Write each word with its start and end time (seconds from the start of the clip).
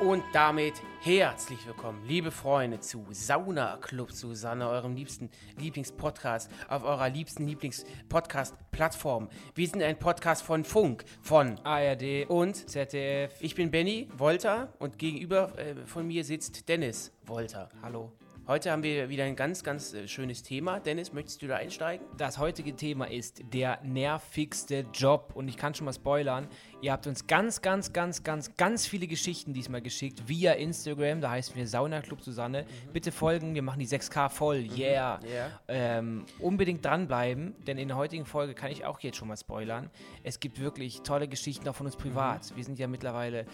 Und 0.00 0.24
damit 0.32 0.80
herzlich 1.02 1.66
willkommen, 1.66 2.02
liebe 2.06 2.30
Freunde, 2.30 2.80
zu 2.80 3.04
Sauna 3.10 3.76
Club 3.76 4.12
Susanne, 4.12 4.66
eurem 4.66 4.96
liebsten 4.96 5.28
Lieblingspodcast 5.58 6.50
auf 6.68 6.84
eurer 6.84 7.10
liebsten 7.10 7.46
Lieblingspodcast-Plattform. 7.46 9.28
Wir 9.54 9.68
sind 9.68 9.82
ein 9.82 9.98
Podcast 9.98 10.42
von 10.42 10.64
Funk, 10.64 11.04
von 11.20 11.58
ARD 11.64 12.30
und 12.30 12.56
ZDF. 12.70 13.34
ich 13.40 13.54
bin 13.54 13.70
Benny 13.70 14.08
Wolter 14.16 14.72
und 14.78 14.98
gegenüber 14.98 15.52
äh, 15.58 15.74
von 15.84 16.06
mir 16.06 16.24
sitzt 16.24 16.70
Dennis 16.70 17.12
Wolter. 17.26 17.68
Hallo. 17.82 18.10
Heute 18.46 18.72
haben 18.72 18.82
wir 18.82 19.08
wieder 19.08 19.24
ein 19.24 19.36
ganz, 19.36 19.62
ganz 19.62 19.94
äh, 19.94 20.08
schönes 20.08 20.42
Thema. 20.42 20.80
Dennis, 20.80 21.12
möchtest 21.12 21.40
du 21.42 21.46
da 21.46 21.56
einsteigen? 21.56 22.04
Das 22.16 22.38
heutige 22.38 22.74
Thema 22.74 23.04
ist 23.04 23.42
der 23.52 23.80
nervigste 23.82 24.86
Job. 24.92 25.32
Und 25.34 25.46
ich 25.46 25.56
kann 25.56 25.74
schon 25.74 25.84
mal 25.84 25.92
spoilern. 25.92 26.48
Ihr 26.80 26.90
habt 26.90 27.06
uns 27.06 27.26
ganz, 27.26 27.62
ganz, 27.62 27.92
ganz, 27.92 28.24
ganz, 28.24 28.56
ganz 28.56 28.86
viele 28.86 29.06
Geschichten 29.06 29.52
diesmal 29.52 29.82
geschickt 29.82 30.26
via 30.26 30.52
Instagram. 30.52 31.20
Da 31.20 31.30
heißen 31.30 31.54
wir 31.54 31.68
Sauna 31.68 32.00
Club 32.00 32.22
Susanne. 32.22 32.64
Bitte 32.92 33.12
folgen, 33.12 33.54
wir 33.54 33.62
machen 33.62 33.78
die 33.78 33.86
6K 33.86 34.28
voll. 34.28 34.66
Yeah. 34.76 35.20
Ja. 35.32 35.60
Ähm, 35.68 36.24
unbedingt 36.38 36.84
dranbleiben, 36.84 37.54
denn 37.66 37.78
in 37.78 37.88
der 37.88 37.96
heutigen 37.96 38.24
Folge 38.24 38.54
kann 38.54 38.72
ich 38.72 38.84
auch 38.84 38.98
jetzt 39.00 39.18
schon 39.18 39.28
mal 39.28 39.36
spoilern. 39.36 39.90
Es 40.24 40.40
gibt 40.40 40.60
wirklich 40.60 41.02
tolle 41.02 41.28
Geschichten 41.28 41.68
auch 41.68 41.74
von 41.76 41.86
uns 41.86 41.96
privat. 41.96 42.56
Wir 42.56 42.64
sind 42.64 42.78
ja 42.78 42.88
mittlerweile. 42.88 43.46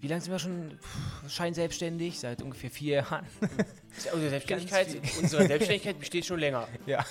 Wie 0.00 0.06
lange 0.06 0.20
sind 0.20 0.30
wir 0.32 0.38
schon 0.38 0.78
pff, 0.80 1.30
scheinselbstständig? 1.32 2.20
Seit 2.20 2.40
ungefähr 2.42 2.70
vier 2.70 2.96
Jahren. 2.98 3.26
Unsere 4.12 4.30
Selbstständigkeit, 4.30 4.86
unsere 5.20 5.46
Selbstständigkeit 5.48 5.98
besteht 5.98 6.24
schon 6.24 6.38
länger. 6.38 6.68
Ja. 6.86 7.04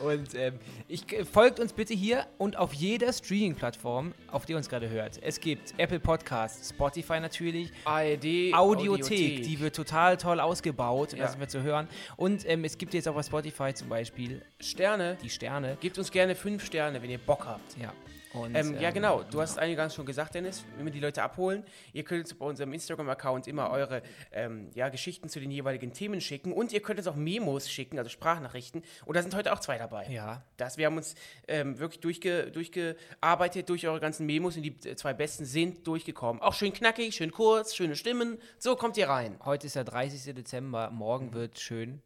und 0.00 0.34
ähm, 0.34 0.58
ich, 0.88 1.10
äh, 1.10 1.24
folgt 1.24 1.58
uns 1.58 1.72
bitte 1.72 1.94
hier 1.94 2.26
und 2.36 2.56
auf 2.58 2.74
jeder 2.74 3.10
Streaming-Plattform, 3.12 4.12
auf 4.30 4.44
die 4.44 4.52
ihr 4.52 4.58
uns 4.58 4.68
gerade 4.68 4.90
hört. 4.90 5.18
Es 5.22 5.40
gibt 5.40 5.72
Apple 5.78 5.98
Podcasts, 5.98 6.68
Spotify 6.70 7.18
natürlich, 7.20 7.72
ARD, 7.86 8.52
Audiothek, 8.52 9.42
die 9.44 9.58
wird 9.58 9.74
total 9.74 10.18
toll 10.18 10.38
ausgebaut, 10.40 11.12
Ja. 11.14 11.20
da 11.24 11.28
sind 11.28 11.40
wir 11.40 11.48
zu 11.48 11.62
hören. 11.62 11.88
Und 12.16 12.46
ähm, 12.46 12.64
es 12.64 12.76
gibt 12.76 12.92
jetzt 12.92 13.08
auch 13.08 13.14
bei 13.14 13.22
Spotify 13.22 13.72
zum 13.72 13.88
Beispiel 13.88 14.42
Sterne. 14.60 15.16
die 15.22 15.30
Sterne. 15.30 15.78
Gebt 15.80 15.96
uns 15.96 16.10
gerne 16.10 16.34
fünf 16.34 16.64
Sterne, 16.66 17.00
wenn 17.00 17.08
ihr 17.10 17.18
Bock 17.18 17.46
habt. 17.46 17.76
Ja. 17.80 17.92
Und, 18.36 18.54
Ähm, 18.54 18.74
ja, 18.80 18.88
ähm, 18.88 18.94
genau. 18.94 19.22
Du 19.22 19.40
hast 19.40 19.58
eingangs 19.58 19.94
schon 19.94 20.06
gesagt, 20.06 20.34
Dennis, 20.34 20.64
wenn 20.76 20.84
wir 20.84 20.92
die 20.92 21.00
Leute 21.00 21.22
abholen. 21.22 21.64
Ihr 21.92 22.04
könnt 22.04 22.22
uns 22.22 22.34
bei 22.34 22.44
unserem 22.46 22.72
Instagram-Account 22.72 23.46
immer 23.48 23.70
eure 23.70 24.02
ähm, 24.32 24.70
ja, 24.74 24.88
Geschichten 24.88 25.28
zu 25.28 25.40
den 25.40 25.50
jeweiligen 25.50 25.92
Themen 25.92 26.20
schicken 26.20 26.52
und 26.52 26.72
ihr 26.72 26.80
könnt 26.80 26.98
uns 26.98 27.06
auch 27.08 27.16
Memos 27.16 27.70
schicken, 27.70 27.98
also 27.98 28.10
Sprachnachrichten. 28.10 28.82
Und 29.04 29.16
da 29.16 29.22
sind 29.22 29.34
heute 29.34 29.52
auch 29.52 29.60
zwei 29.60 29.78
dabei. 29.78 30.06
Ja. 30.08 30.42
Das, 30.56 30.76
wir 30.78 30.86
haben 30.86 30.96
uns 30.96 31.14
ähm, 31.48 31.78
wirklich 31.78 32.00
durchge, 32.00 32.50
durchgearbeitet 32.50 33.68
durch 33.68 33.86
eure 33.86 34.00
ganzen 34.00 34.26
Memos 34.26 34.56
und 34.56 34.62
die 34.62 34.76
äh, 34.88 34.96
zwei 34.96 35.14
besten 35.14 35.44
sind 35.44 35.86
durchgekommen. 35.86 36.42
Auch 36.42 36.54
schön 36.54 36.72
knackig, 36.72 37.14
schön 37.14 37.30
kurz, 37.32 37.74
schöne 37.74 37.96
Stimmen. 37.96 38.38
So 38.58 38.76
kommt 38.76 38.96
ihr 38.96 39.08
rein. 39.08 39.38
Heute 39.44 39.66
ist 39.66 39.76
der 39.76 39.84
30. 39.84 40.34
Dezember, 40.34 40.90
Mhm. 40.90 40.96
morgen 40.96 41.32
wird 41.32 41.58
schön 41.58 42.02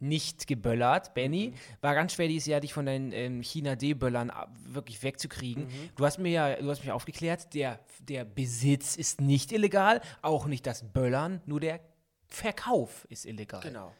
nicht 0.00 0.46
geböllert. 0.46 1.14
Benny, 1.14 1.54
war 1.80 1.94
ganz 1.94 2.14
schwer 2.14 2.28
dieses 2.28 2.46
Jahr, 2.46 2.60
dich 2.60 2.72
von 2.72 2.86
deinen 2.86 3.12
ähm, 3.12 3.42
China-D-Böllern 3.42 4.32
wirklich 4.66 5.02
wegzukriegen. 5.02 5.64
Mhm. 5.64 5.90
Du 5.96 6.04
hast 6.06 6.18
mir 6.18 6.30
ja, 6.30 6.56
du 6.56 6.70
hast 6.70 6.80
mich 6.80 6.92
aufgeklärt, 6.92 7.54
der, 7.54 7.80
der 8.00 8.24
Besitz 8.24 8.96
ist 8.96 9.20
nicht 9.20 9.52
illegal, 9.52 10.00
auch 10.22 10.46
nicht 10.46 10.66
das 10.66 10.84
Böllern, 10.92 11.40
nur 11.46 11.60
der 11.60 11.80
Verkauf 12.28 13.06
ist 13.08 13.24
illegal. 13.26 13.60
Genau. 13.62 13.92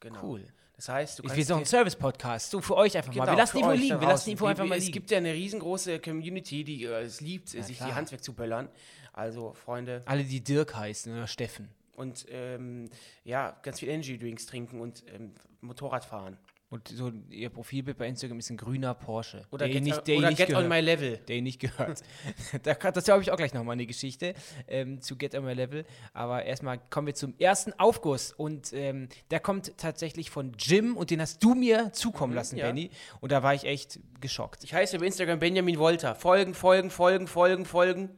genau. 0.00 0.22
Cool. 0.22 0.46
Das 0.76 0.88
heißt, 0.88 1.18
du 1.18 1.22
Wir 1.24 1.30
kannst 1.30 1.46
sind 1.46 1.54
auch 1.54 1.58
ein 1.60 1.66
Service-Podcast. 1.66 2.50
So, 2.50 2.62
für 2.62 2.74
euch 2.76 2.96
einfach 2.96 3.14
mal. 3.14 3.24
Genau, 3.24 3.32
Wir 3.32 3.38
lassen 3.38 3.56
die 3.58 3.62
Info 3.62 3.72
liegen. 3.72 4.00
Wir 4.00 4.08
lassen 4.08 4.24
die 4.24 4.30
Info 4.32 4.46
einfach 4.46 4.64
mal 4.64 4.78
Es 4.78 4.84
liegen. 4.84 4.94
gibt 4.94 5.10
ja 5.10 5.18
eine 5.18 5.34
riesengroße 5.34 5.98
Community, 6.00 6.64
die 6.64 6.84
äh, 6.84 7.02
es 7.02 7.20
liebt, 7.20 7.50
sich 7.50 7.66
die 7.66 7.74
klar. 7.74 7.94
Hand 7.96 8.10
wegzuböllern. 8.12 8.68
Also, 9.12 9.52
Freunde, 9.52 10.02
Alle, 10.06 10.24
die 10.24 10.42
Dirk 10.42 10.74
heißen 10.74 11.12
oder 11.12 11.26
Steffen. 11.26 11.68
Und 12.00 12.26
ähm, 12.30 12.88
ja, 13.24 13.56
ganz 13.62 13.78
viel 13.78 13.88
Energy 13.90 14.18
Drinks 14.18 14.46
trinken 14.46 14.80
und 14.80 15.04
ähm, 15.14 15.32
Motorrad 15.60 16.04
fahren. 16.04 16.36
Und 16.70 16.86
so 16.86 17.10
ihr 17.30 17.50
Profilbild 17.50 17.98
bei 17.98 18.06
Instagram 18.06 18.38
ist 18.38 18.48
ein 18.48 18.56
grüner 18.56 18.94
Porsche. 18.94 19.44
Oder 19.50 19.66
der 19.66 19.74
get, 19.74 19.82
nicht, 19.82 20.06
der 20.06 20.18
oder 20.18 20.28
nicht 20.28 20.38
get 20.38 20.46
gehört. 20.46 20.62
on 20.62 20.70
my 20.70 20.78
level. 20.78 21.16
der 21.26 21.42
nicht 21.42 21.58
gehört. 21.60 22.00
da, 22.62 22.74
kann- 22.76 22.94
dazu 22.94 23.10
habe 23.10 23.22
ich 23.22 23.32
auch 23.32 23.36
gleich 23.36 23.52
nochmal 23.52 23.72
eine 23.72 23.86
Geschichte 23.86 24.34
ähm, 24.68 25.00
zu 25.00 25.16
Get 25.16 25.34
On 25.34 25.44
My 25.44 25.52
Level. 25.52 25.84
Aber 26.12 26.44
erstmal 26.44 26.78
kommen 26.78 27.08
wir 27.08 27.14
zum 27.16 27.34
ersten 27.40 27.72
Aufguss. 27.72 28.32
Und 28.32 28.72
ähm, 28.72 29.08
der 29.32 29.40
kommt 29.40 29.76
tatsächlich 29.78 30.30
von 30.30 30.52
Jim 30.60 30.96
und 30.96 31.10
den 31.10 31.20
hast 31.20 31.42
du 31.42 31.56
mir 31.56 31.92
zukommen 31.92 32.34
lassen, 32.34 32.56
ja. 32.56 32.66
Benny. 32.66 32.92
Und 33.20 33.32
da 33.32 33.42
war 33.42 33.52
ich 33.52 33.64
echt 33.64 33.98
geschockt. 34.20 34.62
Ich 34.62 34.72
heiße 34.72 34.94
über 34.94 35.06
Instagram 35.06 35.40
Benjamin 35.40 35.76
Wolter. 35.76 36.14
Folgen, 36.14 36.54
folgen, 36.54 36.90
folgen, 36.90 37.26
folgen, 37.26 37.66
folgen. 37.66 38.10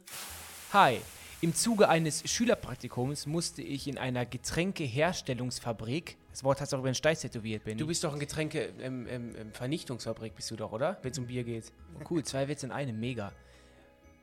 Hi. 0.74 1.00
Im 1.42 1.56
Zuge 1.56 1.88
eines 1.88 2.22
Schülerpraktikums 2.30 3.26
musste 3.26 3.62
ich 3.62 3.88
in 3.88 3.98
einer 3.98 4.24
Getränkeherstellungsfabrik, 4.24 6.16
das 6.30 6.44
Wort 6.44 6.60
hast 6.60 6.72
du 6.72 6.76
auch 6.76 6.80
über 6.80 6.90
den 6.90 6.94
Steiß 6.94 7.22
tätowiert, 7.22 7.64
Benny. 7.64 7.78
Du 7.78 7.88
bist 7.88 8.04
doch 8.04 8.12
ein 8.12 8.20
Getränke 8.20 8.66
im, 8.78 9.08
im, 9.08 9.34
im 9.34 9.52
Vernichtungsfabrik, 9.52 10.36
bist 10.36 10.52
du 10.52 10.56
doch, 10.56 10.70
oder? 10.70 10.98
Wenn 11.02 11.10
es 11.10 11.18
um 11.18 11.26
Bier 11.26 11.42
geht. 11.42 11.72
Cool, 12.08 12.22
zwei 12.22 12.46
Witze 12.46 12.66
in 12.66 12.70
einem, 12.70 13.00
mega. 13.00 13.32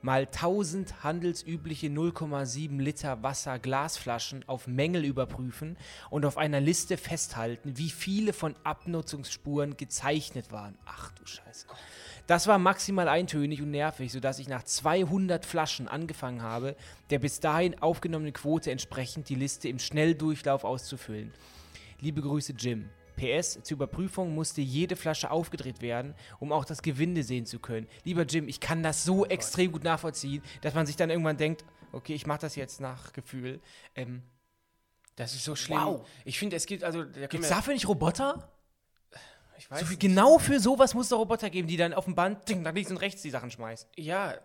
Mal 0.02 0.28
1000 0.28 1.04
handelsübliche 1.04 1.88
0,7 1.88 2.78
Liter 2.82 3.22
Wasser 3.22 3.60
Glasflaschen 3.60 4.48
auf 4.48 4.68
Mängel 4.68 5.04
überprüfen 5.04 5.76
und 6.10 6.26
auf 6.26 6.38
einer 6.38 6.62
Liste 6.62 6.96
festhalten, 6.96 7.78
wie 7.78 7.90
viele 7.90 8.32
von 8.32 8.56
Abnutzungsspuren 8.64 9.76
gezeichnet 9.76 10.54
waren. 10.54 10.78
Ach 10.86 11.12
du 11.12 11.26
Scheiße. 11.26 11.68
Das 12.30 12.46
war 12.46 12.60
maximal 12.60 13.08
eintönig 13.08 13.60
und 13.60 13.72
nervig, 13.72 14.12
sodass 14.12 14.38
ich 14.38 14.48
nach 14.48 14.62
200 14.62 15.48
Flaschen 15.48 15.88
angefangen 15.88 16.44
habe, 16.44 16.76
der 17.10 17.18
bis 17.18 17.40
dahin 17.40 17.82
aufgenommenen 17.82 18.34
Quote 18.34 18.70
entsprechend 18.70 19.30
die 19.30 19.36
Liste 19.36 19.68
im 19.68 19.80
Schnelldurchlauf 19.80 20.64
auszufüllen. 20.64 21.34
Liebe 22.00 22.22
Grüße, 22.22 22.54
Jim. 22.56 22.88
PS, 23.16 23.64
zur 23.64 23.78
Überprüfung 23.78 24.36
musste 24.36 24.62
jede 24.62 24.96
Flasche 24.96 25.32
aufgedreht 25.32 25.82
werden, 25.82 26.14
um 26.40 26.52
auch 26.52 26.66
das 26.66 26.84
Gewinde 26.84 27.24
sehen 27.24 27.48
zu 27.48 27.58
können. 27.58 27.88
Lieber 28.04 28.22
Jim, 28.26 28.48
ich 28.48 28.60
kann 28.60 28.84
das 28.84 29.04
so 29.04 29.26
extrem 29.26 29.72
gut 29.72 29.84
nachvollziehen, 29.84 30.44
dass 30.62 30.76
man 30.76 30.86
sich 30.86 30.98
dann 30.98 31.10
irgendwann 31.10 31.38
denkt, 31.38 31.66
okay, 31.94 32.14
ich 32.14 32.28
mache 32.28 32.42
das 32.42 32.56
jetzt 32.56 32.80
nach 32.80 33.12
Gefühl. 33.12 33.60
Ähm, 33.96 34.22
Das 35.16 35.34
ist 35.34 35.46
so 35.46 35.56
schlimm. 35.56 35.80
Wow. 35.80 36.08
Ich 36.26 36.38
finde, 36.38 36.58
es 36.58 36.68
gibt, 36.68 36.84
also, 36.84 37.06
Gibt 37.06 37.44
es 37.44 37.50
dafür 37.50 37.74
nicht 37.74 37.88
Roboter? 37.88 38.52
Ich 39.60 39.70
weiß 39.70 39.82
So 39.82 39.96
genau 39.98 40.40
für 40.40 40.60
sowas 40.60 40.94
muss 40.94 41.08
es 41.08 41.14
Roboter 41.14 41.50
geben, 41.50 41.68
die 41.68 41.78
dann 41.78 41.94
auf 41.94 42.06
dem 42.06 42.16
Band 42.16 42.48
ding, 42.48 42.62
nach 42.62 42.74
links 42.74 42.90
und 42.90 42.98
rechts 42.98 43.22
die 43.22 43.30
Sachen 43.30 43.52
schmeißen. 43.52 43.90
Ja, 43.98 44.36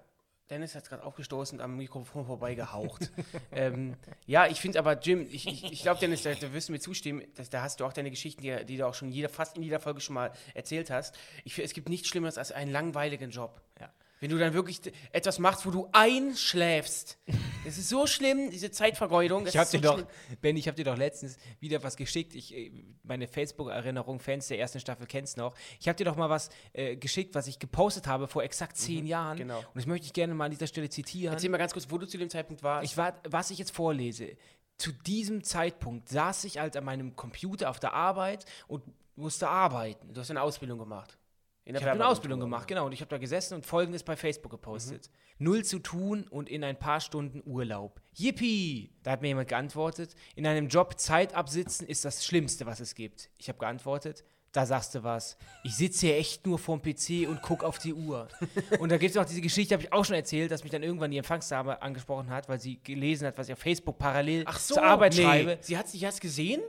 Dennis 0.51 0.75
hat 0.75 0.89
gerade 0.89 1.05
aufgestoßen 1.05 1.59
und 1.59 1.65
am 1.65 1.77
Mikrofon 1.77 2.27
vorbeigehaucht. 2.27 3.11
ähm, 3.53 3.97
ja, 4.27 4.47
ich 4.47 4.61
finde 4.61 4.79
aber, 4.79 4.99
Jim, 5.01 5.27
ich, 5.31 5.47
ich, 5.47 5.73
ich 5.73 5.83
glaube, 5.83 6.01
Dennis, 6.01 6.23
da, 6.23 6.35
da 6.35 6.53
wirst 6.53 6.69
du 6.69 6.73
mir 6.73 6.81
zustimmen, 6.81 7.23
dass, 7.37 7.49
da 7.49 7.63
hast 7.63 7.81
du 7.81 7.87
auch 7.87 7.93
deine 7.93 8.11
Geschichten, 8.11 8.43
die, 8.43 8.65
die 8.67 8.77
du 8.77 8.87
auch 8.87 8.95
schon 8.95 9.11
jeder, 9.11 9.29
fast 9.29 9.57
in 9.57 9.63
jeder 9.63 9.81
Folge 9.81 10.01
schon 10.01 10.15
mal 10.15 10.33
erzählt 10.53 10.91
hast. 10.91 11.17
Ich 11.45 11.55
finde, 11.55 11.67
es 11.67 11.73
gibt 11.73 11.89
nichts 11.89 12.09
Schlimmeres 12.09 12.37
als 12.37 12.53
einen 12.53 12.73
langweiligen 12.73 13.31
Job. 13.31 13.63
Ja. 13.81 13.91
Wenn 14.25 14.31
du 14.31 14.39
dann 14.39 14.55
wirklich 14.55 14.81
etwas 15.13 15.39
machst, 15.39 15.67
wo 15.67 15.71
du 15.71 15.87
einschläfst. 15.93 17.19
Das 17.67 17.79
ist 17.79 17.89
so 17.89 18.07
schlimm, 18.07 18.51
diese 18.51 18.71
Zeitvergeudung. 18.71 19.47
Das 19.47 19.55
Ich 19.55 19.59
habe 19.59 19.65
ist 19.65 19.73
dir 19.73 19.79
so 19.79 19.83
doch, 19.85 19.95
schlimm. 19.95 20.39
Ben, 20.43 20.57
ich 20.59 20.67
habe 20.69 20.77
dir 20.77 20.85
doch 20.85 20.99
letztens 20.99 21.39
wieder 21.61 21.83
was 21.83 21.97
geschickt. 21.97 22.35
Ich, 22.35 22.55
äh, 22.55 22.71
meine 23.03 23.27
Facebook-Erinnerung, 23.27 24.21
Fans 24.21 24.49
der 24.49 24.59
ersten 24.59 24.81
Staffel 24.81 25.07
kennst 25.07 25.39
noch. 25.39 25.55
Ich 25.81 25.89
habe 25.89 25.97
dir 25.97 26.05
doch 26.05 26.17
mal 26.17 26.29
was 26.29 26.51
äh, 26.75 26.97
geschickt, 26.97 27.35
was 27.35 27.47
ich 27.47 27.59
gepostet 27.59 28.07
habe 28.07 28.29
vor 28.29 28.43
exakt 28.43 28.77
zehn 28.77 29.07
Jahren. 29.07 29.39
genau. 29.39 29.61
Und 29.61 29.77
das 29.77 29.87
möchte 29.87 30.05
ich 30.05 30.13
gerne 30.13 30.35
mal 30.35 30.45
an 30.45 30.51
dieser 30.51 30.67
Stelle 30.67 30.91
zitieren. 30.91 31.33
Erzähl 31.33 31.49
mal 31.49 31.57
ganz 31.57 31.73
kurz, 31.73 31.91
wo 31.91 31.97
du 31.97 32.07
zu 32.07 32.19
dem 32.19 32.29
Zeitpunkt 32.29 32.63
warst. 32.63 32.85
Ich 32.85 32.99
war, 32.99 33.15
was 33.27 33.51
ich 33.51 33.59
jetzt 33.59 33.71
vorlese, 33.71 34.37
zu 34.77 34.93
diesem 34.93 35.43
Zeitpunkt 35.43 36.11
saß 36.11 36.45
ich 36.45 36.59
halt 36.59 36.77
an 36.77 36.85
meinem 36.85 37.17
Computer 37.17 37.71
auf 37.71 37.81
der 37.81 37.95
Arbeit 37.95 38.45
und 38.69 38.83
musste 39.17 39.49
arbeiten. 39.49 40.13
du 40.13 40.21
hast 40.21 40.31
eine 40.31 40.43
Ausbildung 40.43 40.79
gemacht. 40.79 41.17
In 41.65 41.73
der 41.73 41.81
Ich 41.81 41.89
habe 41.89 41.99
eine. 41.99 42.07
Ausbildung 42.07 42.41
gemacht, 42.41 42.69
genau. 42.69 42.87
Und 42.87 42.93
ich 42.93 43.01
habe 43.01 43.09
da 43.09 43.19
gesessen 43.19 43.55
und 43.55 43.65
Folgendes 43.65 44.03
bei 44.03 44.17
Facebook 44.17 44.51
gepostet. 44.51 45.11
Null 45.39 45.65
zu 45.65 45.79
tun 45.79 46.27
und 46.29 46.49
in 46.49 46.63
ein 46.63 46.79
paar 46.79 47.01
Stunden 47.01 47.43
Urlaub. 47.47 48.01
Yippie! 48.15 48.93
Da 49.03 49.13
hat 49.13 49.23
mir 49.23 49.29
jemand 49.29 49.49
geantwortet, 49.49 50.15
in 50.37 50.47
einem 50.47 50.69
Job 50.69 51.01
Zeit 51.01 51.35
absitzen 51.35 51.87
ist 51.87 52.05
das 52.05 52.25
Schlimmste, 52.25 52.67
was 52.67 52.81
es 52.81 52.95
gibt. 52.95 53.31
Ich 53.39 53.49
habe 53.49 53.59
geantwortet, 53.59 54.25
da 54.53 54.67
sagst 54.67 54.95
du 54.95 55.03
was. 55.03 55.37
Ich 55.65 55.75
sitze 55.75 56.07
hier 56.07 56.17
echt 56.17 56.47
nur 56.47 56.59
vorm 56.59 56.81
PC 56.81 57.27
und 57.29 57.41
guck 57.43 57.65
auf 57.65 57.79
die 57.79 57.95
Uhr. 57.95 58.29
und 58.79 58.93
da 58.93 58.99
gibt 58.99 59.11
es 59.11 59.17
auch 59.17 59.25
diese 59.25 59.41
Geschichte, 59.41 59.75
habe 59.75 59.83
ich 59.83 59.93
auch 59.93 60.05
schon 60.05 60.15
erzählt, 60.15 60.51
dass 60.51 60.63
mich 60.63 60.71
dann 60.71 60.83
irgendwann 60.83 61.11
die 61.11 61.19
Empfangsdame 61.19 61.83
angesprochen 61.83 62.31
hat, 62.31 62.49
weil 62.49 62.61
sie 62.61 62.81
gelesen 62.83 63.27
hat, 63.27 63.37
was 63.37 63.49
ich 63.49 63.55
auf 63.55 63.59
Facebook 63.59 63.99
parallel 63.99 64.45
Ach 64.47 64.61
so, 64.61 64.75
zur 64.75 64.85
Arbeit 64.85 65.17
nee. 65.17 65.23
schreibe. 65.23 65.59
Sie 65.61 65.77
hat 65.77 65.89
sich 65.89 66.03
jetzt 66.03 66.21
gesehen? 66.21 66.61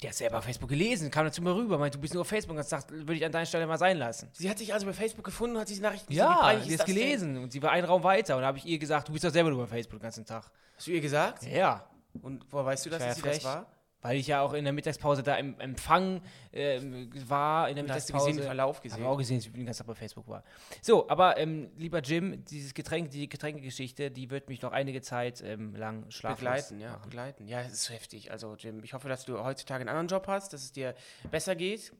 Die 0.00 0.06
hat 0.06 0.14
selber 0.14 0.38
auf 0.38 0.44
Facebook 0.44 0.68
gelesen, 0.68 1.10
kam 1.10 1.24
dann 1.24 1.32
zu 1.32 1.42
mir 1.42 1.54
rüber, 1.54 1.76
meinte, 1.76 1.98
du 1.98 2.02
bist 2.02 2.14
nur 2.14 2.20
auf 2.20 2.28
Facebook. 2.28 2.56
Und 2.56 2.64
sagt, 2.64 2.90
würde 2.90 3.14
ich 3.14 3.24
an 3.24 3.32
deiner 3.32 3.46
Stelle 3.46 3.66
mal 3.66 3.78
sein 3.78 3.96
lassen. 3.98 4.28
Sie 4.32 4.48
hat 4.48 4.58
sich 4.58 4.72
also 4.72 4.86
bei 4.86 4.92
Facebook 4.92 5.24
gefunden 5.24 5.56
und 5.56 5.62
hat 5.62 5.68
diese 5.68 5.82
Nachrichten 5.82 6.08
gesehen. 6.08 6.24
Ja, 6.24 6.50
ist 6.52 6.64
hat 6.64 6.78
das 6.80 6.86
denn? 6.86 6.94
gelesen 6.94 7.36
und 7.38 7.52
sie 7.52 7.62
war 7.62 7.72
einen 7.72 7.84
Raum 7.84 8.04
weiter. 8.04 8.36
Und 8.36 8.42
da 8.42 8.48
habe 8.48 8.58
ich 8.58 8.66
ihr 8.66 8.78
gesagt, 8.78 9.08
du 9.08 9.12
bist 9.12 9.24
doch 9.24 9.32
selber 9.32 9.50
nur 9.50 9.58
bei 9.58 9.66
Facebook 9.66 9.98
den 9.98 10.04
ganzen 10.04 10.24
Tag. 10.24 10.50
Hast 10.76 10.86
du 10.86 10.92
ihr 10.92 11.00
gesagt? 11.00 11.44
Ja. 11.44 11.88
Und 12.22 12.46
woher 12.50 12.66
weißt 12.66 12.86
du, 12.86 12.90
dass 12.90 13.02
ja 13.02 13.14
sie 13.14 13.22
das 13.22 13.44
war? 13.44 13.66
Weil 14.00 14.16
ich 14.16 14.28
ja 14.28 14.42
auch 14.42 14.52
in 14.52 14.62
der 14.62 14.72
Mittagspause 14.72 15.24
da 15.24 15.34
im 15.34 15.58
Empfang 15.58 16.22
ähm, 16.52 17.10
war, 17.28 17.68
in 17.68 17.74
der 17.74 17.84
Und 17.84 17.90
hast 17.90 18.08
du 18.08 18.12
Mittagspause. 18.12 18.30
gesehen, 18.30 18.44
Verlauf 18.44 18.80
gesehen? 18.80 19.00
Habe 19.02 19.12
auch 19.12 19.18
gesehen, 19.18 19.38
dass 19.38 19.46
ich 19.46 19.52
den 19.52 19.66
ganzen 19.66 19.78
Tag 19.78 19.86
bei 19.88 19.94
Facebook 19.94 20.28
war. 20.28 20.44
So, 20.80 21.08
aber 21.08 21.36
ähm, 21.36 21.70
lieber 21.76 22.00
Jim, 22.00 22.44
dieses 22.44 22.74
Getränk, 22.74 23.10
die 23.10 23.28
Getränkegeschichte, 23.28 24.10
die 24.12 24.30
wird 24.30 24.48
mich 24.48 24.62
noch 24.62 24.72
einige 24.72 25.02
Zeit 25.02 25.42
ähm, 25.44 25.74
lang 25.74 26.08
schlaflos 26.10 26.38
Begleiten, 26.38 26.80
ja, 26.80 26.92
machen. 26.92 27.02
begleiten. 27.02 27.48
Ja, 27.48 27.60
es 27.60 27.72
ist 27.72 27.90
heftig. 27.90 28.30
Also, 28.30 28.54
Jim, 28.56 28.84
ich 28.84 28.94
hoffe, 28.94 29.08
dass 29.08 29.24
du 29.24 29.42
heutzutage 29.42 29.80
einen 29.80 29.88
anderen 29.88 30.06
Job 30.08 30.28
hast, 30.28 30.52
dass 30.52 30.62
es 30.62 30.72
dir 30.72 30.94
besser 31.30 31.56
geht. 31.56 31.92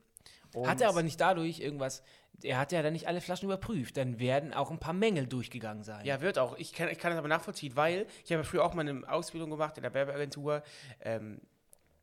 Und 0.55 0.67
Hat 0.67 0.81
er 0.81 0.89
aber 0.89 1.03
nicht 1.03 1.21
dadurch 1.21 1.61
irgendwas, 1.61 2.03
er 2.43 2.59
hat 2.59 2.73
ja 2.73 2.83
dann 2.83 2.93
nicht 2.93 3.07
alle 3.09 3.21
Flaschen 3.21 3.47
überprüft, 3.47 3.97
dann 3.97 4.19
werden 4.19 4.55
auch 4.55 4.71
ein 4.71 4.79
paar 4.79 4.95
Mängel 4.95 5.27
durchgegangen 5.27 5.83
sein. 5.83 6.07
Ja, 6.07 6.21
wird 6.21 6.39
auch. 6.39 6.57
Ich 6.57 6.73
kann, 6.73 6.89
ich 6.89 6.99
kann 6.99 7.11
das 7.11 7.19
aber 7.19 7.29
nachvollziehen, 7.29 7.77
weil 7.77 8.07
ich 8.25 8.33
habe 8.33 8.45
früher 8.45 8.65
auch 8.65 8.73
mal 8.75 8.89
eine 8.89 9.07
Ausbildung 9.09 9.51
gemacht 9.51 9.77
in 9.77 9.83
der 9.83 9.93
Werbeagentur, 9.93 10.63
ähm, 11.03 11.41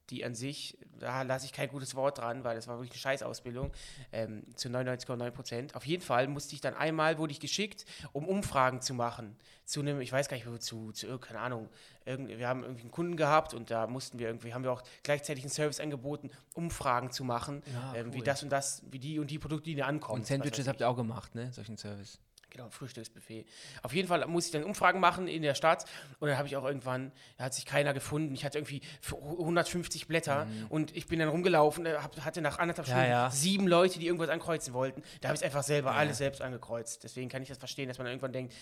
die 0.10 0.24
an 0.24 0.36
sich, 0.36 0.78
da 1.00 1.24
lasse 1.24 1.46
ich 1.46 1.54
kein 1.54 1.70
gutes 1.70 1.96
Wort 1.96 2.20
dran, 2.20 2.44
weil 2.44 2.56
das 2.56 2.68
war 2.68 2.78
wirklich 2.78 2.92
eine 2.92 3.00
Scheißausbildung, 3.00 3.72
ähm, 4.12 4.44
zu 4.56 4.70
99,9 4.70 5.32
Prozent. 5.32 5.76
Auf 5.76 5.86
jeden 5.86 6.04
Fall 6.04 6.28
musste 6.28 6.54
ich 6.56 6.62
dann 6.62 6.76
einmal, 6.76 7.18
wurde 7.18 7.32
ich 7.32 7.40
geschickt, 7.40 7.86
um 8.14 8.28
Umfragen 8.28 8.82
zu 8.82 8.94
machen. 8.94 9.36
Zu 9.66 9.80
einem, 9.80 10.00
ich 10.00 10.12
weiß 10.12 10.28
gar 10.30 10.38
nicht 10.38 10.48
wozu, 10.48 10.92
zu, 10.92 11.18
keine 11.18 11.40
Ahnung, 11.40 11.70
irgend, 12.06 12.30
wir 12.30 12.48
haben 12.48 12.62
irgendwie 12.64 12.82
einen 12.82 12.92
Kunden 12.92 13.18
gehabt 13.18 13.56
und 13.56 13.72
da 13.72 13.88
mussten 13.88 14.20
wir 14.20 14.28
irgendwie, 14.28 14.54
haben 14.54 14.64
wir 14.64 14.72
auch 14.72 14.84
gleichzeitig 15.02 15.44
einen 15.44 15.50
Service 15.52 15.80
angeboten, 15.80 16.30
Umfragen 16.54 17.12
zu 17.12 17.24
machen, 17.24 17.64
Ja, 17.74 17.96
ähm, 17.96 18.14
wie 18.14 18.20
cool. 18.20 18.24
das 18.24 18.44
und 18.44 18.50
das, 18.52 18.84
wie 18.92 19.00
die 19.00 19.18
und 19.18 19.32
die 19.32 19.40
Produkte, 19.40 19.72
die 19.72 19.82
ankommen. 19.82 20.20
Und 20.22 20.28
Sandwiches 20.28 20.60
ich. 20.60 20.68
habt 20.68 20.82
ihr 20.82 20.88
auch 20.90 20.96
gemacht, 20.96 21.34
ne? 21.34 21.52
Solchen 21.52 21.78
Service. 21.78 22.20
Genau, 22.56 22.70
Frühstücksbuffet. 22.70 23.46
Auf 23.84 23.94
jeden 23.94 24.08
Fall 24.08 24.26
muss 24.28 24.46
ich 24.46 24.52
dann 24.52 24.64
Umfragen 24.64 25.02
machen 25.02 25.28
in 25.28 25.42
der 25.42 25.56
Stadt 25.56 25.84
und 26.20 26.30
dann 26.30 26.38
habe 26.38 26.48
ich 26.48 26.56
auch 26.56 26.64
irgendwann, 26.64 27.12
da 27.38 27.44
hat 27.46 27.54
sich 27.54 27.66
keiner 27.66 27.94
gefunden. 27.94 28.34
Ich 28.34 28.46
hatte 28.46 28.58
irgendwie 28.60 28.82
f- 29.02 29.14
150 29.14 30.08
Blätter 30.08 30.48
und 30.70 30.96
ich 30.96 31.08
bin 31.08 31.20
dann 31.20 31.28
rumgelaufen, 31.28 31.86
äh, 31.86 31.96
hab, 32.02 32.16
hatte 32.24 32.40
nach 32.42 32.58
anderthalb 32.60 32.88
Ja, 32.88 32.94
Stunden 32.94 33.10
ja. 33.12 33.30
sieben 33.32 33.68
Leute, 33.68 34.00
die 34.00 34.06
irgendwas 34.08 34.30
ankreuzen 34.30 34.74
wollten. 34.74 35.04
Da 35.20 35.28
habe 35.28 35.38
ich 35.38 35.44
einfach 35.44 35.64
selber 35.64 35.92
alles 35.96 36.18
selbst 36.18 36.42
angekreuzt. 36.42 37.04
Deswegen 37.04 37.28
kann 37.28 37.42
ich 37.42 37.50
das 37.50 37.58
verstehen, 37.58 37.90
dass 37.90 37.98
man 37.98 38.08
irgendwann 38.08 38.32
denkt, 38.32 38.54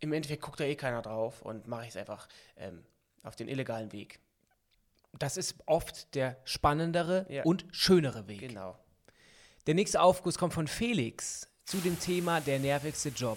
im 0.00 0.12
Endeffekt 0.12 0.42
guckt 0.42 0.58
da 0.58 0.64
eh 0.64 0.74
keiner 0.74 1.02
drauf 1.02 1.42
und 1.42 1.68
mache 1.68 1.82
ich 1.84 1.90
es 1.90 1.96
einfach 1.96 2.26
ähm, 2.56 2.84
auf 3.22 3.36
den 3.36 3.46
illegalen 3.48 3.92
Weg. 3.92 4.18
Das 5.18 5.36
ist 5.36 5.54
oft 5.66 6.14
der 6.14 6.36
spannendere 6.44 7.24
Ja. 7.28 7.44
und 7.44 7.66
schönere 7.70 8.26
Weg. 8.28 8.40
Genau. 8.40 8.76
Der 9.66 9.74
nächste 9.74 10.00
Aufguss 10.00 10.38
kommt 10.38 10.54
von 10.54 10.66
Felix 10.66 11.47
zu 11.68 11.76
dem 11.76 12.00
Thema 12.00 12.40
der 12.40 12.58
nervigste 12.58 13.10
Job. 13.10 13.36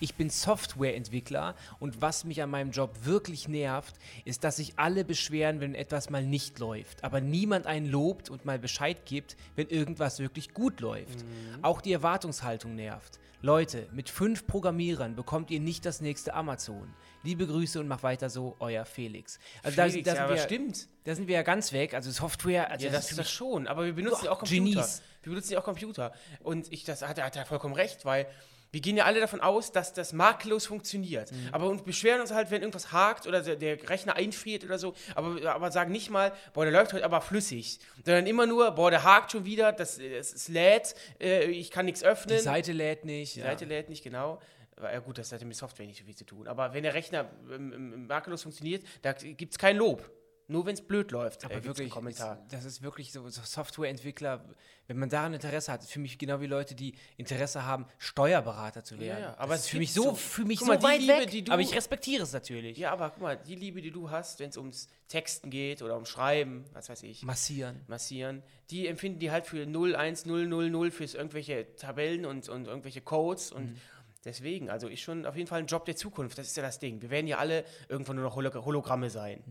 Ich 0.00 0.14
bin 0.14 0.30
Softwareentwickler 0.30 1.54
und 1.80 2.00
was 2.00 2.24
mich 2.24 2.42
an 2.42 2.48
meinem 2.48 2.70
Job 2.70 2.94
wirklich 3.02 3.46
nervt, 3.46 3.94
ist, 4.24 4.42
dass 4.42 4.56
sich 4.56 4.78
alle 4.78 5.04
beschweren, 5.04 5.60
wenn 5.60 5.74
etwas 5.74 6.08
mal 6.08 6.24
nicht 6.24 6.58
läuft, 6.60 7.04
aber 7.04 7.20
niemand 7.20 7.66
einen 7.66 7.84
lobt 7.84 8.30
und 8.30 8.46
mal 8.46 8.58
Bescheid 8.58 9.04
gibt, 9.04 9.36
wenn 9.54 9.68
irgendwas 9.68 10.18
wirklich 10.18 10.54
gut 10.54 10.80
läuft. 10.80 11.26
Auch 11.60 11.82
die 11.82 11.92
Erwartungshaltung 11.92 12.74
nervt. 12.74 13.18
Leute, 13.42 13.86
mit 13.92 14.08
fünf 14.08 14.46
Programmierern 14.46 15.14
bekommt 15.14 15.50
ihr 15.50 15.60
nicht 15.60 15.84
das 15.84 16.00
nächste 16.00 16.34
Amazon. 16.34 16.88
Liebe 17.22 17.46
Grüße 17.46 17.78
und 17.78 17.86
mach 17.86 18.02
weiter 18.02 18.30
so, 18.30 18.56
euer 18.58 18.84
Felix. 18.84 19.38
Also 19.62 19.76
da, 19.76 19.88
Felix, 19.88 20.04
da, 20.06 20.10
ja, 20.10 20.16
sind 20.16 20.24
aber 20.24 20.34
wir, 20.34 20.42
stimmt. 20.42 20.88
da 21.04 21.14
sind 21.14 21.28
wir 21.28 21.34
ja 21.34 21.42
ganz 21.42 21.72
weg. 21.72 21.94
Also 21.94 22.10
Software, 22.10 22.70
also 22.70 22.86
Ja, 22.86 22.92
das 22.92 23.10
ist 23.10 23.18
das 23.18 23.30
schon, 23.30 23.68
aber 23.68 23.84
wir 23.84 23.92
benutzen 23.92 24.16
Doch, 24.16 24.24
ja 24.24 24.30
auch 24.32 24.38
Computer. 24.38 24.64
Genies. 24.64 25.02
Wir 25.28 25.34
benutzen 25.34 25.52
ja 25.52 25.58
auch 25.60 25.64
Computer. 25.64 26.12
Und 26.40 26.72
ich, 26.72 26.84
das 26.84 27.02
hat, 27.02 27.18
er- 27.18 27.24
hat 27.24 27.36
er 27.36 27.44
vollkommen 27.46 27.74
recht, 27.74 28.04
weil 28.04 28.26
wir 28.70 28.80
gehen 28.82 28.96
ja 28.98 29.04
alle 29.04 29.18
davon 29.20 29.40
aus, 29.40 29.72
dass 29.72 29.94
das 29.94 30.12
makellos 30.12 30.66
funktioniert. 30.66 31.32
Mhm. 31.32 31.48
Aber 31.52 31.68
uns 31.68 31.82
beschweren 31.82 32.20
uns 32.20 32.32
halt, 32.32 32.50
wenn 32.50 32.60
irgendwas 32.60 32.92
hakt 32.92 33.26
oder 33.26 33.40
der, 33.40 33.56
der 33.56 33.88
Rechner 33.88 34.16
einfriert 34.16 34.62
oder 34.64 34.78
so, 34.78 34.94
aber, 35.14 35.54
aber 35.54 35.70
sagen 35.70 35.90
nicht 35.90 36.10
mal, 36.10 36.32
boah, 36.52 36.64
der 36.64 36.72
läuft 36.72 36.92
heute 36.92 37.04
aber 37.04 37.20
flüssig. 37.22 37.78
Sondern 38.04 38.26
immer 38.26 38.46
nur, 38.46 38.70
boah, 38.72 38.90
der 38.90 39.04
hakt 39.04 39.32
schon 39.32 39.44
wieder, 39.46 39.72
das, 39.72 39.96
das, 39.96 40.32
es 40.34 40.48
lädt, 40.48 40.94
äh, 41.20 41.44
ich 41.44 41.70
kann 41.70 41.86
nichts 41.86 42.02
öffnen. 42.04 42.36
die 42.36 42.42
Seite 42.42 42.72
lädt 42.72 43.04
nicht. 43.06 43.36
Die 43.36 43.40
ja. 43.40 43.46
Seite 43.46 43.64
lädt 43.64 43.88
nicht 43.88 44.04
genau. 44.04 44.38
Ja 44.80 45.00
gut, 45.00 45.18
das 45.18 45.32
hat 45.32 45.40
ja 45.40 45.46
mit 45.46 45.56
Software 45.56 45.86
nicht 45.86 45.98
so 45.98 46.04
viel 46.04 46.14
zu 46.14 46.24
tun. 46.24 46.46
Aber 46.46 46.72
wenn 46.72 46.82
der 46.84 46.94
Rechner 46.94 47.28
ähm, 47.50 47.72
ähm, 47.72 48.06
makellos 48.06 48.42
funktioniert, 48.42 48.84
da 49.02 49.12
gibt 49.12 49.52
es 49.52 49.58
kein 49.58 49.76
Lob. 49.76 50.08
Nur 50.50 50.64
wenn 50.64 50.72
es 50.74 50.80
blöd 50.80 51.10
läuft, 51.10 51.44
Aber 51.44 51.54
äh, 51.56 51.64
wirklich, 51.64 51.84
einen 51.86 51.90
Kommentar. 51.90 52.42
Das 52.50 52.64
ist 52.64 52.80
wirklich 52.82 53.12
so, 53.12 53.28
so 53.28 53.42
Softwareentwickler, 53.42 54.44
wenn 54.86 54.98
man 54.98 55.10
daran 55.10 55.34
Interesse 55.34 55.70
hat, 55.70 55.82
ist 55.82 55.92
für 55.92 55.98
mich 56.00 56.16
genau 56.16 56.40
wie 56.40 56.46
Leute, 56.46 56.74
die 56.74 56.94
Interesse 57.18 57.64
haben, 57.66 57.84
Steuerberater 57.98 58.82
zu 58.82 58.98
werden. 58.98 59.22
ja, 59.24 59.34
aber 59.38 59.52
das 59.52 59.60
es 59.60 59.64
ist 59.66 59.70
für 59.72 59.78
mich 59.78 59.92
so, 59.92 60.14
für 60.14 60.44
mich 60.46 60.60
so 60.60 60.64
mal, 60.64 60.78
die 60.78 60.82
weit 60.84 61.00
Liebe, 61.00 61.12
weg, 61.18 61.30
die 61.30 61.42
du- 61.44 61.52
aber 61.52 61.60
ich 61.60 61.74
respektiere 61.74 62.22
es 62.22 62.32
natürlich. 62.32 62.78
Ja, 62.78 62.92
aber 62.92 63.10
guck 63.10 63.20
mal, 63.20 63.36
die 63.36 63.56
Liebe, 63.56 63.82
die 63.82 63.90
du 63.90 64.10
hast, 64.10 64.40
wenn 64.40 64.48
es 64.48 64.56
ums 64.56 64.88
Texten 65.08 65.50
geht 65.50 65.82
oder 65.82 65.96
um 65.96 66.06
Schreiben, 66.06 66.64
was 66.72 66.88
weiß 66.88 67.02
ich, 67.02 67.22
Massieren. 67.24 67.82
massieren, 67.86 68.42
die 68.70 68.86
empfinden 68.86 69.18
die 69.18 69.30
halt 69.30 69.46
für 69.46 69.66
0, 69.66 69.94
1, 69.96 70.24
0, 70.24 70.46
0, 70.46 70.70
0 70.70 70.90
fürs 70.90 71.12
irgendwelche 71.14 71.74
Tabellen 71.76 72.24
und, 72.24 72.48
und 72.48 72.66
irgendwelche 72.66 73.02
Codes 73.02 73.52
und 73.52 73.76
deswegen, 74.24 74.70
also 74.70 74.88
ist 74.88 75.00
schon 75.00 75.26
auf 75.26 75.36
jeden 75.36 75.48
Fall 75.48 75.60
ein 75.60 75.66
Job 75.66 75.84
der 75.84 75.96
Zukunft, 75.96 76.38
das 76.38 76.46
ist 76.48 76.56
ja 76.56 76.62
das 76.62 76.78
Ding. 76.78 77.00
Wir 77.02 77.10
werden 77.10 77.26
ja 77.26 77.38
alle 77.38 77.64
irgendwann 77.88 78.16
nur 78.16 78.24
noch 78.24 78.36
Holo 78.36 78.52
Hologramme 78.64 79.10
sein. 79.10 79.42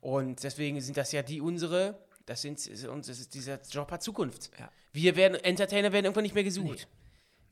Und 0.00 0.42
deswegen 0.42 0.80
sind 0.80 0.96
das 0.96 1.12
ja 1.12 1.22
die 1.22 1.40
unsere, 1.40 1.98
das 2.26 2.42
sind, 2.42 2.58
uns, 2.88 3.08
ist, 3.08 3.34
dieser 3.34 3.60
Job 3.70 3.90
hat 3.90 4.02
Zukunft. 4.02 4.50
Ja. 4.58 4.70
Wir 4.92 5.16
werden, 5.16 5.36
Entertainer 5.42 5.92
werden 5.92 6.06
irgendwann 6.06 6.22
nicht 6.24 6.34
mehr 6.34 6.44
gesucht. 6.44 6.88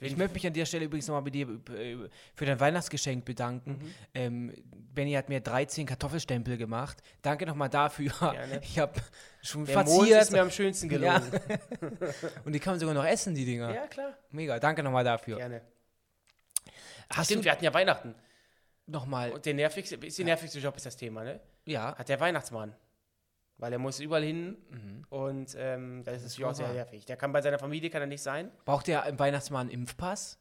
Ich 0.00 0.16
möchte 0.16 0.34
mich 0.34 0.46
an 0.46 0.52
der 0.52 0.64
Stelle 0.64 0.84
übrigens 0.84 1.08
nochmal 1.08 1.22
bei 1.22 1.31
dir 1.31 1.49
äh, 1.75 1.96
für 2.37 2.46
dein 2.46 2.60
Weihnachtsgeschenk 2.60 3.25
bedanken. 3.25 3.70
Mhm. 3.72 3.94
Ähm, 4.14 4.55
Benny 4.94 5.12
hat 5.14 5.28
mir 5.28 5.40
13 5.40 5.87
Kartoffelstempel 5.87 6.56
gemacht. 6.56 6.99
Danke 7.20 7.46
nochmal 7.46 7.69
dafür. 7.69 8.12
Gerne. 8.20 8.60
Ich 8.62 8.78
habe 8.78 8.93
schon 9.43 9.64
Der 9.64 9.76
Mond 9.78 9.88
verziert. 9.88 10.22
ist 10.22 10.31
mir 10.31 10.43
am 10.43 10.52
schönsten 10.52 10.88
Ja. 10.88 11.19
gelungen. 11.19 11.40
Und 12.44 12.52
die 12.52 12.60
kann 12.60 12.75
man 12.75 12.81
sogar 12.81 12.94
noch 12.94 13.05
essen, 13.05 13.34
die 13.34 13.44
Dinger. 13.44 13.75
Ja, 13.75 13.88
klar. 13.88 14.16
Mega, 14.31 14.60
danke 14.60 14.84
nochmal 14.84 15.02
dafür. 15.02 15.37
Gerne. 15.38 15.62
Hast 17.10 17.26
Stimmt, 17.26 17.40
du 17.40 17.44
wir 17.46 17.52
hatten 17.52 17.64
ja 17.64 17.72
Weihnachten. 17.75 18.14
nochmal, 18.87 19.32
Und 19.32 19.46
der 19.46 19.55
nervigste, 19.55 19.96
ist 19.96 20.19
der 20.19 20.25
nervigste 20.26 20.58
Job 20.58 20.76
ist 20.76 20.87
das 20.87 20.96
Thema, 20.96 21.25
ne? 21.25 21.40
ja, 21.64 21.94
Hat 21.96 22.08
der 22.08 22.20
Weihnachtsmann. 22.20 22.75
Weil 23.60 23.72
er 23.72 23.78
muss 23.81 23.99
überall 23.99 24.22
hin 24.22 24.56
und 25.10 25.55
ähm, 25.58 26.05
das, 26.05 26.22
ist 26.22 26.38
wohl 26.38 26.43
ja 26.44 26.50
auch 26.50 26.55
sehr 26.55 26.72
nervig. 26.72 27.05
Der 27.06 27.16
kann 27.16 27.32
bei 27.32 27.43
seiner 27.43 27.58
Familie 27.58 27.90
kann 27.90 28.00
er 28.02 28.06
nicht 28.06 28.22
sein. 28.22 28.52
braucht 28.64 28.87
der 28.87 29.05
im 29.06 29.19
Weihnachtsmann 29.19 29.62
einen 29.62 29.70
Impfpass? 29.70 30.38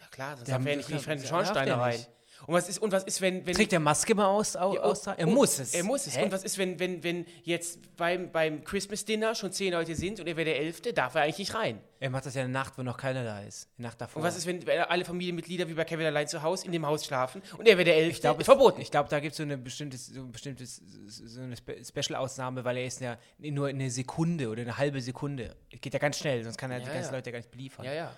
Na 0.00 0.06
klar, 0.10 0.36
sonst 0.36 0.48
darf 0.48 0.56
er 0.56 0.58
muss- 0.58 0.76
nicht 0.78 0.90
in 0.90 0.96
die 0.98 1.02
fremden 1.04 1.26
Schornsteine 1.26 1.78
rein. 1.78 1.96
nicht. 1.96 2.10
Und 2.46 2.54
was 2.54 2.68
ist, 2.68 2.78
und 2.78 2.92
was 2.92 3.04
ist, 3.04 3.20
wenn, 3.20 3.46
wenn 3.46 3.54
Trägt 3.54 3.72
der 3.72 3.80
Maske 3.80 4.14
mal 4.14 4.26
aus? 4.26 4.54
au, 4.56 4.74
Ja, 4.74 4.80
aus 4.82 5.06
er 5.06 5.26
und- 5.26 5.34
muss 5.34 5.58
es. 5.58 5.74
Er 5.74 5.82
muss 5.84 6.06
es. 6.06 6.16
Hä? 6.16 6.24
Und 6.24 6.32
was 6.32 6.44
ist, 6.44 6.58
wenn, 6.58 6.78
wenn, 6.78 7.02
wenn 7.02 7.26
jetzt 7.42 7.96
beim, 7.96 8.30
beim 8.32 8.62
Christmas-Dinner 8.64 9.34
schon 9.34 9.52
zehn 9.52 9.72
Leute 9.72 9.94
sind 9.94 10.20
und 10.20 10.26
er 10.26 10.36
wäre 10.36 10.44
der 10.46 10.58
Elfte, 10.60 10.92
darf 10.92 11.14
er 11.14 11.22
eigentlich 11.22 11.38
nicht 11.38 11.54
rein? 11.54 11.80
Er 12.00 12.10
macht 12.10 12.26
das 12.26 12.34
ja 12.34 12.42
in 12.42 12.52
der 12.52 12.60
Nacht, 12.60 12.76
wo 12.76 12.82
noch 12.82 12.98
keiner 12.98 13.24
da 13.24 13.40
ist. 13.40 13.68
Die 13.78 13.82
Nacht 13.82 13.98
davor. 14.00 14.20
Und 14.20 14.28
was 14.28 14.36
ist, 14.36 14.46
wenn 14.46 14.68
alle 14.68 15.04
Familienmitglieder 15.06 15.66
wie 15.68 15.74
bei 15.74 15.84
Kevin 15.84 16.04
allein 16.06 16.28
zu 16.28 16.42
Hause 16.42 16.66
in 16.66 16.72
dem 16.72 16.84
Haus 16.84 17.04
schlafen 17.06 17.40
und 17.56 17.66
er 17.66 17.78
wäre 17.78 17.84
der 17.86 17.96
Elfte? 17.96 18.12
ich 18.12 18.20
glaube, 18.20 18.44
verboten. 18.44 18.80
Ich 18.82 18.90
glaube, 18.90 19.08
da 19.08 19.20
gibt 19.20 19.32
es 19.32 19.36
so 19.38 19.42
eine 19.42 19.56
bestimmte, 19.56 19.96
so 19.96 20.20
ein 20.20 20.32
bestimmtes, 20.32 20.82
so 21.06 21.40
eine 21.40 21.56
Spe 21.56 21.82
Special-Ausnahme, 21.82 22.64
weil 22.64 22.76
er 22.76 22.84
ist 22.86 23.00
ja 23.00 23.16
nur 23.38 23.68
eine 23.68 23.90
Sekunde 23.90 24.48
oder 24.50 24.62
eine 24.62 24.76
halbe 24.76 25.00
Sekunde. 25.00 25.56
Geht 25.70 25.94
ja 25.94 25.98
ganz 25.98 26.18
schnell, 26.18 26.44
sonst 26.44 26.58
kann 26.58 26.70
er 26.70 26.80
die 26.80 26.86
Ja, 26.86 26.92
ganzen 26.92 27.12
ja. 27.12 27.16
Leute 27.16 27.30
ja 27.30 27.32
gar 27.32 27.38
nicht 27.38 27.50
beliefern. 27.50 27.84
ja, 27.86 27.92
ja. 27.94 28.12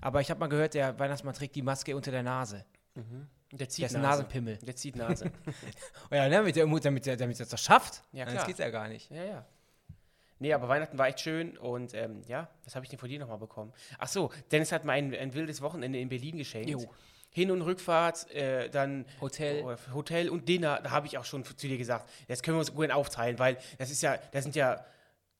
Aber 0.00 0.20
ich 0.20 0.30
habe 0.30 0.38
mal 0.40 0.48
gehört, 0.48 0.74
der 0.74 0.98
Weihnachtsmann 0.98 1.32
trägt 1.34 1.54
die 1.54 1.62
Maske 1.62 1.96
unter 1.96 2.10
der 2.10 2.22
Nase. 2.22 2.64
Und 2.94 3.28
der 3.52 3.68
zieht 3.68 3.82
Der 3.82 3.86
ist 3.86 3.92
Nase. 3.94 4.06
Nasenpimmel. 4.08 4.56
Der 4.58 4.76
zieht 4.76 4.96
Nase. 4.96 5.30
Oh 6.10 6.14
ja, 6.14 6.24
ne, 6.28 6.30
damit 6.36 6.56
er 6.56 6.66
damit, 6.66 7.06
er- 7.06 7.16
damit 7.16 7.38
er 7.40 7.46
das 7.46 7.60
schafft. 7.62 8.02
Ja, 8.12 8.24
Das 8.24 8.34
klar. 8.34 8.46
geht 8.46 8.58
ja 8.58 8.70
gar 8.70 8.88
nicht. 8.88 9.10
Ja, 9.10 9.24
ja. 9.24 9.46
Nee, 10.38 10.52
aber 10.52 10.68
Weihnachten 10.68 10.98
war 10.98 11.08
echt 11.08 11.20
schön 11.20 11.56
und 11.56 11.94
ähm, 11.94 12.22
ja, 12.26 12.48
was 12.64 12.74
habe 12.74 12.84
ich 12.84 12.90
denn 12.90 12.98
von 12.98 13.08
dir 13.08 13.18
nochmal 13.18 13.38
bekommen? 13.38 13.72
Ach 13.98 14.08
so, 14.08 14.30
Dennis 14.52 14.70
hat 14.70 14.84
mir 14.84 14.92
ein, 14.92 15.14
ein 15.14 15.32
wildes 15.32 15.62
Wochenende 15.62 15.98
in 15.98 16.08
Berlin 16.10 16.36
geschenkt. 16.36 16.68
Jo. 16.68 16.84
Hin- 17.30 17.50
und 17.50 17.62
Rückfahrt, 17.62 18.30
äh, 18.32 18.68
dann 18.70 19.06
Hotel. 19.20 19.62
oder 19.62 19.78
Hotel 19.94 20.28
und 20.28 20.48
Dinner, 20.48 20.80
da 20.82 20.90
habe 20.90 21.06
ich 21.06 21.16
auch 21.18 21.24
schon 21.24 21.44
zu 21.44 21.54
dir 21.54 21.78
gesagt, 21.78 22.10
das 22.28 22.42
können 22.42 22.56
wir 22.56 22.60
uns 22.60 22.74
gut 22.74 22.90
aufteilen, 22.90 23.38
weil 23.38 23.56
das 23.78 23.90
ist 23.90 24.02
ja, 24.02 24.18
das 24.32 24.42
sind 24.44 24.54
ja, 24.56 24.84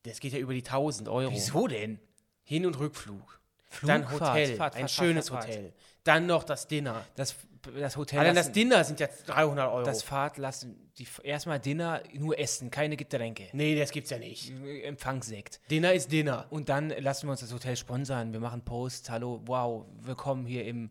das 0.02 0.20
geht 0.20 0.32
ja 0.32 0.38
über 0.38 0.52
die 0.54 0.62
1000 0.64 1.08
Euro. 1.08 1.30
Wieso 1.32 1.66
denn? 1.66 1.98
Hin- 2.44 2.64
und 2.66 2.78
Rückflug. 2.78 3.40
dann 3.82 4.06
Flugfahrt, 4.06 4.30
Hotel, 4.30 4.56
Fahrt, 4.56 4.74
ein 4.76 4.80
Fahrt, 4.80 4.90
schönes. 4.90 5.30
Hotel. 5.30 5.72
Dann 6.04 6.26
noch 6.26 6.44
das 6.44 6.68
Dinner. 6.68 7.04
Das, 7.16 7.34
das 7.78 7.96
Hotel. 7.96 8.20
Allein 8.20 8.34
das 8.34 8.52
Dinner 8.52 8.84
sind 8.84 9.00
ja 9.00 9.08
300 9.26 9.70
Euro. 9.72 9.84
Das 9.84 10.02
Fahrt 10.02 10.38
lassen. 10.38 10.90
Die, 10.98 11.06
erstmal 11.22 11.60
Dinner, 11.60 12.02
nur 12.14 12.38
Essen, 12.38 12.70
keine 12.70 12.96
Getränke. 12.96 13.48
nee, 13.52 13.78
das 13.78 13.90
gibt's 13.90 14.10
ja 14.10 14.18
nicht. 14.18 14.52
Empfangssekt. 14.84 15.60
Dinner 15.70 15.92
ist 15.92 16.10
Dinner. 16.12 16.46
Und 16.50 16.68
dann 16.68 16.90
lassen 16.90 17.26
wir 17.26 17.32
uns 17.32 17.40
das 17.40 17.52
Hotel 17.52 17.76
sponsern. 17.76 18.32
Wir 18.32 18.40
machen 18.40 18.62
Post. 18.62 19.10
Hallo, 19.10 19.42
wow, 19.46 19.84
willkommen 20.02 20.46
hier 20.46 20.64
im 20.64 20.90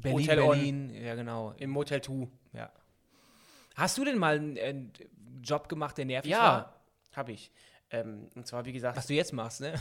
Berlin, 0.00 0.20
Hotel 0.20 0.38
On. 0.40 0.48
Berlin. 0.50 0.94
Ja, 0.94 1.14
genau. 1.14 1.54
Im 1.58 1.70
Motel 1.70 2.00
2. 2.02 2.28
Ja. 2.52 2.70
Hast 3.74 3.96
du 3.98 4.04
denn 4.04 4.18
mal 4.18 4.36
einen, 4.36 4.58
einen 4.58 4.92
Job 5.42 5.68
gemacht, 5.68 5.96
der 5.98 6.04
nervig 6.04 6.30
Ja, 6.30 6.38
war? 6.40 6.80
habe 7.14 7.32
ich. 7.32 7.50
Ähm, 7.92 8.28
und 8.34 8.46
zwar, 8.46 8.64
wie 8.64 8.72
gesagt, 8.72 8.96
Was 8.96 9.06
du 9.06 9.14
jetzt 9.14 9.32
machst, 9.32 9.60
ne? 9.60 9.74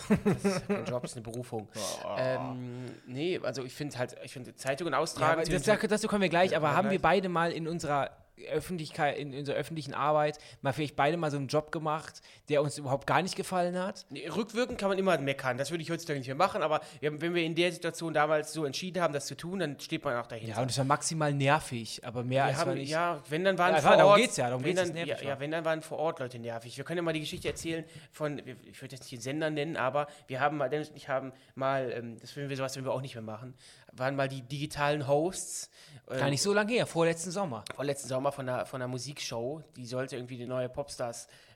ein 0.68 0.86
Job 0.86 1.04
ist 1.04 1.14
eine 1.16 1.24
Berufung. 1.24 1.68
Ähm, 2.18 2.86
nee, 3.08 3.40
also 3.42 3.64
ich 3.64 3.74
finde 3.74 3.98
halt, 3.98 4.16
ich 4.24 4.34
finde 4.34 4.54
Zeitungen 4.56 4.94
Ja, 4.94 5.00
austragen. 5.00 5.42
aber 5.42 5.50
das, 5.50 5.64
dazu 5.64 6.08
kommen 6.08 6.22
wir 6.22 6.30
gleich, 6.30 6.56
aber 6.56 6.70
Ja, 6.70 6.74
haben 6.76 6.90
wir 6.90 7.02
beide 7.02 7.30
mal 7.30 7.52
in 7.52 7.68
unserer 7.68 8.10
Öffentlichkeit, 8.50 9.18
in 9.18 9.34
unserer 9.34 9.56
öffentlichen 9.56 9.94
Arbeit 9.94 10.38
mal 10.62 10.74
vielleicht 10.74 10.96
beide 10.96 11.18
mal 11.18 11.30
so 11.32 11.38
einen 11.38 11.48
Job 11.48 11.72
gemacht, 11.72 12.22
der 12.50 12.62
uns 12.62 12.78
überhaupt 12.78 13.06
gar 13.08 13.22
nicht 13.22 13.36
gefallen 13.36 13.78
hat? 13.78 14.06
Nee, 14.10 14.28
rückwirkend 14.28 14.78
kann 14.80 14.90
man 14.90 14.98
immer 14.98 15.18
meckern. 15.18 15.58
Das 15.58 15.72
würde 15.72 15.84
ich 15.84 15.92
heutzutage 15.92 16.20
nicht 16.20 16.28
mehr 16.28 16.36
machen, 16.36 16.64
aber 16.64 16.82
wenn 17.02 17.34
wir 17.36 17.44
in 17.44 17.56
der 17.56 17.72
Situation 17.72 18.14
damals 18.14 18.54
so 18.54 18.66
entschieden 18.66 19.02
haben, 19.02 19.14
das 19.14 19.28
zu 19.28 19.36
tun, 19.36 19.60
dann 19.60 19.80
steht 19.80 20.04
man 20.04 20.16
auch 20.18 20.28
dahinter. 20.28 20.56
Ja, 20.56 20.62
und 20.62 20.72
es 20.72 20.78
war 20.78 20.86
maximal 20.86 21.34
nervig, 21.34 22.02
aber 22.04 22.24
mehr 22.24 22.44
wir 22.44 22.46
als 22.46 22.58
war 22.60 22.66
haben, 22.68 22.74
nicht. 22.76 22.90
ja, 22.90 23.22
wenn 23.30 23.44
dann 23.44 23.58
waren 23.58 23.76
Ja, 23.76 23.82
vor 23.82 23.92
darum 23.92 24.12
Ort, 24.12 24.20
geht's 24.22 24.38
ja, 24.38 24.48
darum 24.50 24.64
wenn 24.64 24.76
geht's, 24.76 24.92
dann, 24.92 25.08
ja, 25.08 25.22
ja, 25.22 25.40
wenn 25.40 25.52
dann 25.52 25.66
waren 25.66 25.82
vor 25.82 26.00
Ort 26.00 26.20
Leute 26.20 26.40
nervig. 26.40 26.76
Wir 26.78 26.84
können 26.84 26.98
ja 26.98 27.04
mal 27.04 27.14
die 27.14 27.20
Geschichte 27.20 27.48
erzählen 27.48 27.86
von, 28.12 28.40
ich 28.40 28.82
würde 28.82 28.96
jetzt 28.96 29.04
nicht 29.04 29.12
den 29.14 29.22
Sender 29.22 29.50
nennen, 29.50 29.78
aber 29.78 30.08
wir 30.28 30.40
haben 30.40 30.58
mal, 30.58 30.70
Dennis 30.70 30.90
und 30.90 30.96
ich 30.98 31.10
haben 31.10 31.32
mal, 31.56 31.92
ähm, 31.92 32.18
das 32.20 32.36
würden 32.36 32.50
wir 32.50 32.58
sowas, 32.58 32.76
wenn 32.76 32.86
wir 32.86 32.92
auch 32.92 33.02
nicht 33.02 33.16
mehr 33.16 33.22
machen, 33.22 33.54
waren 33.94 34.16
mal 34.16 34.28
die 34.28 34.42
digitalen 34.42 35.08
Hosts. 35.08 35.70
ähm, 36.10 36.18
Gar 36.20 36.30
nicht 36.30 36.42
so 36.42 36.54
lange 36.54 36.74
her, 36.74 36.86
vorletzten 36.86 37.32
Sommer. 37.32 37.64
vorletzten 37.76 38.08
Sommer 38.08 38.32
von 38.32 38.48
einer, 38.48 38.66
von 38.66 38.82
einer 38.82 38.88
Musikshow. 38.88 39.62
Die 39.76 39.86
sollte 39.86 40.16
irgendwie 40.16 40.38
die 40.38 40.48
neue 40.48 40.70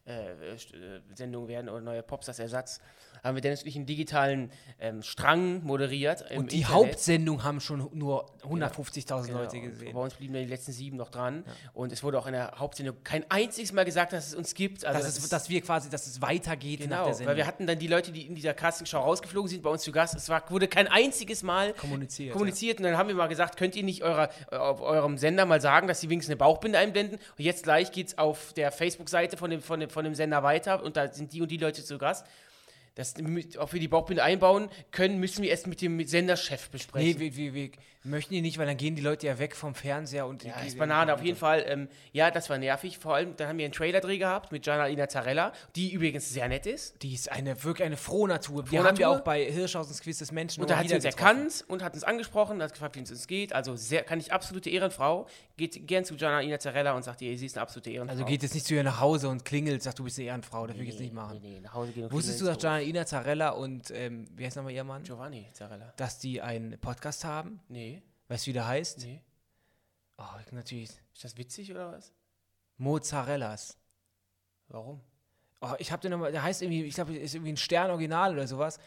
Popstars-Sendung 0.06 1.48
werden 1.48 1.70
oder 1.70 1.82
neue 1.82 2.04
Popstars-Ersatz. 2.04 2.80
Haben 3.24 3.36
wir 3.36 3.42
Dennis 3.42 3.64
und 3.64 3.70
ich 3.70 3.76
einen 3.76 3.88
digitalen 3.88 4.52
ähm, 4.80 5.02
Strang 5.02 5.64
moderiert. 5.64 6.30
Und 6.36 6.52
die 6.52 6.58
Internet. 6.58 6.76
Hauptsendung 6.76 7.44
haben 7.44 7.60
schon 7.60 7.90
nur 7.94 8.30
150.000 8.44 9.26
Genau, 9.26 9.40
Leute 9.40 9.58
und 9.58 9.64
gesehen. 9.64 9.94
Bei 9.94 10.00
uns 10.00 10.14
blieben 10.14 10.36
die 10.36 10.46
letzten 10.46 10.72
sieben 10.74 10.98
noch 10.98 11.10
dran. 11.10 11.44
Und 11.74 11.92
es 11.92 12.04
wurde 12.04 12.20
auch 12.20 12.28
in 12.28 12.34
der 12.34 12.60
Hauptsendung 12.60 12.98
kein 13.04 13.26
einziges 13.32 13.74
Mal 13.74 13.84
gesagt, 13.84 14.14
dass 14.14 14.28
es 14.28 14.36
uns 14.36 14.54
gibt. 14.54 14.86
Also 14.86 15.00
dass, 15.02 15.18
es, 15.18 15.28
dass 15.28 15.50
wir 15.50 15.62
quasi, 15.62 15.90
dass 15.90 16.06
es 16.06 16.22
weitergeht 16.22 16.82
nach 16.82 16.86
Genau, 16.86 17.06
der 17.06 17.14
Sendung. 17.16 17.32
weil 17.32 17.38
wir 17.38 17.48
hatten 17.48 17.66
dann 17.66 17.80
die 17.80 17.88
Leute, 17.88 18.12
die 18.12 18.28
in 18.28 18.36
dieser 18.36 18.54
Castingshow 18.54 19.00
rausgeflogen 19.00 19.50
sind, 19.50 19.64
bei 19.64 19.72
uns 19.72 19.82
zu 19.82 19.92
Gast. 19.92 20.14
Es 20.14 20.30
war, 20.30 20.48
wurde 20.52 20.68
kein 20.68 20.88
einziges 20.88 21.42
Mal 21.42 21.74
Kommuniziert, 21.74 22.32
kommuniziert. 22.32 22.78
Und 22.78 22.84
dann 22.84 22.96
haben 22.96 23.08
wir 23.08 23.16
mal 23.16 23.26
gesagt, 23.28 23.58
könnt 23.58 23.76
ihr 23.76 23.84
nicht 23.84 24.04
eurer, 24.04 24.30
auf 24.52 24.82
eurem 24.82 25.18
Sender 25.18 25.48
mal 25.48 25.62
sagen, 25.62 25.88
dass 25.88 26.00
sie 26.00 26.10
wenigstens 26.10 26.30
eine 26.32 26.38
Bauchbinde 26.38 26.78
einblenden? 26.78 27.18
Und 27.18 27.44
jetzt 27.44 27.64
gleich 27.64 27.92
geht 27.92 28.10
es 28.10 28.18
auf 28.20 28.54
der 28.54 28.72
Facebook-Seite 28.72 29.36
von 29.36 29.50
dem, 29.50 29.62
von, 29.64 29.80
dem, 29.80 29.90
von 29.96 30.04
dem 30.04 30.14
Sender 30.14 30.44
weiter 30.44 30.84
und 30.84 30.98
da 30.98 31.12
sind 31.12 31.32
die 31.32 31.42
und 31.42 31.50
die 31.50 31.58
Leute 31.58 31.84
zu 31.84 31.98
Gast. 31.98 32.28
Das, 32.96 33.16
ob 33.58 33.74
wir 33.74 33.80
die 33.80 33.88
Bauchbinde 33.88 34.24
einbauen 34.24 34.70
können, 34.92 35.20
müssen 35.20 35.42
wir 35.42 35.50
erst 35.50 35.68
mit 35.68 35.82
dem 35.82 36.06
Senderchef 36.06 36.70
besprechen. 36.70 37.18
Nee, 37.18 37.20
wir, 37.20 37.36
wir, 37.36 37.54
wir 37.54 37.70
möchten 38.06 38.34
die 38.34 38.42
nicht, 38.42 38.58
weil 38.58 38.66
dann 38.66 38.78
gehen 38.78 38.96
die 38.96 39.02
Leute 39.02 39.28
ja 39.28 39.38
weg 39.40 39.56
vom 39.56 39.76
Fernseher 39.76 40.26
und 40.28 40.44
Ja, 40.44 40.60
die- 40.62 40.68
ist 40.68 40.78
Banane, 40.78 41.14
auf 41.14 41.24
jeden 41.24 41.38
Fall. 41.38 41.64
Ähm, 41.68 41.88
ja, 42.14 42.32
das 42.32 42.50
war 42.50 42.58
nervig. 42.58 42.98
Vor 42.98 43.16
allem, 43.16 43.36
dann 43.36 43.48
haben 43.50 43.58
wir 43.58 43.66
einen 43.66 43.74
Trailer-Dreh 43.74 44.18
gehabt 44.18 44.52
mit 44.52 44.64
Gianna 44.64 45.08
Zarella, 45.10 45.52
die 45.76 45.92
übrigens 45.92 46.30
sehr 46.30 46.48
nett 46.48 46.66
ist. 46.66 47.02
Die 47.04 47.14
ist 47.14 47.32
eine 47.32 47.64
wirklich 47.64 47.86
eine 47.86 47.98
Frohnatur. 47.98 48.64
Die 48.64 48.80
haben 48.80 48.98
wir 48.98 49.10
auch 49.10 49.22
bei 49.22 49.44
Hirschhausens 49.46 50.02
Quiz 50.02 50.20
des 50.20 50.32
Menschen 50.32 50.62
Und 50.62 50.70
da 50.70 50.78
hat 50.78 50.88
sie 50.88 50.96
uns 50.96 51.06
erkannt 51.06 51.66
und 51.68 51.84
hat 51.84 51.94
uns 51.94 52.04
angesprochen, 52.04 52.62
hat 52.62 52.72
gefragt, 52.74 52.96
wie 52.96 53.02
es 53.02 53.12
uns 53.12 53.28
geht. 53.28 53.54
Also 53.54 53.76
sehr, 53.76 54.04
kann 54.04 54.20
ich 54.20 54.32
absolute 54.32 54.70
Ehrenfrau. 54.70 55.28
Geht 55.58 55.88
gern 55.88 56.04
zu 56.06 56.16
Gianna 56.16 56.60
Zarella 56.60 56.94
und 56.94 57.04
sagt 57.04 57.22
ihr, 57.22 57.38
sie 57.38 57.46
ist 57.46 57.56
eine 57.58 57.62
absolute 57.64 57.90
Ehrenfrau. 57.90 58.12
Also 58.14 58.26
geht 58.26 58.44
jetzt 58.44 58.54
nicht 58.54 58.66
zu 58.68 58.74
ihr 58.76 58.84
nach 58.84 59.00
Hause 59.00 59.30
und 59.30 59.46
klingelt, 59.46 59.82
sagt, 59.84 60.00
du 60.00 60.04
bist 60.04 60.20
eine 60.20 60.28
Ehrenfrau, 60.28 60.68
das 60.68 60.76
will 60.76 60.84
ich 60.84 60.90
jetzt 60.90 61.00
nicht 61.00 61.14
machen. 61.14 61.40
Nee, 61.42 61.50
nee, 61.56 61.60
nach 61.62 61.74
Hause 61.74 61.92
gehen 61.92 62.04
und 62.06 62.12
Wusstest 62.12 62.42
du, 62.42 62.46
dass 62.46 62.58
Gianna 62.58 63.06
Zarella 63.06 63.50
und, 63.50 63.92
ähm, 63.92 64.26
wie 64.36 64.46
heißt 64.46 64.58
nochmal 64.58 64.74
ihr 64.74 64.84
Mann? 64.84 65.04
Giovanni 65.04 65.46
Zarella? 65.54 65.94
Dass 65.96 66.20
die 66.20 66.42
einen 66.42 66.78
Podcast 66.80 67.24
haben? 67.26 67.60
Nee, 67.70 67.95
Weißt 68.28 68.46
du, 68.46 68.50
wie 68.50 68.54
der 68.54 68.68
heißt? 68.68 69.00
nee. 69.00 69.24
Oh, 70.18 70.24
natürlich. 70.52 70.90
Ist 71.14 71.24
das 71.24 71.38
witzig 71.38 71.72
oder 71.72 71.92
was? 71.92 72.14
Mozzarellas. 72.78 73.78
Warum? 74.68 75.02
Oh, 75.62 75.74
ich 75.78 75.92
hab 75.92 76.02
den 76.02 76.12
nochmal, 76.12 76.32
der 76.32 76.44
heißt 76.44 76.62
irgendwie, 76.62 76.84
ich 76.84 76.96
glaube, 76.96 77.16
ist 77.16 77.36
irgendwie 77.36 77.54
ein 77.54 77.58
Stern 77.58 77.92
Original 77.92 78.34
oder 78.34 78.48
sowas. 78.48 78.80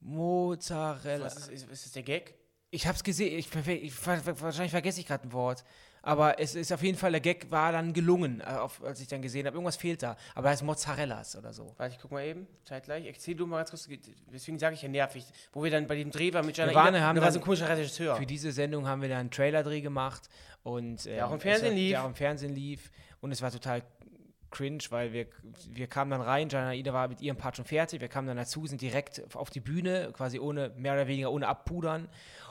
Mozzarella. 0.00 1.24
Was 1.24 1.36
ist, 1.36 1.48
ist, 1.48 1.70
ist 1.70 1.86
das 1.86 1.92
der 1.92 2.02
Gag? 2.02 2.34
Ich 2.70 2.86
hab's 2.86 3.04
gesehen, 3.04 3.38
ich, 3.38 3.54
ich, 3.54 4.06
wahrscheinlich 4.06 4.70
vergesse 4.70 5.00
ich 5.00 5.06
gerade 5.06 5.26
ein 5.28 5.32
Wort. 5.32 5.64
Aber 6.04 6.40
es 6.40 6.54
ist 6.56 6.72
auf 6.72 6.82
jeden 6.82 6.98
Fall, 6.98 7.12
der 7.12 7.20
Gag 7.20 7.50
war 7.50 7.70
dann 7.70 7.92
gelungen, 7.92 8.40
äh, 8.40 8.44
auf, 8.44 8.82
als 8.82 9.00
ich 9.00 9.06
dann 9.06 9.22
gesehen 9.22 9.46
habe. 9.46 9.54
Irgendwas 9.56 9.76
fehlt 9.76 10.02
da. 10.02 10.16
Aber 10.34 10.48
er 10.48 10.52
heißt 10.52 10.64
Mozzarellas 10.64 11.36
oder 11.36 11.52
so. 11.52 11.74
Warte, 11.76 11.94
ich 11.94 12.00
guck 12.00 12.10
mal 12.10 12.24
eben, 12.24 12.46
zeitgleich. 12.64 13.06
Erzähl 13.06 13.36
du 13.36 13.46
mal 13.46 13.58
ganz 13.58 13.70
kurz, 13.70 13.88
deswegen 14.32 14.58
sage 14.58 14.74
ich 14.74 14.82
ja 14.82 14.88
nervig. 14.88 15.24
Wo 15.52 15.62
wir 15.62 15.70
dann 15.70 15.86
bei 15.86 15.94
dem 15.94 16.10
Dreh 16.10 16.32
waren 16.34 16.44
mit 16.44 16.58
waren- 16.58 16.94
Ina, 16.94 17.00
haben 17.04 17.16
da 17.16 17.22
war 17.22 17.30
so 17.30 17.38
ein 17.38 17.42
komischer 17.44 17.68
Regisseur. 17.68 18.16
Für 18.16 18.26
diese 18.26 18.50
Sendung 18.50 18.88
haben 18.88 19.00
wir 19.00 19.08
dann 19.08 19.18
einen 19.18 19.30
Trailer-Dreh 19.30 19.80
gemacht. 19.80 20.28
Und, 20.64 21.06
ähm, 21.06 21.14
Der 21.14 21.26
auch 21.28 21.32
im 21.32 21.40
Fernsehen 21.40 21.68
war, 21.70 21.74
lief. 21.76 21.90
Der 21.90 22.02
auch 22.02 22.08
im 22.08 22.14
Fernsehen 22.16 22.54
lief. 22.54 22.90
Und 23.20 23.30
es 23.30 23.40
war 23.40 23.52
total 23.52 23.82
cringe, 24.50 24.82
weil 24.90 25.12
wir, 25.12 25.26
wir 25.70 25.86
kamen 25.86 26.10
dann 26.10 26.20
rein, 26.20 26.48
Jana 26.48 26.74
Ida 26.74 26.92
war 26.92 27.08
mit 27.08 27.20
ihrem 27.20 27.36
Part 27.38 27.56
schon 27.56 27.64
fertig, 27.64 28.00
wir 28.02 28.08
kamen 28.08 28.26
dann 28.28 28.36
dazu, 28.36 28.66
sind 28.66 28.82
direkt 28.82 29.22
auf 29.34 29.48
die 29.50 29.60
Bühne, 29.60 30.10
quasi 30.12 30.38
ohne, 30.38 30.70
mehr 30.76 30.92
oder 30.92 31.06
weniger 31.06 31.30
ohne 31.32 31.48
Abpudern. 31.48 32.08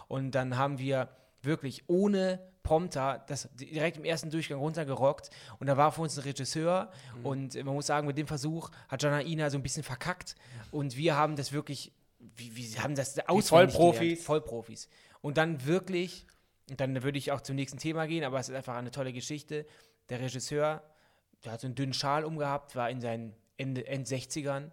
Und 0.08 0.32
dann 0.32 0.58
haben 0.58 0.80
wir 0.80 1.10
wirklich 1.44 1.84
ohne 1.88 2.40
Prompter 2.64 3.24
das 3.28 3.50
direkt 3.56 3.98
im 3.98 4.06
ersten 4.06 4.30
Durchgang 4.30 4.60
runtergerockt. 4.60 5.30
Und 5.60 5.68
da 5.68 5.78
war 5.78 5.92
für 5.92 6.02
uns 6.02 6.18
ein 6.18 6.24
Regisseur. 6.24 6.92
Mhm. 7.18 7.26
Und 7.26 7.56
äh, 7.56 7.64
man 7.64 7.74
muss 7.74 7.88
sagen, 7.88 8.08
mit 8.08 8.18
dem 8.18 8.28
Versuch 8.28 8.70
hat 8.88 9.02
Jana 9.04 9.22
Ina 9.24 9.50
so 9.50 9.58
ein 9.58 9.64
bisschen 9.64 9.84
verkackt. 9.84 10.36
Und 10.72 10.96
wir 10.96 11.16
haben 11.16 11.36
das 11.36 11.52
wirklich, 11.52 11.92
wir, 12.20 12.56
wir 12.56 12.84
haben 12.84 12.96
das 12.96 13.18
auswendig 13.28 13.76
Vollprofis. 13.76 14.00
gelernt. 14.00 14.20
Vollprofis. 14.20 14.90
Und 15.22 15.38
dann 15.38 15.66
wirklich, 15.66 16.26
und 16.70 16.80
dann 16.80 17.04
würde 17.04 17.18
ich 17.18 17.32
auch 17.32 17.42
zum 17.42 17.56
nächsten 17.56 17.78
Thema 17.78 18.08
gehen, 18.08 18.24
aber 18.24 18.40
es 18.40 18.50
ist 18.50 18.56
einfach 18.56 18.76
eine 18.76 18.92
tolle 18.92 19.14
Geschichte. 19.14 19.66
Der 20.10 20.20
Regisseur, 20.20 20.84
der 21.44 21.54
hat 21.54 21.62
so 21.62 21.68
einen 21.68 21.76
dünnen 21.76 21.94
Schal 21.94 22.26
umgehabt, 22.26 22.76
war 22.76 22.90
in 22.90 23.02
seinen 23.02 23.34
Ende, 23.58 23.88
End 23.88 24.08
60ern. 24.08 24.72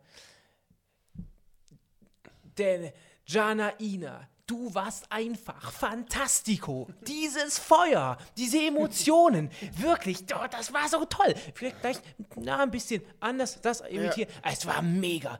Denn 2.58 2.92
Jana 3.26 3.78
Ina, 3.80 4.28
du 4.48 4.74
warst 4.74 5.10
einfach 5.12 5.70
fantastico. 5.70 6.88
Dieses 7.06 7.58
Feuer, 7.58 8.18
diese 8.36 8.58
Emotionen, 8.58 9.50
wirklich, 9.76 10.24
oh, 10.34 10.46
das 10.50 10.72
war 10.72 10.88
so 10.88 11.04
toll. 11.04 11.34
Vielleicht 11.54 11.80
gleich 11.80 11.98
na, 12.34 12.62
ein 12.62 12.70
bisschen 12.70 13.02
anders 13.20 13.60
das 13.60 13.82
imitieren. 13.82 14.30
Es 14.42 14.66
war 14.66 14.82
mega. 14.82 15.38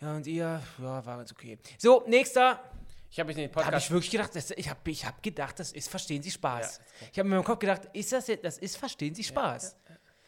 Ja, 0.00 0.14
und 0.14 0.26
ihr, 0.26 0.60
ja, 0.78 1.06
war 1.06 1.16
ganz 1.16 1.32
okay. 1.32 1.58
So, 1.78 2.04
nächster. 2.06 2.62
Ich 3.10 3.20
habe 3.20 3.30
jetzt 3.30 3.38
den 3.38 3.50
Da 3.50 3.60
habe 3.60 3.70
Podcast 3.70 3.86
ich 3.86 3.90
wirklich 3.92 4.10
gedacht, 4.10 4.34
das, 4.34 4.50
ich 4.50 4.68
habe 4.68 4.90
ich 4.90 5.06
hab 5.06 5.22
gedacht, 5.22 5.58
das 5.58 5.72
ist 5.72 5.88
Verstehen 5.88 6.22
Sie 6.22 6.32
Spaß. 6.32 6.78
Ja. 6.78 7.06
Ich 7.12 7.18
habe 7.18 7.28
in 7.28 7.28
meinem 7.28 7.44
Kopf 7.44 7.60
gedacht, 7.60 7.82
ist 7.92 8.12
das 8.12 8.26
jetzt, 8.26 8.44
das 8.44 8.58
ist 8.58 8.76
Verstehen 8.76 9.14
Sie 9.14 9.24
Spaß. 9.24 9.76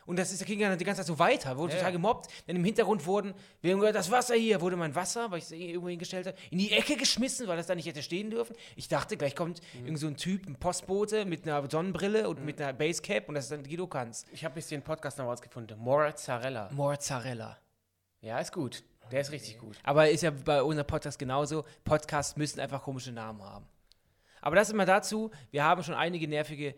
Und 0.06 0.18
das 0.18 0.32
ist, 0.32 0.46
ging 0.46 0.60
dann 0.60 0.78
die 0.78 0.84
ganze 0.84 1.00
Zeit 1.00 1.06
so 1.06 1.18
weiter, 1.18 1.56
wurde 1.58 1.72
Ja, 1.72 1.78
total 1.80 1.92
gemobbt. 1.92 2.28
Denn 2.46 2.56
im 2.56 2.64
Hintergrund 2.64 3.04
wurden, 3.06 3.34
wir 3.60 3.72
haben 3.72 3.80
gehört, 3.80 3.96
das 3.96 4.10
Wasser 4.10 4.34
hier, 4.36 4.60
wurde 4.60 4.76
mein 4.76 4.94
Wasser, 4.94 5.30
weil 5.30 5.38
ich 5.38 5.44
es 5.44 5.50
irgendwo 5.50 5.88
hingestellt 5.88 6.26
habe, 6.28 6.36
in 6.50 6.58
die 6.58 6.70
Ecke 6.72 6.96
geschmissen, 6.96 7.48
weil 7.48 7.56
das 7.56 7.66
da 7.66 7.75
nicht 7.75 7.86
hätte 7.86 8.02
stehen 8.02 8.30
dürfen. 8.30 8.54
Ich 8.76 8.88
dachte, 8.88 9.16
gleich 9.16 9.34
kommt 9.34 9.60
Mhm. 9.75 9.84
irgend 9.86 9.98
so 9.98 10.06
ein 10.06 10.16
Typ, 10.16 10.46
ein 10.46 10.54
Postbote 10.56 11.25
mit 11.25 11.46
einer 11.48 11.68
Sonnenbrille 11.68 12.28
und 12.28 12.44
mit 12.44 12.60
einer 12.60 12.72
Basecap 12.72 13.28
und 13.28 13.34
das 13.34 13.44
ist 13.44 13.50
dann 13.52 13.62
Guido 13.64 13.86
Kanz. 13.86 14.25
Ich 14.32 14.44
habe 14.44 14.58
jetzt 14.60 14.70
den 14.70 14.82
Podcast 14.82 15.18
noch 15.18 15.26
rausgefunden. 15.26 15.78
Mozzarella. 15.78 16.70
Mozzarella. 16.72 17.58
Ja, 18.20 18.38
ist 18.38 18.52
gut. 18.52 18.84
Der 19.12 19.20
ist 19.20 19.30
richtig 19.30 19.58
gut. 19.58 19.76
Aber 19.84 20.08
ist 20.08 20.22
ja 20.22 20.30
bei 20.30 20.62
unserem 20.62 20.86
Podcast 20.86 21.18
genauso. 21.18 21.64
Podcasts 21.84 22.36
müssen 22.36 22.58
einfach 22.60 22.82
komische 22.82 23.12
Namen 23.12 23.40
haben. 23.42 23.66
Aber 24.40 24.56
das 24.56 24.70
immer 24.70 24.84
dazu, 24.86 25.30
wir 25.50 25.64
haben 25.64 25.82
schon 25.82 25.94
einige 25.94 26.26
nervige, 26.28 26.75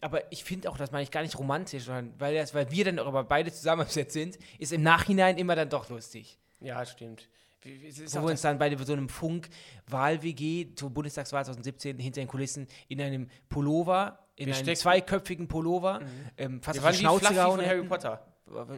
aber 0.00 0.30
ich 0.32 0.44
finde 0.44 0.70
auch, 0.70 0.76
das 0.76 0.90
meine 0.92 1.02
ich 1.02 1.10
gar 1.10 1.22
nicht 1.22 1.38
romantisch, 1.38 1.84
sondern 1.84 2.12
weil, 2.18 2.34
das, 2.34 2.54
weil 2.54 2.70
wir 2.70 2.84
dann 2.84 2.98
aber 2.98 3.24
beide 3.24 3.52
zusammen 3.52 3.82
am 3.82 3.88
Set 3.88 4.12
sind, 4.12 4.38
ist 4.58 4.72
im 4.72 4.82
Nachhinein 4.82 5.38
immer 5.38 5.54
dann 5.56 5.68
doch 5.70 5.88
lustig. 5.88 6.38
Ja, 6.60 6.84
stimmt. 6.84 7.28
Wo 7.64 8.18
auch 8.18 8.22
wir 8.24 8.30
uns 8.30 8.42
dann 8.42 8.58
bei 8.58 8.76
so 8.76 8.92
einem 8.92 9.08
Funk-Wahl-WG 9.08 10.74
zur 10.74 10.90
Bundestagswahl 10.90 11.44
2017 11.44 11.98
hinter 11.98 12.20
den 12.20 12.28
Kulissen 12.28 12.68
in 12.88 13.00
einem 13.00 13.28
Pullover, 13.48 14.18
in 14.36 14.46
Wir 14.46 14.54
einem 14.54 14.62
stecken- 14.64 14.80
zweiköpfigen 14.80 15.48
Pullover, 15.48 16.00
ähm, 16.36 16.62
fast 16.62 16.78
auf 16.80 16.90
die 16.90 16.98
Schnauze 16.98 17.34
gehauen 17.34 17.56
von 17.58 17.66
Harry 17.66 17.76
hätten, 17.78 17.88
Potter. 17.88 18.26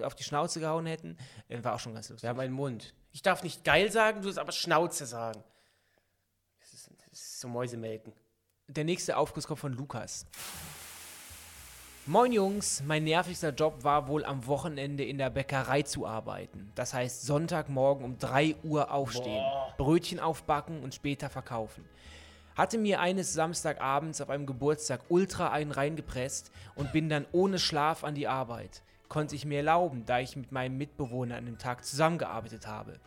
auf 0.02 0.14
die 0.14 0.22
Schnauze 0.22 0.60
gehauen 0.60 0.86
hätten, 0.86 1.16
äh, 1.48 1.62
war 1.62 1.74
auch 1.74 1.80
schon 1.80 1.92
ganz 1.92 2.08
lustig. 2.08 2.22
Wir 2.22 2.30
haben 2.30 2.40
einen 2.40 2.54
Mund. 2.54 2.94
Ich 3.12 3.20
darf 3.22 3.42
nicht 3.42 3.64
geil 3.64 3.90
sagen, 3.92 4.18
du 4.20 4.24
sollst 4.24 4.38
aber 4.38 4.52
Schnauze 4.52 5.04
sagen. 5.04 5.42
Das 6.60 6.72
ist, 6.72 6.90
das 7.10 7.12
ist 7.20 7.40
so 7.40 7.48
Mäusemelken. 7.48 8.12
Der 8.70 8.84
nächste 8.84 9.16
Aufguss 9.16 9.46
kommt 9.46 9.60
von 9.60 9.72
Lukas. 9.72 10.26
Moin 12.04 12.32
Jungs, 12.32 12.82
mein 12.86 13.04
nervigster 13.04 13.48
Job 13.48 13.82
war 13.82 14.08
wohl 14.08 14.26
am 14.26 14.46
Wochenende 14.46 15.04
in 15.04 15.16
der 15.16 15.30
Bäckerei 15.30 15.80
zu 15.80 16.06
arbeiten. 16.06 16.70
Das 16.74 16.92
heißt 16.92 17.22
Sonntagmorgen 17.22 18.04
um 18.04 18.18
3 18.18 18.56
Uhr 18.64 18.90
aufstehen, 18.92 19.42
Brötchen 19.78 20.20
aufbacken 20.20 20.82
und 20.82 20.94
später 20.94 21.30
verkaufen. 21.30 21.82
Hatte 22.56 22.76
mir 22.76 23.00
eines 23.00 23.32
Samstagabends 23.32 24.20
auf 24.20 24.28
einem 24.28 24.44
Geburtstag 24.44 25.00
ultra 25.08 25.50
einen 25.50 25.72
reingepresst 25.72 26.50
und 26.74 26.92
bin 26.92 27.08
dann 27.08 27.24
ohne 27.32 27.58
Schlaf 27.58 28.04
an 28.04 28.14
die 28.14 28.28
Arbeit. 28.28 28.82
Konnte 29.08 29.34
ich 29.34 29.46
mir 29.46 29.58
erlauben, 29.58 30.04
da 30.04 30.18
ich 30.18 30.36
mit 30.36 30.52
meinem 30.52 30.76
Mitbewohner 30.76 31.36
an 31.36 31.46
dem 31.46 31.56
Tag 31.56 31.86
zusammengearbeitet 31.86 32.66
habe. 32.66 33.00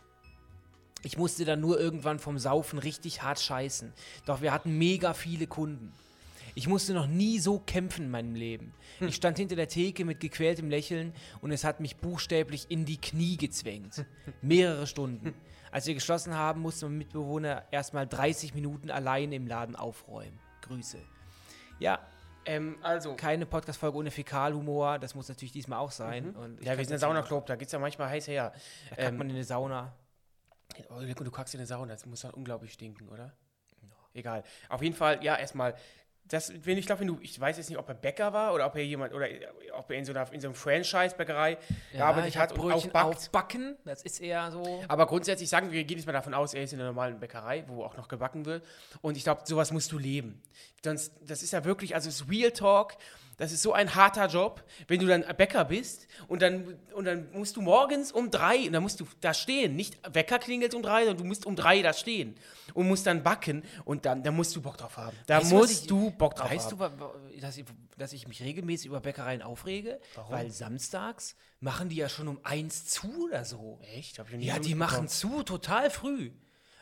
Ich 1.02 1.16
musste 1.16 1.44
dann 1.44 1.60
nur 1.60 1.80
irgendwann 1.80 2.18
vom 2.18 2.38
Saufen 2.38 2.78
richtig 2.78 3.22
hart 3.22 3.40
scheißen. 3.40 3.92
Doch 4.26 4.40
wir 4.40 4.52
hatten 4.52 4.78
mega 4.78 5.14
viele 5.14 5.46
Kunden. 5.46 5.92
Ich 6.54 6.68
musste 6.68 6.92
noch 6.92 7.06
nie 7.06 7.38
so 7.38 7.58
kämpfen 7.58 8.04
in 8.04 8.10
meinem 8.10 8.34
Leben. 8.34 8.74
Hm. 8.98 9.08
Ich 9.08 9.16
stand 9.16 9.38
hinter 9.38 9.56
der 9.56 9.68
Theke 9.68 10.04
mit 10.04 10.20
gequältem 10.20 10.68
Lächeln 10.68 11.14
und 11.40 11.50
es 11.50 11.64
hat 11.64 11.80
mich 11.80 11.96
buchstäblich 11.96 12.66
in 12.68 12.84
die 12.84 13.00
Knie 13.00 13.36
gezwängt. 13.36 14.04
Mehrere 14.42 14.86
Stunden. 14.86 15.34
Als 15.70 15.86
wir 15.86 15.94
geschlossen 15.94 16.34
haben, 16.34 16.60
musste 16.60 16.84
mein 16.86 16.98
Mitbewohner 16.98 17.64
erstmal 17.70 18.06
30 18.06 18.54
Minuten 18.54 18.90
allein 18.90 19.32
im 19.32 19.46
Laden 19.46 19.74
aufräumen. 19.76 20.38
Grüße. 20.60 20.98
Ja, 21.78 21.98
Ähm, 22.44 22.76
also, 22.82 23.14
keine 23.14 23.46
Podcast-Folge 23.46 23.96
ohne 23.96 24.10
Fäkalhumor. 24.10 24.98
Das 24.98 25.14
muss 25.14 25.28
natürlich 25.28 25.52
diesmal 25.52 25.78
auch 25.78 25.92
sein. 25.92 26.34
Und 26.34 26.60
ich 26.60 26.66
ja, 26.66 26.72
wir 26.72 26.78
sind 26.78 26.90
der 26.90 26.96
das 26.96 27.00
Saunaclub, 27.02 27.46
da 27.46 27.54
geht 27.56 27.66
es 27.66 27.72
ja 27.72 27.78
manchmal 27.78 28.10
heiß 28.10 28.26
her. 28.26 28.52
Da 28.90 28.96
kackt 28.96 29.16
man 29.16 29.30
in 29.30 29.36
eine 29.36 29.44
Sauna. 29.44 29.92
Oh, 30.90 31.00
du 31.00 31.30
kackst 31.30 31.54
in 31.54 31.60
eine 31.60 31.66
Sauna, 31.66 31.92
das 31.92 32.06
muss 32.06 32.20
dann 32.20 32.32
unglaublich 32.32 32.72
stinken, 32.72 33.08
oder? 33.08 33.32
Egal. 34.14 34.44
Auf 34.68 34.82
jeden 34.82 34.94
Fall, 34.94 35.22
ja, 35.24 35.36
erstmal, 35.36 35.74
das, 36.24 36.52
wenn 36.64 36.78
ich 36.78 36.86
glaube, 36.86 37.00
wenn 37.00 37.08
du, 37.08 37.18
ich 37.20 37.38
weiß 37.38 37.56
jetzt 37.58 37.68
nicht, 37.68 37.78
ob 37.78 37.88
er 37.88 37.94
Bäcker 37.94 38.32
war 38.32 38.54
oder 38.54 38.66
ob 38.66 38.76
er 38.76 38.84
jemand, 38.84 39.12
oder 39.12 39.26
ob 39.74 39.90
er 39.90 39.98
in 39.98 40.04
so 40.04 40.12
einer, 40.12 40.32
in 40.32 40.40
so 40.40 40.48
einem 40.48 40.54
Franchise-Bäckerei 40.54 41.58
gearbeitet 41.92 42.30
ich 42.30 42.38
hat 42.38 42.52
und 42.52 42.58
Brötchen 42.58 42.90
aufbackt. 42.90 43.16
aufbacken. 43.16 43.76
Das 43.84 44.02
ist 44.02 44.20
eher 44.20 44.50
so. 44.50 44.82
Aber 44.88 45.06
grundsätzlich 45.06 45.48
sagen 45.48 45.72
wir, 45.72 45.84
gehen 45.84 45.98
jetzt 45.98 46.06
mal 46.06 46.12
davon 46.12 46.32
aus, 46.34 46.54
er 46.54 46.62
ist 46.62 46.72
in 46.72 46.80
einer 46.80 46.90
normalen 46.90 47.18
Bäckerei, 47.18 47.64
wo 47.66 47.84
auch 47.84 47.96
noch 47.96 48.08
gebacken 48.08 48.46
wird. 48.46 48.64
Und 49.00 49.16
ich 49.16 49.24
glaube, 49.24 49.42
sowas 49.44 49.72
musst 49.72 49.90
du 49.92 49.98
leben. 49.98 50.40
Sonst, 50.84 51.12
das 51.22 51.42
ist 51.42 51.52
ja 51.52 51.64
wirklich, 51.64 51.94
also 51.94 52.08
es 52.08 52.20
ist 52.20 52.30
Real 52.30 52.50
Talk. 52.50 52.94
Das 53.42 53.50
ist 53.50 53.62
so 53.62 53.72
ein 53.72 53.92
harter 53.96 54.26
Job, 54.28 54.62
wenn 54.86 55.00
du 55.00 55.06
dann 55.08 55.24
Bäcker 55.36 55.64
bist 55.64 56.06
und 56.28 56.42
dann, 56.42 56.78
und 56.94 57.06
dann 57.06 57.28
musst 57.32 57.56
du 57.56 57.60
morgens 57.60 58.12
um 58.12 58.30
drei, 58.30 58.66
und 58.68 58.72
dann 58.72 58.84
musst 58.84 59.00
du 59.00 59.06
da 59.20 59.34
stehen. 59.34 59.74
Nicht 59.74 59.98
Wecker 60.14 60.38
klingelt 60.38 60.74
um 60.76 60.82
drei, 60.82 61.00
sondern 61.00 61.16
du 61.18 61.24
musst 61.24 61.44
um 61.44 61.56
drei 61.56 61.82
da 61.82 61.92
stehen 61.92 62.36
und 62.72 62.86
musst 62.86 63.04
dann 63.04 63.24
backen 63.24 63.64
und 63.84 64.06
dann, 64.06 64.22
da 64.22 64.30
musst 64.30 64.54
du 64.54 64.62
Bock 64.62 64.76
drauf 64.78 64.96
haben. 64.96 65.16
Da 65.26 65.38
Weißt 65.40 65.50
du, 65.50 65.56
musst 65.56 65.82
ich- 65.82 65.86
du 65.88 66.12
Bock 66.12 66.36
drauf 66.36 66.52
Weißt 66.52 66.66
haben. 66.70 66.78
du, 66.78 66.78
wa- 66.78 66.92
wa- 67.00 67.14
dass 67.40 67.56
ich, 67.56 67.64
dass 67.98 68.12
ich 68.12 68.28
mich 68.28 68.40
regelmäßig 68.44 68.86
über 68.86 69.00
Bäckereien 69.00 69.42
aufrege? 69.42 69.98
Weil 70.28 70.52
samstags 70.52 71.34
machen 71.58 71.88
die 71.88 71.96
ja 71.96 72.08
schon 72.08 72.28
um 72.28 72.38
eins 72.44 72.86
zu 72.86 73.24
oder 73.24 73.44
so. 73.44 73.80
Echt? 73.92 74.20
Hab 74.20 74.30
ich 74.30 74.36
nie 74.36 74.44
Ja, 74.46 74.60
die 74.60 74.76
machen 74.76 75.08
zu, 75.08 75.42
total 75.42 75.90
früh. 75.90 76.30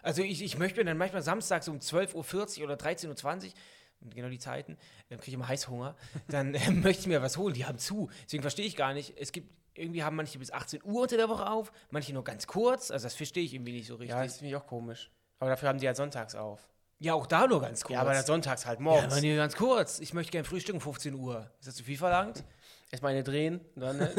Also 0.02 0.22
ich, 0.22 0.42
ich 0.42 0.58
möchte 0.58 0.80
mir 0.80 0.84
dann 0.84 0.98
manchmal 0.98 1.22
samstags 1.22 1.68
um 1.68 1.78
12.40 1.78 2.58
Uhr 2.58 2.64
oder 2.64 2.74
13.20 2.76 3.06
Uhr, 3.46 3.52
genau 4.00 4.28
die 4.28 4.38
Zeiten, 4.38 4.76
dann 5.08 5.18
kriege 5.18 5.30
ich 5.30 5.34
immer 5.34 5.48
Heißhunger, 5.48 5.96
dann 6.28 6.54
äh, 6.54 6.70
möchte 6.70 7.02
ich 7.02 7.06
mir 7.06 7.22
was 7.22 7.36
holen. 7.36 7.54
Die 7.54 7.66
haben 7.66 7.78
zu. 7.78 8.10
Deswegen 8.24 8.42
verstehe 8.42 8.66
ich 8.66 8.76
gar 8.76 8.94
nicht. 8.94 9.14
Es 9.18 9.32
gibt, 9.32 9.50
irgendwie 9.74 10.02
haben 10.02 10.16
manche 10.16 10.38
bis 10.38 10.50
18 10.52 10.82
Uhr 10.84 11.02
unter 11.02 11.16
der 11.16 11.28
Woche 11.28 11.48
auf, 11.48 11.72
manche 11.90 12.12
nur 12.12 12.24
ganz 12.24 12.46
kurz. 12.46 12.90
Also 12.90 13.04
das 13.04 13.14
verstehe 13.14 13.44
ich 13.44 13.54
irgendwie 13.54 13.72
nicht 13.72 13.86
so 13.86 13.94
richtig. 13.94 14.10
Ja, 14.10 14.22
das 14.22 14.38
finde 14.38 14.50
ich 14.50 14.56
auch 14.56 14.66
komisch. 14.66 15.10
Aber 15.38 15.50
dafür 15.50 15.68
haben 15.68 15.78
die 15.78 15.86
ja 15.86 15.94
sonntags 15.94 16.34
auf. 16.34 16.68
Ja, 16.98 17.14
auch 17.14 17.26
da 17.26 17.46
nur 17.46 17.62
ganz 17.62 17.82
kurz. 17.82 17.94
Ja, 17.94 18.02
aber 18.02 18.12
dann 18.12 18.24
sonntags 18.24 18.66
halt 18.66 18.78
ja, 18.78 18.84
morgens. 18.84 19.14
aber 19.14 19.22
nur 19.22 19.36
ganz 19.36 19.56
kurz. 19.56 20.00
Ich 20.00 20.12
möchte 20.12 20.32
gerne 20.32 20.44
frühstücken 20.46 20.78
um 20.78 20.82
15 20.82 21.14
Uhr. 21.14 21.50
Ist 21.58 21.68
das 21.68 21.76
zu 21.76 21.84
viel 21.84 21.96
verlangt? 21.96 22.44
Erstmal 22.90 23.12
eine 23.12 23.22
drehen, 23.22 23.60
dann 23.76 23.98
ne? 23.98 24.12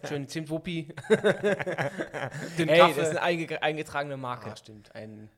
schön 0.08 0.26
Zimtwuppi. 0.28 0.94
Den 2.58 2.68
Kaffee. 2.68 2.94
das 2.94 2.96
ist 2.96 3.10
eine 3.10 3.22
einge 3.22 3.62
eingetragene 3.62 4.16
Marke. 4.16 4.50
Ah, 4.50 4.56
stimmt. 4.56 4.94
Ein, 4.94 5.30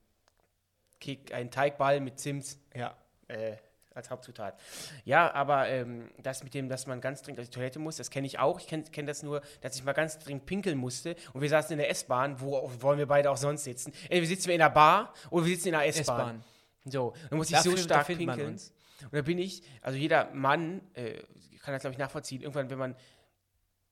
Kick, 1.00 1.34
ein 1.34 1.50
Teigball 1.50 2.00
mit 2.00 2.18
Zimt 2.18 2.56
Ja. 2.74 2.96
Äh, 3.28 3.56
als 3.94 4.10
Hauptzutat. 4.10 4.58
Ja, 5.04 5.32
aber 5.34 5.68
ähm, 5.68 6.10
das 6.22 6.42
mit 6.42 6.54
dem, 6.54 6.68
dass 6.68 6.86
man 6.86 7.00
ganz 7.00 7.22
dringend 7.22 7.40
auf 7.40 7.46
die 7.46 7.52
Toilette 7.52 7.78
muss, 7.78 7.96
das 7.96 8.10
kenne 8.10 8.26
ich 8.26 8.38
auch. 8.38 8.60
Ich 8.60 8.66
kenne 8.66 8.84
kenn 8.84 9.06
das 9.06 9.22
nur, 9.22 9.42
dass 9.60 9.76
ich 9.76 9.84
mal 9.84 9.92
ganz 9.92 10.18
dringend 10.18 10.46
pinkeln 10.46 10.78
musste 10.78 11.16
und 11.32 11.42
wir 11.42 11.48
saßen 11.48 11.72
in 11.72 11.78
der 11.78 11.90
S-Bahn, 11.90 12.40
wo 12.40 12.70
wollen 12.80 12.98
wir 12.98 13.06
beide 13.06 13.30
auch 13.30 13.36
sonst 13.36 13.64
sitzen? 13.64 13.92
Entweder 14.02 14.20
wir 14.22 14.28
sitzen 14.28 14.46
wir 14.46 14.54
in 14.54 14.60
der 14.60 14.70
Bar 14.70 15.12
oder 15.30 15.44
wir 15.44 15.54
sitzen 15.54 15.68
in 15.68 15.72
der 15.72 15.86
S-Bahn. 15.86 16.44
So, 16.84 17.12
dann 17.28 17.38
muss 17.38 17.50
ich 17.50 17.58
so 17.58 17.76
stark 17.76 18.06
pinkeln. 18.06 18.58
Und 19.00 19.12
da 19.12 19.22
bin 19.22 19.38
ich, 19.38 19.62
also 19.82 19.98
jeder 19.98 20.30
Mann 20.32 20.80
äh, 20.94 21.22
kann 21.62 21.74
das, 21.74 21.82
glaube 21.82 21.92
ich, 21.92 21.98
nachvollziehen. 21.98 22.42
Irgendwann, 22.42 22.70
wenn 22.70 22.78
man, 22.78 22.96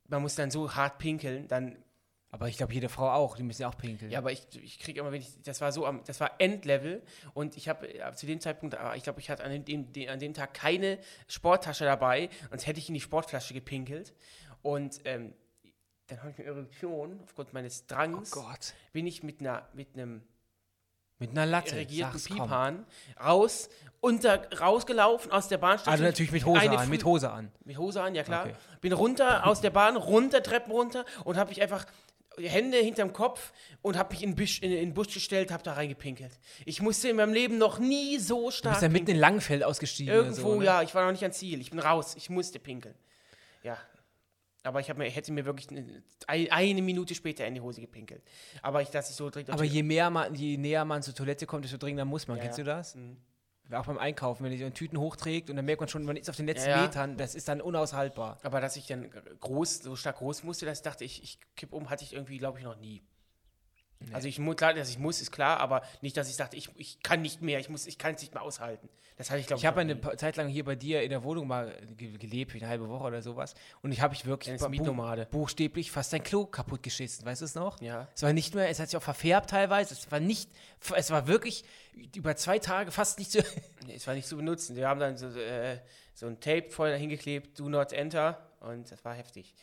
man 0.09 0.23
muss 0.23 0.35
dann 0.35 0.51
so 0.51 0.75
hart 0.75 0.99
pinkeln, 0.99 1.47
dann 1.49 1.77
Aber 2.39 2.49
ich 2.49 2.57
glaube, 2.59 2.73
jede 2.75 2.89
Frau 2.89 3.11
auch. 3.11 3.37
Die 3.37 3.43
müssen 3.43 3.63
ja 3.63 3.69
auch 3.69 3.77
pinkeln. 3.79 4.11
ja, 4.11 4.19
aber 4.19 4.31
ich, 4.31 4.47
ich 4.63 4.79
kriege 4.79 5.01
immer, 5.01 5.11
wenn 5.11 5.21
ich, 5.23 5.43
das 5.43 5.61
war 5.61 5.73
so 5.73 5.87
am, 5.87 6.05
das 6.05 6.21
war 6.21 6.33
Endlevel 6.39 7.03
und 7.35 7.57
ich 7.57 7.69
habe 7.69 7.93
äh, 7.93 8.13
zu 8.15 8.27
dem 8.27 8.41
Zeitpunkt, 8.41 8.75
äh, 8.75 8.97
ich 8.97 9.03
glaube, 9.05 9.21
ich 9.21 9.31
hatte 9.31 9.43
an 9.43 9.65
dem, 9.65 9.93
dem, 9.93 10.09
an 10.11 10.19
dem 10.19 10.35
Tag 10.35 10.53
keine 10.55 10.99
Sporttasche 11.29 11.85
dabei, 11.85 12.29
sonst 12.51 12.67
hätte 12.67 12.79
ich 12.79 12.89
in 12.89 12.95
die 12.95 13.01
Sportflasche 13.01 13.55
gepinkelt 13.55 14.13
und 14.63 15.01
ähm, 15.07 15.33
dann 16.09 16.19
habe 16.21 16.31
ich 16.31 16.39
eine 16.39 16.47
Erektion 16.49 17.19
aufgrund 17.25 17.53
meines 17.53 17.83
Oh 17.83 17.95
Drangs, 17.95 18.31
Gott. 18.31 18.75
bin 18.93 19.07
ich 19.07 19.23
mit 19.23 19.41
einer, 19.41 19.67
mit 19.73 19.95
einem 19.95 20.23
Mit 21.19 21.31
einer 21.31 21.47
Latte. 21.47 21.85
komm. 21.87 22.37
Pipan 22.37 22.87
raus, 23.19 23.69
unter, 24.01 24.49
rausgelaufen 24.61 25.33
aus 25.33 25.49
der 25.49 25.59
Bahnstation. 25.59 25.93
Also 25.93 26.05
natürlich 26.05 26.31
mit 26.31 26.45
Hose 26.45 26.71
an. 26.71 26.89
Mit 26.91 27.05
Hose 27.05 27.31
an. 27.31 27.51
mit 27.65 27.79
Hose 27.79 28.03
an, 28.03 28.15
ja 28.15 28.23
klar. 28.23 28.45
Okay. 28.47 28.55
Bin 28.81 28.93
runter 28.93 29.47
aus 29.47 29.61
der 29.61 29.71
Bahn, 29.71 29.97
runter, 29.97 30.43
Treppen 30.43 30.71
runter 30.71 31.05
und 31.25 31.37
habe 31.37 31.49
mich 31.49 31.61
einfach 31.61 31.87
Hände 32.39 32.79
hinterm 32.79 33.13
Kopf 33.13 33.53
und 33.83 33.97
habe 33.97 34.13
mich 34.15 34.23
in 34.23 34.31
den 34.31 34.37
Busch, 34.37 34.61
in, 34.61 34.71
in 34.71 34.79
den 34.79 34.95
Busch 34.95 35.13
gestellt, 35.15 35.51
habe 35.51 35.63
da 35.63 35.73
reingepinkelt. 35.75 36.33
Ich 36.65 36.83
musste 36.83 37.09
in 37.09 37.17
meinem 37.17 37.33
Leben 37.33 37.59
noch 37.59 37.79
nie 37.79 38.19
so 38.19 38.47
Du 38.47 38.51
stark 38.51 38.75
bist 38.75 38.83
ja 38.83 38.89
mitten 38.89 39.11
in 39.11 39.17
Langfeld 39.19 39.63
ausgestiegen. 39.65 40.13
Irgendwo, 40.13 40.53
so, 40.55 40.59
ne? 40.59 40.65
ja, 40.67 40.83
ich 40.83 40.95
war 40.95 41.05
noch 41.05 41.13
nicht 41.13 41.23
ans 41.23 41.39
Ziel. 41.39 41.61
Ich 41.61 41.71
bin 41.71 41.79
raus. 41.79 42.15
Ich 42.17 42.29
musste 42.31 42.59
pinkeln. 42.59 42.95
Ja. 43.63 43.79
Aber 44.63 44.81
ich 44.81 44.93
mir, 44.95 45.09
hätte 45.09 45.31
mir 45.33 45.45
wirklich 45.45 45.69
eine, 45.71 46.03
ein- 46.27 46.51
eine 46.51 46.83
Minute 46.83 47.15
später 47.15 47.47
in 47.47 47.55
die 47.55 47.61
Hose 47.61 47.81
gepinkelt. 47.81 48.23
Aber 48.63 48.83
ich, 48.83 48.89
dass 48.91 49.09
ich 49.09 49.15
so 49.17 49.31
direkt 49.31 49.51
Aber 49.51 49.63
je, 49.65 49.83
mehr 49.85 50.11
man, 50.11 50.35
je 50.35 50.57
näher 50.57 50.85
man 50.85 51.03
zur 51.03 51.15
Toilette 51.15 51.47
kommt, 51.47 51.65
desto 51.65 51.77
dringender 51.79 52.05
muss 52.05 52.27
man. 52.27 52.37
Ja, 52.39 52.43
Kennst 52.43 52.59
ja. 52.59 52.65
du 52.65 52.71
das? 52.71 52.95
Mhm. 52.97 53.17
Auch 53.73 53.87
beim 53.87 53.99
Einkaufen, 53.99 54.45
wenn 54.45 54.53
ihr 54.53 54.59
so 54.59 54.71
Tüten 54.71 54.99
hochträgt 54.99 55.51
und 55.51 55.57
dann 55.57 55.65
merkt 55.65 55.81
man 55.81 55.89
schon, 55.89 56.05
man 56.05 56.17
ist 56.17 56.31
auf 56.31 56.37
den 56.37 56.47
letzten 56.47 56.71
Ja, 56.71 56.77
ja. 56.77 56.83
Metern, 56.83 57.17
das 57.17 57.35
ist 57.35 57.49
dann 57.49 57.61
unaushaltbar. 57.61 58.39
Aber 58.43 58.61
dass 58.61 58.77
ich 58.77 58.87
dann 58.87 59.11
groß, 59.41 59.79
so 59.79 59.97
stark 59.97 60.19
groß 60.19 60.45
musste, 60.45 60.67
dass 60.67 60.79
ich 60.79 60.83
dachte, 60.83 61.05
ich, 61.05 61.23
ich 61.23 61.39
kipp 61.57 61.73
um, 61.73 61.91
hatte 61.91 62.05
ich 62.05 62.13
irgendwie, 62.13 62.39
glaube 62.39 62.59
ich, 62.59 62.65
noch 62.65 62.77
nie. 62.77 63.03
Also 64.13 64.29
ich 64.29 64.39
muss, 64.39 64.57
klar, 64.57 64.75
dass 64.75 64.91
ich 64.91 64.99
muss, 64.99 65.21
ist 65.21 65.33
klar, 65.33 65.59
aber 65.59 65.83
nicht, 66.01 66.17
dass 66.17 66.29
ich 66.29 66.37
dachte, 66.37 66.57
ich, 66.57 66.71
ich 66.77 67.03
kann 67.03 67.23
nicht 67.23 67.43
mehr, 67.43 67.59
ich 67.59 67.69
muss, 67.69 67.87
ich 67.87 67.99
kann 67.99 68.15
es 68.15 68.21
nicht 68.21 68.35
mehr 68.35 68.43
aushalten. 68.43 68.89
Das 69.17 69.31
hatte 69.31 69.41
ich, 69.41 69.47
glaube 69.47 69.59
ich, 69.59 69.63
Ich 69.63 69.67
habe 69.67 69.81
eine 69.81 69.99
Zeit 70.19 70.37
lang 70.37 70.49
hier 70.49 70.65
bei 70.65 70.77
dir 70.77 71.03
in 71.03 71.11
der 71.11 71.23
Wohnung 71.23 71.47
mal 71.47 71.75
ge 71.97 72.19
gelebt, 72.19 72.55
eine 72.55 72.69
halbe 72.69 72.89
Woche 72.89 73.05
oder 73.05 73.23
sowas. 73.23 73.55
Und 73.83 73.93
ich 73.93 74.03
habe 74.03 74.15
ich 74.15 74.27
wirklich 74.27 74.61
Mietnomade. 74.69 75.27
buchstäblich 75.31 75.91
fast 75.91 76.13
dein 76.13 76.23
Klo 76.23 76.45
kaputt 76.45 76.83
geschissen. 76.83 77.25
Weißt 77.25 77.41
du 77.41 77.47
es 77.47 77.55
noch? 77.55 77.81
Ja. 77.81 78.09
Es 78.15 78.23
war 78.23 78.33
nicht 78.35 78.55
mehr, 78.55 78.69
es 78.69 78.79
hat 78.79 78.91
sich 78.91 78.97
auch 78.97 79.03
verfärbt 79.03 79.51
teilweise. 79.51 79.95
Es 79.95 80.11
war 80.13 80.21
nicht, 80.21 80.51
es 80.95 81.11
war 81.11 81.27
wirklich 81.27 81.65
über 82.15 82.37
zwei 82.37 82.59
Tage 82.59 82.91
fast 82.91 83.19
nicht 83.19 83.33
so. 83.33 83.41
Nee, 83.87 83.95
es 83.95 84.07
war 84.07 84.15
nicht 84.15 84.27
zu 84.27 84.37
benutzen. 84.37 84.77
Wir 84.77 84.89
haben 84.89 85.01
dann 85.01 85.17
so, 85.17 85.29
äh, 85.29 85.79
so 86.13 86.27
ein 86.27 86.41
Tape 86.41 86.71
vorher 86.71 86.97
hingeklebt, 86.99 87.59
do 87.59 87.69
not 87.69 87.93
enter 87.93 88.51
und 88.61 88.91
das 88.91 89.05
war 89.05 89.15
heftig. 89.15 89.55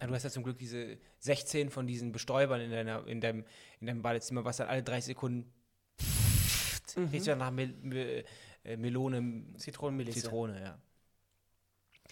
Du 0.00 0.12
hast 0.14 0.22
ja 0.24 0.30
zum 0.30 0.42
Glück 0.42 0.58
diese 0.58 0.98
16 1.20 1.70
von 1.70 1.86
diesen 1.86 2.12
Bestäubern 2.12 2.60
in, 2.60 2.70
deiner, 2.70 3.06
in, 3.06 3.20
deinem, 3.20 3.44
in 3.80 3.86
deinem 3.86 4.02
Badezimmer, 4.02 4.44
was 4.44 4.58
dann 4.58 4.68
alle 4.68 4.82
drei 4.82 5.00
Sekunden 5.00 5.52
Mhm. 6.96 7.08
riecht 7.08 7.26
ja 7.26 7.36
nach 7.36 7.50
Mel 7.50 7.74
Mel 7.82 8.24
äh, 8.64 8.76
Melone, 8.76 9.44
Zitronenmelisse. 9.56 10.20
Zitrone, 10.20 10.60
ja. 10.60 10.78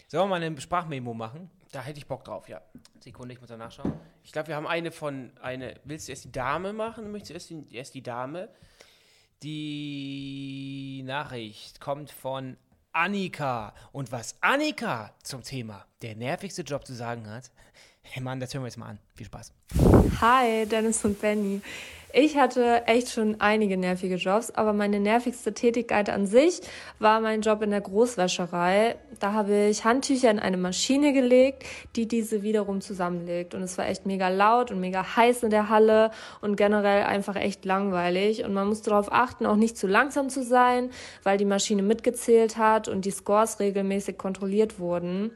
Sollen 0.09 0.25
wir 0.25 0.29
mal 0.39 0.43
eine 0.43 0.61
Sprachmemo 0.61 1.15
machen? 1.15 1.51
Da 1.71 1.83
hätte 1.83 1.99
ich 1.99 2.07
Bock 2.07 2.25
drauf, 2.25 2.49
ja. 2.49 2.61
Sekunde, 3.01 3.33
ich 3.35 3.41
muss 3.41 3.49
da 3.49 3.57
nachschauen. 3.57 3.95
Ich 4.23 4.33
glaube, 4.33 4.49
wir 4.49 4.57
haben 4.57 4.67
eine 4.67 4.91
von, 4.91 5.33
eine, 5.41 5.81
willst 5.85 6.09
du 6.09 6.13
erst 6.13 6.25
die 6.25 6.33
Dame 6.33 6.73
machen? 6.73 7.11
Möchtest 7.11 7.31
du 7.31 7.35
erst 7.35 7.51
die, 7.51 7.75
erst 7.77 7.95
die 7.95 8.03
Dame? 8.03 8.51
Die 9.43 11.03
Nachricht 11.05 11.81
kommt 11.81 12.11
von 12.11 12.57
Annika. 12.93 13.75
Und 13.93 14.13
was 14.13 14.37
Annika 14.41 15.15
zum 15.23 15.43
Thema 15.43 15.87
der 16.03 16.17
nervigste 16.17 16.63
Job 16.63 16.87
zu 16.87 16.95
sagen 16.95 17.29
hat, 17.29 17.51
hey 18.13 18.23
Mann, 18.23 18.41
das 18.41 18.53
hören 18.53 18.63
wir 18.63 18.69
jetzt 18.69 18.77
mal 18.77 18.91
an. 18.91 18.99
Viel 19.15 19.27
Spaß. 19.27 19.53
Hi, 20.21 20.67
Dennis 20.67 21.05
und 21.05 21.21
Benny. 21.21 21.63
Ich 22.15 22.37
hatte 22.37 22.87
echt 22.87 23.09
schon 23.09 23.41
einige 23.41 23.79
nervige 23.79 24.17
Jobs, 24.17 24.51
aber 24.51 24.75
meine 24.75 25.01
nervigste 25.01 25.55
Tätigkeit 25.55 26.11
an 26.11 26.27
sich 26.27 26.61
war 26.99 27.23
mein 27.23 27.41
Job 27.41 27.63
in 27.63 27.71
der 27.71 27.81
Großwäscherei. 27.81 28.97
Da 29.19 29.33
habe 29.33 29.69
ich 29.71 29.87
Handtücher 29.87 30.31
in 30.31 30.39
eine 30.39 30.59
Maschine 30.59 31.15
gelegt, 31.15 31.65
die 31.97 32.07
diese 32.07 32.43
wiederum 32.43 32.83
zusammenlegt. 32.83 33.55
Und 33.55 33.63
es 33.63 33.79
war 33.79 33.89
echt 33.89 34.05
mega 34.05 34.29
laut 34.29 34.71
und 34.71 34.81
mega 34.81 35.17
heiß 35.17 35.45
in 35.45 35.49
der 35.49 35.71
Halle 35.71 36.11
und 36.43 36.57
generell 36.57 37.05
einfach 37.05 37.37
echt 37.37 37.65
langweilig. 37.65 38.45
Und 38.45 38.53
man 38.53 38.69
musste 38.69 38.91
darauf 38.91 39.11
achten, 39.11 39.47
auch 39.47 39.57
nicht 39.57 39.79
zu 39.79 39.87
langsam 39.87 40.29
zu 40.29 40.43
sein, 40.43 40.91
weil 41.23 41.39
die 41.39 41.47
Maschine 41.47 41.83
mitgezählt 41.83 42.59
hat 42.59 42.89
und 42.89 43.07
die 43.07 43.11
Scores 43.11 43.59
regelmäßig 43.59 44.19
kontrolliert 44.19 44.79
wurden. 44.79 45.31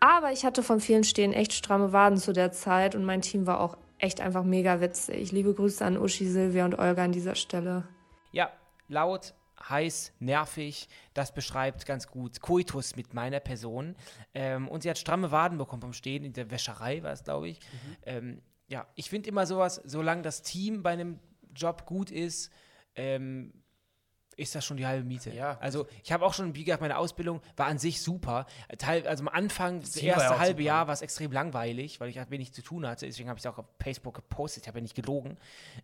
Aber 0.00 0.32
ich 0.32 0.44
hatte 0.44 0.62
von 0.62 0.80
vielen 0.80 1.04
Stehen 1.04 1.32
echt 1.32 1.52
stramme 1.52 1.92
Waden 1.92 2.18
zu 2.18 2.32
der 2.32 2.52
Zeit 2.52 2.94
und 2.94 3.04
mein 3.04 3.22
Team 3.22 3.46
war 3.46 3.60
auch 3.60 3.76
echt 3.98 4.20
einfach 4.20 4.44
mega 4.44 4.80
witzig. 4.80 5.32
Liebe 5.32 5.54
Grüße 5.54 5.84
an 5.84 5.96
Uschi, 5.96 6.26
Silvia 6.26 6.64
und 6.64 6.78
Olga 6.78 7.04
an 7.04 7.12
dieser 7.12 7.34
Stelle. 7.34 7.88
Ja, 8.32 8.50
laut, 8.88 9.34
heiß, 9.68 10.12
nervig, 10.18 10.88
das 11.14 11.32
beschreibt 11.32 11.86
ganz 11.86 12.08
gut 12.08 12.40
Koitus 12.40 12.96
mit 12.96 13.14
meiner 13.14 13.40
Person. 13.40 13.96
Ähm, 14.34 14.68
und 14.68 14.82
sie 14.82 14.90
hat 14.90 14.98
stramme 14.98 15.30
Waden 15.30 15.58
bekommen 15.58 15.82
vom 15.82 15.92
Stehen, 15.92 16.24
in 16.24 16.32
der 16.32 16.50
Wäscherei 16.50 17.02
war 17.02 17.12
es, 17.12 17.24
glaube 17.24 17.48
ich. 17.48 17.60
Ähm, 18.04 18.42
ja, 18.68 18.86
ich 18.94 19.08
finde 19.08 19.28
immer 19.28 19.46
sowas, 19.46 19.80
solange 19.84 20.22
das 20.22 20.42
Team 20.42 20.82
bei 20.82 20.90
einem 20.90 21.18
Job 21.54 21.86
gut 21.86 22.10
ist, 22.10 22.50
ähm, 22.94 23.52
ist 24.36 24.54
das 24.54 24.64
schon 24.64 24.76
die 24.76 24.86
halbe 24.86 25.04
Miete. 25.04 25.34
Ja. 25.34 25.58
Also 25.60 25.86
ich 26.04 26.12
habe 26.12 26.24
auch 26.24 26.34
schon, 26.34 26.54
wie 26.54 26.64
gesagt, 26.64 26.80
meine 26.82 26.98
Ausbildung 26.98 27.40
war 27.56 27.66
an 27.66 27.78
sich 27.78 28.00
super. 28.00 28.46
Teil, 28.78 29.06
also 29.06 29.22
am 29.22 29.28
Anfang, 29.28 29.80
das 29.80 30.00
ja 30.00 30.14
erste 30.14 30.38
halbe 30.38 30.62
super. 30.62 30.66
Jahr 30.66 30.86
war 30.86 30.94
es 30.94 31.02
extrem 31.02 31.32
langweilig, 31.32 32.00
weil 32.00 32.08
ich 32.10 32.18
halt 32.18 32.30
wenig 32.30 32.52
zu 32.52 32.62
tun 32.62 32.86
hatte. 32.86 33.06
Deswegen 33.06 33.28
habe 33.28 33.38
ich 33.38 33.44
es 33.44 33.50
auch 33.50 33.58
auf 33.58 33.66
Facebook 33.80 34.14
gepostet. 34.14 34.64
Ich 34.64 34.68
habe 34.68 34.78
ja 34.78 34.82
nicht 34.82 34.94
gelogen. 34.94 35.36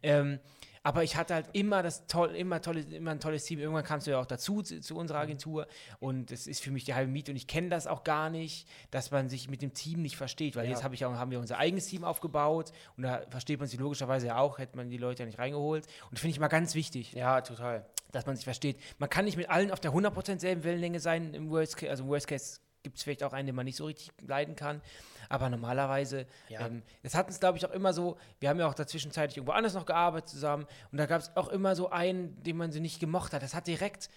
Ähm, 0.02 0.38
aber 0.84 1.04
ich 1.04 1.16
hatte 1.16 1.34
halt 1.34 1.46
immer 1.52 1.82
das 1.82 2.06
toll, 2.06 2.34
immer 2.34 2.60
tolles, 2.60 2.86
immer 2.86 3.12
ein 3.12 3.20
tolles 3.20 3.44
Team. 3.44 3.60
Irgendwann 3.60 3.84
kamst 3.84 4.06
du 4.06 4.10
ja 4.10 4.20
auch 4.20 4.26
dazu 4.26 4.62
zu, 4.62 4.80
zu 4.80 4.96
unserer 4.96 5.18
Agentur 5.18 5.66
und 6.00 6.32
es 6.32 6.46
ist 6.46 6.60
für 6.60 6.70
mich 6.70 6.84
die 6.84 6.94
halbe 6.94 7.10
Miete 7.10 7.30
und 7.30 7.36
ich 7.36 7.46
kenne 7.46 7.68
das 7.68 7.86
auch 7.86 8.02
gar 8.02 8.30
nicht, 8.30 8.68
dass 8.90 9.10
man 9.10 9.28
sich 9.28 9.48
mit 9.48 9.62
dem 9.62 9.74
Team 9.74 10.02
nicht 10.02 10.16
versteht, 10.16 10.56
weil 10.56 10.68
jetzt 10.68 10.82
habe 10.82 10.94
ich 10.94 11.04
auch, 11.04 11.12
haben 11.14 11.30
wir 11.30 11.38
unser 11.38 11.58
eigenes 11.58 11.86
Team 11.86 12.04
aufgebaut 12.04 12.72
und 12.96 13.04
da 13.04 13.22
versteht 13.30 13.60
man 13.60 13.68
sich 13.68 13.78
logischerweise 13.78 14.26
ja 14.28 14.38
auch, 14.38 14.58
hätte 14.58 14.76
man 14.76 14.90
die 14.90 14.98
Leute 14.98 15.22
ja 15.22 15.26
nicht 15.26 15.38
reingeholt 15.38 15.86
und 15.86 16.12
das 16.12 16.20
finde 16.20 16.32
ich 16.32 16.40
mal 16.40 16.48
ganz 16.48 16.74
wichtig 16.74 17.12
Ja, 17.12 17.40
total. 17.40 17.86
Dass 18.12 18.26
man 18.26 18.36
sich 18.36 18.44
versteht. 18.44 18.78
Man 18.98 19.10
kann 19.10 19.24
nicht 19.24 19.36
mit 19.36 19.50
allen 19.50 19.70
auf 19.70 19.80
der 19.80 19.92
100% 19.92 20.38
selben 20.38 20.62
Wellenlänge 20.64 21.00
sein. 21.00 21.34
Im 21.34 21.50
Worst 21.50 21.76
Case, 21.76 21.90
also 21.90 22.04
im 22.04 22.08
Worst 22.10 22.28
Case 22.28 22.60
gibt 22.84 22.96
es 22.98 23.02
vielleicht 23.04 23.22
auch 23.24 23.32
einen, 23.32 23.46
den 23.46 23.54
man 23.54 23.64
nicht 23.64 23.76
so 23.76 23.86
richtig 23.86 24.10
leiden 24.26 24.54
kann. 24.56 24.80
Aber 25.28 25.48
normalerweise, 25.48 26.26
Ja. 26.48 26.66
ähm, 26.66 26.82
das 27.02 27.14
hat 27.14 27.26
uns, 27.28 27.40
glaube 27.40 27.56
ich, 27.58 27.64
auch 27.64 27.70
immer 27.70 27.92
so, 27.92 28.18
wir 28.40 28.48
haben 28.48 28.58
ja 28.58 28.66
auch 28.68 28.74
dazwischenzeitlich 28.74 29.36
irgendwo 29.38 29.52
anders 29.52 29.74
noch 29.74 29.86
gearbeitet 29.86 30.28
zusammen 30.28 30.66
und 30.90 30.98
da 30.98 31.06
gab 31.06 31.20
es 31.22 31.34
auch 31.36 31.48
immer 31.48 31.74
so 31.74 31.90
einen, 31.90 32.42
den 32.42 32.56
man 32.56 32.70
so 32.72 32.80
nicht 32.80 33.00
gemocht 33.00 33.32
hat. 33.32 33.42
Das 33.42 33.54
hat 33.54 33.66
direkt 33.66 34.08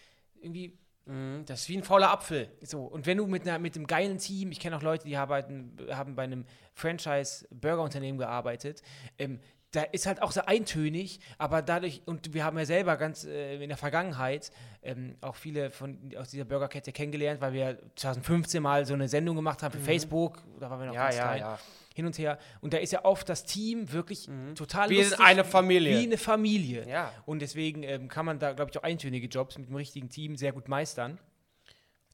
irgendwie 0.42 0.78
Mhm, 1.08 1.44
Das 1.46 1.62
ist 1.62 1.70
wie 1.70 1.78
ein 1.78 1.84
fauler 1.84 2.10
Apfel. 2.10 2.50
so, 2.64 2.82
und 2.86 3.06
wenn 3.06 3.20
du 3.20 3.28
mit, 3.28 3.44
einer, 3.44 3.60
mit 3.60 3.76
einem 3.76 3.86
geilen 3.86 4.18
Team, 4.18 4.52
ich 4.52 4.60
kenne 4.60 4.76
auch 4.76 4.82
Leute, 4.82 5.06
die 5.06 5.16
arbeiten, 5.16 5.78
haben 5.92 6.16
bei 6.16 6.24
einem 6.24 6.46
Franchise-Burger-Unternehmen 6.74 8.18
gearbeitet, 8.18 8.82
ähm, 9.20 9.40
da 9.76 9.84
ist 9.84 10.06
halt 10.06 10.22
auch 10.22 10.32
so 10.32 10.42
eintönig, 10.42 11.20
aber 11.38 11.62
dadurch, 11.62 12.02
und 12.06 12.34
wir 12.34 12.44
haben 12.44 12.58
ja 12.58 12.66
selber 12.66 12.98
ganz 12.98 13.26
äh, 13.26 13.62
in 13.62 13.70
der 13.70 13.78
Vergangenheit 13.78 14.52
ähm, 14.82 15.16
auch 15.22 15.36
viele 15.36 15.72
von 15.72 16.12
aus 16.18 16.30
dieser 16.30 16.46
Burgerkette 16.46 16.92
kennengelernt, 16.92 17.42
weil 17.42 17.54
wir 17.54 17.80
2015 17.96 18.62
mal 18.62 18.86
so 18.86 18.94
eine 18.94 19.08
Sendung 19.08 19.36
gemacht 19.36 19.64
haben 19.64 19.74
für 19.74 19.80
Facebook, 19.84 20.42
da 20.60 20.70
waren 20.70 20.80
wir 20.80 20.88
noch 20.88 20.96
Mhm. 20.96 21.00
Ja, 21.00 21.04
ganz 21.04 21.18
ja, 21.18 21.24
klein, 21.24 21.40
ja. 21.40 21.60
hin 21.94 22.06
und 22.06 22.18
her. 22.18 22.40
Und 22.62 22.74
da 22.74 22.78
ist 22.78 22.94
ja 22.94 23.04
oft 23.04 23.28
das 23.28 23.44
Team 23.44 23.92
wirklich 23.92 24.30
total 24.56 24.90
Wie 24.90 24.98
lustig, 24.98 25.20
eine 25.20 25.44
Familie. 25.44 26.00
Wie 26.00 26.04
eine 26.06 26.18
Familie. 26.18 26.88
Ja. 26.88 27.12
Und 27.26 27.42
deswegen 27.42 27.84
ähm, 27.84 28.08
kann 28.08 28.26
man 28.26 28.40
da, 28.40 28.54
glaube 28.54 28.72
ich, 28.72 28.78
auch 28.78 28.84
eintönige 28.84 29.28
Jobs 29.28 29.58
mit 29.58 29.68
dem 29.68 29.76
richtigen 29.76 30.10
Team 30.10 30.38
sehr 30.38 30.54
gut 30.54 30.70
meistern. 30.70 31.20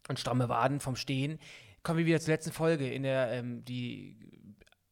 Und 0.07 0.19
stramme 0.19 0.49
Waden 0.49 0.79
vom 0.79 0.95
Stehen. 0.95 1.39
Kommen 1.83 1.99
wir 1.99 2.05
wieder 2.05 2.19
zur 2.19 2.33
letzten 2.33 2.51
Folge 2.51 2.91
in 2.91 3.03
der 3.03 3.31
ähm, 3.31 3.63
die 3.63 4.17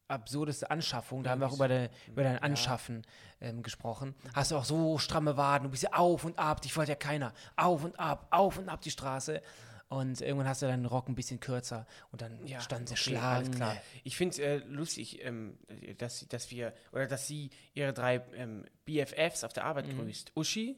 absurdeste 0.10 0.70
Anschaffung. 0.72 1.24
Da 1.24 1.30
haben 1.32 1.40
wir 1.42 1.48
auch 1.48 1.54
über, 1.56 1.68
de, 1.68 1.90
über 2.08 2.24
dein 2.24 2.40
Anschaffen 2.40 3.04
ähm, 3.40 3.64
gesprochen. 3.64 4.16
Hast 4.34 4.52
du 4.52 4.58
auch 4.58 4.66
so 4.66 4.98
stramme 4.98 5.38
Waden, 5.38 5.66
du 5.66 5.70
bist 5.70 5.84
ja 5.84 5.94
auf 5.94 6.24
und 6.26 6.38
ab, 6.40 6.62
dich 6.62 6.76
wollte 6.76 6.92
ja 6.92 6.96
keiner. 6.96 7.34
Auf 7.56 7.84
und 7.84 8.00
ab, 8.00 8.28
auf 8.32 8.58
und 8.58 8.68
ab 8.70 8.82
die 8.82 8.92
Straße. 8.92 9.42
Und 9.88 10.22
irgendwann 10.22 10.48
hast 10.48 10.62
du 10.62 10.68
deinen 10.68 10.86
Rock 10.86 11.10
ein 11.10 11.16
bisschen 11.16 11.40
kürzer 11.40 11.88
und 12.12 12.22
dann 12.22 12.40
stand 12.60 12.90
sie 12.90 12.94
okay, 12.94 13.02
Schlange. 13.04 13.28
alles 13.28 13.52
klar. 13.52 13.76
Ich 14.04 14.16
finde 14.18 14.34
es 14.34 14.40
äh, 14.40 14.58
lustig, 14.68 15.26
ähm, 15.26 15.58
dass, 15.98 16.28
dass 16.28 16.52
wir, 16.52 16.74
oder 16.92 17.08
dass 17.08 17.26
sie 17.26 17.50
ihre 17.74 17.92
drei 17.92 18.22
ähm, 18.36 18.66
BFFs 18.86 19.44
auf 19.44 19.52
der 19.54 19.66
Arbeit 19.66 19.88
Mhm. 19.88 19.98
grüßt. 19.98 20.32
Uschi, 20.36 20.78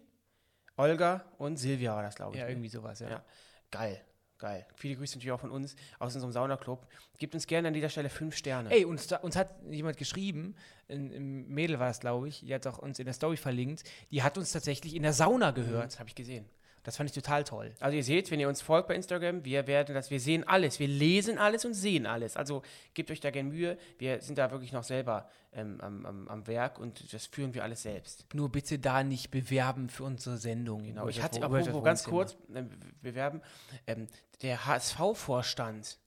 Olga 0.78 1.26
und 1.38 1.58
Silvia 1.58 1.94
war 1.96 2.04
das, 2.04 2.16
glaube 2.16 2.36
ich. 2.36 2.40
Ja, 2.40 2.46
ne? 2.46 2.52
irgendwie 2.52 2.70
sowas, 2.70 3.00
ja. 3.02 3.10
Ja, 3.10 3.26
geil, 3.70 4.02
geil. 4.42 4.66
Viele 4.76 4.96
Grüße 4.98 5.16
natürlich 5.16 5.32
auch 5.32 5.40
von 5.40 5.52
uns 5.52 5.76
aus 6.00 6.14
unserem 6.16 6.34
Saunaclub. 6.34 6.86
Gebt 7.20 7.34
uns 7.34 7.48
gerne 7.48 7.70
an 7.70 7.74
dieser 7.74 7.90
Stelle 7.90 8.10
fünf 8.10 8.36
Sterne. 8.36 8.70
Ey, 8.72 8.84
uns, 8.84 9.10
uns 9.22 9.36
hat 9.38 9.50
jemand 9.70 9.98
geschrieben, 9.98 10.56
ein, 10.90 11.48
Mädel 11.48 11.80
war 11.80 11.90
es, 11.90 12.00
glaube 12.02 12.28
ich, 12.28 12.42
die 12.42 12.54
hat 12.54 12.68
auch 12.68 12.80
uns 12.80 13.00
in 13.00 13.06
der 13.06 13.14
Story 13.14 13.38
verlinkt, 13.38 13.84
die 14.12 14.22
hat 14.24 14.38
uns 14.38 14.52
tatsächlich 14.52 14.96
in 14.96 15.04
der 15.04 15.14
Sauna 15.14 15.52
gehört. 15.52 15.86
das 15.86 16.00
habe 16.00 16.10
ich 16.10 16.16
gesehen. 16.16 16.46
Das 16.84 16.98
fand 16.98 17.10
ich 17.10 17.14
total 17.14 17.44
toll. 17.44 17.74
Also 17.80 17.96
ihr 17.96 18.04
seht, 18.04 18.32
wenn 18.32 18.40
ihr 18.40 18.50
uns 18.50 18.62
folgt 18.62 18.88
bei 18.88 18.96
Instagram, 18.96 19.46
wir 19.46 19.68
werden 19.68 19.94
das, 19.94 20.10
wir 20.10 20.20
sehen 20.20 20.48
alles, 20.48 20.80
wir 20.80 20.88
lesen 20.88 21.38
alles 21.38 21.64
und 21.64 21.76
sehen 21.76 22.08
alles. 22.08 22.38
Also 22.38 22.64
gebt 22.94 23.12
euch 23.12 23.20
da 23.20 23.30
gerne 23.30 23.50
Mühe. 23.50 23.78
Wir 24.00 24.20
sind 24.22 24.38
da 24.38 24.50
wirklich 24.50 24.72
noch 24.72 24.84
selber 24.84 25.30
ähm, 25.54 25.80
am, 25.82 26.06
am, 26.06 26.28
am 26.28 26.48
Werk 26.48 26.80
und 26.80 27.14
das 27.14 27.28
führen 27.28 27.54
wir 27.54 27.64
alles 27.64 27.84
selbst. 27.84 28.26
Nur 28.34 28.50
bitte 28.50 28.80
da 28.80 29.04
nicht 29.04 29.30
bewerben 29.30 29.90
für 29.90 30.06
unsere 30.06 30.38
Sendung. 30.38 30.84
Genau, 30.84 31.08
ich 31.08 31.22
hatte 31.22 31.44
apropos 31.44 31.84
ganz 31.84 32.04
kurz 32.04 32.36
äh, 32.54 32.64
bewerben, 33.02 33.42
ähm, 33.86 34.08
der 34.42 34.66
HSV-Vorstand, 34.66 36.00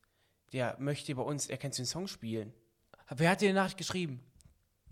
der 0.53 0.77
möchte 0.81 1.15
bei 1.15 1.23
uns, 1.23 1.47
er 1.47 1.57
kennt 1.57 1.79
den 1.79 1.87
Song 1.87 2.09
spielen. 2.09 2.53
Wer 3.11 3.31
hat 3.31 3.41
dir 3.41 3.51
eine 3.51 3.61
Nachricht 3.61 3.79
geschrieben? 3.79 4.25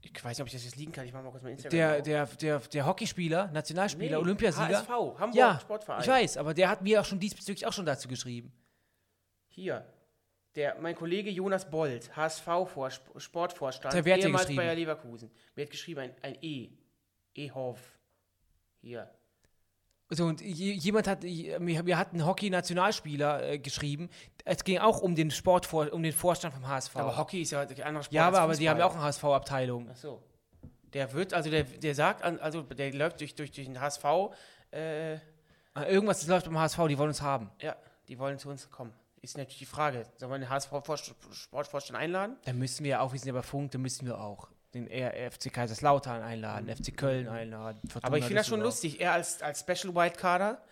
Ich 0.03 0.25
weiß 0.25 0.37
nicht, 0.37 0.41
ob 0.43 0.47
ich 0.49 0.53
das 0.53 0.65
jetzt 0.65 0.77
liegen 0.77 0.93
kann. 0.93 1.07
Ich 1.07 1.13
mache 1.13 1.23
mal 1.23 1.31
kurz 1.31 1.43
mein 1.43 1.53
Instagram. 1.53 1.79
Der, 1.79 2.03
der, 2.03 2.27
der, 2.27 2.59
der 2.59 2.87
Hockeyspieler, 2.87 3.51
Nationalspieler, 3.53 4.17
Nee, 4.19 4.23
Olympiasieger. 4.23 4.81
HSV, 4.81 4.89
Hamburg 4.89 5.35
ja, 5.35 5.61
Sportverein. 5.61 6.03
ich 6.03 6.09
weiß, 6.09 6.37
aber 6.37 6.55
der 6.55 6.69
hat 6.69 6.83
mir 6.83 7.01
auch 7.01 7.05
schon 7.05 7.21
diesbezüglich 7.21 7.67
auch 7.67 7.73
schon 7.73 7.87
dazu 7.87 8.09
geschrieben. 8.09 8.53
Hier. 9.49 9.87
Der, 10.55 10.77
mein 10.81 10.95
Kollege 10.95 11.31
Jonas 11.31 11.71
Bold, 11.71 12.15
HSV-Sportvorstand, 12.15 13.95
ehemals? 14.07 14.55
Bayer 14.55 14.75
Leverkusen. 14.75 15.31
Mir 15.55 15.65
hat 15.65 15.71
geschrieben 15.71 16.01
ein, 16.01 16.15
ein 16.21 16.37
E. 16.43 16.69
E-Hoff. 17.35 17.99
Hier. 18.81 19.11
So, 20.15 20.27
und 20.27 20.41
je- 20.43 20.73
jemand 20.75 21.07
hat, 21.09 21.25
je- 21.25 21.59
mir, 21.59 21.83
mir 21.83 21.97
hat 21.97 22.13
ein 22.13 22.25
Hockey-Nationalspieler 22.27 23.43
äh, 23.51 23.59
geschrieben, 23.59 24.11
es 24.45 24.63
ging 24.65 24.79
auch 24.79 25.01
um 25.01 25.15
den 25.15 25.31
Sportvor, 25.31 25.93
um 25.93 26.03
den 26.03 26.13
Vorstand 26.13 26.55
vom 26.55 26.67
HSV. 26.69 26.97
Aber 26.97 27.17
Hockey 27.17 27.43
ist 27.43 27.53
ja 27.53 27.61
ein 27.61 27.69
anderer 27.83 28.03
Sport. 28.03 28.13
ja, 28.13 28.27
aber, 28.29 28.41
aber 28.41 28.55
die 28.55 28.69
haben 28.69 28.79
ja 28.79 28.85
auch 28.87 28.95
eine 28.95 29.03
HSV-Abteilung. 29.03 29.89
Ach 29.91 29.97
so. 29.97 30.23
Der 30.93 31.13
wird, 31.15 31.33
also 31.33 31.49
der, 31.51 31.65
der 31.65 31.95
sagt, 31.95 32.23
also 32.23 32.61
der 32.63 32.93
läuft 32.93 33.21
durch, 33.21 33.35
durch, 33.35 33.51
durch 33.53 33.67
den 33.67 33.81
HSV, 33.81 34.05
äh, 34.71 35.17
Ah, 35.75 35.85
Irgendwas 35.87 36.27
läuft 36.27 36.45
beim 36.45 36.59
HSV, 36.59 36.77
die 36.89 36.99
wollen 36.99 37.09
uns 37.09 37.23
haben. 37.23 37.51
ja, 37.63 37.75
die 38.07 38.19
wollen 38.19 38.39
zu 38.39 38.51
uns 38.51 38.71
kommen. 38.71 38.93
Ist 39.23 39.39
natürlich 39.39 39.61
die 39.61 39.65
Frage, 39.65 40.05
sollen 40.19 40.31
wir 40.33 40.39
den 40.39 40.51
HSV-Sportvorstand 40.51 41.99
einladen? 41.99 42.37
Dann 42.45 42.59
müssen 42.59 42.85
wir 42.85 43.01
auch, 43.01 43.13
wir 43.13 43.19
sind 43.19 43.29
ja 43.29 43.33
bei 43.33 43.41
Funk, 43.43 43.71
dann 43.71 43.81
müssen 43.81 44.05
wir 44.07 44.21
auch 44.21 44.49
den 44.75 44.87
R- 44.89 45.31
FC 45.31 45.53
Kaiserslautern 45.53 46.23
einladen, 46.23 46.69
FC 46.75 46.97
Köln 46.97 47.29
einladen. 47.29 47.81
Fortuna 47.89 48.07
Aber 48.07 48.19
ich 48.19 48.25
finde 48.25 48.41
das 48.41 48.47
schon 48.49 48.61
lustig. 48.61 49.01
Er 49.01 49.13
als, 49.13 49.43
als 49.43 49.61
Special 49.61 49.95
White 49.95 50.19
Kader, 50.19 50.63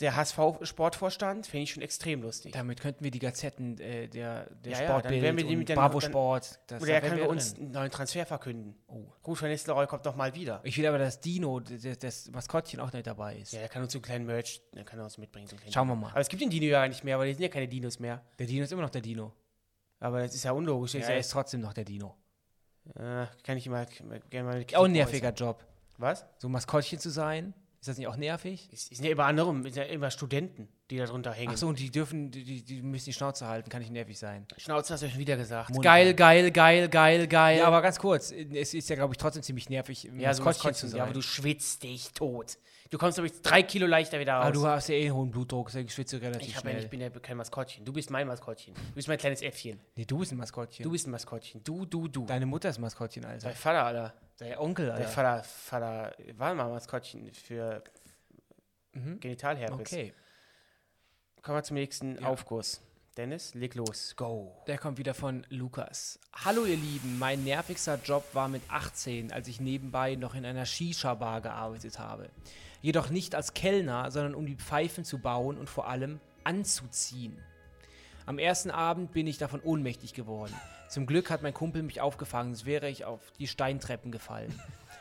der 0.00 0.16
HSV-Sportvorstand, 0.16 1.46
finde 1.46 1.64
ich 1.64 1.72
schon 1.72 1.82
extrem 1.82 2.22
lustig. 2.22 2.52
Damit 2.52 2.80
könnten 2.80 3.04
wir 3.04 3.10
die 3.10 3.18
Gazetten 3.18 3.78
äh, 3.80 4.08
der, 4.08 4.48
der 4.50 4.72
Ja, 4.72 4.78
ja, 4.80 4.84
Sportbild 4.88 5.22
werden 5.22 5.36
wir 5.36 5.44
die 5.46 5.56
mit 5.56 5.68
den- 5.68 5.76
Bravo 5.76 6.00
dann- 6.00 6.10
Sport. 6.10 6.58
Das, 6.68 6.82
Oder 6.82 6.94
er 6.94 7.00
da 7.02 7.08
kann 7.08 7.18
wir 7.18 7.28
uns 7.28 7.52
drin. 7.54 7.64
einen 7.64 7.72
neuen 7.72 7.90
Transfer 7.90 8.24
verkünden. 8.24 8.76
Oh. 8.86 9.04
Ruth 9.26 9.42
van 9.42 9.50
Nistelrooy 9.50 9.86
kommt 9.86 10.04
noch 10.04 10.16
mal 10.16 10.34
wieder. 10.34 10.60
Ich 10.64 10.78
will 10.78 10.86
aber, 10.86 10.98
dass 10.98 11.20
Dino, 11.20 11.60
das, 11.60 11.98
das 11.98 12.30
Maskottchen, 12.30 12.80
auch 12.80 12.92
nicht 12.92 13.06
dabei 13.06 13.36
ist. 13.36 13.52
Ja, 13.52 13.58
der 13.60 13.68
kann 13.68 13.82
uns 13.82 13.92
so 13.92 13.98
einen 13.98 14.04
kleinen 14.04 14.26
Merch, 14.26 14.62
der 14.74 14.84
kann 14.84 14.98
er 14.98 15.04
uns 15.04 15.18
mitbringen. 15.18 15.48
So 15.48 15.56
Schauen 15.70 15.88
wir 15.88 15.96
mal. 15.96 16.10
Aber 16.10 16.20
es 16.20 16.28
gibt 16.28 16.40
den 16.40 16.50
Dino 16.50 16.66
ja 16.66 16.86
nicht 16.88 17.04
mehr, 17.04 17.18
weil 17.18 17.26
die 17.28 17.34
sind 17.34 17.42
ja 17.42 17.48
keine 17.48 17.68
Dinos 17.68 17.98
mehr. 17.98 18.24
Der 18.38 18.46
Dino 18.46 18.64
ist 18.64 18.72
immer 18.72 18.82
noch 18.82 18.90
der 18.90 19.02
Dino. 19.02 19.34
Aber 19.98 20.20
das 20.22 20.34
ist 20.34 20.44
ja 20.44 20.52
unlogisch. 20.52 20.94
Ja, 20.94 21.00
er 21.00 21.10
ja, 21.14 21.16
ist 21.18 21.30
trotzdem 21.30 21.60
noch 21.60 21.74
der 21.74 21.84
Dino. 21.84 22.16
Äh, 22.96 23.26
kann 23.44 23.56
ich 23.56 23.66
immer 23.66 23.86
gerne 23.86 24.48
mal 24.48 24.58
mit 24.58 24.74
Auch 24.76 24.84
ein 24.84 24.92
nerviger 24.92 25.28
äußern. 25.28 25.46
Job. 25.48 25.64
Was? 25.98 26.24
So 26.38 26.48
ein 26.48 26.52
Maskottchen 26.52 26.98
zu 26.98 27.10
sein, 27.10 27.54
ist 27.80 27.88
das 27.88 27.96
nicht 27.96 28.06
auch 28.08 28.16
nervig? 28.16 28.68
Es 28.72 28.86
sind 28.88 29.04
ja 29.04 29.10
immer 29.10 29.24
andere, 29.24 29.50
es 29.56 29.62
sind 29.74 29.76
ja 29.76 29.82
immer 29.84 30.10
Studenten, 30.10 30.68
die 30.90 30.98
da 30.98 31.06
drunter 31.06 31.32
hängen. 31.32 31.52
Ach 31.54 31.56
so, 31.56 31.66
und 31.68 31.78
die 31.78 31.90
dürfen, 31.90 32.30
die, 32.30 32.44
die- 32.44 32.62
die 32.62 32.82
müssen 32.82 33.06
die 33.06 33.12
Schnauze 33.14 33.46
halten, 33.46 33.70
kann 33.70 33.80
nicht 33.80 33.90
nervig 33.92 34.18
sein. 34.18 34.46
Schnauze 34.58 34.92
hast 34.92 35.00
du 35.00 35.06
ja 35.06 35.10
schon 35.12 35.20
wieder 35.20 35.36
gesagt. 35.38 35.70
Mund 35.70 35.82
geil, 35.82 36.06
halten. 36.06 36.16
geil, 36.16 36.50
geil, 36.50 36.88
geil, 36.88 37.26
geil. 37.26 37.58
Ja, 37.58 37.66
aber 37.66 37.80
ganz 37.80 37.98
kurz, 37.98 38.32
es 38.32 38.74
ist 38.74 38.88
ja, 38.90 38.96
glaube 38.96 39.14
ich, 39.14 39.18
trotzdem 39.18 39.42
ziemlich 39.42 39.70
nervig, 39.70 40.04
ja, 40.16 40.34
so 40.34 40.42
Maskottchen 40.44 40.74
zu 40.74 40.88
sein. 40.88 40.98
ja, 40.98 41.04
aber 41.04 41.12
du 41.14 41.22
schwitzt 41.22 41.82
dich 41.82 42.12
tot. 42.12 42.58
Du 42.90 42.98
kommst, 42.98 43.16
glaube 43.18 43.28
ich, 43.28 43.40
drei 43.40 43.62
Kilo 43.62 43.86
leichter 43.86 44.18
wieder 44.18 44.34
raus. 44.34 44.42
aber 44.46 44.52
du 44.52 44.66
hast 44.66 44.88
ja 44.88 44.96
eh 44.96 45.04
einen 45.06 45.14
hohen 45.14 45.30
Blutdruck, 45.30 45.68
deswegen 45.68 45.88
schwitzt 45.88 46.12
du 46.12 46.16
relativ 46.20 46.48
ich, 46.48 46.54
ja, 46.54 46.60
schnell. 46.60 46.74
nicht- 46.74 46.84
ich 46.84 46.90
bin 46.90 47.00
ja 47.00 47.08
kein 47.08 47.36
Maskottchen. 47.36 47.84
Du 47.84 47.92
bist 47.92 48.10
mein 48.10 48.26
Maskottchen. 48.26 48.74
Du 48.74 48.94
bist 48.94 49.06
mein 49.08 49.16
kleines 49.16 49.42
Äffchen. 49.42 49.78
nee, 49.94 50.04
du 50.04 50.18
bist 50.18 50.32
ein 50.32 50.38
Maskottchen. 50.38 50.82
Du 50.82 50.90
bist 50.90 51.06
ein 51.06 51.12
Maskottchen. 51.12 51.62
Du, 51.62 51.86
du, 51.86 52.08
du. 52.08 52.26
Deine 52.26 52.46
Mutter 52.46 52.68
ist 52.68 52.78
ein 52.78 52.82
Maskottchen, 52.82 53.24
Alter. 53.24 53.46
Dein 53.46 53.56
Vater, 53.56 53.84
Alter. 53.84 54.14
Dein 54.40 54.58
Onkel, 54.58 54.90
Alter. 54.90 55.08
Vater, 55.08 55.44
Vater 55.44 56.14
war 56.36 56.54
mal 56.54 56.68
Maskottchen 56.70 57.32
für 57.32 57.82
Mhm. 58.92 59.20
Genitalherpes. 59.20 59.78
Okay. 59.78 60.12
Kommen 61.42 61.58
wir 61.58 61.62
zum 61.62 61.74
nächsten 61.74 62.20
Ja. 62.20 62.26
Aufguss. 62.28 62.80
Dennis, 63.16 63.54
leg 63.54 63.74
los. 63.74 64.14
Go. 64.16 64.56
Der 64.66 64.78
kommt 64.78 64.96
wieder 64.98 65.14
von 65.14 65.46
Lukas. 65.50 66.18
Hallo 66.32 66.64
ihr 66.64 66.76
Lieben, 66.76 67.18
mein 67.18 67.44
nervigster 67.44 67.98
Job 68.02 68.24
war 68.32 68.48
mit 68.48 68.62
18, 68.68 69.30
als 69.32 69.46
ich 69.48 69.60
nebenbei 69.60 70.14
noch 70.14 70.34
in 70.34 70.46
einer 70.46 70.64
Shisha-Bar 70.64 71.40
gearbeitet 71.42 71.98
habe. 71.98 72.30
Jedoch 72.82 73.10
nicht 73.10 73.34
als 73.34 73.52
Kellner, 73.52 74.10
sondern 74.10 74.34
um 74.34 74.46
die 74.46 74.56
Pfeifen 74.56 75.04
zu 75.04 75.18
bauen 75.18 75.58
und 75.58 75.68
vor 75.68 75.86
allem 75.88 76.18
anzuziehen. 76.44 77.36
Am 78.30 78.38
ersten 78.38 78.70
Abend 78.70 79.10
bin 79.10 79.26
ich 79.26 79.38
davon 79.38 79.60
ohnmächtig 79.60 80.14
geworden. 80.14 80.54
Zum 80.88 81.04
Glück 81.04 81.30
hat 81.30 81.42
mein 81.42 81.52
Kumpel 81.52 81.82
mich 81.82 82.00
aufgefangen, 82.00 82.54
sonst 82.54 82.64
wäre 82.64 82.88
ich 82.88 83.04
auf 83.04 83.18
die 83.40 83.48
Steintreppen 83.48 84.12
gefallen. 84.12 84.54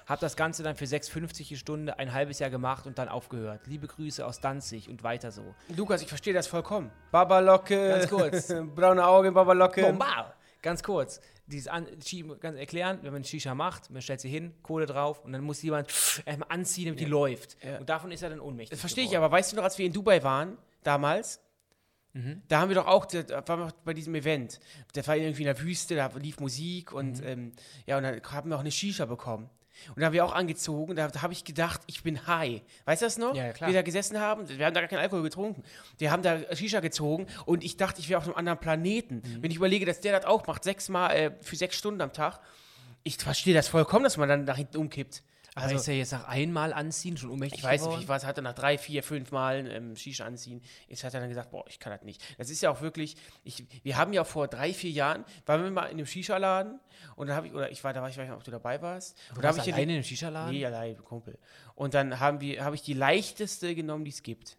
Hab 0.07 0.19
das 0.19 0.35
Ganze 0.35 0.63
dann 0.63 0.75
für 0.75 0.85
6,50 0.85 1.47
die 1.49 1.55
Stunde 1.55 1.99
ein 1.99 2.11
halbes 2.11 2.39
Jahr 2.39 2.49
gemacht 2.49 2.87
und 2.87 2.97
dann 2.97 3.07
aufgehört. 3.07 3.67
Liebe 3.67 3.85
Grüße 3.85 4.25
aus 4.25 4.41
Danzig 4.41 4.89
und 4.89 5.03
weiter 5.03 5.29
so. 5.31 5.43
Lukas, 5.77 6.01
ich 6.01 6.07
verstehe 6.07 6.33
das 6.33 6.47
vollkommen. 6.47 6.89
Babalocke. 7.11 7.89
Ganz 7.89 8.09
kurz. 8.09 8.47
Braune 8.75 9.05
Augen, 9.05 9.31
Babalocke. 9.31 9.83
Bomba! 9.83 10.33
ganz 10.63 10.81
kurz, 10.81 11.21
dieses 11.45 11.67
an, 11.67 11.85
ganz 12.41 12.57
erklären, 12.57 12.99
wenn 13.03 13.13
man 13.13 13.23
Shisha 13.23 13.53
macht, 13.53 13.91
man 13.91 14.01
stellt 14.01 14.19
sie 14.19 14.27
hin, 14.27 14.55
Kohle 14.63 14.87
drauf 14.87 15.23
und 15.23 15.33
dann 15.33 15.41
muss 15.41 15.61
jemand 15.61 15.87
erstmal 16.25 16.49
anziehen, 16.49 16.85
damit 16.85 16.99
die 16.99 17.05
läuft. 17.05 17.57
Und 17.79 17.87
davon 17.87 18.11
ist 18.11 18.23
er 18.23 18.31
dann 18.31 18.41
ohnmächtig. 18.41 18.71
Das 18.71 18.79
verstehe 18.79 19.05
ich, 19.05 19.15
aber 19.15 19.31
weißt 19.31 19.51
du 19.51 19.55
noch, 19.55 19.63
als 19.63 19.77
wir 19.77 19.85
in 19.85 19.93
Dubai 19.93 20.21
waren, 20.23 20.57
damals, 20.83 21.39
da 22.47 22.59
haben 22.59 22.69
wir 22.69 22.75
doch 22.75 22.87
auch, 22.87 23.05
da 23.05 23.47
waren 23.47 23.59
wir 23.59 23.73
bei 23.85 23.93
diesem 23.93 24.15
Event, 24.15 24.59
das 24.93 25.07
war 25.07 25.15
irgendwie 25.15 25.43
in 25.43 25.47
der 25.47 25.61
Wüste, 25.61 25.95
da 25.95 26.09
lief 26.19 26.39
Musik 26.39 26.91
und 26.91 27.23
ähm, 27.23 27.51
ja, 27.85 27.97
und 27.97 28.03
dann 28.03 28.21
haben 28.31 28.49
wir 28.49 28.55
auch 28.55 28.61
eine 28.61 28.71
Shisha 28.71 29.05
bekommen. 29.05 29.49
Und 29.89 30.01
da 30.01 30.07
haben 30.07 30.13
wir 30.13 30.25
auch 30.25 30.33
angezogen, 30.33 30.95
da, 30.95 31.07
da 31.07 31.21
habe 31.21 31.31
ich 31.33 31.45
gedacht, 31.45 31.81
ich 31.87 32.03
bin 32.03 32.27
high. 32.27 32.61
Weißt 32.85 33.01
du 33.01 33.05
das 33.05 33.17
noch? 33.17 33.35
Ja, 33.35 33.53
klar. 33.53 33.69
Wir 33.69 33.75
da 33.75 33.81
gesessen 33.81 34.19
haben, 34.19 34.49
wir 34.49 34.65
haben 34.65 34.73
da 34.73 34.81
gar 34.81 34.89
keinen 34.89 34.99
Alkohol 34.99 35.23
getrunken. 35.23 35.63
Wir 35.97 36.11
haben 36.11 36.23
da 36.23 36.39
Shisha 36.55 36.79
gezogen 36.79 37.27
und 37.45 37.63
ich 37.63 37.77
dachte, 37.77 38.01
ich 38.01 38.09
wäre 38.09 38.17
auf 38.17 38.25
einem 38.25 38.35
anderen 38.35 38.59
Planeten. 38.59 39.21
Wenn 39.39 39.51
ich 39.51 39.57
überlege, 39.57 39.85
dass 39.85 40.01
der 40.01 40.19
das 40.19 40.25
auch 40.25 40.47
macht, 40.47 40.63
sechsmal 40.63 41.15
äh, 41.15 41.31
für 41.41 41.55
sechs 41.55 41.77
Stunden 41.77 42.01
am 42.01 42.11
Tag, 42.11 42.39
ich 43.03 43.17
verstehe 43.17 43.53
das 43.53 43.67
vollkommen, 43.67 44.03
dass 44.03 44.17
man 44.17 44.27
dann 44.27 44.43
nach 44.43 44.57
hinten 44.57 44.77
umkippt. 44.77 45.23
Also 45.55 45.75
ist 45.75 45.87
er 45.87 45.95
jetzt 45.95 46.11
nach 46.11 46.27
einmal 46.27 46.71
anziehen 46.73 47.17
schon 47.17 47.31
ohnmächtig 47.31 47.59
Ich 47.59 47.65
weiß 47.65 47.81
geworden? 47.81 47.99
nicht, 47.99 48.07
was 48.07 48.25
hat 48.25 48.37
er 48.37 48.41
nach 48.43 48.53
drei, 48.53 48.77
vier, 48.77 49.01
fünf 49.03 49.31
Malen 49.31 49.65
ähm, 49.67 49.95
Shisha 49.95 50.25
anziehen, 50.25 50.61
ist 50.87 51.03
hat 51.03 51.13
er 51.13 51.19
dann 51.21 51.29
gesagt, 51.29 51.51
boah, 51.51 51.65
ich 51.67 51.79
kann 51.79 51.91
das 51.91 52.03
nicht. 52.03 52.23
Das 52.37 52.49
ist 52.49 52.61
ja 52.61 52.69
auch 52.69 52.81
wirklich, 52.81 53.15
ich, 53.43 53.65
wir 53.83 53.97
haben 53.97 54.13
ja 54.13 54.23
vor 54.23 54.47
drei, 54.47 54.73
vier 54.73 54.91
Jahren, 54.91 55.25
waren 55.45 55.63
wir 55.63 55.71
mal 55.71 55.85
in 55.85 55.93
einem 55.97 56.05
Shisha-Laden 56.05 56.79
und 57.15 57.27
dann 57.27 57.35
habe 57.35 57.47
ich, 57.47 57.53
oder 57.53 57.71
ich 57.71 57.83
war 57.83 57.93
da, 57.93 58.01
war 58.01 58.09
ich 58.09 58.17
weiß 58.17 58.27
nicht, 58.27 58.37
ob 58.37 58.43
du 58.43 58.51
dabei 58.51 58.81
warst. 58.81 59.17
und 59.31 59.39
da 59.39 59.43
warst 59.43 59.59
habe 59.59 59.61
ich 59.61 59.71
ja 59.71 59.75
alleine 59.75 59.91
die- 59.93 59.97
im 59.97 60.03
Shisha-Laden? 60.03 60.51
Nee, 60.53 60.65
allein, 60.65 60.97
Kumpel. 61.03 61.37
Und 61.75 61.93
dann 61.95 62.19
haben 62.19 62.39
wir, 62.41 62.63
habe 62.63 62.75
ich 62.75 62.83
die 62.83 62.93
leichteste 62.93 63.73
genommen, 63.73 64.05
die 64.05 64.11
es 64.11 64.21
gibt. 64.21 64.57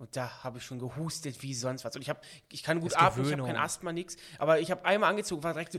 Und 0.00 0.16
da 0.16 0.42
habe 0.42 0.56
ich 0.56 0.64
schon 0.64 0.78
gehustet 0.78 1.42
wie 1.42 1.52
sonst 1.52 1.84
was. 1.84 1.94
Und 1.94 2.00
ich 2.00 2.08
habe, 2.08 2.20
ich 2.50 2.62
kann 2.62 2.80
gut 2.80 2.96
atmen, 2.96 3.26
ich 3.26 3.32
habe 3.32 3.44
kein 3.44 3.56
Asthma, 3.56 3.92
nix. 3.92 4.16
Aber 4.38 4.58
ich 4.58 4.70
habe 4.70 4.82
einmal 4.86 5.10
angezogen, 5.10 5.44
war 5.44 5.52
direkt 5.52 5.72
so, 5.72 5.78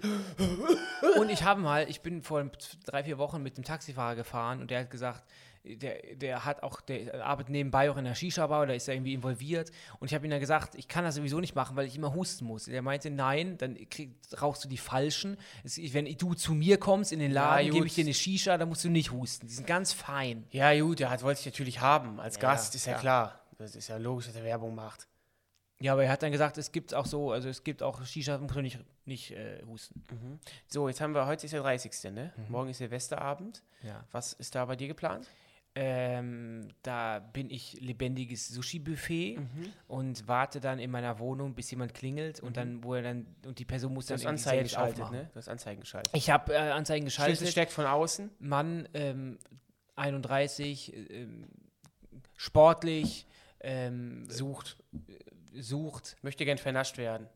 Und 1.20 1.32
ich 1.32 1.44
habe 1.44 1.60
mal, 1.60 1.90
ich 1.90 2.02
bin 2.02 2.22
vor 2.22 2.46
drei, 2.86 3.04
vier 3.04 3.18
Wochen 3.18 3.42
mit 3.42 3.58
dem 3.58 3.64
Taxifahrer 3.64 4.16
gefahren 4.16 4.62
und 4.62 4.70
der 4.70 4.82
hat 4.82 4.92
gesagt, 4.92 5.24
der, 5.64 6.16
der 6.16 6.46
hat 6.46 6.62
auch, 6.62 6.82
der 6.82 7.26
arbeitet 7.26 7.50
nebenbei 7.50 7.90
auch 7.90 7.98
in 7.98 8.06
der 8.06 8.14
Shisha-Bar 8.14 8.62
oder 8.62 8.76
ist 8.76 8.88
da 8.88 8.94
irgendwie 8.94 9.16
involviert. 9.16 9.72
Und 10.00 10.08
ich 10.08 10.14
habe 10.14 10.28
ihm 10.28 10.30
dann 10.30 10.40
gesagt, 10.40 10.76
ich 10.76 10.88
kann 10.88 11.04
das 11.04 11.16
sowieso 11.16 11.40
nicht 11.40 11.56
machen, 11.56 11.76
weil 11.76 11.88
ich 11.88 11.96
immer 11.96 12.14
husten 12.14 12.46
muss. 12.46 12.66
Der 12.66 12.84
meinte, 12.84 13.10
nein, 13.10 13.58
dann 13.58 13.76
krieg, 13.90 14.16
rauchst 14.40 14.64
du 14.64 14.70
die 14.70 14.78
falschen. 14.78 15.36
Es, 15.64 15.80
wenn 15.94 16.06
du 16.06 16.34
zu 16.36 16.54
mir 16.54 16.78
kommst 16.78 17.12
in 17.12 17.20
den 17.20 17.32
Laden, 17.32 17.68
Ja, 17.68 17.74
gebe 17.74 17.88
ich 17.88 17.96
dir 17.96 18.04
eine 18.04 18.14
Shisha, 18.14 18.58
dann 18.58 18.70
musst 18.70 18.84
du 18.84 18.90
nicht 18.90 19.12
husten. 19.12 19.48
Die 19.48 19.54
sind 19.54 19.66
ganz 19.66 19.94
fein. 19.94 20.46
ja 20.52 20.80
gut, 20.80 21.00
der 21.00 21.10
hat, 21.10 21.24
wollte 21.24 21.40
ich 21.40 21.46
natürlich 21.46 21.80
haben 21.80 22.20
als 22.20 22.40
Gast, 22.40 22.76
ist 22.76 22.86
ja, 22.86 22.94
ja. 22.94 23.00
klar. 23.00 23.41
Das 23.62 23.76
ist 23.76 23.88
ja 23.88 23.98
logisch, 23.98 24.26
dass 24.28 24.36
er 24.36 24.44
Werbung 24.44 24.76
macht. 24.76 25.08
Ja, 25.80 25.94
aber 25.94 26.04
er 26.04 26.12
hat 26.12 26.22
dann 26.22 26.32
gesagt, 26.32 26.58
es 26.60 26.72
gibt 26.72 26.94
auch 26.94 27.08
so, 27.08 27.32
also 27.32 27.50
es 27.50 27.64
gibt 27.64 27.82
auch 27.82 28.06
Shisha, 28.06 28.38
man 28.38 28.62
nicht, 28.62 28.78
nicht 29.06 29.32
äh, 29.32 29.64
husten. 29.66 30.04
So, 30.68 30.88
jetzt 30.88 31.02
haben 31.02 31.16
wir, 31.16 31.26
heute 31.26 31.46
ist 31.46 31.54
der 31.54 31.62
30. 31.62 32.12
Ne? 32.14 32.32
Morgen 32.50 32.70
ist 32.70 32.78
Silvesterabend. 32.78 33.64
Ja. 33.82 34.04
Was 34.12 34.34
ist 34.34 34.54
da 34.54 34.66
bei 34.66 34.76
dir 34.76 34.88
geplant? 34.88 35.28
Ähm, 35.74 36.68
da 36.84 37.20
bin 37.20 37.50
ich 37.50 37.80
lebendiges 37.80 38.50
Sushi-Buffet 38.50 39.38
Mhm. 39.38 39.74
und 39.88 40.28
warte 40.28 40.60
dann 40.60 40.80
in 40.80 40.92
meiner 40.92 41.18
Wohnung, 41.18 41.56
bis 41.56 41.72
jemand 41.72 41.94
klingelt 41.94 42.42
und 42.42 42.58
dann, 42.58 42.84
wo 42.84 42.94
er 42.94 43.02
dann, 43.04 43.26
und 43.46 43.58
die 43.58 43.64
Person 43.66 43.94
muss 43.94 44.08
Du 44.08 44.16
dann 44.18 44.28
Anzeigen 44.28 44.64
geschaltet, 44.64 45.02
aufmachen. 45.02 45.18
ne? 45.18 45.30
Du 45.32 45.38
hast 45.38 45.48
Anzeigen 45.48 45.80
geschaltet. 45.80 46.12
Ich 46.14 46.30
habe 46.30 46.54
äh, 46.54 46.58
Anzeigen 46.58 47.10
Schlüssel 47.10 47.32
geschaltet. 47.32 47.52
steckt 47.54 47.72
von 47.72 47.86
außen. 47.86 48.30
Mann, 48.40 48.88
ähm, 48.94 49.40
31, 49.96 50.94
ähm, 51.10 51.48
sportlich, 52.36 53.26
ähm, 53.62 54.30
Sucht. 54.30 54.78
sucht, 55.54 56.16
Möchte 56.22 56.46
gern 56.46 56.58
vernascht 56.58 56.98
werden. 56.98 57.28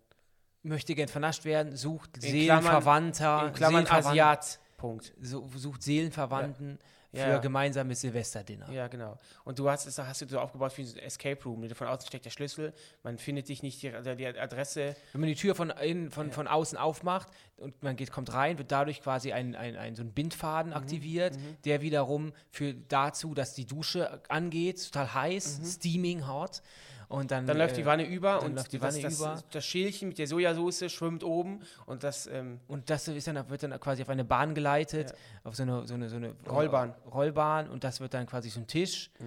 möchte 0.63 0.95
gern 0.95 1.07
vernascht 1.07 1.45
werden, 1.45 1.75
sucht 1.75 2.15
In 2.17 2.21
Seelenverwandter, 2.21 3.47
In 3.47 3.53
Klammern 3.53 3.85
Seelenverwandten- 3.85 4.07
Asiat. 4.09 4.59
Punkt. 4.77 5.13
so, 5.21 5.47
sucht 5.55 5.83
Seelenverwandten 5.83 6.71
Ja, 6.81 6.85
für 7.15 7.29
ja. 7.29 7.37
gemeinsames 7.39 8.01
Silvesterdinner. 8.01 8.71
Ja, 8.71 8.87
genau. 8.87 9.17
Und 9.43 9.57
du 9.57 9.69
hast 9.69 9.85
es 9.85 9.97
hast 9.97 10.21
du 10.21 10.27
so 10.27 10.39
aufgebaut 10.39 10.77
wie 10.77 10.83
so 10.83 10.97
ein 10.97 11.03
Escape 11.03 11.41
Room. 11.43 11.67
Von 11.69 11.87
außen 11.87 12.07
steckt 12.07 12.25
der 12.25 12.31
Schlüssel, 12.31 12.73
man 13.03 13.17
findet 13.17 13.49
dich 13.49 13.63
nicht, 13.63 13.81
die, 13.81 13.91
die 13.91 14.27
Adresse. 14.27 14.95
Wenn 15.13 15.21
man 15.21 15.29
die 15.29 15.35
Tür 15.35 15.55
von, 15.55 15.69
innen, 15.69 16.11
von, 16.11 16.31
von 16.31 16.47
außen 16.47 16.77
aufmacht 16.77 17.29
und 17.57 17.81
man 17.81 17.95
geht, 17.95 18.11
kommt 18.11 18.33
rein, 18.33 18.57
wird 18.57 18.71
dadurch 18.71 19.01
quasi 19.01 19.31
ein, 19.31 19.55
ein, 19.55 19.75
ein, 19.75 19.95
so 19.95 20.03
ein 20.03 20.11
Bindfaden 20.11 20.65
Mhm, 20.65 20.73
aktiviert, 20.77 21.37
der 21.65 21.81
wiederum 21.81 22.33
führt 22.49 22.77
dazu, 22.89 23.33
dass 23.33 23.53
die 23.53 23.65
Dusche 23.65 24.21
angeht, 24.29 24.83
total 24.91 25.13
heiß, 25.13 25.61
steaming 25.63 26.27
hot. 26.27 26.61
Und 27.07 27.31
dann, 27.31 27.43
Mhm. 27.43 27.47
Dann 27.47 27.57
läuft 27.57 27.77
die 27.77 27.81
äh, 27.81 27.85
Wanne 27.85 28.05
über 28.07 28.41
und 28.43 28.55
läuft 28.55 28.71
die 28.71 28.79
das, 28.79 28.93
Wanne 28.95 29.03
das, 29.03 29.19
über. 29.19 29.43
das 29.51 29.65
Schälchen 29.65 30.09
mit 30.09 30.17
der 30.17 30.27
Sojasauce 30.27 30.91
schwimmt 30.91 31.23
oben 31.23 31.59
und 31.85 32.03
das 32.03 32.27
ähm, 32.27 32.59
Und 32.67 32.89
das 32.89 33.07
ist 33.07 33.27
dann, 33.27 33.49
wird 33.49 33.63
dann 33.63 33.79
quasi 33.79 34.01
auf 34.01 34.09
eine 34.09 34.23
Bahn 34.25 34.55
geleitet, 34.55 35.13
auf 35.43 35.55
so 35.55 35.63
eine, 35.63 35.85
so 35.87 35.93
eine, 35.93 36.09
so 36.09 36.15
eine 36.15 36.33
Rollbahn. 36.49 36.93
Rollbahn 37.13 37.69
und 37.69 37.83
das 37.83 37.99
wird 37.99 38.13
dann 38.13 38.25
quasi 38.25 38.49
so 38.49 38.59
ein 38.59 38.67
Tisch 38.67 39.11
au- 39.19 39.23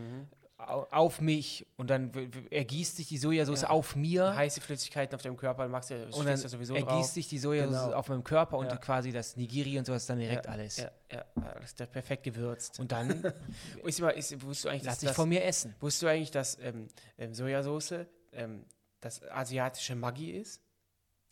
auf 0.91 1.21
mich 1.21 1.67
und 1.77 1.89
dann 1.91 2.11
ergießt 2.51 2.97
sich 2.97 3.09
die 3.09 3.19
Sojasauce 3.19 3.63
Ja. 3.63 3.71
auf 3.71 3.97
mir 3.97 4.35
heiße 4.35 4.61
Flüssigkeiten 4.61 5.15
auf 5.15 5.23
deinem 5.23 5.37
Körper, 5.37 5.63
dann 5.63 5.71
magst 5.71 5.91
du, 5.91 6.05
und 6.07 6.27
dann 6.27 6.41
da 6.41 6.49
sowieso 6.49 6.75
ergießt 6.75 6.91
drauf. 6.93 7.07
sich 7.11 7.29
die 7.29 7.39
Sojasauce 7.39 7.85
Genau. 7.87 7.97
auf 7.97 8.09
meinem 8.09 8.25
Körper 8.25 8.59
und 8.59 8.67
Ja. 8.67 8.77
quasi 8.77 9.13
das 9.13 9.37
Nigiri 9.37 9.79
und 9.79 9.85
sowas 9.87 10.07
dann 10.07 10.19
direkt 10.19 10.47
ja, 10.47 10.53
alles. 10.53 10.77
Ja, 10.77 10.91
ja, 11.13 11.25
alles 11.37 11.75
da 11.75 11.87
perfekt 11.87 12.23
gewürzt. 12.25 12.79
Und 12.81 12.93
dann 12.93 13.11
ist 13.85 13.99
immer, 13.99 14.15
ist, 14.15 14.33
wusstest 14.43 14.65
du 14.65 14.69
eigentlich, 14.69 14.85
lass 14.85 14.99
dich 14.99 15.09
das, 15.09 15.17
von 15.17 15.29
mir 15.29 15.45
essen. 15.45 15.75
wusstest 15.81 16.03
du 16.03 16.07
eigentlich, 16.09 16.31
dass 16.31 16.59
ähm, 16.61 16.89
ähm, 17.19 17.35
Sojasauce 17.35 17.95
ähm, 18.33 18.65
das 19.01 19.23
asiatische 19.31 19.95
Maggi 19.97 20.31
ist? 20.33 20.61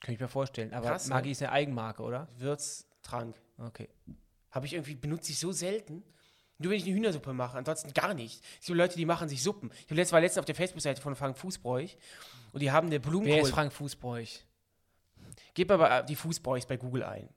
Kann 0.02 0.14
ich 0.14 0.20
mir 0.20 0.28
vorstellen. 0.28 0.72
Aber 0.74 0.88
Krass, 0.90 1.09
ne? 1.09 1.14
Maggi 1.14 1.30
ist 1.30 1.42
eine 1.42 1.52
Eigenmarke, 1.52 2.02
oder? 2.02 2.28
Würztrank. 2.37 3.40
Okay. 3.59 3.88
Habe 4.50 4.66
ich 4.66 4.74
irgendwie, 4.74 4.94
benutze 4.94 5.32
ich 5.32 5.38
so 5.38 5.52
selten. 5.52 6.02
Nur 6.59 6.71
wenn 6.71 6.79
ich 6.79 6.85
eine 6.85 6.95
Hühnersuppe 6.95 7.33
mache, 7.33 7.59
ansonsten 7.59 7.92
gar 7.92 8.14
nicht. 8.14 8.42
Es 8.61 8.66
gibt 8.66 8.79
Leute, 8.79 8.97
die 8.97 9.05
machen 9.05 9.29
sich 9.29 9.42
Suppen. 9.42 9.71
Ich 9.88 10.12
war 10.12 10.21
letztens 10.21 10.38
auf 10.38 10.45
der 10.47 10.55
Facebook-Seite 10.55 11.03
von 11.03 11.14
Frank 11.14 11.37
Fußbräuch 11.37 11.97
und 12.53 12.61
die 12.61 12.71
haben 12.71 12.87
eine 12.87 12.99
Blumenkohl. 12.99 13.37
Wer 13.37 13.42
ist 13.42 13.51
Frank 13.51 13.73
Fußbräuch? 13.73 14.40
Gib 15.55 15.71
aber 15.71 16.01
äh, 16.01 16.07
die 16.07 16.16
Fußbräuchs 16.16 16.66
bei 16.66 16.77
Google 16.77 17.05
ein. 17.05 17.29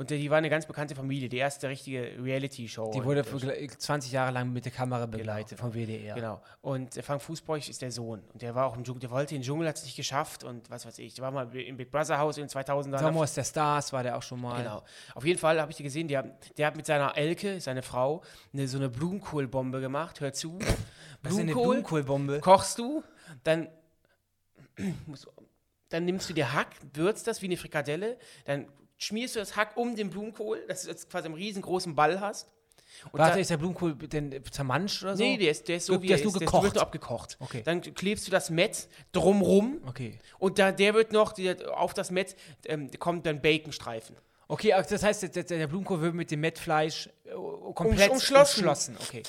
Und 0.00 0.08
die 0.08 0.30
war 0.30 0.38
eine 0.38 0.48
ganz 0.48 0.64
bekannte 0.64 0.94
Familie, 0.94 1.28
die 1.28 1.36
erste 1.36 1.68
richtige 1.68 2.14
Reality-Show. 2.22 2.90
Die 2.94 3.04
wurde 3.04 3.20
Und, 3.20 3.38
für 3.38 3.54
äh, 3.54 3.66
gl- 3.66 3.76
20 3.76 4.10
Jahre 4.10 4.32
lang 4.32 4.50
mit 4.50 4.64
der 4.64 4.72
Kamera 4.72 5.04
begleitet 5.04 5.58
vom 5.58 5.74
WDR. 5.74 6.14
Genau. 6.14 6.40
Und 6.62 6.94
Frank 7.04 7.20
Fußbräuch 7.20 7.68
ist 7.68 7.82
der 7.82 7.92
Sohn. 7.92 8.22
Und 8.32 8.40
der 8.40 8.54
war 8.54 8.64
auch 8.64 8.78
im 8.78 8.82
Dschungel, 8.82 9.00
der 9.00 9.10
wollte 9.10 9.34
in 9.34 9.42
den 9.42 9.46
Dschungel, 9.46 9.68
hat 9.68 9.76
es 9.76 9.84
nicht 9.84 9.96
geschafft 9.96 10.42
und 10.42 10.70
was 10.70 10.86
weiß 10.86 10.98
ich. 11.00 11.12
Der 11.16 11.24
war 11.24 11.30
mal 11.30 11.54
im 11.54 11.76
Big 11.76 11.90
Brother 11.90 12.18
Haus 12.18 12.38
in 12.38 12.44
den 12.44 12.48
2000ern. 12.48 12.98
Sommer 12.98 13.26
der 13.26 13.44
Stars 13.44 13.92
war 13.92 14.02
der 14.02 14.16
auch 14.16 14.22
schon 14.22 14.40
mal. 14.40 14.56
Genau. 14.62 14.82
Auf 15.14 15.26
jeden 15.26 15.38
Fall 15.38 15.60
habe 15.60 15.70
ich 15.70 15.76
die 15.76 15.82
gesehen, 15.82 16.08
der, 16.08 16.22
der 16.56 16.68
hat 16.68 16.76
mit 16.76 16.86
seiner 16.86 17.14
Elke, 17.18 17.60
seine 17.60 17.82
Frau, 17.82 18.22
eine, 18.54 18.68
so 18.68 18.78
eine 18.78 18.88
Blumenkohlbombe 18.88 19.82
gemacht. 19.82 20.18
Hör 20.22 20.32
zu. 20.32 20.58
Was 21.22 21.34
ist 21.34 21.40
eine 21.40 21.52
Blumenkohlbombe? 21.52 22.40
kochst 22.40 22.78
du, 22.78 23.04
dann, 23.44 23.68
dann 25.90 26.06
nimmst 26.06 26.30
du 26.30 26.32
dir 26.32 26.54
Hack, 26.54 26.68
würzt 26.94 27.26
das 27.26 27.42
wie 27.42 27.46
eine 27.48 27.58
Frikadelle, 27.58 28.16
dann 28.46 28.66
schmierst 29.00 29.34
du 29.34 29.40
das 29.40 29.56
Hack 29.56 29.76
um 29.76 29.96
den 29.96 30.10
Blumenkohl, 30.10 30.64
dass 30.68 30.82
du 30.82 30.88
jetzt 30.90 31.10
quasi 31.10 31.26
einen 31.26 31.34
riesengroßen 31.34 31.94
Ball 31.94 32.20
hast. 32.20 32.48
Und 33.12 33.18
Warte, 33.18 33.34
da- 33.34 33.40
ist 33.40 33.50
der 33.50 33.56
Blumenkohl 33.56 33.94
denn 33.94 34.42
zermanscht 34.50 35.02
oder 35.02 35.16
so? 35.16 35.22
Nee, 35.22 35.38
der 35.38 35.52
ist, 35.52 35.66
der 35.68 35.76
ist 35.76 35.86
so, 35.86 36.02
wie 36.02 36.08
der 36.08 36.16
er 36.16 36.20
ist 36.20 36.24
nur 36.24 36.32
gekocht. 36.34 36.54
Der 36.54 36.62
wird 36.64 36.74
nur 36.74 36.82
abgekocht. 36.82 37.36
Okay. 37.40 37.62
Dann 37.64 37.80
klebst 37.80 38.26
du 38.26 38.30
das 38.30 38.50
Mett 38.50 38.88
drumrum 39.12 39.80
Okay. 39.86 40.18
und 40.38 40.58
da, 40.58 40.70
der 40.72 40.92
wird 40.94 41.12
noch, 41.12 41.32
der, 41.32 41.78
auf 41.80 41.94
das 41.94 42.10
Mett 42.10 42.36
ähm, 42.66 42.90
kommt 42.98 43.24
dann 43.26 43.40
Baconstreifen. 43.40 44.16
Okay, 44.48 44.72
also 44.72 44.90
das 44.90 45.02
heißt, 45.04 45.34
der, 45.34 45.44
der 45.44 45.66
Blumenkohl 45.68 46.00
wird 46.02 46.14
mit 46.14 46.30
dem 46.30 46.40
Mettfleisch 46.40 47.08
äh, 47.24 47.30
komplett 47.74 48.10
umschlossen. 48.10 48.58
umschlossen. 48.66 48.96
Okay. 49.00 49.22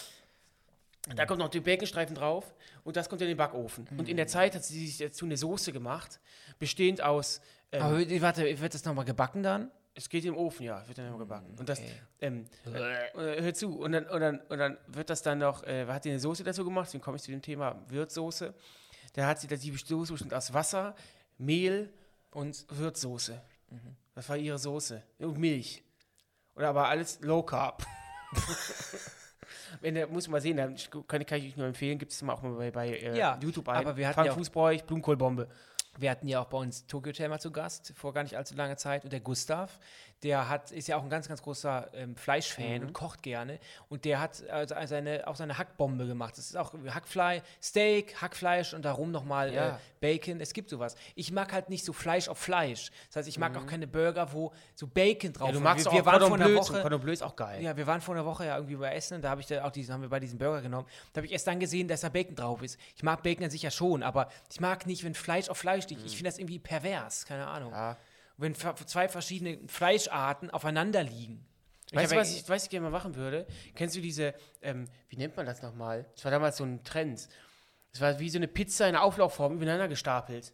Da 1.15 1.25
kommt 1.25 1.39
noch 1.39 1.49
die 1.49 1.59
Baconstreifen 1.59 2.15
drauf 2.15 2.53
und 2.83 2.95
das 2.95 3.07
kommt 3.09 3.21
in 3.21 3.27
den 3.27 3.37
Backofen. 3.37 3.87
Und 3.97 4.09
in 4.09 4.17
der 4.17 4.27
Zeit 4.27 4.53
hat 4.55 4.63
sie 4.63 4.85
sich 4.87 4.97
dazu 4.97 5.25
eine 5.25 5.37
Soße 5.37 5.71
gemacht, 5.71 6.19
bestehend 6.59 7.01
aus, 7.01 7.41
ähm, 7.71 7.81
Aber 7.81 7.97
wird- 7.97 8.21
warte, 8.21 8.59
wird 8.59 8.73
das 8.73 8.85
nochmal 8.85 9.05
gebacken 9.05 9.43
dann? 9.43 9.71
es 9.93 10.07
geht 10.09 10.23
im 10.25 10.37
Ofen, 10.37 10.63
ja, 10.63 10.87
wird 10.87 10.97
dann 10.97 11.07
immer 11.07 11.17
gebacken. 11.17 11.53
Und 11.59 11.67
das, 11.67 11.79
okay. 11.79 11.91
ähm, 12.21 12.45
äh, 12.65 13.41
hör 13.41 13.53
zu, 13.53 13.77
und 13.79 13.91
dann, 13.91 14.05
und, 14.07 14.21
dann, 14.21 14.39
und 14.39 14.57
dann 14.57 14.77
wird 14.87 15.09
das 15.09 15.21
dann 15.21 15.39
noch, 15.39 15.63
äh, 15.63 15.85
hat 15.85 16.03
sie 16.03 16.09
eine 16.11 16.19
Soße 16.19 16.43
dazu 16.43 16.63
gemacht, 16.63 16.87
deswegen 16.87 17.03
komme 17.03 17.17
ich 17.17 17.23
zu 17.23 17.31
dem 17.31 17.41
Thema 17.41 17.77
Würzsoße. 17.89 18.53
Da 19.13 19.27
hat 19.27 19.39
sie 19.41 19.47
die 19.47 19.71
Soße 19.71 20.13
bestimmt 20.13 20.33
aus 20.33 20.53
Wasser, 20.53 20.95
Mehl 21.37 21.91
und 22.31 22.65
Würzsoße. 22.69 23.41
Das 24.15 24.29
war 24.29 24.37
ihre 24.37 24.57
Soße. 24.57 25.03
Und 25.19 25.37
Milch. 25.37 25.83
Und 26.55 26.63
aber 26.63 26.87
alles 26.87 27.19
Low 27.21 27.43
Carb. 27.43 27.85
Wenn 29.81 29.95
muss 30.11 30.27
man 30.27 30.33
mal 30.33 30.41
sehen, 30.41 30.57
kann, 31.07 31.25
kann 31.25 31.39
ich 31.39 31.47
euch 31.47 31.57
nur 31.57 31.67
empfehlen, 31.67 31.97
gibt 31.97 32.11
es 32.11 32.21
mal 32.21 32.33
auch 32.33 32.41
mal 32.41 32.53
bei, 32.53 32.71
bei 32.71 32.89
äh, 32.89 33.17
Ja, 33.17 33.37
YouTube 33.41 33.67
ein. 33.69 33.77
aber 33.77 33.95
wir 33.97 34.07
hatten 34.07 34.15
Frank 34.15 34.27
ja 34.27 34.81
Blumenkohlbombe. 34.85 35.47
Wir 35.97 36.09
hatten 36.09 36.27
ja 36.27 36.41
auch 36.41 36.47
bei 36.47 36.57
uns 36.57 36.87
Tokyo 36.87 37.11
mal 37.27 37.39
zu 37.39 37.51
Gast, 37.51 37.93
vor 37.95 38.13
gar 38.13 38.23
nicht 38.23 38.37
allzu 38.37 38.55
langer 38.55 38.77
Zeit. 38.77 39.03
Und 39.03 39.11
der 39.11 39.19
Gustav, 39.19 39.79
der 40.23 40.49
hat, 40.49 40.71
ist 40.71 40.87
ja 40.87 40.97
auch 40.97 41.03
ein 41.03 41.09
ganz, 41.09 41.27
ganz 41.27 41.41
großer 41.41 41.89
ähm, 41.93 42.15
Fleischfan 42.15 42.81
und 42.83 42.93
kocht 42.93 43.23
gerne. 43.23 43.59
Und 43.89 44.05
der 44.05 44.19
hat 44.19 44.47
also 44.49 44.75
seine, 44.85 45.27
auch 45.27 45.35
seine 45.35 45.57
Hackbombe 45.57 46.05
gemacht. 46.05 46.37
Das 46.37 46.45
ist 46.45 46.55
auch 46.55 46.73
Hackfleisch, 46.89 47.41
Steak, 47.61 48.21
Hackfleisch 48.21 48.73
und 48.73 48.83
darum 48.85 49.11
nochmal 49.11 49.53
Ja. 49.53 49.69
äh, 49.69 49.79
Bacon. 49.99 50.39
Es 50.39 50.53
gibt 50.53 50.69
sowas. 50.69 50.95
Ich 51.15 51.31
mag 51.31 51.51
halt 51.53 51.69
nicht 51.69 51.83
so 51.85 51.93
Fleisch 51.93 52.27
auf 52.29 52.37
Fleisch. 52.37 52.91
Das 53.07 53.17
heißt, 53.17 53.27
ich 53.29 53.37
mag 53.39 53.55
auch 53.57 53.65
keine 53.65 53.87
Burger, 53.87 54.31
wo 54.33 54.51
so 54.75 54.87
Bacon 54.87 55.33
drauf 55.33 55.47
Ja, 55.49 55.53
du 55.53 55.59
magst 55.59 55.85
wir, 55.85 55.91
auch 55.91 55.95
wir 55.95 56.05
waren 56.05 56.19
vor 56.19 56.29
Cordon 56.29 56.41
einer 56.41 56.49
Bleu. 56.51 56.59
Woche, 56.61 56.81
Cordon 56.81 57.01
Bleu 57.01 57.11
ist 57.13 57.23
auch 57.23 57.35
geil. 57.35 57.61
ja, 57.61 57.75
wir 57.77 57.87
waren 57.87 58.01
vor 58.01 58.15
einer 58.15 58.25
Woche 58.25 58.45
ja 58.45 58.55
irgendwie 58.57 58.75
bei 58.75 58.93
Essen, 58.93 59.21
da 59.21 59.29
habe 59.29 59.41
ich 59.41 59.47
da 59.47 59.63
auch 59.65 59.71
diesen, 59.71 59.93
haben 59.93 60.01
wir 60.01 60.09
bei 60.09 60.19
diesem 60.19 60.37
Burger 60.37 60.61
genommen. 60.61 60.87
Da 61.13 61.19
habe 61.19 61.25
ich 61.27 61.31
erst 61.33 61.47
dann 61.47 61.59
gesehen, 61.59 61.87
dass 61.87 62.01
da 62.01 62.09
Bacon 62.09 62.35
drauf 62.35 62.61
ist. 62.61 62.79
Ich 62.95 63.03
mag 63.03 63.23
Bacon 63.23 63.43
an 63.45 63.49
sich 63.51 63.61
ja 63.63 63.71
schon, 63.71 64.01
aber 64.03 64.29
ich 64.51 64.59
mag 64.59 64.85
nicht, 64.85 65.03
wenn 65.03 65.13
Fleisch 65.15 65.49
auf 65.49 65.57
Fleisch 65.57 65.87
liegt. 65.87 66.03
Ich 66.05 66.15
finde 66.15 66.29
das 66.29 66.37
irgendwie 66.39 66.59
pervers, 66.59 67.25
keine 67.25 67.47
Ahnung. 67.47 67.71
Ja. 67.71 67.97
Wenn 68.41 68.55
zwei 68.55 69.07
verschiedene 69.07 69.59
Fleischarten 69.67 70.49
aufeinander 70.49 71.03
liegen. 71.03 71.45
Weißt 71.93 72.11
du, 72.11 72.15
was 72.15 72.33
ich, 72.33 72.49
was 72.49 72.63
ich 72.63 72.69
gerne 72.69 72.85
mal 72.85 72.91
machen 72.91 73.15
würde? 73.15 73.45
Kennst 73.75 73.95
du 73.95 74.01
diese, 74.01 74.33
ähm, 74.61 74.87
wie 75.09 75.17
nennt 75.17 75.37
man 75.37 75.45
das 75.45 75.61
nochmal? 75.61 76.09
Das 76.15 76.23
war 76.23 76.31
damals 76.31 76.57
so 76.57 76.63
ein 76.63 76.83
Trend. 76.83 77.29
Das 77.91 78.01
war 78.01 78.19
wie 78.19 78.29
so 78.29 78.39
eine 78.39 78.47
Pizza 78.47 78.89
in 78.89 78.95
Auflaufform 78.95 79.53
übereinander 79.53 79.87
gestapelt. 79.87 80.53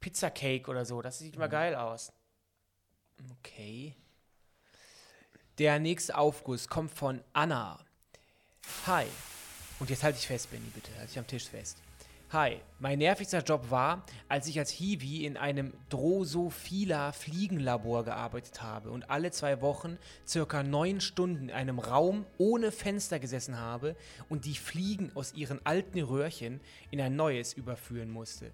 Pizza 0.00 0.30
Cake 0.30 0.68
oder 0.68 0.84
so. 0.84 1.02
Das 1.02 1.18
sieht 1.18 1.38
mal 1.38 1.48
geil 1.48 1.76
aus. 1.76 2.12
Okay. 3.38 3.94
Der 5.58 5.78
nächste 5.78 6.16
Aufguss 6.16 6.68
kommt 6.68 6.90
von 6.90 7.22
Anna. 7.32 7.84
Hi. 8.86 9.06
Und 9.78 9.90
jetzt 9.90 10.02
halte 10.02 10.18
ich 10.18 10.26
fest, 10.26 10.50
Benny, 10.50 10.68
bitte. 10.74 10.90
Halte 10.96 11.12
ich 11.12 11.18
am 11.18 11.26
Tisch 11.26 11.48
fest. 11.48 11.76
Hi. 12.32 12.60
Mein 12.78 13.00
nervigster 13.00 13.42
Job 13.42 13.72
war, 13.72 14.04
als 14.28 14.46
ich 14.46 14.56
als 14.56 14.70
Hiwi 14.70 15.26
in 15.26 15.36
einem 15.36 15.72
Drosophila 15.88 17.10
Fliegenlabor 17.10 18.04
gearbeitet 18.04 18.62
habe 18.62 18.92
und 18.92 19.10
alle 19.10 19.32
zwei 19.32 19.60
Wochen 19.60 19.98
circa 20.24 20.62
neun 20.62 21.00
Stunden 21.00 21.48
in 21.48 21.54
einem 21.54 21.80
Raum 21.80 22.24
ohne 22.38 22.70
Fenster 22.70 23.18
gesessen 23.18 23.58
habe 23.58 23.96
und 24.28 24.44
die 24.44 24.54
Fliegen 24.54 25.10
aus 25.16 25.34
ihren 25.34 25.58
alten 25.66 26.00
Röhrchen 26.00 26.60
in 26.92 27.00
ein 27.00 27.16
neues 27.16 27.52
überführen 27.52 28.12
musste. 28.12 28.52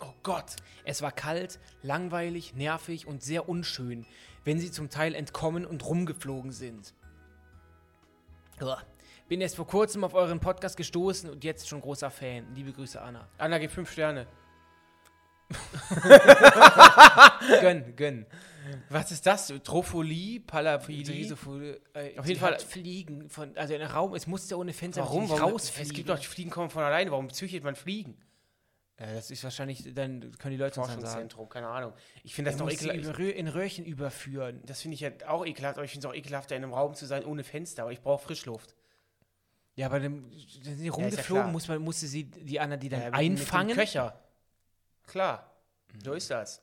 Oh 0.00 0.14
Gott. 0.24 0.56
Es 0.84 1.00
war 1.00 1.12
kalt, 1.12 1.60
langweilig, 1.82 2.56
nervig 2.56 3.06
und 3.06 3.22
sehr 3.22 3.48
unschön, 3.48 4.06
wenn 4.42 4.58
sie 4.58 4.72
zum 4.72 4.90
Teil 4.90 5.14
entkommen 5.14 5.64
und 5.64 5.86
rumgeflogen 5.86 6.50
sind. 6.50 6.94
Uah. 8.60 8.82
Bin 9.28 9.42
erst 9.42 9.56
vor 9.56 9.66
kurzem 9.66 10.04
auf 10.04 10.14
euren 10.14 10.40
Podcast 10.40 10.76
gestoßen 10.76 11.28
und 11.28 11.44
jetzt 11.44 11.68
schon 11.68 11.82
großer 11.82 12.10
Fan. 12.10 12.46
Liebe 12.54 12.72
Grüße, 12.72 13.00
Anna. 13.00 13.28
Anna 13.36 13.58
gibt 13.58 13.74
fünf 13.74 13.90
Sterne. 13.92 14.26
Gönn, 17.60 17.94
gönn. 17.96 18.26
Was 18.90 19.10
ist 19.12 19.24
das? 19.26 19.52
Tropholie? 19.64 20.40
Palaphilie? 20.40 21.26
Äh, 21.94 22.18
Auf 22.18 22.26
jeden 22.26 22.38
Fall- 22.40 22.58
Fliegen 22.58 23.30
von, 23.30 23.56
also 23.56 23.72
in 23.74 23.80
einem 23.80 23.90
Raum, 23.90 24.14
es 24.14 24.26
musste 24.26 24.58
ohne 24.58 24.72
Fenster 24.74 25.00
Warum? 25.02 25.28
Warum? 25.28 25.52
rausfliegen. 25.52 25.90
Es 25.90 25.94
gibt 25.96 26.08
doch, 26.10 26.18
die 26.18 26.26
Fliegen 26.26 26.50
kommen 26.50 26.68
von 26.68 26.82
alleine. 26.82 27.10
Warum 27.10 27.30
züchtet 27.32 27.64
man 27.64 27.76
Fliegen? 27.76 28.18
ja, 29.00 29.14
das 29.14 29.30
ist 29.30 29.42
wahrscheinlich, 29.44 29.94
dann 29.94 30.32
können 30.38 30.52
die 30.52 30.58
Leute 30.60 30.80
uns 30.80 30.90
dann 30.90 31.00
sagen. 31.00 31.28
Keine 31.48 31.68
Ahnung. 31.68 31.92
Ich 32.24 32.34
finde 32.34 32.50
das 32.50 32.58
doch 32.58 32.66
muss 32.66 32.82
ekelhaft. 32.82 33.18
in 33.20 33.48
Röhrchen 33.48 33.84
überführen. 33.86 34.60
Das 34.66 34.82
finde 34.82 34.96
ich 34.96 35.00
ja 35.00 35.10
auch 35.28 35.46
ekelhaft, 35.46 35.78
aber 35.78 35.84
ich 35.84 35.92
finde 35.92 36.08
es 36.08 36.12
auch 36.12 36.16
ekelhafter, 36.16 36.56
in 36.56 36.64
einem 36.64 36.74
Raum 36.74 36.94
zu 36.94 37.06
sein 37.06 37.24
ohne 37.24 37.44
Fenster. 37.44 37.84
Aber 37.84 37.92
ich 37.92 38.02
brauche 38.02 38.22
Frischluft. 38.22 38.74
Ja, 39.78 39.86
aber 39.86 40.00
dann 40.00 40.28
sind 40.60 40.82
ja 40.82 40.90
rumgeflogen, 40.90 41.42
klar. 41.44 41.52
muss 41.52 41.68
man, 41.68 41.80
musste 41.80 42.08
sie, 42.08 42.24
die 42.24 42.58
Anna 42.58 42.76
die 42.76 42.88
dann 42.88 43.00
Ja, 43.00 43.10
einfangen. 43.12 43.68
Mit 43.68 43.76
Köcher. 43.76 44.20
Klar, 45.06 45.54
so 46.02 46.14
ist 46.14 46.32
das. 46.32 46.60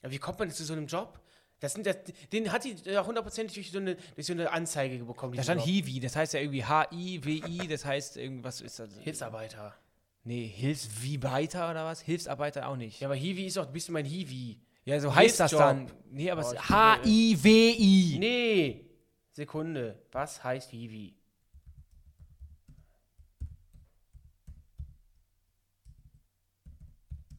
Ja, 0.00 0.12
wie 0.12 0.18
kommt 0.18 0.38
man 0.38 0.48
zu 0.48 0.64
so 0.64 0.72
einem 0.72 0.86
Job? 0.86 1.18
Das 1.58 1.72
sind 1.72 1.86
das, 1.86 1.96
den 2.32 2.52
hat 2.52 2.62
die 2.62 2.76
ja 2.84 3.04
hundertprozentig 3.04 3.56
durch 3.56 3.72
so 3.72 3.78
eine, 3.78 3.96
durch 4.14 4.28
so 4.28 4.32
eine 4.32 4.48
Anzeige 4.52 5.04
bekommen. 5.04 5.34
Da 5.34 5.42
stand 5.42 5.60
Job. 5.62 5.68
Hiwi, 5.70 5.98
das 5.98 6.14
heißt 6.14 6.34
ja 6.34 6.40
irgendwie 6.40 6.64
H-I-W-I, 6.64 7.66
das 7.66 7.84
heißt 7.84 8.16
irgendwas 8.16 8.60
ist 8.60 8.78
das? 8.78 8.96
Hilfsarbeiter. 9.00 9.74
Nee, 10.22 10.46
Hilfsarbeiter 10.46 11.68
oder 11.68 11.84
was? 11.84 12.00
Hilfsarbeiter 12.00 12.68
auch 12.68 12.76
nicht. 12.76 13.00
Ja, 13.00 13.08
aber 13.08 13.16
Hiwi 13.16 13.46
ist 13.46 13.56
doch 13.56 13.66
ein 13.66 13.72
bisschen 13.72 13.92
mein 13.94 14.04
Hiwi. 14.04 14.60
Ja, 14.84 15.00
so 15.00 15.12
heißt 15.12 15.40
das 15.40 15.50
dann. 15.50 15.90
Nee, 16.12 16.30
aber 16.30 16.48
Oh, 16.48 16.54
H-I-W-I. 16.56 18.18
Nee. 18.20 18.84
Sekunde. 19.32 20.00
Was 20.12 20.44
heißt 20.44 20.70
Hiwi? 20.70 21.16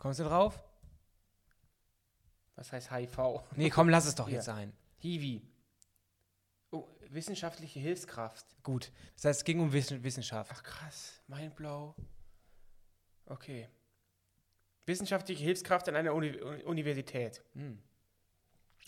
Kommst 0.04 0.20
du 0.20 0.26
drauf? 0.26 0.62
Was 2.56 2.74
heißt 2.74 2.92
HIV? 2.92 3.18
Nee, 3.56 3.70
komm, 3.70 3.88
lass 3.88 4.06
es 4.06 4.16
doch 4.16 4.28
Ja. 4.28 4.36
jetzt 4.36 4.46
sein. 4.46 4.74
Hiwi. 4.98 5.42
Oh, 6.72 6.90
wissenschaftliche 7.08 7.80
Hilfskraft. 7.80 8.46
Gut. 8.64 8.92
Das 9.16 9.24
heißt, 9.24 9.40
es 9.40 9.44
ging 9.46 9.62
um 9.62 9.72
Wissen 9.72 10.04
Wissenschaft. 10.04 10.52
Ach 10.54 10.62
krass, 10.62 11.22
Mindblow. 11.28 11.96
Okay. 13.28 13.70
Wissenschaftliche 14.86 15.42
Hilfskraft 15.42 15.88
an 15.88 15.96
einer 15.96 16.14
Uni 16.14 16.36
Universität. 16.66 17.42
Hm. 17.54 17.82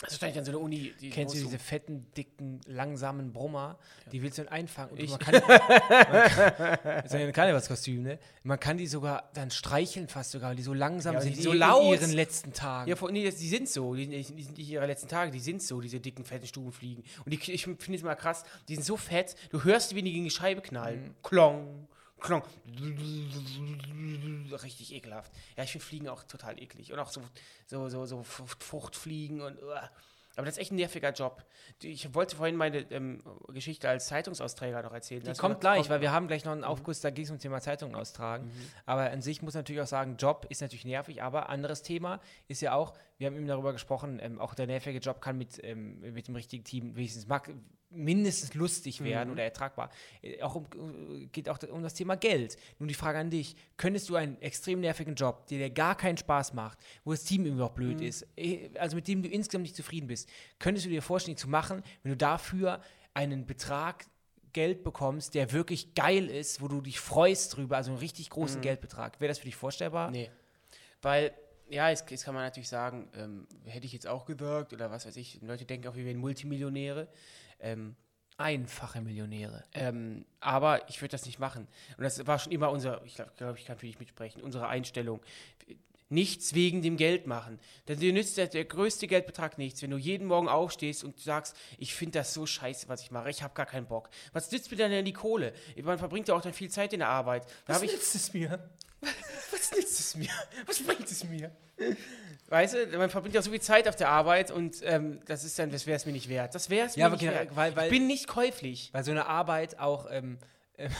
Das 0.01 0.11
ist 0.11 0.21
wahrscheinlich 0.21 0.35
dann 0.35 0.45
so 0.45 0.51
eine 0.51 0.59
Uni. 0.59 0.93
Die 0.99 1.09
Kennst 1.09 1.35
du 1.35 1.39
diese 1.39 1.57
fetten, 1.57 2.05
dicken, 2.17 2.59
langsamen 2.67 3.31
Brummer? 3.31 3.77
Die 4.11 4.21
willst 4.21 4.37
du 4.37 4.43
dann 4.43 4.51
einfangen. 4.51 4.91
Und 4.91 4.99
Ich- 4.99 5.09
man 5.09 5.19
kann, 5.19 5.33
man 5.35 5.41
kann, 5.49 6.77
das 6.83 7.05
ist 7.05 7.13
ja 7.13 7.19
ein 7.19 7.31
Karnevalskostüm, 7.31 8.03
ne? 8.03 8.19
Man 8.43 8.59
kann 8.59 8.77
die 8.77 8.87
sogar 8.87 9.29
dann 9.33 9.51
streicheln 9.51 10.07
fast 10.09 10.31
sogar, 10.31 10.49
weil 10.49 10.57
die 10.57 10.63
so 10.63 10.73
langsam 10.73 11.13
Ja, 11.15 11.21
sind 11.21 11.37
die 11.37 11.41
so 11.41 11.53
in 11.53 11.59
laut. 11.59 11.93
ihren 11.99 12.11
letzten 12.11 12.51
Tagen. 12.51 12.89
Ja, 12.89 12.97
nee, 13.09 13.23
die 13.23 13.47
sind 13.47 13.69
so. 13.69 13.95
Die, 13.95 14.07
die 14.07 14.21
sind 14.23 14.57
nicht 14.57 14.69
ihre 14.69 14.85
letzten 14.85 15.07
Tage, 15.07 15.31
die 15.31 15.39
sind 15.39 15.61
so, 15.63 15.79
diese 15.79 15.99
dicken, 16.01 16.25
fetten 16.25 16.45
Stubenfliegen. 16.47 17.03
Und 17.23 17.31
die, 17.31 17.51
ich 17.51 17.63
finde 17.63 17.93
es 17.95 18.03
mal 18.03 18.15
krass, 18.15 18.43
die 18.67 18.75
sind 18.75 18.83
so 18.83 18.97
fett, 18.97 19.35
du 19.51 19.63
hörst, 19.63 19.95
wie 19.95 20.01
die 20.01 20.11
gegen 20.11 20.25
die 20.25 20.29
Scheibe 20.31 20.61
knallen. 20.61 21.03
Mhm. 21.03 21.15
Klong, 21.23 21.87
klong. 22.19 22.43
Richtig 24.63 24.93
ekelhaft. 24.93 25.31
Ja, 25.57 25.63
ich 25.63 25.71
finde 25.71 25.85
Fliegen 25.85 26.09
auch 26.09 26.23
total 26.23 26.61
eklig. 26.61 26.91
Und 26.93 26.99
auch 26.99 27.09
so, 27.09 27.21
so, 27.65 27.89
so, 27.89 28.05
so 28.05 28.23
Frucht- 28.23 28.63
Fruchtfliegen 28.63 29.41
und. 29.41 29.61
uah. 29.61 29.89
Aber 30.37 30.45
das 30.45 30.55
ist 30.55 30.61
echt 30.63 30.73
ein 30.73 30.75
nerviger 30.75 31.13
Job. 31.13 31.45
Ich 31.81 32.13
wollte 32.13 32.35
vorhin 32.35 32.57
meine 32.57 32.79
ähm, 32.91 33.23
Geschichte 33.53 33.87
als 33.87 34.07
Zeitungsausträger 34.07 34.81
noch 34.83 34.91
erzählen. 34.91 35.21
Die 35.21 35.27
Das 35.27 35.37
kommt 35.37 35.61
gleich, 35.61 35.89
weil 35.89 36.01
wir 36.01 36.11
haben 36.11 36.27
gleich 36.27 36.43
noch 36.43 36.51
einen 36.51 36.65
Aufguss, 36.65 36.99
da 36.99 37.09
geht 37.09 37.23
es 37.23 37.31
um 37.31 37.39
Thema 37.39 37.61
Zeitungen 37.61 37.95
austragen. 37.95 38.51
Aber 38.85 39.09
an 39.09 39.21
sich 39.21 39.41
muss 39.41 39.53
man 39.53 39.59
natürlich 39.61 39.81
auch 39.81 39.87
sagen, 39.87 40.17
Job 40.17 40.45
ist 40.49 40.59
natürlich 40.61 40.83
nervig, 40.83 41.23
aber 41.23 41.47
anderes 41.47 41.83
Thema 41.83 42.19
ist 42.49 42.59
ja 42.61 42.73
auch, 42.73 42.93
wir 43.17 43.27
haben 43.27 43.37
eben 43.37 43.47
darüber 43.47 43.71
gesprochen, 43.71 44.19
ähm, 44.21 44.41
auch 44.41 44.55
der 44.55 44.67
nervige 44.67 44.99
Job 44.99 45.21
kann 45.21 45.37
mit, 45.37 45.63
ähm, 45.63 46.01
mit 46.01 46.27
dem 46.27 46.35
richtigen 46.35 46.65
Team 46.65 46.97
wenigstens 46.97 47.27
mag, 47.27 47.49
mindestens 47.89 48.53
lustig 48.53 49.03
werden 49.03 49.31
oder 49.31 49.43
ertragbar. 49.43 49.89
Äh, 50.21 50.41
Auch 50.41 50.55
um, 50.55 50.65
äh, 51.21 51.25
geht 51.27 51.49
auch 51.49 51.59
um 51.69 51.83
das 51.83 51.93
Thema 51.93 52.15
Geld. 52.15 52.57
Nun 52.79 52.87
die 52.87 52.93
Frage 52.93 53.19
an 53.19 53.29
dich, 53.29 53.55
könntest 53.77 54.09
du 54.09 54.15
einen 54.15 54.41
extrem 54.41 54.81
nervigen 54.81 55.15
Job, 55.15 55.47
der 55.47 55.57
dir 55.59 55.69
gar 55.69 55.95
keinen 55.95 56.17
Spaß 56.17 56.53
macht, 56.53 56.77
wo 57.03 57.11
das 57.11 57.23
Team 57.23 57.45
irgendwie 57.45 57.63
auch 57.63 57.71
blöd 57.71 58.01
ist, 58.01 58.27
äh, 58.35 58.69
also 58.77 58.95
mit 58.95 59.07
dem 59.07 59.23
du 59.23 59.29
insgesamt 59.29 59.63
nicht 59.63 59.75
zufrieden 59.75 60.07
bist, 60.07 60.29
könntest 60.59 60.85
du 60.85 60.89
dir 60.89 61.01
vorstellen, 61.01 61.35
ihn 61.35 61.39
zu 61.39 61.49
machen, 61.49 61.83
wenn 62.03 62.11
du 62.11 62.17
dafür 62.17 62.81
einen 63.13 63.45
Betrag 63.45 64.05
Geld 64.55 64.83
bekommst, 64.83 65.35
der 65.35 65.51
wirklich 65.51 65.95
geil 65.95 66.27
ist, 66.27 66.61
wo 66.61 66.69
du 66.69 66.79
dich 66.79 67.01
freust 67.01 67.57
drüber, 67.57 67.75
also 67.75 67.91
einen 67.91 67.99
richtig 67.99 68.29
großen 68.29 68.61
Geldbetrag. 68.61 69.19
Wäre 69.19 69.27
das 69.27 69.39
für 69.39 69.45
dich 69.45 69.55
vorstellbar? 69.57 70.11
Nee. 70.11 70.31
Weil, 71.01 71.33
ja, 71.69 71.89
jetzt, 71.89 72.09
jetzt 72.09 72.23
kann 72.23 72.33
man 72.33 72.43
natürlich 72.43 72.69
sagen, 72.69 73.09
ähm, 73.17 73.47
hätte 73.65 73.85
ich 73.85 73.91
jetzt 73.91 74.07
auch 74.07 74.25
gesagt 74.25 74.71
oder 74.71 74.89
was 74.91 75.05
weiß 75.05 75.17
ich, 75.17 75.41
Leute 75.41 75.65
denken 75.65 75.89
auch, 75.89 75.95
wir 75.95 76.05
wären 76.05 76.17
Multimillionäre. 76.17 77.09
Ähm, 77.59 77.95
Einfache 78.37 78.99
Millionäre. 78.99 79.63
ähm, 79.73 80.25
aber 80.41 80.89
ich 80.89 81.01
würde 81.01 81.13
das 81.13 81.25
nicht 81.25 81.39
machen. 81.39 81.67
Und 81.97 82.03
das 82.03 82.27
war 82.27 82.37
schon 82.37 82.51
immer 82.51 82.69
unser, 82.69 83.01
ich 83.05 83.15
glaube, 83.15 83.31
glaub, 83.37 83.57
ich 83.57 83.65
kann 83.65 83.77
für 83.77 83.85
dich 83.85 83.97
mitsprechen, 83.97 84.41
unsere 84.41 84.67
Einstellung. 84.67 85.21
Nichts 86.09 86.53
wegen 86.53 86.81
dem 86.81 86.97
Geld 86.97 87.27
machen. 87.27 87.59
Denn 87.87 87.99
dir 87.99 88.11
nützt 88.11 88.37
der, 88.37 88.47
der 88.47 88.65
größte 88.65 89.07
Geldbetrag 89.07 89.57
nichts, 89.57 89.81
wenn 89.81 89.89
du 89.89 89.97
jeden 89.97 90.27
Morgen 90.27 90.49
aufstehst 90.49 91.03
und 91.05 91.17
sagst, 91.19 91.55
ich 91.77 91.95
finde 91.95 92.19
das 92.19 92.33
so 92.33 92.45
scheiße, 92.45 92.89
was 92.89 93.01
ich 93.01 93.09
mache, 93.09 93.29
ich 93.29 93.41
habe 93.41 93.53
gar 93.53 93.65
keinen 93.65 93.87
Bock. 93.87 94.09
Was 94.33 94.51
nützt 94.51 94.69
mir 94.69 94.77
dann 94.77 94.91
denn 94.91 95.05
die 95.05 95.13
Kohle? 95.13 95.53
Man 95.81 95.97
verbringt 95.97 96.27
ja 96.27 96.35
auch 96.35 96.41
dann 96.41 96.53
viel 96.53 96.69
Zeit 96.69 96.91
in 96.91 96.99
der 96.99 97.09
Arbeit. 97.09 97.47
Da 97.65 97.75
habe 97.75 97.85
ich, 97.85 97.93
es 97.93 98.33
mir? 98.33 98.69
was 99.51 99.71
nützt 99.71 99.99
es 99.99 100.15
mir? 100.15 100.29
Was 100.65 100.81
bringt 100.81 101.09
es 101.09 101.23
mir? 101.23 101.51
Weißt 102.47 102.73
du, 102.75 102.97
man 102.97 103.09
verbringt 103.09 103.35
ja 103.35 103.41
so 103.41 103.51
viel 103.51 103.61
Zeit 103.61 103.87
auf 103.87 103.95
der 103.95 104.09
Arbeit 104.09 104.51
und 104.51 104.77
ähm, 104.83 105.19
das 105.25 105.43
ist 105.43 105.57
dann, 105.59 105.71
das 105.71 105.85
wäre 105.87 105.97
es 105.97 106.05
mir 106.05 106.11
nicht 106.11 106.29
wert. 106.29 106.53
Das 106.55 106.69
wäre 106.69 106.87
es 106.87 106.95
Ja, 106.95 107.07
mir 107.09 107.13
nicht 107.13 107.21
genau, 107.21 107.33
wert. 107.33 107.55
weil- 107.55 107.75
weil- 107.75 107.85
ich 107.85 107.91
bin 107.91 108.07
nicht 108.07 108.27
käuflich. 108.27 108.89
Weil 108.93 109.03
so 109.03 109.11
eine 109.11 109.25
Arbeit 109.25 109.79
auch, 109.79 110.07
ähm, 110.11 110.37
ähm, 110.77 110.91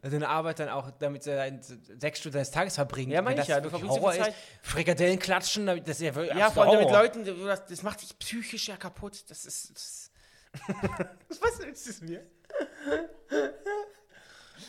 weil 0.00 0.10
so 0.10 0.16
eine 0.16 0.28
Arbeit 0.28 0.58
dann 0.60 0.68
auch, 0.68 0.90
damit 0.92 1.26
er 1.26 1.42
ein- 1.42 1.60
sechs 1.62 2.20
Stunden 2.20 2.38
des 2.38 2.50
Tages 2.50 2.74
verbringt. 2.76 3.12
Ja, 3.12 3.20
meine 3.22 3.40
ich 3.42 3.48
ja, 3.48 3.60
du 3.60 3.68
verbringst 3.70 3.96
so 3.96 4.10
viel 4.10 4.18
Horror 4.20 4.28
ist. 4.28 4.36
Frikadellen 4.62 5.18
klatschen, 5.18 5.66
damit- 5.66 5.86
das 5.88 5.96
ist 5.96 6.02
ja 6.06 6.14
wirklich 6.14 6.36
Ja, 6.38 6.50
vor 6.50 6.64
allem 6.64 6.78
mit 6.78 6.88
Horror. 6.88 7.02
Leuten, 7.02 7.24
das, 7.46 7.66
das 7.66 7.82
macht 7.82 8.02
dich 8.02 8.16
psychisch 8.18 8.68
ja 8.68 8.76
kaputt. 8.76 9.24
Das 9.28 9.44
ist. 9.44 9.70
Das 9.74 10.10
Was 11.40 11.58
nützt 11.58 11.86
es 11.88 12.00
mir? 12.00 12.24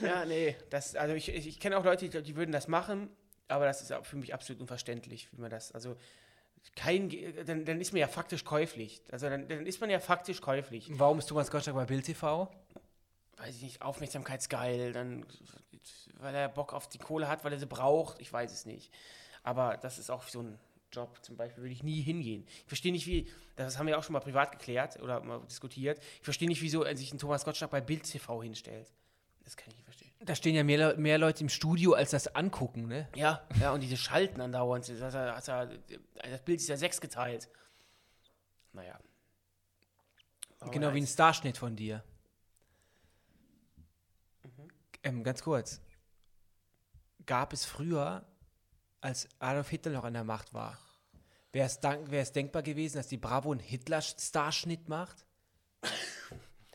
Ja, 0.01 0.25
nee. 0.25 0.55
Das, 0.69 0.95
also 0.95 1.15
ich, 1.15 1.29
ich, 1.29 1.47
ich 1.47 1.59
kenne 1.59 1.77
auch 1.77 1.83
Leute, 1.83 2.09
die, 2.09 2.21
die 2.21 2.35
würden 2.35 2.51
das 2.51 2.67
machen. 2.67 3.09
Aber 3.47 3.65
das 3.65 3.81
ist 3.81 3.93
für 4.03 4.17
mich 4.17 4.33
absolut 4.33 4.61
unverständlich, 4.61 5.29
wie 5.31 5.41
man 5.41 5.49
das, 5.49 5.71
also 5.71 5.95
kein, 6.75 7.09
dann, 7.45 7.65
dann 7.65 7.79
ist 7.79 7.93
man 7.93 8.01
ja 8.01 8.07
faktisch 8.07 8.43
käuflich. 8.43 9.01
Also 9.11 9.29
dann, 9.29 9.47
dann 9.47 9.65
ist 9.65 9.79
man 9.79 9.89
ja 9.89 9.99
faktisch 9.99 10.41
käuflich. 10.41 10.89
Warum 10.91 11.19
ist 11.19 11.27
Thomas 11.27 11.49
Gottschalk 11.49 11.75
bei 11.75 11.85
Bild 11.85 12.05
TV? 12.05 12.49
Weiß 13.37 13.55
ich 13.55 13.61
nicht, 13.61 13.81
aufmerksamkeitsgeil, 13.81 14.91
dann, 14.91 15.25
weil 16.19 16.35
er 16.35 16.49
Bock 16.49 16.73
auf 16.73 16.89
die 16.89 16.97
Kohle 16.97 17.27
hat, 17.27 17.45
weil 17.45 17.53
er 17.53 17.59
sie 17.59 17.67
braucht, 17.67 18.19
ich 18.19 18.33
weiß 18.33 18.51
es 18.51 18.65
nicht. 18.65 18.91
Aber 19.43 19.77
das 19.77 19.97
ist 19.99 20.09
auch 20.09 20.23
so 20.23 20.41
ein 20.41 20.59
Job 20.91 21.19
zum 21.21 21.37
Beispiel, 21.37 21.63
würde 21.63 21.73
ich 21.73 21.83
nie 21.83 22.01
hingehen. 22.01 22.45
Ich 22.47 22.67
verstehe 22.67 22.91
nicht, 22.91 23.07
wie, 23.07 23.29
das 23.55 23.77
haben 23.77 23.87
wir 23.87 23.97
auch 23.97 24.03
schon 24.03 24.13
mal 24.13 24.19
privat 24.19 24.51
geklärt 24.51 24.99
oder 25.01 25.21
mal 25.21 25.41
diskutiert, 25.49 25.99
ich 25.99 26.23
verstehe 26.23 26.47
nicht, 26.47 26.61
wieso 26.61 26.83
sich 26.95 27.13
ein 27.13 27.19
Thomas 27.19 27.45
Gottschalk 27.45 27.71
bei 27.71 27.81
Bild 27.81 28.03
TV 28.03 28.41
hinstellt. 28.41 28.91
Das 29.47 29.55
kann 29.55 29.69
ich 29.69 29.77
nicht 29.77 29.85
verstehen. 29.85 30.11
Da 30.19 30.35
stehen 30.35 30.55
ja 30.55 30.63
mehr, 30.65 30.97
mehr 30.97 31.17
Leute 31.17 31.41
im 31.41 31.47
Studio, 31.47 31.93
als 31.93 32.11
das 32.11 32.35
angucken, 32.35 32.89
ne? 32.89 33.07
Ja, 33.15 33.47
ja, 33.61 33.71
und 33.71 33.79
diese 33.79 33.95
Schalten 33.95 34.41
andauernd. 34.41 34.89
Das, 34.89 34.99
das, 34.99 35.45
das 35.45 36.41
Bild 36.43 36.59
ist 36.59 36.67
ja 36.67 36.75
sechs 36.75 36.99
geteilt. 36.99 37.47
Naja. 38.73 38.99
Aber 40.59 40.71
genau 40.71 40.93
wie 40.93 40.99
ein 40.99 41.07
Starschnitt 41.07 41.57
von 41.57 41.77
dir. 41.77 42.03
Mhm. 44.43 44.67
Ähm, 45.03 45.23
ganz 45.23 45.41
kurz. 45.41 45.79
Gab 47.25 47.53
es 47.53 47.63
früher, 47.63 48.25
als 48.99 49.29
Adolf 49.39 49.69
Hitler 49.69 49.93
noch 49.93 50.03
an 50.03 50.13
der 50.13 50.25
Macht 50.25 50.53
war, 50.53 50.77
wäre 51.53 51.69
es 51.69 52.33
denkbar 52.33 52.63
gewesen, 52.63 52.97
dass 52.97 53.07
die 53.07 53.15
Bravo 53.15 53.51
einen 53.51 53.61
Hitler-Starschnitt 53.61 54.89
macht? 54.89 55.25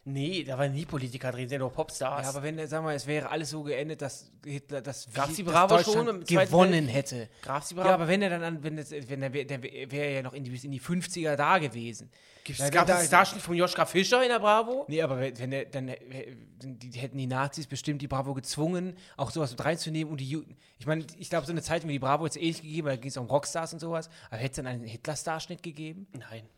Nee, 0.05 0.43
da 0.43 0.59
war 0.59 0.69
nie 0.69 0.85
Politiker 0.85 1.31
drin, 1.31 1.49
sind 1.49 1.61
nur 1.61 1.73
Popstars. 1.73 2.25
Ja, 2.25 2.31
aber 2.31 2.43
wenn, 2.43 2.67
sagen 2.67 2.85
wir, 2.85 2.93
es 2.93 3.07
wäre 3.07 3.31
alles 3.31 3.51
so 3.51 3.63
geendet, 3.63 4.03
dass 4.03 4.33
Hitler 4.45 4.81
das, 4.81 5.07
Bravo 5.07 5.79
schon 5.79 6.25
gewonnen 6.25 6.89
hätte. 6.89 7.29
Die 7.41 7.75
Bravo? 7.75 7.89
Ja, 7.89 7.95
aber 7.95 8.09
wenn 8.09 8.21
er 8.21 8.37
dann, 8.37 8.65
wenn, 8.65 8.77
das, 8.77 8.91
wenn 8.91 9.23
er, 9.23 9.31
der 9.31 9.63
wäre 9.63 10.15
ja 10.15 10.23
noch 10.23 10.33
in 10.33 10.43
die, 10.43 10.51
in 10.57 10.73
die 10.73 10.81
50er 10.81 11.37
da 11.37 11.59
gewesen. 11.59 12.11
Gibt's, 12.43 12.61
da, 12.61 12.71
gab 12.71 12.89
es 12.89 13.07
Starschnitt 13.07 13.43
von 13.43 13.55
Joschka 13.55 13.87
Fischer 13.87 14.21
in 14.25 14.31
der 14.31 14.41
Bravo? 14.41 14.87
Nee, 14.89 15.03
aber 15.03 15.21
wenn 15.21 15.53
der, 15.53 15.67
dann 15.67 15.87
die 15.87 16.99
hätten 16.99 17.17
die 17.17 17.29
Nazis 17.29 17.69
bestimmt 17.69 18.03
die 18.03 18.09
Bravo 18.09 18.35
gezwungen, 18.35 18.97
auch 19.17 19.31
sowas 19.31 19.53
mit 19.53 19.65
reinzunehmen 19.65 20.11
und 20.11 20.21
die 20.21 20.45
Ich 20.79 20.87
meine, 20.87 21.07
ich 21.17 21.31
glaube, 21.31 21.47
so 21.47 21.53
eine 21.53 21.63
Zeitung 21.63 21.89
wie 21.89 21.95
die 21.95 21.99
Bravo 22.01 22.27
es 22.27 22.35
eh 22.35 22.47
nicht 22.47 22.63
gegeben, 22.63 22.89
da 22.89 22.97
ging 22.97 23.11
es 23.11 23.17
um 23.17 23.27
Rockstars 23.27 23.73
und 23.73 23.79
sowas. 23.79 24.11
Aber 24.31 24.39
hätte 24.39 24.51
es 24.51 24.57
dann 24.57 24.67
einen 24.67 24.85
Hitler-Starschnitt 24.85 25.63
gegeben? 25.63 26.09
Nein. 26.13 26.49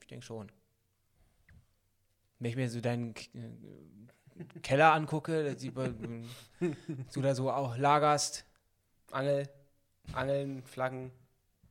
Ich 0.00 0.06
denke 0.06 0.24
schon. 0.24 0.50
Wenn 2.38 2.50
ich 2.50 2.56
mir 2.56 2.68
so 2.68 2.80
deinen 2.80 3.14
äh, 3.34 4.44
Keller 4.62 4.92
angucke, 4.92 5.56
man, 5.74 6.28
du 7.12 7.22
da 7.22 7.34
so 7.34 7.50
auch 7.50 7.76
lagerst. 7.76 8.44
Angel, 9.10 9.48
Angeln, 10.12 10.62
Flaggen. 10.64 11.10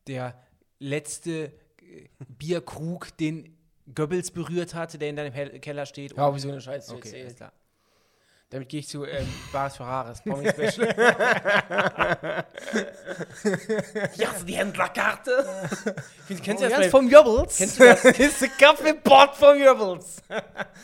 Der 0.07 0.41
letzte 0.79 1.51
äh, 1.81 2.07
Bierkrug, 2.27 3.15
den 3.17 3.55
Goebbels 3.93 4.31
berührt 4.31 4.73
hatte, 4.73 4.97
der 4.97 5.09
in 5.09 5.15
deinem 5.15 5.61
Keller 5.61 5.85
steht. 5.85 6.17
Ja, 6.17 6.33
wie 6.33 6.39
so 6.39 6.49
eine 6.49 6.61
Scheiße. 6.61 6.95
Okay, 6.95 7.27
ist 7.27 7.37
klar. 7.37 7.53
Damit 8.55 8.69
gehe 8.69 8.79
ich 8.79 8.87
zu 8.87 9.03
ähm, 9.03 9.27
Baris 9.51 9.75
Ferraris, 9.75 10.21
Promi 10.21 10.47
Special. 10.49 10.95
ja, 14.15 14.33
so 14.33 14.45
die 14.45 14.53
Händlerkarte. 14.53 15.45
kennst 16.41 16.63
du 16.63 16.69
das? 16.69 16.87
Vom 16.87 17.09
Jobbels. 17.09 17.57
Kennst 17.57 17.81
du 17.81 17.83
das? 17.83 18.05
ist 18.05 18.43
ein 18.43 18.51
Kaffeepot 18.57 19.35
vom 19.35 19.61
Jobbels. 19.61 20.23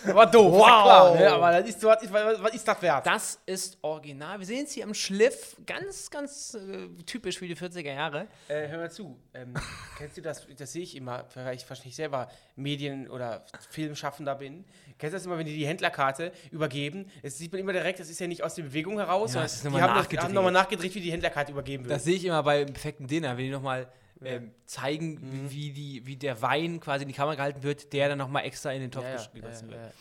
War 0.04 0.30
doof, 0.30 0.52
wow. 0.52 0.66
klar. 0.66 1.16
Ne? 1.16 1.32
Aber 1.32 1.62
das 1.62 1.70
ist, 1.70 1.82
was, 1.82 2.04
ist, 2.04 2.12
was 2.12 2.54
ist 2.54 2.68
das 2.68 2.82
wert? 2.82 3.06
Das 3.06 3.40
ist 3.46 3.78
original. 3.82 4.38
Wir 4.40 4.48
sehen 4.48 4.66
es 4.66 4.74
hier 4.74 4.84
im 4.84 4.94
Schliff. 4.94 5.56
Ganz, 5.66 6.10
ganz 6.10 6.54
äh, 6.56 6.90
typisch 7.06 7.38
für 7.38 7.48
die 7.48 7.56
40er 7.56 7.94
Jahre. 7.94 8.28
Äh, 8.50 8.68
hör 8.68 8.80
mal 8.80 8.92
zu. 8.92 9.18
Ähm, 9.34 9.54
kennst 9.98 10.18
du 10.18 10.22
das? 10.22 10.46
Das 10.58 10.74
sehe 10.74 10.84
ich 10.84 10.98
immer, 10.98 11.26
weil 11.36 11.56
ich 11.56 11.70
wahrscheinlich 11.70 11.96
selber 11.96 12.28
Medien- 12.58 13.10
oder 13.10 13.46
Filmschaffender 13.70 14.36
bin. 14.36 14.66
Kennst 14.98 15.14
du 15.14 15.18
das 15.18 15.26
immer, 15.26 15.38
wenn 15.38 15.46
die 15.46 15.56
die 15.56 15.66
Händlerkarte 15.66 16.34
übergeben? 16.52 17.10
Es 17.24 17.38
sieht 17.38 17.54
man 17.54 17.61
immer 17.62 17.74
direkt, 17.74 18.00
das 18.00 18.10
ist 18.10 18.20
ja 18.20 18.28
nicht 18.28 18.44
aus 18.44 18.56
der 18.56 18.64
Bewegung 18.64 18.98
heraus, 18.98 19.34
ja, 19.34 19.48
sondern 19.48 19.80
die 19.80 19.90
haben, 19.90 20.18
haben 20.24 20.34
nochmal 20.34 20.52
nachgedreht, 20.52 20.94
wie 20.94 21.02
die 21.02 21.12
Händlerkarte 21.12 21.52
übergeben 21.52 21.86
wird. 21.86 21.96
Das 21.96 22.04
sehe 22.04 22.16
ich 22.16 22.26
immer 22.26 22.44
bei 22.44 22.66
perfekten 22.66 23.08
Dinner, 23.08 23.38
wenn 23.38 23.46
die 23.46 23.52
nochmal 23.52 23.88
ähm, 24.24 24.52
zeigen, 24.66 25.14
mhm. 25.14 25.52
wie, 25.52 25.72
die, 25.72 26.06
wie 26.06 26.16
der 26.16 26.42
Wein 26.42 26.80
quasi 26.80 27.04
in 27.04 27.08
die 27.08 27.14
Kamera 27.14 27.36
gehalten 27.36 27.64
wird, 27.64 27.92
der 27.94 28.10
dann 28.10 28.18
nochmal 28.18 28.46
extra 28.46 28.72
in 28.72 28.82
den 28.82 28.92
Topf 28.92 29.06
ja, 29.06 29.28
gegossen 29.34 29.70
ja, 29.70 29.78
wird. 29.78 29.94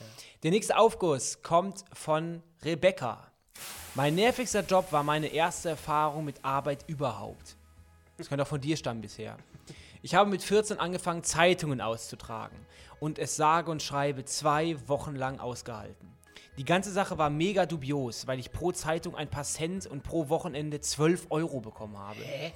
Der 0.43 0.51
nächste 0.51 0.77
Aufguss 0.77 1.43
kommt 1.43 1.85
von 1.93 2.43
Rebecca. 2.63 3.31
Mein 3.95 4.15
nervigster 4.15 4.63
Job 4.63 4.93
war 4.93 5.03
meine 5.03 5.29
erste 5.29 5.71
Erfahrung 5.71 6.25
mit 6.25 6.45
Arbeit 6.45 6.85
überhaupt. 6.87 7.57
Das 8.19 8.29
könnte 8.29 8.43
auch 8.43 8.49
von 8.49 8.61
dir 8.61 8.77
stammen 8.77 9.01
bisher. 9.01 9.37
Ich 10.03 10.15
habe 10.15 10.31
mit 10.31 10.43
14 10.43 10.79
angefangen, 10.79 11.25
Zeitungen 11.25 11.81
auszutragen 11.81 12.59
und 13.01 13.19
es 13.19 13.37
sage 13.37 13.71
und 13.71 13.83
schreibe 13.83 14.25
zwei 14.25 14.77
Wochen 14.87 15.15
lang 15.15 15.41
ausgehalten. 15.41 16.09
Die 16.61 16.67
ganze 16.67 16.93
Sache 16.93 17.17
war 17.17 17.31
mega 17.31 17.65
dubios, 17.65 18.27
weil 18.27 18.39
ich 18.39 18.53
pro 18.53 18.71
Zeitung 18.71 19.15
ein 19.15 19.31
paar 19.31 19.45
Cent 19.45 19.87
und 19.87 20.03
pro 20.03 20.29
Wochenende 20.29 20.79
12 20.79 21.29
Euro 21.31 21.61
bekommen 21.61 21.97
habe. 21.97 22.21
Hä? 22.21 22.53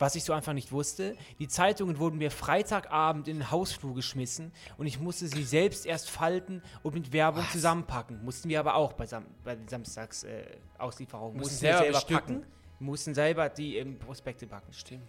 Was 0.00 0.16
ich 0.16 0.24
so 0.24 0.32
einfach 0.32 0.52
nicht 0.52 0.72
wusste, 0.72 1.16
die 1.38 1.46
Zeitungen 1.46 2.00
wurden 2.00 2.18
mir 2.18 2.32
Freitagabend 2.32 3.28
in 3.28 3.36
den 3.36 3.50
Hausflur 3.52 3.94
geschmissen 3.94 4.50
und 4.78 4.88
ich 4.88 4.98
musste 4.98 5.28
sie 5.28 5.44
selbst 5.44 5.86
erst 5.86 6.10
falten 6.10 6.60
und 6.82 6.94
mit 6.94 7.12
Werbung 7.12 7.44
Was? 7.44 7.52
zusammenpacken. 7.52 8.24
Mussten 8.24 8.48
wir 8.48 8.58
aber 8.58 8.74
auch 8.74 8.94
bei, 8.94 9.06
Sam 9.06 9.24
bei 9.44 9.54
den 9.54 9.68
Samstagsauslieferungen. 9.68 11.36
Äh, 11.36 11.38
mussten 11.38 11.56
selber, 11.56 11.78
selber 11.78 12.00
packen. 12.00 12.42
Mussten 12.80 13.14
selber 13.14 13.48
die 13.48 13.76
ähm, 13.76 13.96
Prospekte 14.00 14.48
packen. 14.48 14.72
Stimmt. 14.72 15.04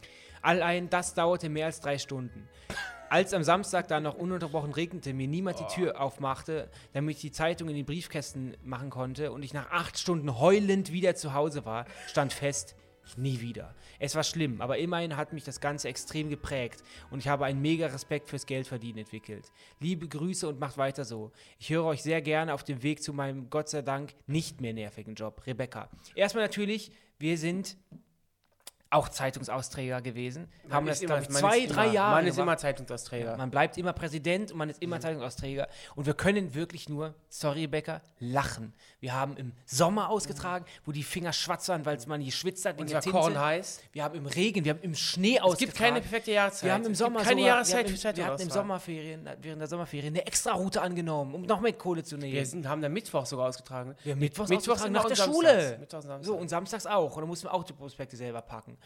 Allein 0.47 0.89
das 0.89 1.13
dauerte 1.13 1.49
mehr 1.49 1.65
als 1.65 1.81
drei 1.81 1.97
Stunden. 1.97 2.47
Als 3.09 3.33
am 3.33 3.43
Samstag 3.43 3.89
dann 3.89 4.03
noch 4.03 4.15
ununterbrochen 4.15 4.71
regnete, 4.71 5.13
mir 5.13 5.27
niemand 5.27 5.59
die 5.59 5.67
Tür 5.67 5.99
aufmachte, 5.99 6.69
damit 6.93 7.17
ich 7.17 7.21
die 7.21 7.33
Zeitung 7.33 7.67
in 7.67 7.75
den 7.75 7.85
Briefkästen 7.85 8.55
machen 8.63 8.89
konnte 8.89 9.33
und 9.33 9.43
ich 9.43 9.53
nach 9.53 9.69
acht 9.71 9.99
Stunden 9.99 10.39
heulend 10.39 10.93
wieder 10.93 11.15
zu 11.15 11.33
Hause 11.33 11.65
war, 11.65 11.83
stand 12.07 12.31
fest, 12.31 12.77
nie 13.17 13.41
wieder. 13.41 13.75
Es 13.99 14.15
war 14.15 14.23
schlimm, 14.23 14.61
aber 14.61 14.77
immerhin 14.77 15.17
hat 15.17 15.33
mich 15.33 15.43
das 15.43 15.59
Ganze 15.59 15.89
extrem 15.89 16.29
geprägt 16.29 16.81
und 17.11 17.19
ich 17.19 17.27
habe 17.27 17.43
einen 17.43 17.61
mega 17.61 17.87
Respekt 17.87 18.29
fürs 18.29 18.45
Geldverdienen 18.45 18.99
entwickelt. 18.99 19.51
Liebe 19.81 20.07
Grüße 20.07 20.47
und 20.47 20.61
macht 20.61 20.77
weiter 20.77 21.03
so. 21.03 21.33
Ich 21.59 21.71
höre 21.71 21.83
euch 21.83 22.03
sehr 22.03 22.21
gerne 22.21 22.53
auf 22.53 22.63
dem 22.63 22.83
Weg 22.83 23.03
zu 23.03 23.11
meinem 23.11 23.49
Gott 23.49 23.67
sei 23.67 23.81
Dank 23.81 24.13
nicht 24.27 24.61
mehr 24.61 24.71
nervigen 24.71 25.15
Job. 25.15 25.45
Rebecca. 25.45 25.89
Erstmal 26.15 26.45
natürlich, 26.45 26.93
wir 27.19 27.37
sind 27.37 27.75
auch 28.89 29.09
Zeitungsausträger 29.09 30.01
gewesen. 30.01 30.47
Man 30.63 30.73
haben 30.73 30.85
das, 30.87 31.01
ich, 31.01 31.07
zwei, 31.07 31.65
drei 31.65 31.85
immer, 31.85 31.93
Jahre. 31.93 32.15
Man 32.15 32.27
ist 32.27 32.37
immer 32.37 32.57
Zeitungsausträger. 32.57 33.31
Ja, 33.31 33.37
man 33.37 33.51
bleibt 33.51 33.77
immer 33.77 33.93
Präsident 33.93 34.51
und 34.51 34.57
man 34.57 34.69
ist 34.69 34.81
immer 34.81 34.97
mhm. 34.97 35.01
Zeitungsausträger. 35.01 35.67
Und 35.95 36.05
wir 36.05 36.13
können 36.13 36.53
wirklich 36.53 36.89
nur, 36.89 37.15
sorry, 37.29 37.61
Rebecca, 37.61 38.01
lachen. 38.19 38.73
Wir 38.99 39.13
haben 39.13 39.37
im 39.37 39.53
Sommer 39.65 40.09
ausgetragen, 40.09 40.65
wo 40.83 40.91
die 40.91 41.03
Finger 41.03 41.31
schwatzern, 41.31 41.85
weil 41.85 41.99
man 42.07 42.23
geschwitzt 42.23 42.65
hat. 42.65 42.79
Und 42.79 42.91
Korn 43.11 43.39
heiß. 43.39 43.81
Wir 43.91 44.03
haben 44.03 44.15
im 44.15 44.25
Regen, 44.25 44.65
wir 44.65 44.73
haben 44.73 44.81
im 44.81 44.95
Schnee 44.95 45.39
ausgetragen. 45.39 45.53
Es 45.53 45.59
gibt 45.59 45.75
keine 45.75 46.01
perfekte 46.01 46.31
Jahreszeit. 46.31 46.63
Wir 46.63 46.73
haben 46.73 46.85
im 46.85 46.95
Sommer 46.95 47.21
keine 47.21 47.41
sogar, 47.41 47.47
Jahreszeit 47.47 47.89
für 47.89 48.17
Wir 48.17 48.25
hatten 48.25 48.41
im 48.41 48.49
Sommerferien, 48.49 49.29
während 49.41 49.61
der 49.61 49.67
Sommerferien 49.67 50.15
eine 50.15 50.25
extra 50.25 50.53
Route 50.53 50.81
angenommen, 50.81 51.35
um 51.35 51.43
noch 51.43 51.61
mehr 51.61 51.73
Kohle 51.73 52.03
zu 52.03 52.17
nehmen. 52.17 52.33
Wir 52.33 52.45
sind, 52.45 52.67
haben 52.67 52.81
dann 52.81 52.93
Mittwoch 52.93 53.25
sogar 53.25 53.49
ausgetragen. 53.49 53.95
Wir 54.03 54.13
haben 54.13 54.19
Mittwochs, 54.19 54.49
Mittwochs 54.49 54.81
ausgetragen 54.81 54.93
nach 54.93 55.05
der 55.05 55.15
Schule. 55.15 55.87
So, 56.21 56.35
und 56.35 56.49
samstags 56.49 56.87
auch. 56.87 57.15
Und 57.15 57.21
dann 57.21 57.29
mussten 57.29 57.47
wir 57.47 57.53
auch 57.53 57.63
die 57.63 57.73
Prospekte 57.73 58.17
selber 58.17 58.41
packen. 58.41 58.77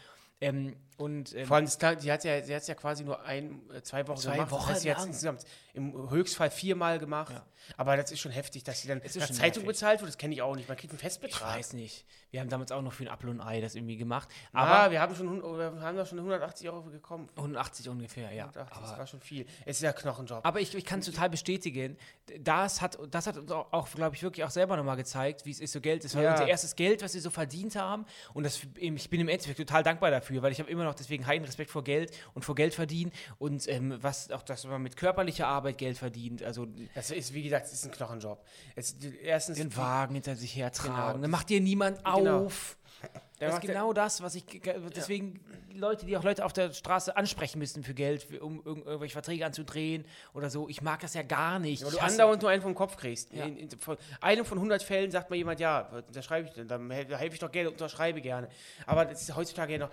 Ähm, 0.41 0.75
und, 1.01 1.35
ähm, 1.35 1.47
Vor 1.47 1.57
allem, 1.57 1.67
die 1.67 2.11
hat 2.11 2.23
ja, 2.23 2.43
sie 2.43 2.55
hat 2.55 2.67
ja 2.67 2.75
quasi 2.75 3.03
nur 3.03 3.23
ein, 3.23 3.61
äh, 3.73 3.81
zwei 3.81 4.07
Wochen 4.07 4.17
zwei 4.17 4.33
gemacht. 4.33 4.51
Wochen 4.51 4.61
das 4.67 4.69
heißt, 4.69 4.81
sie 4.81 4.93
hat 4.93 5.05
insgesamt 5.05 5.45
im 5.73 6.09
Höchstfall 6.11 6.51
viermal 6.51 6.99
gemacht. 6.99 7.33
Ja. 7.33 7.45
Aber 7.77 7.97
das 7.97 8.11
ist 8.11 8.19
schon 8.19 8.31
heftig, 8.31 8.63
dass 8.63 8.81
sie 8.81 8.87
dann 8.87 8.99
nach 8.99 9.09
Zeitung 9.09 9.63
nervig. 9.63 9.65
bezahlt 9.65 10.01
wird. 10.01 10.09
Das 10.09 10.17
kenne 10.17 10.33
ich 10.33 10.41
auch 10.41 10.55
nicht. 10.55 10.67
Man 10.67 10.77
kriegt 10.77 10.91
einen 10.91 10.99
Festbetrag. 10.99 11.51
Ich 11.51 11.57
weiß 11.57 11.73
nicht. 11.73 12.05
Wir 12.31 12.39
haben 12.39 12.49
damals 12.49 12.71
auch 12.71 12.81
noch 12.81 12.93
für 12.93 13.03
ein 13.03 13.09
Apfel 13.09 13.29
und 13.29 13.41
Ei 13.41 13.61
das 13.61 13.75
irgendwie 13.75 13.97
gemacht. 13.97 14.29
Aber 14.53 14.85
ja, 14.85 14.91
wir 14.91 15.01
haben 15.01 15.15
schon, 15.15 15.41
wir 15.41 15.81
haben 15.81 15.97
da 15.97 16.05
schon 16.05 16.19
180 16.19 16.69
Euro 16.69 16.83
gekommen. 16.83 17.29
180 17.35 17.89
ungefähr, 17.89 18.31
ja. 18.31 18.45
180, 18.45 18.75
aber 18.75 18.87
das 18.87 18.97
war 18.97 19.07
schon 19.07 19.21
viel. 19.21 19.45
Es 19.65 19.77
ist 19.77 19.83
ja 19.83 19.93
Knochenjob. 19.93 20.45
Aber 20.45 20.61
ich, 20.61 20.73
ich 20.75 20.85
kann 20.85 20.99
es 20.99 21.07
total 21.07 21.29
bestätigen. 21.29 21.97
Das 22.39 22.81
hat, 22.81 22.97
das 23.09 23.27
hat 23.27 23.37
uns 23.37 23.51
auch, 23.51 23.89
glaube 23.91 24.15
ich, 24.15 24.23
wirklich 24.23 24.45
auch 24.45 24.49
selber 24.49 24.77
nochmal 24.77 24.97
gezeigt, 24.97 25.45
wie 25.45 25.51
es 25.51 25.59
ist, 25.59 25.73
so 25.73 25.81
Geld. 25.81 26.03
Das 26.03 26.15
war 26.15 26.23
ja. 26.23 26.31
unser 26.31 26.47
erstes 26.47 26.75
Geld, 26.75 27.01
was 27.01 27.13
wir 27.13 27.21
so 27.21 27.31
verdient 27.31 27.75
haben. 27.75 28.05
Und 28.33 28.43
das, 28.43 28.61
ich 28.75 29.09
bin 29.09 29.19
im 29.19 29.27
Endeffekt 29.27 29.57
total 29.57 29.83
dankbar 29.83 30.11
dafür, 30.11 30.30
weil 30.41 30.51
ich 30.51 30.59
habe 30.59 30.69
immer 30.69 30.83
noch 30.83 30.93
deswegen 30.95 31.25
heiden 31.25 31.45
Respekt 31.45 31.71
vor 31.71 31.83
Geld 31.83 32.11
und 32.33 32.43
vor 32.45 32.55
Geld 32.55 32.73
verdienen. 32.73 33.11
Und 33.39 33.67
ähm, 33.67 33.97
was 34.01 34.29
auch, 34.31 34.43
dass 34.43 34.65
man 34.65 34.81
mit 34.81 34.95
körperlicher 34.97 35.47
Arbeit 35.47 35.77
Geld 35.77 35.97
verdient. 35.97 36.43
Also, 36.43 36.67
das 36.95 37.11
ist, 37.11 37.33
wie 37.33 37.43
gesagt, 37.43 37.65
das 37.65 37.73
ist 37.73 37.85
ein 37.85 37.91
Knochenjob. 37.91 38.43
Es, 38.75 38.95
erstens 39.23 39.57
den 39.57 39.75
Wagen 39.75 40.13
hinter 40.13 40.35
sich 40.35 40.55
hertragen. 40.55 41.13
Genau. 41.13 41.21
Dann 41.23 41.31
macht 41.31 41.49
dir 41.49 41.59
niemand 41.61 42.03
genau. 42.03 42.45
auf. 42.45 42.77
Der 43.39 43.47
Das 43.49 43.57
ist 43.57 43.63
ja- 43.63 43.73
genau 43.73 43.93
das, 43.93 44.21
was 44.21 44.35
ich. 44.35 44.45
ge- 44.45 44.59
ge- 44.59 44.79
Deswegen 44.95 45.39
Leute, 45.73 46.05
die 46.05 46.15
auch 46.15 46.23
Leute 46.23 46.45
auf 46.45 46.53
der 46.53 46.71
Straße 46.71 47.17
ansprechen 47.17 47.57
müssen 47.57 47.83
für 47.83 47.95
Geld, 47.95 48.39
um 48.39 48.61
irgend- 48.63 48.85
irgendwelche 48.85 49.13
Verträge 49.13 49.43
anzudrehen 49.43 50.05
oder 50.35 50.51
so. 50.51 50.69
Ich 50.69 50.83
mag 50.83 50.99
das 50.99 51.15
ja 51.15 51.23
gar 51.23 51.57
nicht. 51.57 51.83
Weil 51.83 51.89
du 51.89 51.97
andauernd 51.97 52.43
nur 52.43 52.51
einen 52.51 52.61
vom 52.61 52.75
Kopf 52.75 52.97
kriegst. 52.97 53.33
Ja. 53.33 53.45
In, 53.45 53.57
in, 53.57 53.69
von 53.79 53.97
einem 54.19 54.45
von 54.45 54.59
100 54.59 54.83
Fällen 54.83 55.09
sagt 55.09 55.31
mal 55.31 55.35
jemand, 55.37 55.59
ja, 55.59 55.89
unterschreibe 56.07 56.49
ich, 56.55 56.67
dann 56.67 56.91
hel- 56.91 57.17
helfe 57.17 57.33
ich 57.33 57.39
doch 57.39 57.51
gerne, 57.51 57.71
unterschreibe 57.71 58.21
gerne. 58.21 58.47
Aber 58.85 59.05
das 59.05 59.23
ist 59.23 59.35
heutzutage 59.35 59.73
ja 59.73 59.79
noch. 59.79 59.89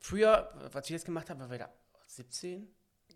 Früher, 0.00 0.50
was 0.72 0.88
wir 0.88 0.94
jetzt 0.96 1.04
gemacht 1.04 1.30
haben, 1.30 1.38
waren 1.40 1.50
wir 1.50 1.58
da 1.58 1.70
17? 2.08 2.66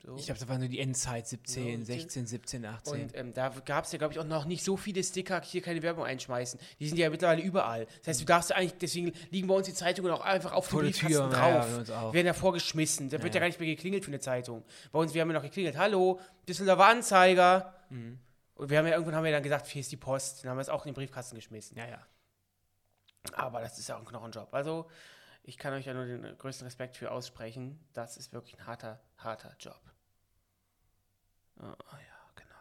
So. 0.05 0.17
Ich 0.17 0.27
glaube, 0.27 0.39
das 0.39 0.49
war 0.49 0.59
nur 0.59 0.69
die 0.69 0.81
Endzeit, 0.81 1.27
17, 1.27 1.81
Ja, 1.81 1.85
16, 1.87 2.27
17, 2.27 2.67
18. 2.67 3.03
Und 3.05 3.17
ähm, 3.17 3.33
da 3.33 3.49
gab 3.65 3.85
es 3.87 3.93
ja, 3.93 3.99
glaube 3.99 4.13
ich, 4.13 4.19
auch 4.21 4.25
noch 4.25 4.45
nicht 4.45 4.63
so 4.63 4.77
viele 4.77 5.03
Sticker, 5.03 5.41
hier 5.41 5.63
keine 5.63 5.81
Werbung 5.83 6.05
einschmeißen. 6.05 6.61
Die 6.79 6.89
sind 6.89 6.99
ja 6.99 7.09
mittlerweile 7.09 7.41
überall. 7.41 7.87
Das 8.01 8.09
heißt, 8.09 8.21
du 8.21 8.25
darfst 8.27 8.51
ja 8.51 8.57
eigentlich, 8.57 8.75
deswegen 8.79 9.13
liegen 9.31 9.47
bei 9.49 9.55
uns 9.55 9.67
die 9.67 9.73
Zeitungen 9.73 10.13
auch 10.13 10.21
einfach 10.21 10.53
auf 10.53 10.67
Vor 10.67 10.83
dem 10.83 10.91
Briefkasten 10.91 11.31
Tür, 11.31 11.33
ja, 11.33 11.49
ja, 11.49 11.83
drauf. 11.85 11.91
auch. 11.91 12.13
werden 12.13 12.27
ja 12.27 12.35
vorgeschmissen. 12.35 13.09
Da 13.09 13.23
wird 13.23 13.35
ja 13.35 13.39
Ja. 13.39 13.41
gar 13.41 13.47
nicht 13.47 13.61
mehr 13.61 13.69
geklingelt 13.69 14.05
für 14.05 14.11
eine 14.11 14.21
Zeitung. 14.21 14.63
Bei 14.93 14.99
uns, 14.99 15.15
wir 15.15 15.23
haben 15.23 15.29
ja 15.31 15.35
noch 15.35 15.43
geklingelt. 15.43 15.79
Hallo, 15.79 16.21
Düsseldorfer 16.47 16.85
Anzeiger. 16.87 17.73
Mhm. 17.89 18.19
Und 18.57 18.69
wir 18.69 18.77
haben 18.79 18.87
ja 18.87 18.93
irgendwann 18.93 19.15
haben 19.15 19.25
wir 19.25 19.33
dann 19.33 19.43
gesagt, 19.43 19.67
hier 19.69 19.81
ist 19.81 19.91
die 19.91 19.97
Post. 19.97 20.45
Dann 20.45 20.51
haben 20.51 20.59
wir 20.59 20.63
es 20.63 20.69
auch 20.69 20.85
in 20.85 20.91
den 20.91 20.97
Briefkasten 20.97 21.35
geschmissen. 21.37 21.79
ja, 21.79 21.87
ja. 21.89 22.07
Aber 23.33 23.63
das 23.63 23.79
ist 23.79 23.89
ja 23.89 23.97
auch 23.97 24.13
ein 24.25 24.31
Job. 24.33 24.49
Also, 24.53 24.87
ich 25.45 25.59
kann 25.59 25.75
euch 25.75 25.85
ja 25.87 25.95
nur 25.95 26.07
den 26.07 26.37
größten 26.39 26.67
Respekt 26.67 26.97
für 26.97 27.11
aussprechen. 27.11 27.79
Das 27.93 28.17
ist 28.17 28.33
wirklich 28.33 28.59
ein 28.59 28.67
harter, 28.67 29.01
harter 29.19 29.55
Job. 29.61 29.81
Oh, 31.59 31.63
ja, 31.63 32.33
genau. 32.35 32.55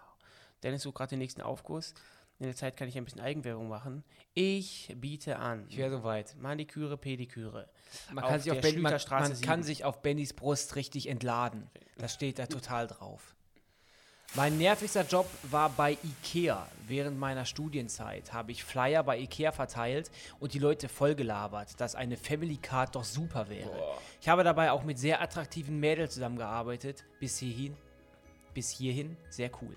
Dennis 0.62 0.84
sucht 0.84 0.96
gerade 0.96 1.12
den 1.12 1.20
nächsten 1.20 1.42
Aufguss. 1.42 1.94
In 2.40 2.48
der 2.48 2.56
Zeit 2.56 2.76
kann 2.76 2.90
ich 2.90 2.98
ein 2.98 3.06
bisschen 3.06 3.22
Eigenwerbung 3.22 3.70
machen. 3.70 4.04
Ich 4.34 4.94
biete 4.98 5.38
an. 5.38 5.66
Ich 5.70 5.78
wäre 5.78 5.92
soweit. 5.92 6.36
Maniküre, 6.36 6.98
Pediküre. 6.98 7.70
Man, 8.12 8.24
Auf 8.26 8.32
kann 8.32 8.40
sich 8.42 8.52
auf, 8.52 8.60
ben, 8.60 8.82
man, 8.82 8.92
man 8.92 9.42
kann 9.42 9.64
7. 9.64 9.64
sich 9.64 9.86
auf 9.86 10.02
Bennys 10.02 10.34
Brust 10.34 10.76
richtig 10.76 11.08
entladen. 11.08 11.70
Das 11.98 12.14
steht 12.14 12.38
da 12.38 12.48
total 12.48 12.88
drauf. 12.88 13.34
Mein 14.36 14.58
nervigster 14.58 15.06
Job 15.06 15.30
war 15.44 15.70
bei 15.70 15.96
Ikea. 16.04 16.68
Während 16.88 17.20
meiner 17.20 17.46
Studienzeit 17.46 18.34
habe 18.34 18.52
ich 18.52 18.64
Flyer 18.64 19.04
bei 19.04 19.20
Ikea 19.20 19.52
verteilt 19.52 20.10
und 20.40 20.56
die 20.56 20.60
Leute 20.60 20.90
vollgelabert, 20.90 21.80
dass 21.80 21.94
eine 21.94 22.18
Family 22.18 22.58
Card 22.58 22.96
doch 22.96 23.04
super 23.04 23.48
wäre. 23.48 23.72
Ich 24.22 24.28
habe 24.28 24.44
dabei 24.44 24.72
auch 24.72 24.84
mit 24.84 24.98
sehr 24.98 25.22
attraktiven 25.22 25.80
Mädels 25.80 26.16
zusammengearbeitet. 26.16 27.06
Bis 27.20 27.38
hierhin, 27.38 27.78
bis 28.56 28.72
hierhin 28.72 29.18
sehr 29.30 29.52
cool. 29.62 29.76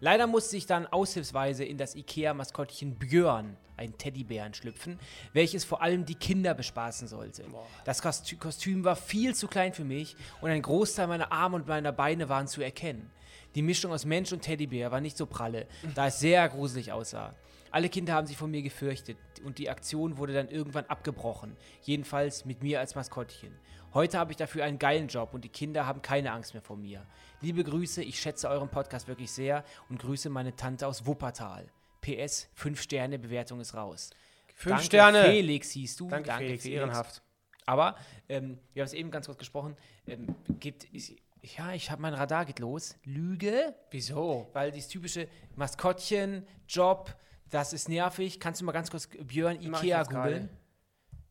Leider 0.00 0.26
musste 0.26 0.56
ich 0.56 0.66
dann 0.66 0.88
aushilfsweise 0.88 1.64
in 1.64 1.78
das 1.78 1.94
Ikea-Maskottchen 1.94 2.98
Björn, 2.98 3.56
ein 3.76 3.96
Teddybären, 3.98 4.52
schlüpfen, 4.52 4.98
welches 5.32 5.64
vor 5.64 5.80
allem 5.80 6.04
die 6.04 6.16
Kinder 6.16 6.54
bespaßen 6.54 7.06
sollte. 7.06 7.44
Das 7.84 8.02
Kostü 8.02 8.34
Kostüm 8.34 8.82
war 8.82 8.96
viel 8.96 9.36
zu 9.36 9.46
klein 9.46 9.72
für 9.72 9.84
mich 9.84 10.16
und 10.40 10.50
ein 10.50 10.60
Großteil 10.60 11.06
meiner 11.06 11.30
Arme 11.30 11.54
und 11.54 11.68
meiner 11.68 11.92
Beine 11.92 12.28
waren 12.28 12.48
zu 12.48 12.62
erkennen. 12.62 13.12
Die 13.54 13.62
Mischung 13.62 13.92
aus 13.92 14.04
Mensch 14.04 14.32
und 14.32 14.40
Teddybär 14.40 14.90
war 14.90 15.00
nicht 15.00 15.16
so 15.16 15.26
pralle, 15.26 15.66
da 15.94 16.06
es 16.06 16.20
sehr 16.20 16.48
gruselig 16.48 16.92
aussah. 16.92 17.34
Alle 17.70 17.88
Kinder 17.88 18.14
haben 18.14 18.26
sich 18.26 18.36
von 18.36 18.50
mir 18.50 18.62
gefürchtet 18.62 19.16
und 19.44 19.58
die 19.58 19.70
Aktion 19.70 20.18
wurde 20.18 20.34
dann 20.34 20.48
irgendwann 20.48 20.84
abgebrochen. 20.86 21.56
Jedenfalls 21.82 22.44
mit 22.44 22.62
mir 22.62 22.80
als 22.80 22.94
Maskottchen. 22.94 23.54
Heute 23.94 24.18
habe 24.18 24.30
ich 24.32 24.36
dafür 24.36 24.64
einen 24.64 24.78
geilen 24.78 25.08
Job 25.08 25.34
und 25.34 25.44
die 25.44 25.48
Kinder 25.50 25.86
haben 25.86 26.00
keine 26.02 26.32
Angst 26.32 26.54
mehr 26.54 26.62
vor 26.62 26.76
mir. 26.76 27.06
Liebe 27.40 27.64
Grüße, 27.64 28.02
ich 28.02 28.20
schätze 28.20 28.48
euren 28.48 28.68
Podcast 28.68 29.08
wirklich 29.08 29.30
sehr 29.30 29.64
und 29.88 30.00
grüße 30.00 30.30
meine 30.30 30.56
Tante 30.56 30.86
aus 30.86 31.06
Wuppertal. 31.06 31.66
PS, 32.00 32.48
5 32.54 32.80
Sterne, 32.80 33.18
Bewertung 33.18 33.60
ist 33.60 33.74
raus. 33.74 34.10
Fünf 34.54 34.76
Danke, 34.76 34.84
Sterne. 34.84 35.24
Felix 35.24 35.70
hieß 35.70 35.96
du. 35.96 36.08
Danke, 36.08 36.32
Felix, 36.32 36.64
ehrenhaft. 36.64 37.22
Aber, 37.66 37.96
ähm, 38.28 38.58
wir 38.74 38.82
haben 38.82 38.86
es 38.86 38.92
eben 38.92 39.10
ganz 39.10 39.26
kurz 39.26 39.38
gesprochen, 39.38 39.76
ähm, 40.06 40.34
gibt, 40.58 40.84
ist, 40.84 41.14
ja, 41.42 41.72
ich 41.72 41.90
habe 41.90 42.00
mein 42.02 42.14
Radar 42.14 42.44
geht 42.44 42.58
los. 42.60 42.96
Lüge, 43.04 43.74
Wieso? 43.90 44.48
weil 44.52 44.70
dieses 44.70 44.88
typische 44.88 45.28
Maskottchen, 45.56 46.46
Job, 46.68 47.14
das 47.50 47.72
ist 47.72 47.88
nervig. 47.88 48.40
Kannst 48.40 48.60
du 48.60 48.64
mal 48.64 48.72
ganz 48.72 48.90
kurz 48.90 49.08
Björn 49.08 49.60
Ikea 49.60 50.04
googeln? 50.04 50.48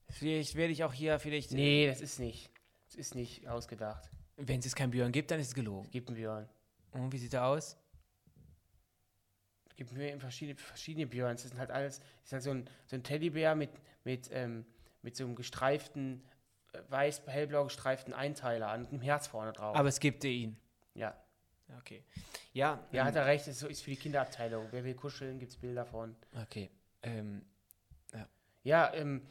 Vielleicht 0.09 0.55
werde 0.55 0.73
ich 0.73 0.83
auch 0.83 0.93
hier, 0.93 1.19
vielleicht, 1.19 1.51
Nee, 1.51 1.87
das 1.87 2.01
ist 2.01 2.19
nicht. 2.19 2.51
Das 2.87 2.95
ist 2.95 3.15
nicht 3.15 3.47
ausgedacht. 3.47 4.11
wenn 4.35 4.59
es 4.59 4.65
jetzt 4.65 4.75
keinen 4.75 4.91
Björn 4.91 5.11
gibt, 5.13 5.31
dann 5.31 5.39
ist 5.39 5.47
es 5.47 5.53
gelogen. 5.53 5.87
Gib 5.91 6.07
einen 6.07 6.17
Björn. 6.17 6.49
Und 6.91 7.11
wie 7.13 7.17
sieht 7.17 7.33
er 7.33 7.45
aus? 7.45 7.77
Gibt 9.77 9.93
mir 9.93 10.19
verschiedene, 10.19 10.57
verschiedene 10.57 11.07
Björns. 11.07 11.43
Das 11.43 11.51
sind 11.51 11.59
halt 11.59 11.71
alles, 11.71 11.99
das 11.99 12.25
ist 12.25 12.33
halt 12.33 12.43
so 12.43 12.51
ein, 12.51 12.69
so 12.85 12.95
ein 12.97 13.03
Teddybär 13.03 13.55
mit, 13.55 13.69
mit, 14.03 14.29
ähm, 14.33 14.65
mit 15.01 15.15
so 15.15 15.23
einem 15.23 15.35
gestreiften, 15.35 16.21
äh, 16.21 16.30
weiß, 16.89 17.23
hellblau 17.27 17.65
gestreiften 17.65 18.13
Einteiler 18.13 18.69
an 18.69 18.87
einem 18.87 19.01
Herz 19.01 19.27
vorne 19.27 19.53
drauf. 19.53 19.75
Aber 19.75 19.89
es 19.89 19.99
gibt 19.99 20.23
ihn. 20.23 20.57
ja. 20.95 21.15
Okay. 21.79 22.03
Ja, 22.51 22.85
Ja, 22.91 23.01
ähm, 23.03 23.07
hat 23.07 23.15
er 23.15 23.25
recht, 23.25 23.47
das 23.47 23.53
ist 23.53 23.59
so- 23.61 23.67
ist 23.67 23.81
für 23.81 23.91
die 23.91 23.95
Kinderabteilung. 23.95 24.67
Wer 24.71 24.83
will 24.83 24.93
kuscheln, 24.93 25.39
gibt 25.39 25.53
es 25.53 25.57
Bilder 25.57 25.85
von. 25.85 26.15
Okay. 26.43 26.69
Ähm, 27.01 27.45
Ja, 28.63 28.93
ähm, 28.93 29.25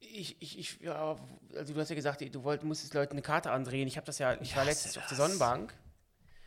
ich, 0.00 0.40
ich, 0.40 0.58
ich, 0.58 0.80
ja, 0.80 1.16
also 1.54 1.74
du 1.74 1.80
hast 1.80 1.88
ja 1.90 1.94
gesagt, 1.94 2.20
du 2.34 2.42
wollt, 2.44 2.62
musstest 2.64 2.94
Leuten 2.94 3.12
eine 3.12 3.22
Karte 3.22 3.50
andrehen. 3.50 3.86
Ich 3.86 3.96
habe 3.96 4.06
das 4.06 4.18
ja, 4.18 4.40
ich 4.40 4.56
war 4.56 4.64
letztens 4.64 4.96
auf 4.98 5.06
der. 5.06 5.16
Sonnenbank 5.16 5.74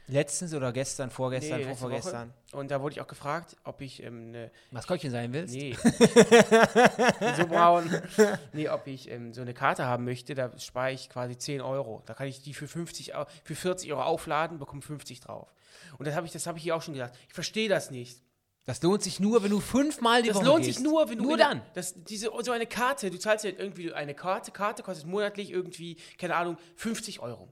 letztens 0.10 0.54
oder 0.54 0.72
gestern, 0.74 1.10
vorgestern, 1.10 1.60
Nee, 1.60 1.66
vorvorgestern. 1.66 2.34
und 2.52 2.72
da 2.72 2.82
wurde 2.82 2.94
ich 2.96 3.02
auch 3.02 3.08
gefragt, 3.08 3.56
ob 3.64 3.80
ich 3.82 4.04
ähm, 4.04 4.28
eine 4.30 4.52
Maskottchen 4.72 5.12
sein 5.12 5.32
willst? 5.34 5.54
Nee. 5.56 5.76
So 7.38 7.48
braun. 7.48 7.90
Nee, 8.54 8.70
ob 8.70 8.88
ich 8.88 9.10
ähm, 9.10 9.34
so 9.34 9.42
eine 9.42 9.54
Karte 9.54 9.86
haben 9.86 10.06
möchte, 10.06 10.36
da 10.36 10.58
spare 10.58 10.92
ich 10.92 11.10
quasi 11.10 11.38
10 11.38 11.62
Euro. 11.62 12.02
Da 12.06 12.14
kann 12.14 12.28
ich 12.28 12.42
die 12.42 12.54
für 12.54 12.68
50, 12.68 13.16
Au- 13.16 13.26
für 13.44 13.56
40 13.56 13.92
Euro 13.94 14.04
aufladen, 14.04 14.60
bekomme 14.60 14.82
50 14.82 15.20
drauf. 15.22 15.54
Und 15.98 16.08
das 16.08 16.16
habe 16.16 16.26
ich, 16.26 16.34
das 16.34 16.48
habe 16.48 16.58
ich 16.58 16.64
hier 16.64 16.76
auch 16.76 16.82
schon 16.82 16.94
gesagt. 16.94 17.18
Ich 17.28 17.34
verstehe 17.34 17.70
das 17.70 17.92
nicht. 17.92 18.22
Das 18.66 18.82
lohnt 18.84 19.02
sich 19.02 19.20
nur, 19.20 19.42
wenn 19.44 19.50
du 19.50 19.60
fünfmal 19.60 20.22
die 20.22 20.28
Das 20.30 20.38
Woche 20.38 20.46
lohnt 20.46 20.64
gehst. 20.66 20.78
sich 20.78 20.84
nur, 20.88 21.10
wenn 21.10 21.18
du 21.18 21.24
Nur 21.24 21.34
in- 21.34 21.40
dann. 21.40 21.62
Das, 21.74 21.96
diese, 22.04 22.30
so 22.42 22.52
eine 22.52 22.68
Karte, 22.68 23.10
du 23.10 23.18
zahlst 23.18 23.46
ja 23.46 23.52
irgendwie 23.58 23.92
eine 23.94 24.14
Karte, 24.14 24.52
Karte 24.52 24.84
kostet 24.84 25.08
monatlich 25.08 25.50
irgendwie, 25.52 25.98
keine 26.18 26.36
Ahnung, 26.36 26.58
50 26.76 27.20
Euro. 27.20 27.50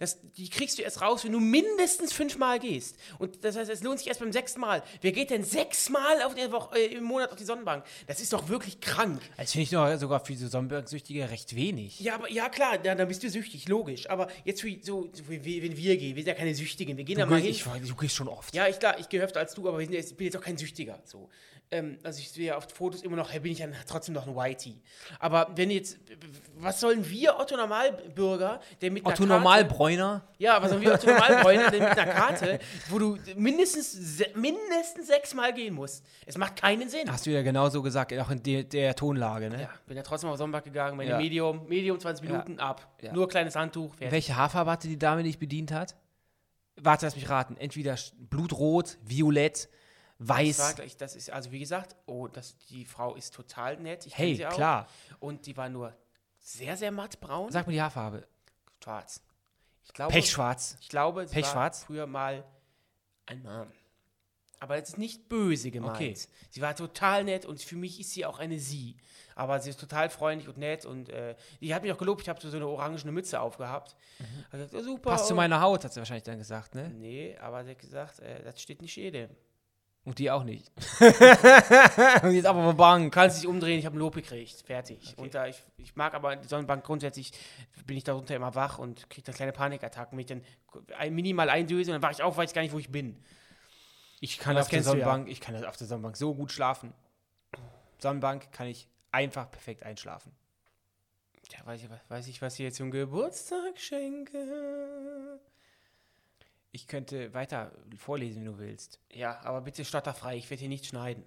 Das, 0.00 0.18
die 0.36 0.48
kriegst 0.48 0.78
du 0.78 0.82
erst 0.82 1.00
raus, 1.02 1.24
wenn 1.24 1.30
du 1.32 1.38
mindestens 1.40 2.12
fünfmal 2.12 2.58
gehst. 2.58 2.96
Und 3.18 3.44
das 3.44 3.54
heißt, 3.56 3.70
es 3.70 3.82
lohnt 3.82 3.98
sich 3.98 4.08
erst 4.08 4.18
beim 4.18 4.32
sechsten 4.32 4.58
Mal. 4.60 4.82
Wer 5.02 5.12
geht 5.12 5.30
denn 5.30 5.44
sechsmal 5.44 6.22
auf 6.22 6.34
der 6.34 6.50
Woche, 6.50 6.76
äh, 6.78 6.86
im 6.94 7.04
Monat 7.04 7.30
auf 7.30 7.36
die 7.36 7.44
Sonnenbank? 7.44 7.84
Das 8.08 8.18
ist 8.20 8.32
doch 8.32 8.48
wirklich 8.48 8.80
krank. 8.80 9.20
Das 9.36 9.52
finde 9.52 9.62
ich 9.64 9.72
noch 9.72 9.94
sogar 9.98 10.24
für 10.24 10.34
so 10.34 10.48
Sonnenbergsüchtige 10.48 11.30
recht 11.30 11.54
wenig. 11.54 12.00
Ja, 12.00 12.14
aber 12.14 12.30
ja 12.32 12.48
klar, 12.48 12.78
da, 12.78 12.94
dann 12.94 13.06
bist 13.08 13.22
du 13.22 13.28
süchtig, 13.30 13.68
logisch. 13.68 14.08
Aber 14.10 14.28
jetzt 14.44 14.62
für, 14.62 14.74
so, 14.82 15.10
wenn 15.28 15.44
wir 15.44 15.96
gehen, 15.96 16.16
wir 16.16 16.22
sind 16.24 16.28
ja 16.28 16.34
keine 16.34 16.54
Süchtigen, 16.54 16.96
wir 16.96 17.04
gehen 17.04 17.18
da 17.18 17.24
Du, 17.26 17.30
mal 17.30 17.40
gehst- 17.42 17.62
hin. 17.64 17.82
ich, 17.84 17.88
du 17.90 17.94
gehst 17.96 18.16
schon 18.16 18.28
oft. 18.28 18.54
Ja, 18.54 18.66
ich 18.68 18.78
klar, 18.78 18.98
ich 18.98 19.08
gehe 19.08 19.22
öfter 19.22 19.40
als 19.40 19.54
du, 19.54 19.68
aber 19.68 19.78
wir 19.78 19.86
sind 19.86 19.94
ich 19.94 20.16
bin 20.16 20.24
jetzt 20.24 20.36
auch 20.36 20.40
kein 20.42 20.56
Süchtiger. 20.56 20.98
So. 21.04 21.28
Ähm, 21.72 21.98
also 22.02 22.18
ich 22.18 22.28
sehe 22.32 22.46
ja 22.46 22.56
auf 22.56 22.66
Fotos 22.74 23.02
immer 23.02 23.14
noch, 23.16 23.30
hey, 23.32 23.38
bin 23.38 23.52
ich 23.52 23.58
dann 23.58 23.72
trotzdem 23.86 24.12
noch 24.14 24.26
ein 24.26 24.34
Whitey. 24.34 24.80
Aber 25.20 25.52
wenn 25.54 25.70
jetzt, 25.70 25.98
was 26.58 26.80
sollen 26.80 27.08
wir, 27.08 27.38
Otto 27.38 27.56
Normalbürger, 27.56 28.60
der 28.80 28.90
mit 28.90 29.04
einer 29.06 29.12
Otto 29.14 29.22
Karte, 29.24 29.32
Normalbräuner. 29.40 30.22
Ja, 30.38 30.60
was 30.60 30.70
sollen 30.70 30.82
wir 30.82 30.94
Otto 30.94 31.06
Normalbräuner, 31.06 31.70
der 31.70 31.88
mit 31.88 31.96
einer 31.98 32.12
Karte, 32.12 32.58
wo 32.88 32.98
du 32.98 33.18
mindestens, 33.36 33.92
se- 33.92 34.30
mindestens 34.34 35.06
sechsmal 35.06 35.54
gehen 35.54 35.74
musst. 35.74 36.04
Es 36.26 36.36
macht 36.36 36.56
keinen 36.56 36.88
Sinn. 36.88 37.08
Hast 37.10 37.26
du 37.26 37.30
ja 37.30 37.42
genauso 37.42 37.82
gesagt, 37.82 38.12
auch 38.18 38.30
in 38.30 38.42
de, 38.42 38.64
der 38.64 38.96
Tonlage, 38.96 39.48
ne? 39.48 39.62
Ja, 39.62 39.70
bin 39.86 39.96
ja 39.96 40.02
trotzdem 40.02 40.28
auf 40.30 40.38
Sonnenbank 40.38 40.64
gegangen, 40.64 40.96
meine 40.96 41.10
Ja. 41.10 41.18
Medium, 41.18 41.68
Medium 41.68 42.00
20 42.00 42.26
Minuten 42.28 42.58
ab. 42.58 42.88
Ja. 43.00 43.12
Nur 43.12 43.28
kleines 43.28 43.54
Handtuch, 43.54 43.94
fertig. 43.94 44.10
Welche 44.12 44.34
Haarfarbe 44.34 44.72
hatte 44.72 44.88
die 44.88 44.98
Dame, 44.98 45.22
die 45.22 45.28
dich 45.28 45.38
bedient 45.38 45.70
hat? 45.70 45.94
Warte, 46.82 47.06
lass 47.06 47.14
mich 47.14 47.28
raten. 47.28 47.56
Entweder 47.58 47.94
blutrot, 48.18 48.98
violett, 49.04 49.68
Das 50.20 50.28
war 50.28 50.38
weiß. 50.38 50.96
das 50.98 51.16
ist, 51.16 51.30
also 51.30 51.50
wie 51.50 51.58
gesagt, 51.58 51.96
oh, 52.06 52.28
das, 52.28 52.56
die 52.68 52.84
Frau 52.84 53.14
ist 53.14 53.34
total 53.34 53.78
nett. 53.78 54.06
Ich 54.06 54.16
Hey, 54.16 54.36
sie 54.36 54.46
auch. 54.46 54.52
klar. 54.52 54.86
Und 55.18 55.46
die 55.46 55.56
war 55.56 55.68
nur 55.68 55.96
sehr, 56.38 56.76
sehr 56.76 56.90
mattbraun. 56.90 57.50
Sag 57.50 57.66
mir 57.66 57.72
die 57.72 57.82
Haarfarbe. 57.82 58.26
Schwarz. 58.82 59.22
Ich 59.84 59.92
glaube, 59.92 60.12
Pechschwarz. 60.12 60.76
Ich 60.80 60.88
glaube, 60.88 61.26
sie 61.26 61.34
war 61.34 61.42
Pechschwarz? 61.42 61.84
früher 61.84 62.06
mal 62.06 62.44
ein 63.26 63.42
Mann. 63.42 63.72
Aber 64.60 64.76
es 64.76 64.90
ist 64.90 64.98
nicht 64.98 65.28
böse 65.30 65.70
gemeint. 65.70 65.96
Okay. 65.96 66.14
Sie 66.50 66.60
war 66.60 66.76
total 66.76 67.24
nett 67.24 67.46
und 67.46 67.62
für 67.62 67.76
mich 67.76 67.98
ist 67.98 68.10
sie 68.10 68.26
auch 68.26 68.38
eine 68.38 68.58
Sie. 68.58 68.96
Aber 69.34 69.58
sie 69.58 69.70
ist 69.70 69.80
total 69.80 70.10
freundlich 70.10 70.48
und 70.48 70.58
nett 70.58 70.84
und 70.84 71.08
äh, 71.08 71.34
die 71.62 71.74
hat 71.74 71.82
mich 71.82 71.90
auch 71.92 71.98
gelobt. 71.98 72.20
Ich 72.20 72.28
habe 72.28 72.38
so 72.40 72.54
eine 72.54 72.66
orangene 72.66 73.10
Mütze 73.10 73.40
aufgehabt. 73.40 73.96
Hat 74.44 74.52
gesagt, 74.52 74.72
ja, 74.74 74.82
super. 74.82 75.10
Mhm. 75.10 75.14
Passt 75.14 75.28
zu 75.28 75.34
meiner 75.34 75.62
Haut, 75.62 75.82
hat 75.82 75.94
sie 75.94 76.00
wahrscheinlich 76.00 76.24
dann 76.24 76.36
gesagt, 76.36 76.74
ne? 76.74 76.90
Nee, 76.90 77.38
aber 77.38 77.64
sie 77.64 77.70
hat 77.70 77.78
gesagt, 77.78 78.18
äh, 78.20 78.42
das 78.42 78.60
steht 78.60 78.82
nicht 78.82 78.94
jedem. 78.96 79.30
Und 80.04 80.18
die 80.18 80.30
auch 80.30 80.44
nicht. 80.44 80.72
Und 82.22 82.32
jetzt 82.32 82.46
aber 82.46 82.72
Bank. 82.72 83.12
Kannst 83.12 83.38
dich 83.38 83.46
umdrehen, 83.46 83.78
ich 83.78 83.84
habe 83.84 83.96
ein 83.96 83.98
Lob 83.98 84.14
gekriegt. 84.14 84.62
Fertig. 84.66 85.14
Und 85.18 85.34
da 85.34 85.46
ich, 85.46 85.62
ich 85.76 85.94
mag 85.94 86.14
aber 86.14 86.36
die 86.36 86.48
Sonnenbank 86.48 86.84
grundsätzlich, 86.84 87.32
bin 87.84 87.98
ich 87.98 88.04
darunter 88.04 88.34
immer 88.34 88.54
wach 88.54 88.78
und 88.78 89.10
kriege 89.10 89.26
dann 89.26 89.34
kleine 89.34 89.52
Panikattacken. 89.52 90.16
Wenn 90.16 90.22
ich 90.22 90.26
dann 90.26 91.14
minimal 91.14 91.50
eindöse 91.50 91.90
und 91.90 91.96
dann 91.96 92.02
wache 92.02 92.12
ich 92.12 92.22
auf, 92.22 92.36
weiß 92.36 92.50
ich 92.50 92.54
gar 92.54 92.62
nicht, 92.62 92.72
wo 92.72 92.78
ich 92.78 92.90
bin. 92.90 93.22
Ich 94.20 94.38
kann 94.38 94.56
Das 94.56 94.66
auf 94.66 94.70
der 94.70 94.80
du 94.80 94.84
ja. 94.84 94.90
Sonnenbank, 94.90 95.28
ich 95.28 95.40
kann 95.40 95.62
auf 95.64 95.76
der 95.76 95.86
Sonnenbank 95.86 96.16
so 96.16 96.34
gut 96.34 96.50
schlafen. 96.50 96.94
Sonnenbank 97.98 98.52
kann 98.52 98.66
ich 98.68 98.88
einfach 99.12 99.50
perfekt 99.50 99.82
einschlafen. 99.82 100.32
Ja, 101.52 101.66
weiß 101.66 101.82
ich, 101.82 101.88
weiß 102.08 102.28
ich, 102.28 102.40
was 102.40 102.54
ich 102.54 102.60
jetzt 102.60 102.76
zum 102.76 102.90
Geburtstag 102.90 103.78
schenke. 103.78 105.40
Ich 106.72 106.86
könnte 106.86 107.34
weiter 107.34 107.72
vorlesen, 107.96 108.44
wenn 108.44 108.52
du 108.52 108.58
willst. 108.58 109.00
Ja, 109.12 109.40
aber 109.42 109.60
bitte 109.60 109.84
stotterfrei, 109.84 110.36
ich 110.36 110.48
werde 110.50 110.60
hier 110.60 110.68
nicht 110.68 110.86
schneiden. 110.86 111.24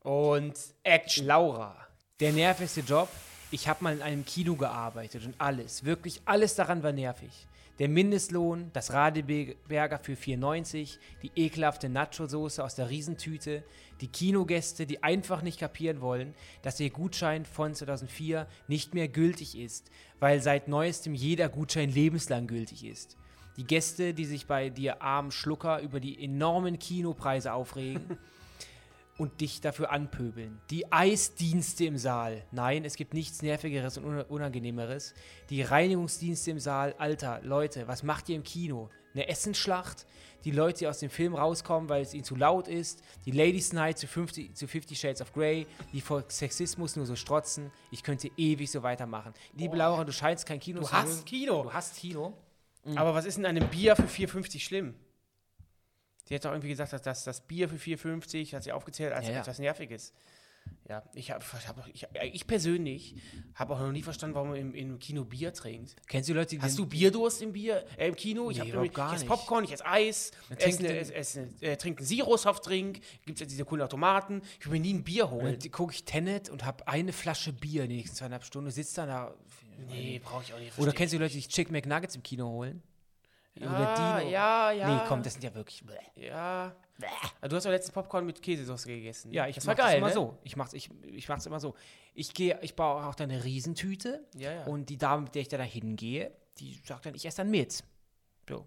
Und 0.00 0.58
Action. 0.82 1.26
Laura, 1.26 1.76
der 2.20 2.32
nervigste 2.32 2.80
Job. 2.80 3.08
Ich 3.50 3.68
habe 3.68 3.84
mal 3.84 3.94
in 3.94 4.02
einem 4.02 4.24
Kino 4.24 4.56
gearbeitet 4.56 5.24
und 5.24 5.34
alles, 5.38 5.84
wirklich 5.84 6.20
alles 6.24 6.54
daran 6.54 6.82
war 6.82 6.92
nervig. 6.92 7.46
Der 7.78 7.88
Mindestlohn, 7.88 8.70
das 8.72 8.92
Radeberger 8.92 9.98
für 9.98 10.14
4,90, 10.14 10.96
die 11.22 11.30
ekelhafte 11.36 11.90
Nacho-Soße 11.90 12.64
aus 12.64 12.74
der 12.74 12.88
Riesentüte, 12.88 13.62
die 14.00 14.08
Kinogäste, 14.08 14.86
die 14.86 15.02
einfach 15.02 15.42
nicht 15.42 15.60
kapieren 15.60 16.00
wollen, 16.00 16.34
dass 16.62 16.80
ihr 16.80 16.88
Gutschein 16.88 17.44
von 17.44 17.74
2004 17.74 18.46
nicht 18.66 18.94
mehr 18.94 19.08
gültig 19.08 19.58
ist, 19.58 19.90
weil 20.18 20.40
seit 20.40 20.68
neuestem 20.68 21.14
jeder 21.14 21.50
Gutschein 21.50 21.90
lebenslang 21.90 22.46
gültig 22.46 22.84
ist. 22.84 23.18
Die 23.56 23.64
Gäste, 23.64 24.12
die 24.12 24.24
sich 24.26 24.46
bei 24.46 24.68
dir 24.68 25.02
armen 25.02 25.30
Schlucker 25.30 25.80
über 25.80 26.00
die 26.00 26.22
enormen 26.22 26.78
Kinopreise 26.78 27.52
aufregen 27.52 28.18
und 29.18 29.40
dich 29.40 29.60
dafür 29.60 29.90
anpöbeln. 29.90 30.60
Die 30.70 30.92
Eisdienste 30.92 31.86
im 31.86 31.96
Saal. 31.96 32.44
Nein, 32.52 32.84
es 32.84 32.96
gibt 32.96 33.14
nichts 33.14 33.40
Nervigeres 33.42 33.96
und 33.98 34.22
Unangenehmeres. 34.22 35.14
Die 35.48 35.62
Reinigungsdienste 35.62 36.50
im 36.50 36.58
Saal. 36.58 36.94
Alter, 36.98 37.40
Leute, 37.42 37.88
was 37.88 38.02
macht 38.02 38.28
ihr 38.28 38.36
im 38.36 38.42
Kino? 38.42 38.90
Eine 39.14 39.28
Essensschlacht? 39.28 40.06
Die 40.44 40.50
Leute, 40.50 40.80
die 40.80 40.86
aus 40.86 40.98
dem 40.98 41.10
Film 41.10 41.34
rauskommen, 41.34 41.88
weil 41.88 42.02
es 42.02 42.14
ihnen 42.14 42.24
zu 42.24 42.36
laut 42.36 42.68
ist. 42.68 43.02
Die 43.24 43.30
Ladies 43.30 43.72
Night 43.72 43.98
zu 43.98 44.06
50, 44.06 44.54
zu 44.54 44.68
50 44.68 45.00
Shades 45.00 45.22
of 45.22 45.32
Grey. 45.32 45.66
Die 45.94 46.02
vor 46.02 46.24
Sexismus 46.28 46.94
nur 46.94 47.06
so 47.06 47.16
strotzen. 47.16 47.72
Ich 47.90 48.02
könnte 48.02 48.30
ewig 48.36 48.70
so 48.70 48.82
weitermachen. 48.82 49.32
Liebe 49.56 49.76
Laura, 49.76 50.04
du 50.04 50.12
scheinst 50.12 50.46
kein 50.46 50.60
Kino 50.60 50.80
Du 50.80 50.86
zu 50.86 50.92
hast 50.92 51.08
mögen. 51.08 51.24
Kino. 51.24 51.62
Du 51.62 51.72
hast 51.72 51.96
Kino. 51.96 52.34
Aber 52.94 53.14
was 53.14 53.24
ist 53.24 53.38
in 53.38 53.46
einem 53.46 53.68
Bier 53.68 53.96
für 53.96 54.04
4,50 54.04 54.60
schlimm? 54.60 54.94
Sie 56.24 56.34
hat 56.34 56.44
doch 56.44 56.50
irgendwie 56.50 56.68
gesagt, 56.68 56.92
dass 56.92 57.02
das, 57.02 57.24
das 57.24 57.40
Bier 57.46 57.68
für 57.68 57.76
4,50 57.76 58.54
hat 58.54 58.64
sie 58.64 58.72
aufgezählt 58.72 59.12
als 59.12 59.26
Ja, 59.26 59.34
ja. 59.34 59.40
etwas 59.40 59.58
Nerviges. 59.58 60.12
Ja, 60.88 61.02
ich, 61.14 61.30
hab, 61.30 61.44
hab, 61.44 61.86
ich, 61.94 62.06
ich 62.32 62.46
persönlich 62.46 63.14
habe 63.54 63.74
auch 63.74 63.80
noch 63.80 63.92
nie 63.92 64.02
verstanden, 64.02 64.34
warum 64.34 64.48
man 64.50 64.58
im, 64.58 64.74
im 64.74 64.98
Kino 64.98 65.24
Bier 65.24 65.52
trinkt. 65.52 65.94
Kennst 66.08 66.28
du 66.28 66.32
Leute, 66.34 66.56
die 66.56 66.60
Hast 66.62 66.76
du 66.78 66.86
Bierdurst 66.86 67.42
im 67.42 67.52
Bier, 67.52 67.84
äh, 67.96 68.08
im 68.08 68.16
Kino? 68.16 68.50
ich 68.50 68.58
Nee, 68.58 68.72
habe 68.72 68.88
gar 68.90 69.10
ich 69.12 69.16
esse. 69.18 69.26
Popcorn, 69.26 69.62
ich 69.64 69.72
esse 69.72 69.86
Eis, 69.86 70.32
Dann 70.48 70.58
esse, 70.58 70.82
den- 70.82 71.12
esse, 71.12 71.48
äh, 71.60 71.76
trinke 71.76 72.00
einen 72.00 72.08
Zero-Softdrink, 72.08 73.00
gibt 73.24 73.36
es 73.36 73.40
ja 73.40 73.46
diese 73.46 73.64
coolen 73.64 73.82
Automaten. 73.84 74.42
Ich 74.58 74.66
will 74.66 74.72
mir 74.72 74.80
nie 74.80 74.94
ein 74.94 75.04
Bier 75.04 75.30
holen. 75.30 75.54
Und 75.54 75.72
gucke 75.72 75.92
ich 75.92 76.04
Tenet 76.04 76.48
und 76.48 76.64
habe 76.64 76.86
eine 76.88 77.12
Flasche 77.12 77.52
Bier 77.52 77.84
in 77.84 77.90
den 77.90 77.98
nächsten 77.98 78.16
zweieinhalb 78.16 78.44
Stunden, 78.44 78.72
dann 78.96 79.08
da. 79.08 79.34
Nee, 79.88 80.20
brauche 80.22 80.42
ich 80.42 80.52
auch 80.52 80.58
nicht. 80.58 80.78
Oder 80.78 80.92
kennst 80.92 81.14
du 81.14 81.18
Leute, 81.18 81.32
die 81.32 81.40
sich 81.40 81.48
Chick 81.48 81.70
McNuggets 81.70 82.16
im 82.16 82.22
Kino 82.22 82.48
holen? 82.48 82.82
ja, 83.54 84.18
Dino? 84.20 84.30
ja, 84.30 84.70
ja. 84.70 84.94
Nee, 84.94 85.00
komm, 85.08 85.22
das 85.22 85.32
sind 85.34 85.42
ja 85.42 85.54
wirklich. 85.54 85.82
Bäh. 85.84 85.94
Ja. 86.28 86.74
Ah, 87.40 87.48
Du 87.48 87.56
hast 87.56 87.64
doch 87.64 87.70
letztens 87.70 87.92
Popcorn 87.92 88.24
mit 88.24 88.40
Käsesauce 88.40 88.84
gegessen. 88.84 89.32
Ja, 89.32 89.46
ich 89.46 89.56
das 89.56 89.66
war 89.66 89.74
geil, 89.74 89.98
immer 89.98 90.08
ne? 90.08 90.14
so. 90.14 90.38
Ich 90.44 90.56
mach's, 90.56 90.72
ich, 90.72 90.88
ich 91.02 91.28
mach's 91.28 91.44
immer 91.46 91.60
so. 91.60 91.74
Ich 92.14 92.32
gehe, 92.32 92.58
ich 92.62 92.74
baue 92.74 93.04
auch 93.04 93.14
dann 93.14 93.30
eine 93.30 93.44
Riesentüte 93.44 94.24
Ja, 94.34 94.52
ja. 94.52 94.64
und 94.64 94.88
die 94.88 94.96
Dame, 94.96 95.22
mit 95.22 95.34
der 95.34 95.42
ich 95.42 95.48
da 95.48 95.60
hingehe, 95.62 96.32
die 96.58 96.80
sagt 96.84 97.06
dann, 97.06 97.14
ich 97.14 97.26
esse 97.26 97.38
dann 97.38 97.50
mit. 97.50 97.82
So. 98.48 98.66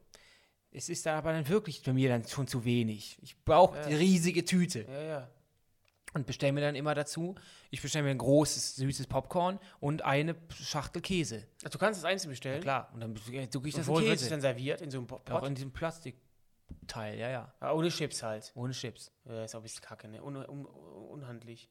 Es 0.71 0.89
ist 0.89 1.05
dann 1.05 1.17
aber 1.17 1.33
dann 1.33 1.47
wirklich 1.47 1.81
für 1.81 1.93
mir 1.93 2.09
dann 2.09 2.27
schon 2.27 2.47
zu 2.47 2.63
wenig. 2.63 3.17
Ich 3.23 3.35
brauche 3.43 3.79
die 3.87 3.95
riesige 3.95 4.45
Tüte 4.45 4.85
Ja, 4.87 5.01
ja. 5.01 5.29
Und 6.13 6.25
bestelle 6.25 6.51
mir 6.53 6.61
dann 6.61 6.75
immer 6.75 6.95
dazu. 6.95 7.35
Ich 7.69 7.81
bestelle 7.81 8.03
mir 8.03 8.11
ein 8.11 8.17
großes, 8.17 8.75
süßes 8.77 9.07
Popcorn 9.07 9.59
und 9.79 10.03
eine 10.03 10.35
Schachtel 10.53 11.01
Käse. 11.01 11.45
Ach, 11.65 11.69
Du 11.69 11.77
kannst 11.77 11.99
das 11.99 12.05
einzeln 12.05 12.29
bestellen. 12.31 12.61
Klar. 12.61 12.89
Und 12.93 13.01
dann 13.01 13.13
drücke 13.15 13.67
ich 13.69 13.75
das 13.75 13.87
Und 13.87 13.95
wo 13.95 14.01
wird 14.01 14.19
es 14.21 14.29
dann 14.29 14.41
serviert? 14.41 14.81
In 14.81 14.89
so 14.91 14.97
einem 14.97 15.07
Pot? 15.07 15.29
Auch 15.29 15.43
in 15.43 15.55
diesem 15.55 15.71
Plastikteil, 15.71 17.17
ja, 17.17 17.29
ja. 17.29 17.53
Ah, 17.59 17.73
ohne 17.73 17.89
Chips 17.89 18.23
halt. 18.23 18.51
Ohne 18.55 18.73
Chips. 18.73 19.11
Ja, 19.25 19.43
ist 19.43 19.55
auch 19.55 19.59
ein 19.59 19.63
bisschen 19.63 19.81
kacke, 19.81 20.07
ne? 20.07 20.23
Un, 20.23 20.35
un, 20.37 20.65
unhandlich. 20.65 21.69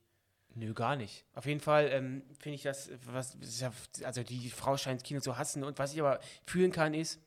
Nö, 0.55 0.72
gar 0.72 0.97
nicht. 0.97 1.24
Auf 1.34 1.47
jeden 1.47 1.61
Fall 1.61 1.89
ähm, 1.93 2.22
finde 2.41 2.55
ich 2.57 2.62
das, 2.62 2.91
was, 3.05 3.36
ja- 3.61 3.72
also 4.05 4.22
die 4.22 4.51
Frau 4.51 4.76
scheint 4.76 5.05
Kino 5.05 5.20
zu 5.20 5.36
hassen 5.36 5.62
und 5.62 5.78
was 5.78 5.93
ich 5.93 6.01
aber 6.01 6.20
fühlen 6.47 6.72
kann 6.72 6.95
ist, 6.95 7.20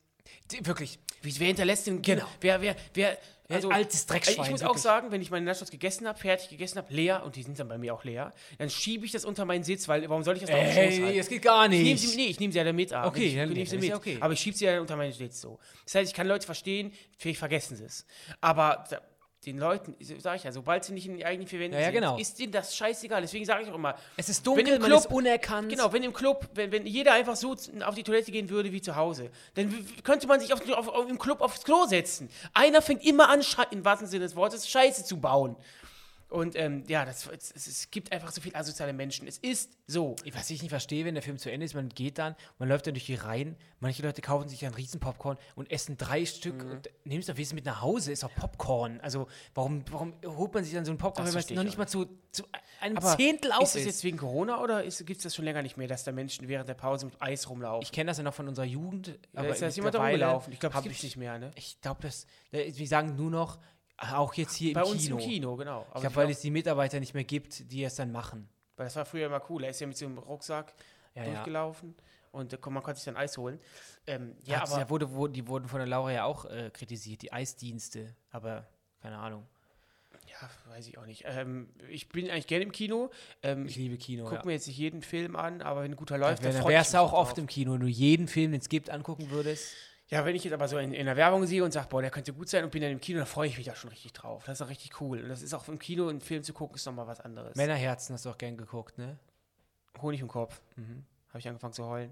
Die, 0.52 0.66
wirklich. 0.66 0.98
wer 1.22 1.48
hinterlässt 1.48 1.88
den 1.88 2.02
Genau. 2.02 2.26
Wer, 2.42 2.62
wer, 2.62 2.76
wer, 2.94 3.18
ein 3.52 3.72
altes 3.72 4.06
Dreckschwein, 4.06 4.46
Ich 4.46 4.52
muss 4.52 4.62
auch 4.62 4.68
wirklich. 4.70 4.82
sagen, 4.84 5.12
wenn 5.12 5.22
ich 5.22 5.32
meine 5.32 5.46
Nachos 5.46 5.70
gegessen 5.72 6.08
habe, 6.08 6.18
fertig 6.20 6.50
gegessen 6.50 6.78
habe, 6.78 6.94
leer, 6.94 7.24
und 7.24 7.36
die 7.36 7.44
sind 7.44 7.60
dann 7.60 7.68
bei 7.68 7.78
mir 7.78 7.94
auch 7.94 8.04
leer, 8.04 8.34
dann 8.58 8.70
schiebe 8.70 9.06
ich 9.06 9.12
das 9.12 9.26
unter 9.26 9.46
meinen 9.46 9.64
Sitz, 9.64 9.88
weil 9.88 10.08
warum 10.10 10.24
soll 10.24 10.36
ich 10.36 10.42
das 10.42 10.50
da 10.52 10.58
Schoß 10.66 10.76
halten? 10.76 11.18
das 11.18 11.28
geht 11.30 11.42
gar 11.42 11.66
Ich 11.72 11.82
nehme 11.84 11.98
sie, 11.98 12.16
nee, 12.16 12.28
ich 12.28 12.40
nehme 12.40 12.52
sie 12.52 12.58
ja 12.58 12.64
dann 12.64 12.76
mit. 12.76 12.92
Okay, 12.94 13.26
ich, 13.26 13.36
dann- 13.36 13.50
ich 13.50 13.56
nehme 13.56 13.66
sie 13.66 13.72
dann 13.72 13.80
mit. 13.82 13.90
ja 13.90 13.96
okay. 13.96 14.18
Aber 14.20 14.34
ich 14.34 14.40
schiebe 14.40 14.58
sie 14.58 14.66
ja 14.66 14.80
unter 14.82 14.96
meinen 14.96 15.14
Sitz 15.14 15.42
so. 15.42 15.60
Das 15.86 15.96
heißt, 15.96 16.10
ich 16.12 16.16
kann 16.16 16.28
Leute 16.28 16.46
verstehen, 16.46 16.92
vielleicht 17.18 17.40
vergessen 17.40 17.76
sie 17.78 17.84
es. 17.86 18.06
Aber 18.40 18.84
den 19.46 19.58
Leuten, 19.58 19.96
sage 20.20 20.38
ich 20.38 20.44
ja, 20.44 20.52
sobald 20.52 20.84
sie 20.86 20.94
nicht 20.94 21.08
in 21.08 21.18
die 21.18 21.26
eigenen 21.26 21.48
vier 21.48 21.60
Wänden 21.60 21.74
Ja, 21.74 21.80
ja, 21.80 21.86
sind, 21.88 21.96
genau. 21.96 22.18
ist 22.18 22.38
denen 22.38 22.52
das 22.52 22.76
scheißegal. 22.76 23.22
Deswegen 23.22 23.44
sage 23.46 23.64
ich 23.64 23.70
auch 23.72 23.76
immer, 23.76 23.96
Es 24.16 24.30
ist 24.30 24.46
Wenn 24.46 24.56
dunkel, 24.56 24.74
im 24.76 24.82
man 24.82 24.90
Club- 24.92 25.00
ist 25.06 25.12
unerkannt. 25.12 25.70
Genau, 25.70 25.92
wenn 25.92 26.04
im 26.04 26.14
Club, 26.14 26.48
wenn, 26.54 26.72
wenn 26.72 26.86
jeder 26.86 27.14
einfach 27.14 27.36
so 27.36 27.56
auf 27.84 27.96
die 27.96 28.04
Toilette 28.04 28.32
gehen 28.32 28.50
würde 28.50 28.72
wie 28.72 28.82
zu 28.82 28.96
Hause, 28.96 29.32
dann 29.56 29.86
könnte 30.04 30.28
man 30.28 30.40
sich 30.40 30.54
auf, 30.54 30.62
auf, 30.70 30.88
auf, 30.88 31.10
im 31.10 31.18
Club 31.18 31.42
aufs 31.42 31.64
Klo 31.64 31.86
setzen. 31.88 32.30
Einer 32.54 32.84
fängt 32.84 33.04
immer 33.04 33.30
an, 33.30 33.42
im 33.72 33.84
wahrsten 33.84 34.08
Sinne 34.08 34.26
des 34.26 34.36
Wortes, 34.36 34.70
Scheiße 34.70 35.06
zu 35.06 35.20
bauen. 35.20 35.56
Und 36.32 36.56
ähm, 36.56 36.86
ja, 36.88 37.04
das, 37.04 37.28
es, 37.28 37.68
es, 37.68 37.92
gibt 37.92 38.14
einfach 38.14 38.32
so 38.32 38.40
viele 38.40 38.56
asoziale 38.56 38.94
Menschen. 38.94 39.28
Es 39.28 39.38
ist 39.38 39.78
so. 39.86 40.16
Was 40.32 40.50
ich 40.50 40.62
nicht 40.62 40.72
verstehe, 40.72 41.04
wenn 41.04 41.14
der 41.14 41.22
Film 41.22 41.38
zu 41.38 41.52
Ende 41.52 41.66
ist, 41.66 41.76
man 41.76 41.90
geht 41.90 42.20
dann, 42.20 42.38
man 42.58 42.70
läuft 42.70 42.88
dann 42.88 42.94
durch 42.94 43.06
die 43.06 43.16
Reihen, 43.16 43.58
manche 43.82 44.02
Leute 44.02 44.22
kaufen 44.22 44.48
sich 44.48 44.66
einen 44.66 44.74
riesen 44.74 45.02
Popcorn 45.02 45.38
und 45.56 45.70
essen 45.70 45.98
drei 45.98 46.26
Stück 46.26 46.64
Mhm. 46.64 46.72
und 46.72 46.90
nehmen 47.04 47.20
es 47.20 47.26
doch 47.26 47.36
wenigstens 47.36 47.56
mit 47.56 47.66
nach 47.66 47.82
Hause, 47.82 48.14
ist 48.14 48.24
doch 48.24 48.34
Popcorn. 48.34 49.02
Also 49.02 49.28
warum, 49.54 49.84
warum 49.92 50.14
holt 50.26 50.54
man 50.54 50.64
sich 50.64 50.74
dann 50.74 50.86
so 50.86 50.92
einen 50.92 51.00
Popcorn, 51.00 51.26
Das 51.26 51.34
wenn 51.36 51.40
man 51.40 51.44
es 51.44 51.50
noch 51.50 51.64
ich 51.64 51.66
nicht 51.66 51.78
mal 51.78 51.88
zu, 51.88 52.06
zu 52.32 52.44
einem 52.80 52.96
Aber 52.96 53.18
Zehntel 53.18 53.52
auf 53.52 53.64
ist 53.64 53.76
es 53.76 53.86
jetzt 53.86 54.04
wegen 54.06 54.18
Corona 54.18 54.62
oder 54.64 54.84
gibt 54.84 55.18
es 55.18 55.24
das 55.24 55.36
schon 55.36 55.44
länger 55.44 55.62
nicht 55.62 55.76
mehr, 55.76 55.90
dass 55.90 56.06
da 56.06 56.14
Menschen 56.14 56.48
während 56.48 56.70
der 56.70 56.76
Pause 56.76 57.08
mit 57.08 57.22
Eis 57.22 57.50
rumlaufen? 57.50 57.84
Ich 57.84 57.92
kenne 57.92 58.10
das 58.10 58.18
ja 58.20 58.24
noch 58.24 58.34
von 58.34 58.48
unserer 58.48 58.66
Jugend, 58.66 59.20
aber 59.34 59.48
aber 59.48 59.50
ist 59.50 59.62
da 59.62 59.68
jemand 59.68 59.96
rumgelaufen? 59.96 60.54
Ich 60.54 60.62
glaube, 60.62 60.72
das 60.72 60.78
hab 60.78 60.84
gibt 60.84 60.96
es 60.96 61.04
nicht 61.04 61.18
mehr, 61.18 61.38
ne? 61.38 61.52
Ich 61.56 61.82
glaube, 61.82 62.02
das, 62.02 62.26
äh, 62.54 62.72
wir 62.74 62.88
sagen 62.88 63.18
nur 63.18 63.30
noch, 63.30 63.60
auch 63.98 64.34
jetzt 64.34 64.56
hier 64.56 64.74
Bei 64.74 64.82
im 64.82 64.88
uns 64.92 65.04
Kino. 65.04 65.18
im 65.18 65.24
Kino, 65.24 65.56
genau. 65.56 65.86
Ich 65.96 66.02
glaube, 66.02 66.16
weil 66.16 66.30
es 66.30 66.40
die 66.42 66.52
Mitarbeiter 66.52 67.00
nicht 67.00 67.14
mehr 67.14 67.24
gibt, 67.24 67.72
die 67.72 67.84
es 67.84 67.96
dann 67.96 68.12
machen. 68.12 68.50
Weil 68.78 68.86
das 68.88 68.96
war 68.96 69.06
früher 69.06 69.28
immer 69.28 69.42
cool. 69.50 69.64
Er 69.64 69.70
ist 69.72 69.80
ja 69.82 69.88
mit 69.88 69.98
so 69.98 70.06
einem 70.06 70.18
Rucksack 70.18 70.74
Ja, 71.14 71.24
ja. 71.24 71.30
durchgelaufen 71.32 71.94
und 72.32 72.54
äh, 72.54 72.58
man 72.70 72.82
konnte 72.82 72.96
sich 73.00 73.06
dann 73.06 73.18
Eis 73.18 73.38
holen. 73.38 73.60
Ähm, 74.08 74.36
ja, 74.44 74.56
Ja, 74.58 74.64
aber 74.64 74.80
ja 74.80 74.90
wurde, 74.90 75.12
wurde, 75.12 75.34
die 75.34 75.48
wurden 75.48 75.68
von 75.68 75.80
der 75.80 75.88
Laura 75.88 76.12
ja 76.12 76.24
auch 76.26 76.46
äh, 76.46 76.72
kritisiert, 76.74 77.22
die 77.22 77.32
Eisdienste, 77.32 78.16
aber 78.32 78.66
keine 79.02 79.18
Ahnung. 79.18 79.46
ja, 80.28 80.50
weiß 80.74 80.88
ich 80.88 80.98
auch 80.98 81.06
nicht. 81.06 81.24
Ähm, 81.28 81.70
ich 81.90 82.10
bin 82.10 82.30
eigentlich 82.30 82.48
gerne 82.48 82.64
im 82.64 82.72
Kino. 82.72 83.12
Ähm, 83.44 83.66
Ich 83.68 83.76
liebe 83.76 83.98
Kino. 83.98 84.24
gucke 84.24 84.38
ja. 84.38 84.46
mir 84.46 84.54
jetzt 84.54 84.68
nicht 84.68 84.78
jeden 84.78 85.02
Film 85.04 85.36
an, 85.36 85.62
aber 85.62 85.84
wenn 85.84 85.92
ein 85.92 85.96
guter 85.98 86.18
läuft, 86.18 86.44
Dann 86.44 86.54
dann 86.54 86.62
ich 86.62 86.68
wärst 86.68 86.94
du 86.94 87.00
auch 87.00 87.12
drauf. 87.12 87.30
oft 87.30 87.38
im 87.38 87.48
Kino, 87.48 87.74
wenn 87.74 87.82
du 87.82 87.88
jeden 87.88 88.28
Film, 88.28 88.52
den 88.52 88.62
es 88.62 88.70
gibt, 88.70 88.90
angucken 88.90 89.30
würdest. 89.30 89.74
Ja, 90.12 90.26
wenn 90.26 90.36
ich 90.36 90.44
jetzt 90.44 90.54
aber 90.54 90.68
so 90.68 90.78
in, 90.78 90.94
in 90.94 91.06
der 91.06 91.16
Werbung 91.16 91.46
sehe 91.46 91.64
und 91.64 91.72
sage, 91.72 91.88
boah, 91.90 92.02
der 92.02 92.12
könnte 92.12 92.34
gut 92.34 92.50
sein 92.50 92.66
und 92.66 92.70
bin 92.72 92.82
dann 92.82 92.92
im 92.92 93.00
Kino, 93.00 93.20
dann 93.20 93.28
freue 93.28 93.48
ich 93.48 93.56
mich 93.56 93.66
da 93.66 93.76
schon 93.76 93.90
richtig 93.90 94.12
drauf. 94.12 94.44
Das 94.46 94.60
ist 94.60 94.66
auch 94.66 94.70
richtig 94.70 95.00
cool. 95.00 95.22
Und 95.22 95.30
das 95.30 95.42
ist 95.42 95.54
auch 95.54 95.66
im 95.70 95.80
Kino, 95.80 96.10
einen 96.10 96.20
Film 96.20 96.44
zu 96.44 96.52
gucken, 96.52 96.76
ist 96.76 96.86
nochmal 96.86 97.08
was 97.08 97.22
anderes. 97.22 97.56
Männerherzen 97.56 98.14
hast 98.14 98.26
du 98.26 98.30
auch 98.30 98.38
gern 98.38 98.58
geguckt, 98.58 98.98
ne? 98.98 99.18
Honig 100.02 100.20
im 100.20 100.28
Kopf. 100.28 100.62
Mhm. 100.76 101.06
Habe 101.30 101.40
ich 101.40 101.48
angefangen 101.48 101.74
zu 101.74 101.86
heulen. 101.86 102.12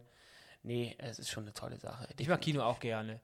Nee, 0.64 0.96
es 0.98 1.20
ist 1.20 1.30
schon 1.30 1.44
eine 1.44 1.54
tolle 1.54 1.78
Sache. 1.78 2.08
Ich 2.18 2.30
mag 2.30 2.40
Kino 2.40 2.64
auch 2.64 2.80
gerne. 2.80 3.20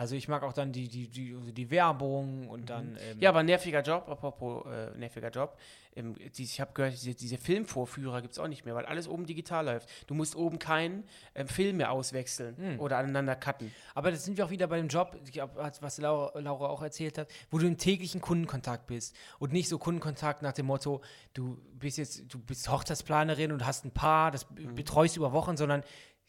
Also 0.00 0.16
ich 0.16 0.28
mag 0.28 0.42
auch 0.44 0.54
dann 0.54 0.72
die, 0.72 0.88
die, 0.88 1.08
die, 1.08 1.34
also 1.38 1.52
die 1.52 1.70
Werbung 1.70 2.48
und 2.48 2.70
dann. 2.70 2.96
Ähm, 3.02 3.18
Ja, 3.20 3.28
aber 3.28 3.42
nerviger 3.42 3.82
Job, 3.82 4.08
apropos 4.08 4.64
äh, 4.64 4.96
nerviger 4.96 5.28
Job. 5.28 5.58
Ähm, 5.94 6.14
die, 6.36 6.42
ich 6.42 6.58
habe 6.58 6.72
gehört, 6.72 6.94
diese, 6.94 7.14
diese 7.14 7.36
Filmvorführer 7.36 8.22
gibt 8.22 8.32
es 8.32 8.38
auch 8.38 8.48
nicht 8.48 8.64
mehr, 8.64 8.74
weil 8.74 8.86
alles 8.86 9.06
oben 9.06 9.26
digital 9.26 9.66
läuft. 9.66 9.90
Du 10.06 10.14
musst 10.14 10.36
oben 10.36 10.58
keinen 10.58 11.04
ähm, 11.34 11.48
Film 11.48 11.76
mehr 11.76 11.92
auswechseln 11.92 12.56
Hm. 12.56 12.80
oder 12.80 12.96
aneinander 12.96 13.36
cutten. 13.36 13.70
Aber 13.94 14.10
das 14.10 14.24
sind 14.24 14.38
wir 14.38 14.46
auch 14.46 14.50
wieder 14.50 14.68
bei 14.68 14.78
dem 14.78 14.88
Job, 14.88 15.18
glaub, 15.30 15.54
was 15.82 15.98
Laura, 15.98 16.38
Laura 16.40 16.68
auch 16.70 16.80
erzählt 16.80 17.18
hat, 17.18 17.28
wo 17.50 17.58
du 17.58 17.66
im 17.66 17.76
täglichen 17.76 18.22
Kundenkontakt 18.22 18.86
bist 18.86 19.14
und 19.38 19.52
nicht 19.52 19.68
so 19.68 19.76
Kundenkontakt 19.78 20.40
nach 20.40 20.52
dem 20.54 20.64
Motto, 20.64 21.02
du 21.34 21.58
bist 21.74 21.98
jetzt, 21.98 22.32
du 22.32 22.38
bist 22.38 22.70
Hochzeitsplanerin 22.70 23.52
und 23.52 23.66
hast 23.66 23.84
ein 23.84 23.90
Paar, 23.90 24.30
das 24.30 24.46
b- 24.46 24.64
betreust 24.64 25.18
über 25.18 25.32
Wochen, 25.34 25.58
sondern 25.58 25.82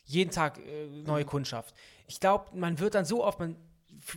jeden 0.04 0.32
Tag 0.32 0.58
äh, 0.58 0.88
neue 1.06 1.24
Kundschaft. 1.24 1.74
Ich 2.12 2.20
glaube, 2.20 2.46
man 2.54 2.78
wird 2.80 2.94
dann 2.96 3.06
so 3.06 3.24
oft 3.24 3.40
man, 3.40 3.56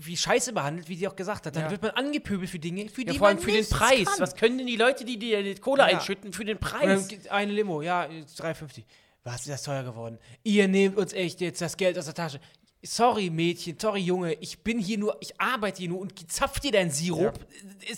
wie 0.02 0.16
Scheiße 0.16 0.52
behandelt, 0.52 0.88
wie 0.88 0.96
sie 0.96 1.06
auch 1.06 1.14
gesagt 1.14 1.46
hat. 1.46 1.54
Dann 1.54 1.64
Ja. 1.66 1.70
wird 1.70 1.80
man 1.82 1.92
angepöbelt 1.92 2.50
für 2.50 2.58
Dinge, 2.58 2.88
für 2.88 3.02
Ja, 3.02 3.12
die 3.12 3.18
vor 3.18 3.28
allem 3.28 3.36
man 3.36 3.44
für 3.44 3.52
den 3.52 3.68
Preis. 3.68 4.04
Kann. 4.06 4.20
Was 4.20 4.34
können 4.34 4.58
denn 4.58 4.66
die 4.66 4.74
Leute, 4.76 5.04
die 5.04 5.16
dir 5.16 5.44
die 5.44 5.54
Kohle 5.54 5.82
Ja. 5.82 5.86
einschütten, 5.98 6.32
für 6.32 6.44
den 6.44 6.58
Preis? 6.58 7.08
eine 7.30 7.52
Limo, 7.52 7.82
ja, 7.82 8.08
3,50. 8.36 8.84
Was 9.22 9.42
ist 9.42 9.48
das 9.50 9.62
teuer 9.62 9.84
geworden? 9.84 10.18
Ihr 10.42 10.66
nehmt 10.66 10.96
uns 10.96 11.12
echt 11.12 11.40
jetzt 11.40 11.60
das 11.60 11.76
Geld 11.76 11.96
aus 11.96 12.06
der 12.06 12.14
Tasche. 12.14 12.40
Sorry, 12.82 13.30
Mädchen, 13.30 13.78
sorry, 13.80 14.00
Junge, 14.00 14.34
ich 14.34 14.58
bin 14.58 14.78
hier 14.80 14.98
nur, 14.98 15.16
ich 15.20 15.40
arbeite 15.40 15.78
hier 15.78 15.88
nur 15.88 16.00
und 16.00 16.30
zapf 16.32 16.58
dir 16.58 16.72
deinen 16.72 16.90
Sirup. 16.90 17.38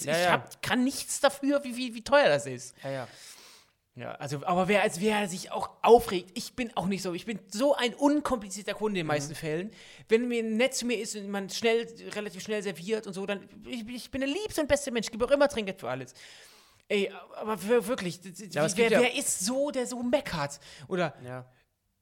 Ja, 0.05 0.13
ich. 0.21 0.29
Hab, 0.29 0.61
kann 0.63 0.85
nichts 0.85 1.21
dafür, 1.21 1.65
wie, 1.65 1.75
wie, 1.75 1.95
wie 1.95 2.03
teuer 2.05 2.29
das 2.29 2.45
ist. 2.47 2.75
Ja, 2.85 2.91
ja. 2.91 3.09
Ja, 3.97 4.13
also, 4.17 4.45
aber 4.45 4.69
wer, 4.69 4.83
als 4.83 5.01
wer 5.01 5.27
sich 5.27 5.51
auch 5.53 5.71
aufregt, 5.83 6.31
ich 6.35 6.53
bin 6.53 6.71
auch 6.77 6.85
nicht 6.87 7.03
so. 7.03 7.15
Ich 7.15 7.25
bin 7.25 7.39
so 7.49 7.75
ein 7.75 7.95
unkomplizierter 7.95 8.75
Kunde 8.75 9.01
in 9.01 9.05
den 9.05 9.07
meisten 9.07 9.35
Fällen. 9.35 9.71
Wenn 10.09 10.29
mir 10.29 10.43
nett 10.43 10.75
zu 10.75 10.85
mir 10.85 10.99
ist 11.01 11.17
und 11.17 11.31
man 11.31 11.49
schnell, 11.49 11.87
relativ 12.15 12.43
schnell 12.43 12.63
serviert 12.63 13.07
und 13.07 13.15
so, 13.15 13.25
dann 13.25 13.49
ich, 13.67 13.89
ich 13.89 14.11
bin 14.11 14.21
der 14.21 14.29
liebste 14.29 14.61
und 14.61 14.69
beste 14.69 14.91
Mensch, 14.91 15.07
ich 15.07 15.13
gebe 15.13 15.25
auch 15.25 15.31
immer 15.31 15.49
Trinkgeld 15.49 15.81
für 15.81 15.89
alles. 15.89 16.13
Ey, 16.89 17.11
aber 17.37 17.61
wir- 17.67 17.87
wirklich, 17.87 18.21
Ja, 18.53 18.69
wer, 18.77 18.91
ja- 18.91 19.01
wer 19.01 19.15
ist 19.17 19.41
so, 19.41 19.71
der 19.71 19.87
so 19.87 20.03
meckert? 20.03 20.61
Oder, 20.89 21.15
Ja. 21.25 21.47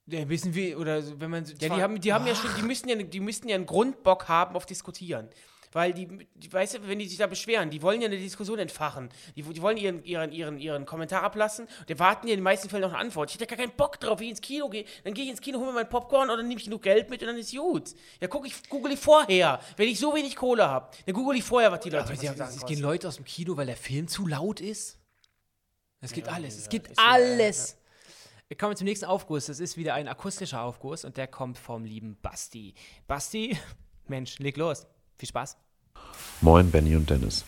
der 0.07 0.29
wissen 0.29 0.53
wir, 0.53 0.79
oder 0.81 1.01
wenn 1.21 1.31
man. 1.31 1.45
Ja, 1.45 1.75
die 1.77 1.81
haben, 1.81 2.01
die 2.01 2.13
haben 2.13 2.27
ja 2.27 2.35
schon, 2.35 2.51
die 2.57 2.63
müssten 2.63 2.89
ja, 2.89 2.97
die 2.97 3.21
müssten 3.21 3.49
ja 3.49 3.55
einen 3.55 3.67
Grundbock 3.67 4.27
haben 4.29 4.57
auf 4.57 4.67
Diskutieren. 4.67 5.29
Weil 5.75 5.93
die, 5.93 6.07
die, 6.37 6.53
weißt 6.53 6.75
du, 6.75 6.89
wenn 6.89 7.01
die 7.01 7.09
sich 7.09 7.19
da 7.19 7.27
beschweren, 7.27 7.69
die 7.69 7.83
wollen 7.83 8.01
ja 8.01 8.07
eine 8.07 8.17
Diskussion 8.17 8.61
entfachen. 8.61 9.09
Die, 9.35 9.43
die 9.43 9.61
wollen 9.61 9.77
ihren, 9.77 10.05
ihren, 10.05 10.31
ihren, 10.31 10.57
ihren 10.57 10.87
Kommentar 10.87 11.25
ablassen. 11.25 11.67
Die 11.89 11.99
warten 11.99 12.29
ja 12.29 12.35
in 12.35 12.39
den 12.39 12.45
meisten 12.45 12.69
Fällen 12.69 12.83
noch 12.83 12.91
eine 12.93 12.99
Antwort. 13.01 13.31
Ich 13.31 13.35
hätte 13.35 13.49
gar 13.49 13.59
keinen 13.59 13.77
Bock 13.77 13.99
drauf, 13.99 14.21
wenn 14.21 14.27
ich 14.27 14.31
ins 14.31 14.41
Kino 14.41 14.69
gehe. 14.69 14.85
Dann 15.03 15.15
gehe 15.15 15.25
ich 15.25 15.31
ins 15.31 15.41
Kino, 15.41 15.59
hole 15.59 15.67
mir 15.67 15.73
mein 15.75 15.89
Popcorn 15.89 16.31
oder 16.31 16.45
nehme 16.45 16.61
ich 16.61 16.67
genug 16.67 16.83
Geld 16.83 17.11
mit 17.11 17.23
und 17.23 17.27
dann 17.27 17.37
ist 17.37 17.53
gut. 17.53 17.91
Ja, 18.21 18.29
guck, 18.29 18.47
ich 18.47 18.69
google 18.69 18.93
ich 18.93 19.01
vorher. 19.01 19.59
Wenn 19.77 19.89
ich 19.89 19.99
so 19.99 20.15
wenig 20.15 20.37
Kohle 20.37 20.65
habe, 20.69 20.97
dann 21.07 21.13
google 21.13 21.37
ich 21.37 21.43
vorher, 21.43 21.73
was 21.73 21.81
die 21.81 21.91
Leute 21.91 22.05
Aber 22.05 22.15
haben, 22.15 22.37
Sachen 22.37 22.57
es 22.57 22.67
gehen 22.67 22.81
Leute 22.81 23.09
aus 23.09 23.17
dem 23.17 23.25
Kino, 23.25 23.57
weil 23.57 23.67
der 23.67 23.77
Film 23.77 24.07
zu 24.07 24.29
laut 24.29 24.61
ist. 24.61 25.01
Es 26.01 26.13
gibt 26.13 26.29
alles. 26.29 26.57
Es 26.57 26.69
gibt 26.69 26.87
ja- 26.87 26.95
alles. 27.05 27.79
Wir 28.47 28.57
kommen 28.57 28.77
zum 28.77 28.85
nächsten 28.85 29.07
Aufguss. 29.07 29.47
Das 29.47 29.59
ist 29.59 29.77
wieder 29.77 29.95
ein 29.95 30.07
akustischer 30.07 30.63
Aufguss 30.63 31.05
und 31.05 31.17
der 31.17 31.27
kommt 31.27 31.59
vom 31.59 31.85
lieben 31.85 32.17
Basti. 32.23 32.75
Basti, 33.09 33.59
Mensch, 34.07 34.39
leg 34.39 34.57
los. 34.57 34.87
Viel 35.17 35.29
Spaß. 35.29 35.57
Moin, 36.45 36.71
Benny 36.71 36.95
und 36.95 37.09
Dennis. 37.09 37.47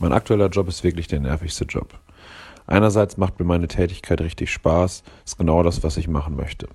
Mein 0.00 0.12
aktueller 0.12 0.48
Job 0.48 0.66
ist 0.66 0.82
wirklich 0.82 1.06
der 1.06 1.20
nervigste 1.20 1.64
Job. 1.66 1.96
Einerseits 2.66 3.16
macht 3.16 3.38
mir 3.38 3.44
meine 3.44 3.68
Tätigkeit 3.68 4.20
richtig 4.20 4.50
Spaß, 4.50 5.04
ist 5.24 5.38
genau 5.38 5.62
das, 5.62 5.84
was 5.84 5.96
ich 5.96 6.08
machen 6.08 6.34
möchte. 6.34 6.66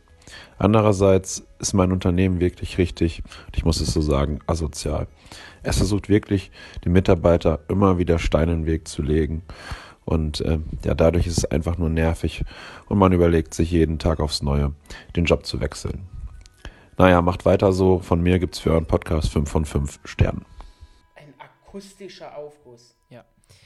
Andererseits 0.57 1.45
ist 1.59 1.73
mein 1.73 1.91
Unternehmen 1.91 2.39
wirklich 2.39 2.77
richtig, 2.77 3.23
ich 3.53 3.65
muss 3.65 3.81
es 3.81 3.91
so 3.91 3.99
sagen, 3.99 4.39
asozial. 4.47 5.07
Es 5.63 5.79
versucht 5.79 6.07
wirklich, 6.07 6.49
den 6.85 6.93
Mitarbeiter 6.93 7.59
immer 7.67 7.97
wieder 7.97 8.19
Steine 8.19 8.53
in 8.53 8.59
den 8.61 8.65
Weg 8.65 8.87
zu 8.87 9.01
legen. 9.01 9.41
Und 10.05 10.39
äh, 10.39 10.59
ja, 10.85 10.93
dadurch 10.93 11.27
ist 11.27 11.39
es 11.39 11.45
einfach 11.51 11.77
nur 11.77 11.89
nervig 11.89 12.45
und 12.87 12.99
man 12.99 13.11
überlegt 13.11 13.53
sich 13.53 13.69
jeden 13.69 13.99
Tag 13.99 14.21
aufs 14.21 14.43
Neue, 14.43 14.71
den 15.17 15.25
Job 15.25 15.45
zu 15.45 15.59
wechseln. 15.59 16.07
Naja, 16.97 17.21
macht 17.21 17.43
weiter 17.43 17.73
so. 17.73 17.99
Von 17.99 18.21
mir 18.21 18.39
gibt's 18.39 18.59
für 18.59 18.71
euren 18.71 18.85
Podcast 18.85 19.27
5 19.27 19.49
von 19.49 19.65
5 19.65 19.99
Sternen. 20.05 20.45
Akustischer 21.73 22.37
Aufguss. 22.37 22.95
Ja. 23.09 23.25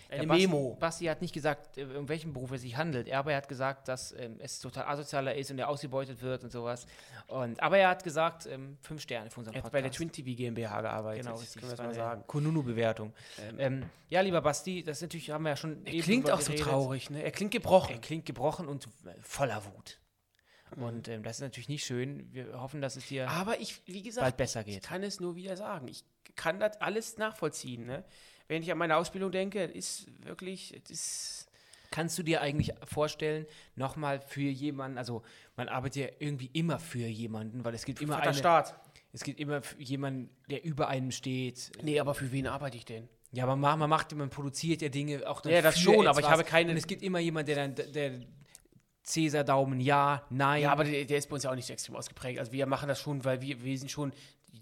Eine 0.10 0.22
Der 0.22 0.28
Basti, 0.28 0.48
Memo. 0.48 0.78
Basti 0.80 1.06
hat 1.06 1.22
nicht 1.22 1.34
gesagt, 1.34 1.78
äh, 1.78 1.84
um 1.84 2.08
welchen 2.08 2.32
Beruf 2.32 2.52
es 2.54 2.62
sich 2.62 2.78
handelt. 2.78 3.12
Aber 3.12 3.32
er 3.32 3.38
hat 3.38 3.50
gesagt, 3.50 3.90
dass 3.90 4.14
ähm, 4.14 4.38
es 4.40 4.60
total 4.60 4.86
asozialer 4.86 5.36
ist 5.36 5.52
und 5.52 5.60
er 5.60 5.68
ausgebeutet 5.68 6.22
wird 6.22 6.44
und 6.44 6.52
sowas. 6.52 6.88
Und, 7.28 7.62
aber 7.62 7.78
er 7.78 7.90
hat 7.90 8.04
gesagt, 8.06 8.46
ähm, 8.46 8.78
fünf 8.82 9.02
Sterne 9.02 9.30
für 9.30 9.40
unseren 9.42 9.56
Er 9.56 9.58
hat 9.58 9.64
Podcast. 9.66 9.74
bei 9.74 9.82
der 9.82 9.92
Twin 9.92 10.12
TV 10.12 10.36
GmbH 10.38 10.82
gearbeitet. 10.82 11.26
Genau, 11.26 11.38
das 11.38 11.54
können 11.54 11.70
wir 11.70 11.78
mal 11.78 11.84
eine 11.84 11.94
sagen. 11.94 12.24
Konunu-Bewertung. 12.28 13.14
Ähm, 13.58 13.90
ja, 14.08 14.22
lieber 14.22 14.42
Basti, 14.42 14.84
das 14.84 14.98
ist 14.98 15.02
natürlich, 15.02 15.30
haben 15.32 15.44
wir 15.44 15.50
ja 15.50 15.58
schon 15.58 15.86
Er 15.86 16.02
klingt 16.02 16.32
auch 16.32 16.40
so 16.40 16.52
geredet. 16.54 16.66
traurig, 16.68 17.10
ne? 17.10 17.24
Er 17.24 17.32
klingt 17.32 17.52
gebrochen. 17.52 17.94
Er 17.94 18.00
klingt 18.00 18.26
gebrochen 18.26 18.68
und 18.70 18.86
äh, 19.06 19.10
voller 19.22 19.62
Wut. 19.66 20.00
Und 20.76 21.08
ähm, 21.08 21.24
das 21.24 21.38
ist 21.38 21.42
natürlich 21.42 21.70
nicht 21.70 21.86
schön. 21.86 22.28
Wir 22.34 22.60
hoffen, 22.60 22.82
dass 22.82 22.96
es 22.98 23.08
dir 23.08 23.30
Aber 23.30 23.60
ich, 23.60 23.82
wie 23.86 24.02
gesagt, 24.04 24.24
bald 24.26 24.38
besser 24.38 24.60
ich 24.62 24.66
geht. 24.76 24.84
kann 24.84 25.02
es 25.04 25.20
nur 25.20 25.36
wieder 25.36 25.56
sagen. 25.58 25.88
Ich 25.88 26.04
kann 26.36 26.60
das 26.60 26.80
alles 26.82 27.18
nachvollziehen. 27.18 27.86
Ne? 27.86 28.04
Wenn 28.48 28.62
ich 28.62 28.72
an 28.72 28.78
meine 28.78 28.98
Ausbildung 28.98 29.32
denke, 29.32 29.64
ist 29.64 30.08
wirklich, 30.26 30.74
ist, 30.90 31.46
Kannst 31.90 32.18
du 32.20 32.24
dir 32.24 32.42
eigentlich 32.42 32.74
vorstellen, 32.84 33.46
nochmal 33.76 34.20
für 34.20 34.42
jemanden, 34.42 34.98
also 34.98 35.24
man 35.56 35.70
arbeitet 35.70 35.96
ja 36.04 36.08
irgendwie 36.20 36.50
immer 36.52 36.80
für 36.80 37.08
jemanden, 37.08 37.64
weil 37.64 37.74
es 37.74 37.86
gibt 37.86 38.02
immer 38.02 38.16
Vater 38.16 38.30
eine, 38.32 38.38
Staat. 38.38 38.76
es 39.14 39.24
gibt 39.24 39.40
immer 39.40 39.62
jemanden, 39.80 40.30
der 40.50 40.66
über 40.66 40.90
einem 40.90 41.12
steht. 41.12 41.72
Nee, 41.82 42.00
aber 42.02 42.14
für 42.14 42.32
wen 42.34 42.46
arbeite 42.46 42.76
ich 42.76 42.84
denn? 42.84 43.08
Ja, 43.32 43.44
aber 43.46 43.56
man, 43.56 43.90
macht, 43.90 44.14
man 44.16 44.30
produziert 44.30 44.82
ja 44.82 44.90
Dinge 44.90 45.28
auch 45.30 45.40
dann 45.40 45.54
Ja, 45.54 45.62
das 45.62 45.80
schon, 45.80 46.08
aber 46.08 46.20
ich 46.20 46.26
etwas. 46.26 46.32
habe 46.40 46.44
keine- 46.44 46.72
Und 46.72 46.78
es 46.78 46.88
gibt 46.88 47.02
immer 47.04 47.20
jemanden, 47.20 47.54
der 47.56 47.68
dann, 47.70 47.94
der 47.94 48.20
Cäsar 49.08 49.46
Daumen, 49.46 49.80
ja, 49.80 50.26
nein. 50.30 50.64
Ja, 50.64 50.72
aber 50.74 50.84
der, 50.84 51.06
der 51.06 51.18
ist 51.18 51.30
bei 51.30 51.36
uns 51.36 51.44
ja 51.44 51.52
auch 51.52 51.56
nicht 51.56 51.66
so 51.66 51.72
extrem 51.72 51.96
ausgeprägt. 51.96 52.40
Also 52.40 52.52
wir 52.52 52.66
machen 52.66 52.90
das 52.90 53.00
schon, 53.00 53.24
weil 53.24 53.42
wir, 53.42 53.64
wir 53.64 53.78
sind 53.78 53.90
schon 53.90 54.12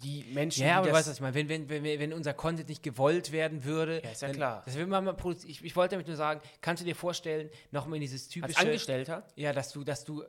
die 0.03 0.23
Menschen, 0.33 0.63
Ja, 0.65 0.77
aber 0.77 0.87
du 0.87 0.93
weißt, 0.93 1.07
das, 1.07 1.13
was 1.13 1.17
ich 1.17 1.21
meine. 1.21 1.49
Wenn, 1.49 1.67
wenn, 1.67 1.83
wenn, 1.83 1.99
wenn 1.99 2.13
unser 2.13 2.33
Content 2.33 2.69
nicht 2.69 2.83
gewollt 2.83 3.31
werden 3.31 3.63
würde. 3.63 4.01
Ja, 4.03 4.11
ist 4.11 4.21
ja 4.21 4.27
dann, 4.27 4.37
klar. 4.37 4.63
Das 4.65 4.75
will 4.75 4.85
man 4.85 5.03
mal 5.03 5.15
ich, 5.47 5.63
ich 5.63 5.75
wollte 5.75 5.95
damit 5.95 6.07
nur 6.07 6.15
sagen, 6.15 6.41
kannst 6.61 6.81
du 6.81 6.85
dir 6.85 6.95
vorstellen, 6.95 7.49
nochmal 7.71 7.95
in 7.95 8.01
dieses 8.01 8.23
als 8.23 8.29
typische. 8.29 8.59
Angestellter 8.59 9.25
Ja, 9.35 9.51
dass 9.51 9.71
du, 9.71 9.83
dass 9.83 10.03
du 10.05 10.23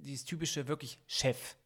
dieses 0.00 0.24
typische 0.24 0.66
wirklich 0.66 0.98
Chef. 1.06 1.56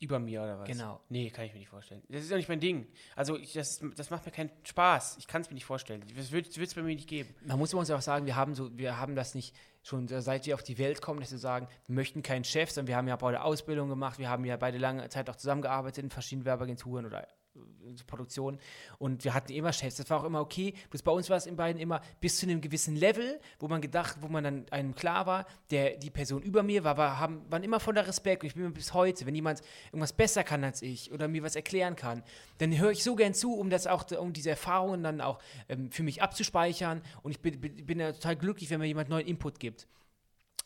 über 0.00 0.18
mir 0.18 0.42
oder 0.42 0.58
was? 0.58 0.66
Genau. 0.68 1.00
Nee, 1.10 1.30
kann 1.30 1.44
ich 1.44 1.52
mir 1.52 1.60
nicht 1.60 1.68
vorstellen. 1.68 2.02
Das 2.08 2.24
ist 2.24 2.32
auch 2.32 2.36
nicht 2.36 2.48
mein 2.48 2.60
Ding. 2.60 2.88
Also 3.14 3.36
ich, 3.36 3.52
das, 3.52 3.80
das 3.94 4.10
macht 4.10 4.26
mir 4.26 4.32
keinen 4.32 4.50
Spaß. 4.64 5.18
Ich 5.18 5.28
kann 5.28 5.42
es 5.42 5.48
mir 5.48 5.54
nicht 5.54 5.66
vorstellen. 5.66 6.02
Das 6.16 6.32
wird 6.32 6.56
es 6.56 6.74
bei 6.74 6.82
mir 6.82 6.94
nicht 6.94 7.08
geben. 7.08 7.32
Man 7.44 7.58
muss 7.58 7.72
uns 7.72 7.90
auch 7.90 8.00
sagen, 8.02 8.26
wir 8.26 8.34
haben 8.34 8.54
so, 8.56 8.76
wir 8.76 8.98
haben 8.98 9.14
das 9.14 9.36
nicht 9.36 9.54
schon 9.82 10.08
seit 10.08 10.46
wir 10.46 10.54
auf 10.54 10.62
die 10.62 10.78
Welt 10.78 11.00
kommen, 11.00 11.20
dass 11.20 11.30
wir 11.30 11.38
sagen, 11.38 11.68
wir 11.86 11.94
möchten 11.94 12.22
keinen 12.22 12.44
Chef, 12.44 12.70
sondern 12.70 12.88
wir 12.88 12.96
haben 12.96 13.08
ja 13.08 13.16
beide 13.16 13.42
Ausbildung 13.42 13.88
gemacht, 13.88 14.18
wir 14.18 14.28
haben 14.28 14.44
ja 14.44 14.56
beide 14.56 14.78
lange 14.78 15.08
Zeit 15.08 15.30
auch 15.30 15.36
zusammengearbeitet 15.36 16.04
in 16.04 16.10
verschiedenen 16.10 16.44
Werbeagenturen 16.44 17.06
oder 17.06 17.26
äh, 17.60 18.04
Produktionen 18.06 18.58
und 18.98 19.24
wir 19.24 19.34
hatten 19.34 19.52
immer 19.52 19.72
Chefs, 19.72 19.96
das 19.96 20.08
war 20.10 20.20
auch 20.20 20.24
immer 20.24 20.40
okay. 20.40 20.74
Bloß 20.90 21.02
bei 21.02 21.12
uns 21.12 21.30
war 21.30 21.36
es 21.36 21.46
in 21.46 21.56
beiden 21.56 21.80
immer 21.80 22.00
bis 22.20 22.38
zu 22.38 22.46
einem 22.46 22.60
gewissen 22.60 22.96
Level, 22.96 23.40
wo 23.58 23.68
man 23.68 23.80
gedacht, 23.80 24.16
wo 24.20 24.28
man 24.28 24.44
dann 24.44 24.66
einem 24.70 24.94
klar 24.94 25.26
war, 25.26 25.46
der 25.70 25.96
die 25.96 26.10
Person 26.10 26.42
über 26.42 26.62
mir 26.62 26.84
war, 26.84 26.96
war 26.96 27.18
haben, 27.18 27.42
waren 27.50 27.62
immer 27.62 27.80
voller 27.80 28.06
Respekt. 28.06 28.42
Und 28.42 28.48
ich 28.48 28.54
bin 28.54 28.64
mir 28.64 28.70
bis 28.70 28.94
heute, 28.94 29.26
wenn 29.26 29.34
jemand 29.34 29.62
irgendwas 29.86 30.12
besser 30.12 30.44
kann 30.44 30.64
als 30.64 30.82
ich 30.82 31.12
oder 31.12 31.28
mir 31.28 31.42
was 31.42 31.56
erklären 31.56 31.96
kann, 31.96 32.22
dann 32.58 32.76
höre 32.76 32.90
ich 32.90 33.02
so 33.02 33.14
gern 33.14 33.34
zu, 33.34 33.54
um 33.54 33.70
das 33.70 33.86
auch, 33.86 34.10
um 34.12 34.32
diese 34.32 34.50
Erfahrungen 34.50 35.02
dann 35.02 35.20
auch 35.20 35.38
ähm, 35.68 35.90
für 35.90 36.02
mich 36.02 36.22
abzuspeichern. 36.22 37.02
Und 37.22 37.32
ich 37.32 37.40
bin, 37.40 37.60
bin, 37.60 37.86
bin 37.86 38.00
ja 38.00 38.12
total 38.12 38.36
glücklich, 38.36 38.70
wenn 38.70 38.80
mir 38.80 38.86
jemand 38.86 39.08
neuen 39.08 39.26
Input 39.26 39.58
gibt. 39.58 39.86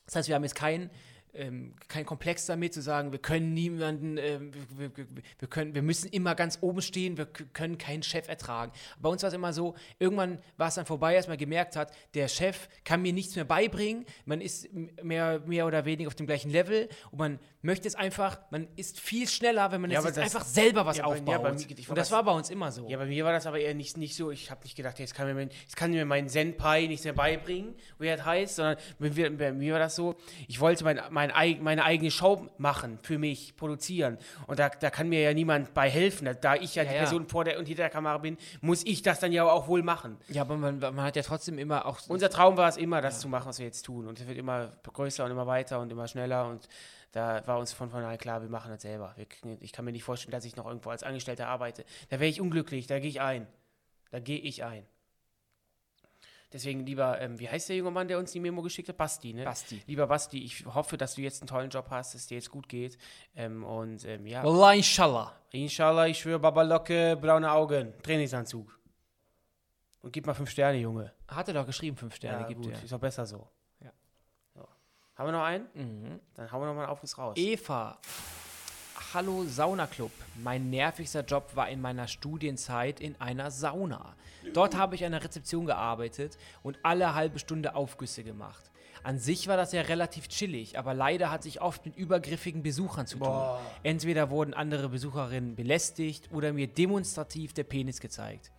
Das 0.06 0.16
heißt, 0.16 0.28
wir 0.28 0.34
haben 0.34 0.44
jetzt 0.44 0.54
keinen 0.54 0.90
ähm, 1.34 1.74
kein 1.88 2.06
Komplex 2.06 2.46
damit 2.46 2.74
zu 2.74 2.82
sagen, 2.82 3.12
wir 3.12 3.18
können 3.18 3.54
niemanden, 3.54 4.16
ähm, 4.18 4.52
wir, 4.76 4.90
wir, 4.96 5.48
können, 5.48 5.74
wir 5.74 5.82
müssen 5.82 6.08
immer 6.08 6.34
ganz 6.34 6.58
oben 6.60 6.82
stehen, 6.82 7.16
wir 7.16 7.26
können 7.26 7.78
keinen 7.78 8.02
Chef 8.02 8.28
ertragen. 8.28 8.72
Bei 9.00 9.08
uns 9.08 9.22
war 9.22 9.28
es 9.28 9.34
immer 9.34 9.52
so, 9.52 9.74
irgendwann 9.98 10.38
war 10.56 10.68
es 10.68 10.74
dann 10.74 10.86
vorbei, 10.86 11.16
als 11.16 11.28
man 11.28 11.36
gemerkt 11.36 11.76
hat, 11.76 11.92
der 12.14 12.28
Chef 12.28 12.68
kann 12.84 13.02
mir 13.02 13.12
nichts 13.12 13.36
mehr 13.36 13.44
beibringen, 13.44 14.04
man 14.24 14.40
ist 14.40 14.68
mehr, 15.02 15.40
mehr 15.40 15.66
oder 15.66 15.84
weniger 15.84 16.08
auf 16.08 16.14
dem 16.14 16.26
gleichen 16.26 16.50
Level 16.50 16.88
und 17.10 17.18
man 17.18 17.38
möchte 17.64 17.88
es 17.88 17.94
einfach, 17.94 18.38
man 18.50 18.68
ist 18.76 19.00
viel 19.00 19.26
schneller, 19.28 19.72
wenn 19.72 19.80
man 19.80 19.90
Ja, 19.90 20.02
jetzt 20.02 20.18
einfach 20.18 20.44
selber 20.44 20.84
was 20.86 20.98
ja, 20.98 21.04
aufbaut. 21.04 21.28
ja, 21.28 21.38
mir- 21.38 21.88
und 21.88 21.96
das 21.98 22.10
war- 22.12 22.22
bei 22.22 22.32
uns 22.32 22.50
immer 22.50 22.70
so. 22.70 22.88
Ja, 22.88 22.98
bei 22.98 23.06
mir 23.06 23.24
war 23.24 23.32
das 23.32 23.46
aber 23.46 23.58
eher 23.58 23.74
nicht, 23.74 23.96
nicht 23.96 24.14
so. 24.14 24.30
Ich 24.30 24.50
habe 24.50 24.62
nicht 24.62 24.76
gedacht, 24.76 24.98
jetzt 24.98 25.14
kann, 25.14 25.26
mir 25.26 25.34
mein, 25.34 25.48
jetzt 25.62 25.76
kann 25.76 25.90
mir 25.90 26.04
mein 26.04 26.28
Senpai 26.28 26.86
nichts 26.86 27.04
mehr 27.04 27.14
beibringen, 27.14 27.74
wie 27.98 28.06
das 28.08 28.24
heißt, 28.24 28.56
sondern 28.56 28.76
bei 28.98 29.52
mir, 29.52 29.72
war 29.72 29.78
das 29.80 29.96
so, 29.96 30.14
ich 30.46 30.60
wollte 30.60 30.84
mein, 30.84 31.00
mein, 31.10 31.32
meine 31.62 31.84
eigene 31.84 32.10
Show 32.10 32.46
machen, 32.58 32.98
für 33.02 33.18
mich 33.18 33.56
produzieren. 33.56 34.18
Und 34.46 34.58
da, 34.58 34.68
da 34.68 34.90
kann 34.90 35.08
mir 35.08 35.20
ja 35.22 35.32
niemand 35.34 35.72
bei 35.74 35.88
helfen. 35.90 36.28
Da, 36.40 36.54
ich 36.56 36.74
ja, 36.74 36.84
die. 36.84 36.90
Person 36.90 37.28
vor 37.28 37.44
der 37.44 37.58
und 37.58 37.66
hinter 37.66 37.84
der 37.84 37.90
Kamera 37.90 38.18
bin, 38.18 38.36
muss 38.60 38.84
ich 38.84 39.02
das 39.02 39.20
dann 39.20 39.32
ja 39.32 39.44
auch 39.44 39.68
wohl 39.68 39.82
machen. 39.82 40.18
ja, 40.28 40.42
aber 40.42 40.56
man, 40.56 40.78
man 40.78 41.02
hat 41.02 41.16
ja 41.16 41.22
trotzdem 41.22 41.58
immer 41.58 41.86
auch 41.86 41.98
Unser 42.08 42.28
Traum 42.30 42.56
war 42.56 42.68
es 42.68 42.76
immer, 42.76 43.00
das 43.00 43.20
zu 43.20 43.28
machen, 43.28 43.46
was 43.48 43.58
wir 43.58 43.66
jetzt 43.66 43.82
tun. 43.82 44.06
Und 44.06 44.20
es 44.20 44.26
wird 44.26 44.36
immer 44.38 44.72
größer 44.82 45.24
und 45.24 45.30
immer 45.30 45.46
weiter 45.46 45.80
und 45.80 45.90
immer 45.90 46.06
schneller. 46.08 46.46
Und 46.48 46.68
da 47.14 47.46
war 47.46 47.58
uns 47.58 47.72
von 47.72 47.90
vornherein 47.90 48.18
klar, 48.18 48.42
wir 48.42 48.48
machen 48.48 48.70
das 48.72 48.82
selber. 48.82 49.14
Kriegen- 49.28 49.58
ich 49.60 49.70
kann 49.72 49.84
mir 49.84 49.92
nicht 49.92 50.02
vorstellen, 50.02 50.32
dass 50.32 50.44
ich 50.44 50.56
noch 50.56 50.66
irgendwo 50.66 50.90
als 50.90 51.02
Angestellter 51.04 51.46
arbeite. 51.46 51.84
Da 52.10 52.18
wäre 52.18 52.28
ich 52.28 52.40
unglücklich, 52.40 52.86
da 52.88 52.98
gehe 52.98 53.08
ich 53.08 53.20
ein. 53.20 53.46
Da 54.10 54.18
gehe 54.18 54.38
ich 54.38 54.64
ein. 54.64 54.84
Deswegen 56.52 56.86
lieber, 56.86 57.20
ähm, 57.20 57.38
wie 57.40 57.48
heißt 57.48 57.68
der 57.68 57.76
junge 57.76 57.90
Mann, 57.90 58.06
der 58.06 58.18
uns 58.18 58.30
die 58.30 58.38
Memo 58.38 58.62
geschickt 58.62 58.88
hat? 58.88 58.96
Basti, 58.96 59.32
ne? 59.32 59.44
Basti. 59.44 59.82
Lieber 59.86 60.06
Basti, 60.06 60.42
ich 60.44 60.64
hoffe, 60.66 60.96
dass 60.96 61.14
du 61.16 61.20
jetzt 61.22 61.40
einen 61.42 61.48
tollen 61.48 61.70
Job 61.70 61.86
hast, 61.90 62.14
dass 62.14 62.22
es 62.22 62.26
dir 62.28 62.36
jetzt 62.36 62.50
gut 62.50 62.68
geht. 62.68 62.96
Ähm, 63.34 63.64
und 63.64 64.04
ähm, 64.04 64.24
ja, 64.26 64.44
Wallah, 64.44 64.72
inshallah. 64.74 65.34
inshallah, 65.50 66.06
ich 66.06 66.18
schwöre, 66.20 66.38
Babalocke, 66.38 67.16
braune 67.20 67.50
Augen, 67.50 67.92
Trainingsanzug. 68.02 68.78
Und 70.00 70.12
gib 70.12 70.26
mal 70.26 70.34
fünf 70.34 70.50
Sterne, 70.50 70.78
Junge. 70.78 71.12
Hat 71.28 71.48
er 71.48 71.54
doch 71.54 71.66
geschrieben, 71.66 71.96
fünf 71.96 72.14
Sterne 72.14 72.42
Ja, 72.42 72.46
gibt 72.46 72.62
gut, 72.62 72.72
er. 72.72 72.84
ist 72.84 72.92
auch 72.92 73.00
besser 73.00 73.24
so. 73.26 73.48
Haben 75.16 75.28
wir 75.28 75.32
noch 75.32 75.44
einen? 75.44 75.66
Mhm. 75.74 76.20
Dann 76.34 76.50
hauen 76.50 76.62
wir 76.62 76.66
noch 76.66 76.74
mal 76.74 76.82
einen 76.82 76.90
Aufguss 76.90 77.16
raus. 77.16 77.36
Eva. 77.36 77.98
Hallo 79.12 79.44
Saunaclub. 79.44 80.10
Mein 80.42 80.70
nervigster 80.70 81.24
Job 81.24 81.54
war 81.54 81.68
in 81.68 81.80
meiner 81.80 82.08
Studienzeit 82.08 82.98
in 82.98 83.20
einer 83.20 83.52
Sauna. 83.52 84.16
Dort 84.52 84.76
habe 84.76 84.96
ich 84.96 85.04
an 85.04 85.12
der 85.12 85.22
Rezeption 85.22 85.66
gearbeitet 85.66 86.36
und 86.64 86.78
alle 86.82 87.14
halbe 87.14 87.38
Stunde 87.38 87.76
Aufgüsse 87.76 88.24
gemacht. 88.24 88.72
An 89.04 89.20
sich 89.20 89.46
war 89.46 89.56
das 89.56 89.70
ja 89.72 89.82
relativ 89.82 90.28
chillig, 90.28 90.78
aber 90.78 90.94
leider 90.94 91.30
hatte 91.30 91.46
ich 91.46 91.60
oft 91.60 91.84
mit 91.86 91.96
übergriffigen 91.96 92.62
Besuchern 92.62 93.06
zu 93.06 93.18
tun. 93.18 93.58
Entweder 93.84 94.30
wurden 94.30 94.52
andere 94.52 94.88
Besucherinnen 94.88 95.54
belästigt 95.54 96.32
oder 96.32 96.52
mir 96.52 96.66
demonstrativ 96.66 97.52
der 97.52 97.64
Penis 97.64 98.00
gezeigt. 98.00 98.50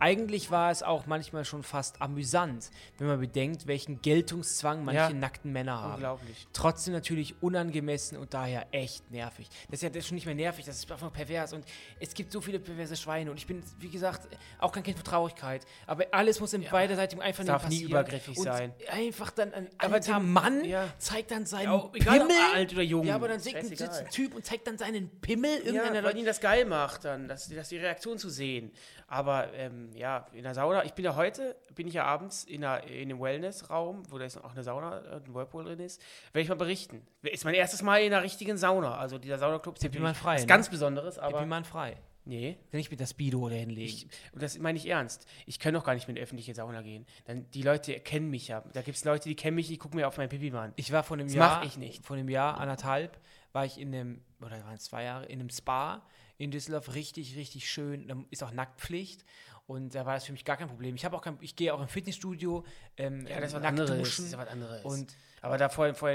Eigentlich 0.00 0.50
war 0.50 0.70
es 0.70 0.82
auch 0.82 1.06
manchmal 1.06 1.44
schon 1.44 1.62
fast 1.62 2.00
amüsant, 2.00 2.70
wenn 2.98 3.06
man 3.06 3.20
bedenkt, 3.20 3.66
welchen 3.66 4.00
Geltungszwang 4.00 4.82
manche 4.84 5.00
Ja. 5.02 5.10
nackten 5.10 5.52
Männer 5.52 5.80
haben. 5.80 5.94
Unglaublich. 5.94 6.46
Trotzdem 6.52 6.94
natürlich 6.94 7.34
unangemessen 7.42 8.16
und 8.16 8.32
daher 8.34 8.66
echt 8.72 9.10
nervig. 9.10 9.48
Das 9.68 9.78
ist 9.78 9.82
ja 9.82 9.88
das 9.90 9.98
ist 9.98 10.06
schon 10.08 10.14
nicht 10.14 10.24
mehr 10.26 10.34
nervig, 10.34 10.64
das 10.64 10.78
ist 10.78 10.90
einfach 10.90 11.12
pervers. 11.12 11.52
Und 11.52 11.64
es 12.00 12.14
gibt 12.14 12.32
so 12.32 12.40
viele 12.40 12.58
perverse 12.58 12.96
Schweine. 12.96 13.30
Und 13.30 13.36
ich 13.36 13.46
bin, 13.46 13.62
wie 13.78 13.90
gesagt, 13.90 14.26
auch 14.58 14.72
kein 14.72 14.82
Kind 14.82 14.96
für 14.96 15.04
Traurigkeit. 15.04 15.66
Aber 15.86 16.04
alles 16.12 16.40
muss 16.40 16.52
in 16.54 16.64
beiderseitigem 16.64 17.22
Einvernehmen 17.22 17.52
darf 17.58 17.68
nie 17.68 17.76
passieren. 17.76 17.90
übergriffig 17.90 18.38
und 18.38 18.44
sein. 18.44 18.72
Einfach 18.90 19.30
dann 19.30 19.52
ein 19.52 19.68
Aber 19.78 19.94
alter 19.96 20.18
die- 20.18 20.26
Mann 20.26 20.64
ja. 20.64 20.88
zeigt 20.98 21.30
dann 21.30 21.44
seinen 21.44 21.64
Ja, 21.64 21.90
egal, 21.94 22.18
Pimmel. 22.20 22.36
alt 22.54 22.72
oder 22.72 22.82
jung. 22.82 23.04
Ja, 23.06 23.16
aber 23.16 23.28
dann 23.28 23.40
sitzt 23.40 23.68
sitzt 23.68 23.82
ein 24.00 24.08
Typ 24.10 24.34
und 24.34 24.46
zeigt 24.46 24.66
dann 24.66 24.78
seinen 24.78 25.10
Pimmel 25.20 25.58
Ja, 25.58 25.72
irgendeiner 25.72 26.02
weil 26.04 26.16
ihn 26.16 26.24
das 26.24 26.40
geil 26.40 26.64
macht, 26.64 27.04
dann, 27.04 27.28
dass, 27.28 27.48
dass 27.48 27.68
die 27.68 27.76
Reaktion 27.76 28.16
zu 28.18 28.30
sehen. 28.30 28.72
Aber 29.06 29.52
ähm, 29.54 29.89
ja, 29.94 30.26
in 30.32 30.42
der 30.42 30.54
Sauna, 30.54 30.84
ich 30.84 30.92
bin 30.92 31.04
ja 31.04 31.16
heute, 31.16 31.56
bin 31.74 31.86
ich 31.86 31.94
ja 31.94 32.04
abends 32.04 32.44
in, 32.44 32.64
einer, 32.64 32.84
in 32.84 33.10
einem 33.10 33.20
Wellnessraum, 33.20 34.02
wo 34.10 34.18
da 34.18 34.24
ist 34.24 34.36
auch 34.42 34.52
eine 34.52 34.62
Sauna, 34.62 35.00
äh, 35.00 35.16
ein 35.16 35.34
Whirlpool 35.34 35.64
drin 35.64 35.80
ist, 35.80 36.00
werde 36.32 36.42
ich 36.42 36.48
mal 36.48 36.54
berichten. 36.56 37.06
Ist 37.22 37.44
mein 37.44 37.54
erstes 37.54 37.82
Mal 37.82 38.02
in 38.02 38.12
einer 38.12 38.22
richtigen 38.22 38.56
Sauna. 38.56 38.96
Also 38.96 39.18
dieser 39.18 39.38
Saunaclub 39.38 39.76
ist 39.76 39.82
natürlich 39.82 40.16
frei, 40.16 40.34
was 40.34 40.42
ne? 40.42 40.46
ganz 40.46 40.68
Besonderes, 40.68 41.18
aber 41.18 41.44
mal 41.46 41.64
frei. 41.64 41.96
nee. 42.24 42.56
Nicht 42.72 42.90
mit 42.90 43.00
der 43.00 43.06
Speedo 43.06 43.40
oder 43.40 43.56
hinlegen. 43.56 43.82
Ich, 43.82 44.06
und 44.32 44.42
das 44.42 44.58
meine 44.58 44.78
ich 44.78 44.86
ernst. 44.88 45.26
Ich 45.46 45.58
kann 45.58 45.74
doch 45.74 45.84
gar 45.84 45.94
nicht 45.94 46.06
mehr 46.06 46.14
in 46.14 46.18
eine 46.18 46.24
öffentliche 46.24 46.54
Sauna 46.54 46.82
gehen. 46.82 47.06
Dann, 47.24 47.50
die 47.50 47.62
Leute 47.62 47.98
kennen 48.00 48.30
mich 48.30 48.48
ja. 48.48 48.62
Da 48.72 48.82
gibt 48.82 48.96
es 48.96 49.04
Leute, 49.04 49.28
die 49.28 49.36
kennen 49.36 49.56
mich, 49.56 49.68
die 49.68 49.78
gucken 49.78 49.98
mir 49.98 50.06
auf 50.06 50.16
meinen 50.18 50.28
Pipi 50.28 50.50
an. 50.56 50.72
Ich 50.76 50.92
war 50.92 51.02
vor 51.02 51.16
einem 51.16 51.26
Das 51.26 51.34
Jahr, 51.36 51.58
mach 51.58 51.66
ich 51.66 51.76
nicht. 51.76 52.04
vor 52.04 52.16
einem 52.16 52.28
Jahr, 52.28 52.58
anderthalb, 52.58 53.18
war 53.52 53.64
ich 53.64 53.80
in 53.80 53.94
einem, 53.94 54.22
oder 54.40 54.62
waren 54.64 54.74
es 54.74 54.84
zwei 54.84 55.04
Jahre, 55.04 55.26
in 55.26 55.40
einem 55.40 55.50
Spa 55.50 56.02
in 56.40 56.50
Düsseldorf, 56.50 56.94
richtig, 56.94 57.36
richtig 57.36 57.70
schön. 57.70 58.08
Da 58.08 58.16
ist 58.30 58.42
auch 58.42 58.50
Nacktpflicht. 58.50 59.26
Und 59.70 59.94
da 59.94 60.04
war 60.04 60.14
das 60.14 60.24
für 60.24 60.32
mich 60.32 60.44
gar 60.44 60.56
kein 60.56 60.66
Problem. 60.66 60.96
Ich 60.96 61.04
habe 61.04 61.16
auch 61.16 61.22
kein, 61.22 61.38
ich 61.40 61.54
gehe 61.54 61.72
auch 61.72 61.80
im 61.80 61.86
Fitnessstudio, 61.86 62.64
ähm, 62.96 63.24
Ja, 63.28 63.36
das 63.38 63.50
ist 63.50 63.54
was 63.54 63.62
nackt 63.62 63.78
anderes. 63.78 63.98
duschen. 63.98 64.24
Das 64.24 64.32
ist 64.32 64.38
was 64.38 64.48
anderes. 64.48 64.84
Und 64.84 65.16
aber 65.42 65.58
da 65.58 65.68
vor, 65.68 65.94
vor, 65.94 66.10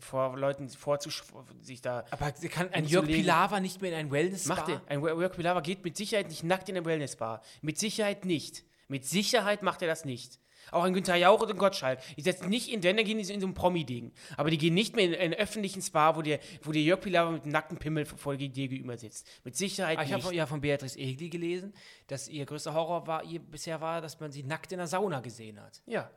vor 0.00 0.38
Leuten 0.38 0.66
vorzusch 0.70 1.24
sich 1.60 1.82
da 1.82 2.06
aber 2.10 2.32
kann 2.32 2.72
ein. 2.72 2.86
Jörg 2.86 3.04
Pilawa 3.04 3.60
nicht 3.60 3.82
mehr 3.82 3.92
in 3.92 3.98
ein 3.98 4.10
Wellness-Spa? 4.10 4.54
Macht 4.54 4.68
er. 4.70 4.80
Ein 4.86 5.02
Work 5.02 5.36
Pilawa 5.36 5.60
geht 5.60 5.84
mit 5.84 5.98
Sicherheit 5.98 6.28
nicht 6.28 6.42
nackt 6.42 6.70
in 6.70 6.76
eine 6.78 6.86
Wellnessbar. 6.86 7.42
Mit 7.60 7.78
Sicherheit 7.78 8.24
nicht. 8.24 8.64
Mit 8.88 9.04
Sicherheit 9.04 9.62
macht 9.62 9.82
er 9.82 9.88
das 9.88 10.06
nicht. 10.06 10.38
Auch 10.70 10.84
ein 10.84 10.92
Günther 10.92 11.16
Jauch 11.16 11.40
und 11.40 11.50
ein 11.50 11.56
Gottschalk. 11.56 12.00
Die 12.16 12.22
setzen 12.22 12.48
nicht 12.48 12.70
in, 12.72 12.82
wenn, 12.82 12.96
dann 12.96 13.04
gehen 13.04 13.18
die 13.18 13.32
in 13.32 13.40
so 13.40 13.46
ein 13.46 13.54
Promi-Ding. 13.54 14.12
Aber 14.36 14.50
die 14.50 14.58
gehen 14.58 14.74
nicht 14.74 14.96
mehr 14.96 15.06
in 15.06 15.14
einen 15.14 15.34
öffentlichen 15.34 15.82
Spa, 15.82 16.16
wo 16.16 16.22
der, 16.22 16.40
wo 16.62 16.72
der 16.72 16.82
Jörg 16.82 17.00
Pilawa 17.00 17.30
mit 17.30 17.42
einem 17.42 17.52
nackten 17.52 17.78
Pimmel 17.78 18.04
vor 18.04 18.36
dir 18.36 18.48
gegenüber 18.48 18.96
sitzt. 18.96 19.28
Mit 19.44 19.56
Sicherheit 19.56 19.98
Ah, 19.98 20.02
ich 20.02 20.12
habe 20.12 20.34
ja 20.34 20.46
von 20.46 20.60
Beatrice 20.60 20.98
Egli 20.98 21.28
gelesen, 21.28 21.72
dass 22.06 22.28
ihr 22.28 22.46
größter 22.46 22.74
Horror 22.74 23.06
war, 23.06 23.24
ihr 23.24 23.40
bisher 23.40 23.80
war, 23.80 24.00
dass 24.00 24.18
man 24.20 24.32
sie 24.32 24.42
nackt 24.42 24.72
in 24.72 24.78
der 24.78 24.86
Sauna 24.86 25.20
gesehen 25.20 25.60
hat. 25.60 25.82
ja, 25.86 26.10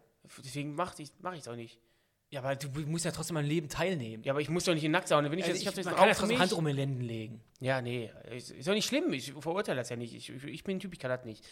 deswegen 0.44 0.76
mache 0.76 1.02
ich 1.02 1.12
es 1.40 1.48
auch 1.48 1.56
nicht. 1.56 1.80
Ja, 2.32 2.40
aber 2.40 2.56
du 2.56 2.70
musst 2.88 3.04
ja 3.04 3.12
trotzdem 3.12 3.36
am 3.36 3.44
Leben 3.44 3.68
teilnehmen. 3.68 4.24
Ja, 4.24 4.32
aber 4.32 4.40
ich 4.40 4.48
muss 4.50 4.64
doch 4.64 4.74
nicht 4.74 4.86
in 4.86 4.92
Nacktsauna. 4.92 5.30
Wenn 5.30 5.38
ich, 5.38 5.44
Also 5.44 5.54
jetzt, 5.54 5.62
ich, 5.64 5.68
hab 5.68 5.74
ich, 5.74 5.78
jetzt 5.80 5.86
man 5.88 5.96
kann 5.96 6.08
ja 6.08 6.14
trotzdem. 6.16 6.40
Hand 6.40 6.54
um 6.54 6.64
den 6.64 6.76
Lenden 6.78 7.02
legen. 7.02 7.42
Ja, 7.60 7.82
nee, 7.82 8.10
ist, 8.32 8.66
doch 8.66 8.74
nicht 8.74 8.88
schlimm. 8.88 9.12
Ich 9.12 9.34
verurteile 9.34 9.78
das 9.82 9.90
ja 9.90 9.98
nicht. 9.98 10.16
Ich, 10.16 10.30
ich, 10.30 10.44
ich 10.46 10.64
bin 10.64 10.78
ein 10.78 10.80
Typ, 10.80 10.94
ich 10.94 11.00
kann 11.00 11.10
das 11.10 11.26
nicht. 11.26 11.44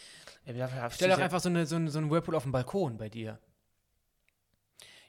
Ich 0.46 0.56
Stell 0.94 1.10
doch 1.10 1.18
einfach 1.20 1.42
so, 1.42 1.50
eine, 1.50 1.66
so, 1.66 1.76
einen, 1.76 1.90
so 1.90 2.00
einen 2.00 2.10
Whirlpool 2.10 2.34
auf 2.34 2.44
dem 2.44 2.54
Balkon 2.54 2.98
bei 2.98 3.10
dir. 3.10 3.38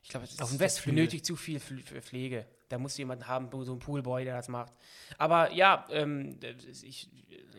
Ich 0.03 0.09
glaube, 0.09 0.27
das, 0.27 0.41
Auf 0.41 0.51
dem 0.51 0.59
Westflügel. 0.59 0.97
benötigt 1.03 1.25
zu 1.25 1.37
viel 1.37 1.59
Pfl- 1.59 1.85
Pfl- 1.85 2.01
Pflege. 2.01 2.47
Da 2.71 2.79
muss 2.79 2.97
jemand 2.97 3.27
haben, 3.27 3.51
so 3.65 3.73
ein 3.73 3.81
Poolboy, 3.81 4.25
der 4.25 4.37
das 4.37 4.49
macht. 4.49 4.73
Aber 5.19 5.53
ja, 5.53 5.85
ähm, 5.91 6.39
ich, 6.83 7.11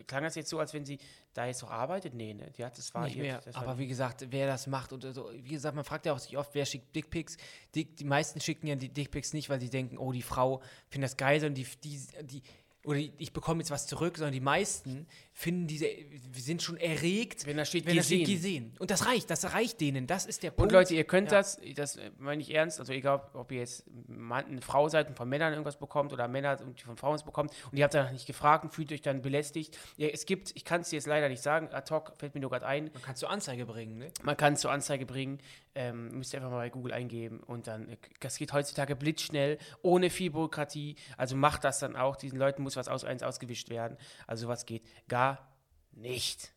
klang 0.06 0.24
das 0.24 0.34
jetzt 0.34 0.48
so, 0.48 0.58
als 0.58 0.72
wenn 0.72 0.84
sie 0.84 0.98
da 1.34 1.46
jetzt 1.46 1.62
noch 1.62 1.70
arbeitet? 1.70 2.14
Nee, 2.14 2.34
ne? 2.34 2.50
Die 2.56 2.64
hat, 2.64 2.76
das 2.76 2.92
war 2.94 3.04
nicht 3.04 3.16
ihr. 3.16 3.22
mehr. 3.22 3.42
Aber 3.52 3.78
wie 3.78 3.86
gesagt, 3.86 4.26
wer 4.30 4.46
das 4.46 4.66
macht 4.66 4.92
und 4.92 5.02
so, 5.02 5.30
wie 5.34 5.50
gesagt, 5.50 5.76
man 5.76 5.84
fragt 5.84 6.06
ja 6.06 6.14
auch 6.14 6.18
sich 6.18 6.36
oft, 6.36 6.54
wer 6.54 6.64
schickt 6.64 6.96
Dickpics. 6.96 7.36
Dick, 7.74 7.96
die 7.96 8.04
meisten 8.04 8.40
schicken 8.40 8.66
ja 8.66 8.74
die 8.74 8.88
Dickpics 8.88 9.32
nicht, 9.32 9.48
weil 9.50 9.60
sie 9.60 9.70
denken, 9.70 9.98
oh, 9.98 10.12
die 10.12 10.22
Frau 10.22 10.62
findet 10.88 11.10
das 11.10 11.16
geil, 11.16 11.40
sondern 11.40 11.54
die, 11.54 11.66
die, 11.84 12.00
die 12.22 12.42
oder 12.84 12.98
ich 12.98 13.32
bekomme 13.32 13.60
jetzt 13.60 13.70
was 13.70 13.86
zurück, 13.86 14.16
sondern 14.18 14.32
die 14.32 14.40
meisten 14.40 15.06
finden 15.32 15.66
diese, 15.68 15.86
sind 16.34 16.62
schon 16.62 16.76
erregt, 16.76 17.46
Wenn 17.46 17.56
da 17.56 17.64
steht 17.64 17.86
wenn 17.86 17.96
da 17.96 18.02
steht 18.02 18.26
gesehen. 18.26 18.34
gesehen. 18.70 18.76
Und 18.80 18.90
das 18.90 19.06
reicht, 19.06 19.30
das 19.30 19.52
reicht 19.54 19.80
denen, 19.80 20.06
das 20.08 20.26
ist 20.26 20.42
der 20.42 20.50
Punkt. 20.50 20.72
und 20.72 20.78
Leute, 20.78 20.94
ihr 20.94 21.04
könnt 21.04 21.30
Ja. 21.30 21.38
das, 21.38 21.60
das 21.76 21.98
meine 22.18 22.42
ich 22.42 22.52
ernst, 22.52 22.80
also 22.80 22.92
egal, 22.92 23.22
ob 23.34 23.52
ihr 23.52 23.60
jetzt 23.60 23.84
eine 24.10 24.60
Frau 24.60 24.88
seid 24.88 25.08
und 25.08 25.16
von 25.16 25.28
Männern 25.28 25.52
irgendwas 25.52 25.78
bekommt 25.78 26.12
oder 26.12 26.26
Männer 26.26 26.58
und 26.60 26.78
die 26.80 26.84
von 26.84 26.96
Frauen 26.96 27.14
es 27.14 27.22
bekommt 27.22 27.52
und 27.70 27.78
ihr 27.78 27.84
habt 27.84 27.94
danach 27.94 28.10
nicht 28.12 28.26
gefragt 28.26 28.64
und 28.64 28.70
fühlt 28.74 28.90
euch 28.92 29.00
dann 29.00 29.22
belästigt. 29.22 29.78
Ja, 29.96 30.08
es 30.08 30.26
gibt, 30.26 30.50
ich 30.56 30.64
kann 30.64 30.80
es 30.80 30.90
dir 30.90 30.96
jetzt 30.96 31.06
leider 31.06 31.28
nicht 31.28 31.42
sagen, 31.42 31.68
ad 31.72 31.88
hoc 31.94 32.12
fällt 32.18 32.34
mir 32.34 32.40
nur 32.40 32.50
gerade 32.50 32.66
ein, 32.66 32.90
Man 32.92 33.02
kann 33.02 33.14
zur 33.16 33.30
Anzeige 33.30 33.64
bringen, 33.64 33.98
ne? 33.98 34.08
Man 34.22 34.36
kann 34.36 34.54
es 34.54 34.60
zur 34.60 34.72
Anzeige 34.72 35.06
bringen, 35.06 35.38
ähm, 35.74 36.08
müsst 36.18 36.34
ihr 36.34 36.38
einfach 36.40 36.50
mal 36.50 36.58
bei 36.58 36.68
Google 36.70 36.92
eingeben 36.92 37.40
und 37.46 37.68
dann, 37.68 37.96
das 38.20 38.36
geht 38.36 38.52
heutzutage 38.52 38.96
blitzschnell, 38.96 39.56
ohne 39.82 40.10
viel 40.10 40.30
Bürokratie. 40.30 40.96
Also 41.16 41.36
macht 41.36 41.64
das 41.64 41.78
dann 41.78 41.96
auch, 41.96 42.16
diesen 42.16 42.38
Leuten 42.38 42.62
muss 42.62 42.71
was 42.76 42.88
aus 42.88 43.04
eins 43.04 43.22
ausgewischt 43.22 43.68
werden. 43.68 43.96
Also 44.26 44.48
was 44.48 44.66
geht 44.66 44.82
gar 45.08 45.48
nicht. 45.92 46.52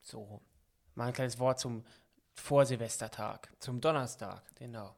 So, 0.00 0.40
Mal 0.94 1.08
ein 1.08 1.12
kleines 1.12 1.38
Wort 1.38 1.58
zum 1.58 1.84
Vorsilvestertag. 2.34 3.48
zum 3.58 3.80
Donnerstag. 3.80 4.42
Genau. 4.56 4.94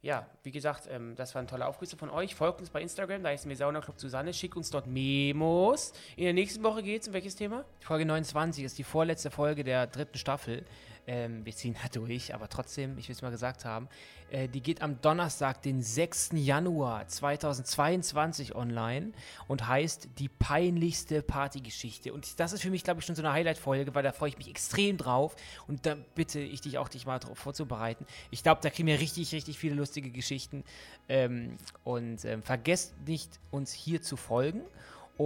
Ja, 0.00 0.28
wie 0.42 0.50
gesagt, 0.50 0.88
ähm, 0.90 1.14
das 1.14 1.34
waren 1.36 1.46
tolle 1.46 1.66
Aufgrüße 1.66 1.96
von 1.96 2.10
euch. 2.10 2.34
Folgt 2.34 2.60
uns 2.60 2.70
bei 2.70 2.82
Instagram, 2.82 3.22
da 3.22 3.30
ist 3.30 3.46
mir 3.46 3.54
Sauna 3.56 3.80
Club 3.80 4.00
Susanne. 4.00 4.34
Schickt 4.34 4.56
uns 4.56 4.70
dort 4.70 4.88
Memos. 4.88 5.92
In 6.16 6.24
der 6.24 6.32
nächsten 6.32 6.62
Woche 6.64 6.82
geht 6.82 7.02
es 7.02 7.08
um 7.08 7.14
welches 7.14 7.36
Thema? 7.36 7.64
Folge 7.80 8.04
29 8.04 8.64
ist 8.64 8.78
die 8.78 8.84
vorletzte 8.84 9.30
Folge 9.30 9.62
der 9.62 9.86
dritten 9.86 10.18
Staffel. 10.18 10.64
Ähm, 11.06 11.44
wir 11.44 11.54
ziehen 11.54 11.74
da 11.82 11.88
durch, 11.88 12.32
aber 12.34 12.48
trotzdem, 12.48 12.96
ich 12.96 13.08
will 13.08 13.16
es 13.16 13.22
mal 13.22 13.30
gesagt 13.30 13.64
haben, 13.64 13.88
äh, 14.30 14.48
die 14.48 14.62
geht 14.62 14.82
am 14.82 15.00
Donnerstag, 15.00 15.60
den 15.62 15.82
6. 15.82 16.30
Januar 16.34 17.08
2022 17.08 18.54
online 18.54 19.12
und 19.48 19.66
heißt 19.66 20.08
die 20.18 20.28
peinlichste 20.28 21.22
Partygeschichte. 21.22 22.12
Und 22.12 22.38
das 22.38 22.52
ist 22.52 22.62
für 22.62 22.70
mich, 22.70 22.84
glaube 22.84 23.00
ich, 23.00 23.06
schon 23.06 23.16
so 23.16 23.22
eine 23.22 23.32
Highlight-Folge, 23.32 23.94
weil 23.94 24.02
da 24.02 24.12
freue 24.12 24.28
ich 24.28 24.38
mich 24.38 24.48
extrem 24.48 24.96
drauf. 24.96 25.34
Und 25.66 25.86
da 25.86 25.96
bitte 26.14 26.38
ich 26.38 26.60
dich 26.60 26.78
auch, 26.78 26.88
dich 26.88 27.04
mal 27.04 27.18
darauf 27.18 27.38
vorzubereiten. 27.38 28.06
Ich 28.30 28.42
glaube, 28.42 28.60
da 28.62 28.70
kriegen 28.70 28.86
wir 28.86 29.00
richtig, 29.00 29.32
richtig 29.32 29.58
viele 29.58 29.74
lustige 29.74 30.10
Geschichten. 30.10 30.62
Ähm, 31.08 31.56
und 31.82 32.24
ähm, 32.24 32.42
vergesst 32.42 32.94
nicht, 33.06 33.40
uns 33.50 33.72
hier 33.72 34.02
zu 34.02 34.16
folgen 34.16 34.62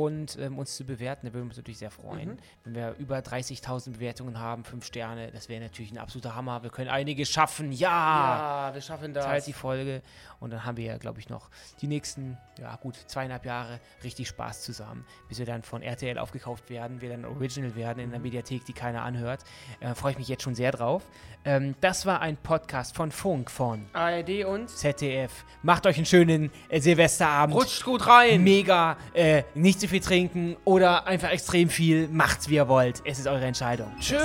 und 0.05 0.37
ähm, 0.39 0.59
uns 0.59 0.77
zu 0.77 0.85
bewerten. 0.85 1.27
Da 1.27 1.33
würden 1.33 1.45
wir 1.45 1.51
uns 1.51 1.57
natürlich 1.57 1.79
sehr 1.79 1.91
freuen. 1.91 2.39
Wenn 2.65 2.75
wir 2.75 2.95
über 2.99 3.19
30.000 3.19 3.93
Bewertungen 3.93 4.39
haben, 4.39 4.63
fünf 4.63 4.85
Sterne, 4.85 5.31
das 5.33 5.49
wäre 5.49 5.63
natürlich 5.63 5.91
ein 5.91 5.97
absoluter 5.97 6.35
Hammer. 6.35 6.63
Wir 6.63 6.69
können 6.71 6.91
einige 6.91 7.25
schaffen. 7.25 7.73
Ja! 7.73 8.69
ja 8.69 8.75
wir 8.75 8.83
schaffen 8.83 9.15
das. 9.15 9.25
Teilt 9.25 9.47
die 9.47 9.55
Folge 9.55 10.03
und 10.39 10.51
dann 10.51 10.65
haben 10.65 10.77
wir 10.77 10.85
ja, 10.85 10.99
glaube 10.99 11.21
ich, 11.21 11.31
noch 11.31 11.49
die 11.81 11.87
nächsten, 11.87 12.37
ja 12.59 12.77
gut, 12.77 12.97
zweieinhalb 13.07 13.47
Jahre 13.47 13.81
richtig 14.05 14.29
Spaß 14.29 14.63
zusammen, 14.63 15.07
bis 15.29 15.39
wir 15.39 15.47
dann 15.47 15.63
von 15.63 15.81
RTL 15.81 16.19
aufgekauft 16.19 16.69
werden, 16.69 17.01
wir 17.01 17.09
dann 17.09 17.25
Original 17.25 17.75
werden 17.75 18.01
in 18.01 18.11
der 18.11 18.21
Mediathek, 18.21 18.67
die 18.67 18.75
keiner 18.75 19.03
anhört. 19.03 19.45
Äh, 19.81 19.95
Freue 19.95 20.13
ich 20.13 20.19
mich 20.19 20.29
jetzt 20.29 20.43
schon 20.43 20.55
sehr 20.55 20.73
drauf. 20.73 21.05
Ähm, 21.47 21.75
das 21.81 22.05
war 22.05 22.21
ein 22.21 22.37
Podcast 22.37 22.95
von 22.95 23.11
Funk, 23.11 23.51
von 23.51 23.87
ARD 23.95 24.45
und 24.45 24.69
ZDF. 24.69 25.45
Macht 25.63 25.87
euch 25.87 25.97
einen 25.97 26.07
schönen 26.07 26.51
äh, 26.69 26.81
Silvesterabend. 26.81 27.57
rutscht 27.57 27.85
gut 27.85 28.07
rein. 28.07 28.43
Mega, 28.43 28.99
äh, 29.15 29.45
nicht 29.55 29.81
zu 29.87 29.91
viel 29.91 30.01
trinken 30.01 30.57
oder 30.65 31.07
einfach 31.07 31.31
extrem 31.31 31.69
viel. 31.69 32.09
Macht's, 32.09 32.49
wie 32.49 32.57
ihr 32.57 32.69
wollt. 32.69 33.03
Es 33.05 33.19
ist 33.19 33.27
eure 33.27 33.45
Entscheidung. 33.45 33.93
Tschüss. 34.01 34.21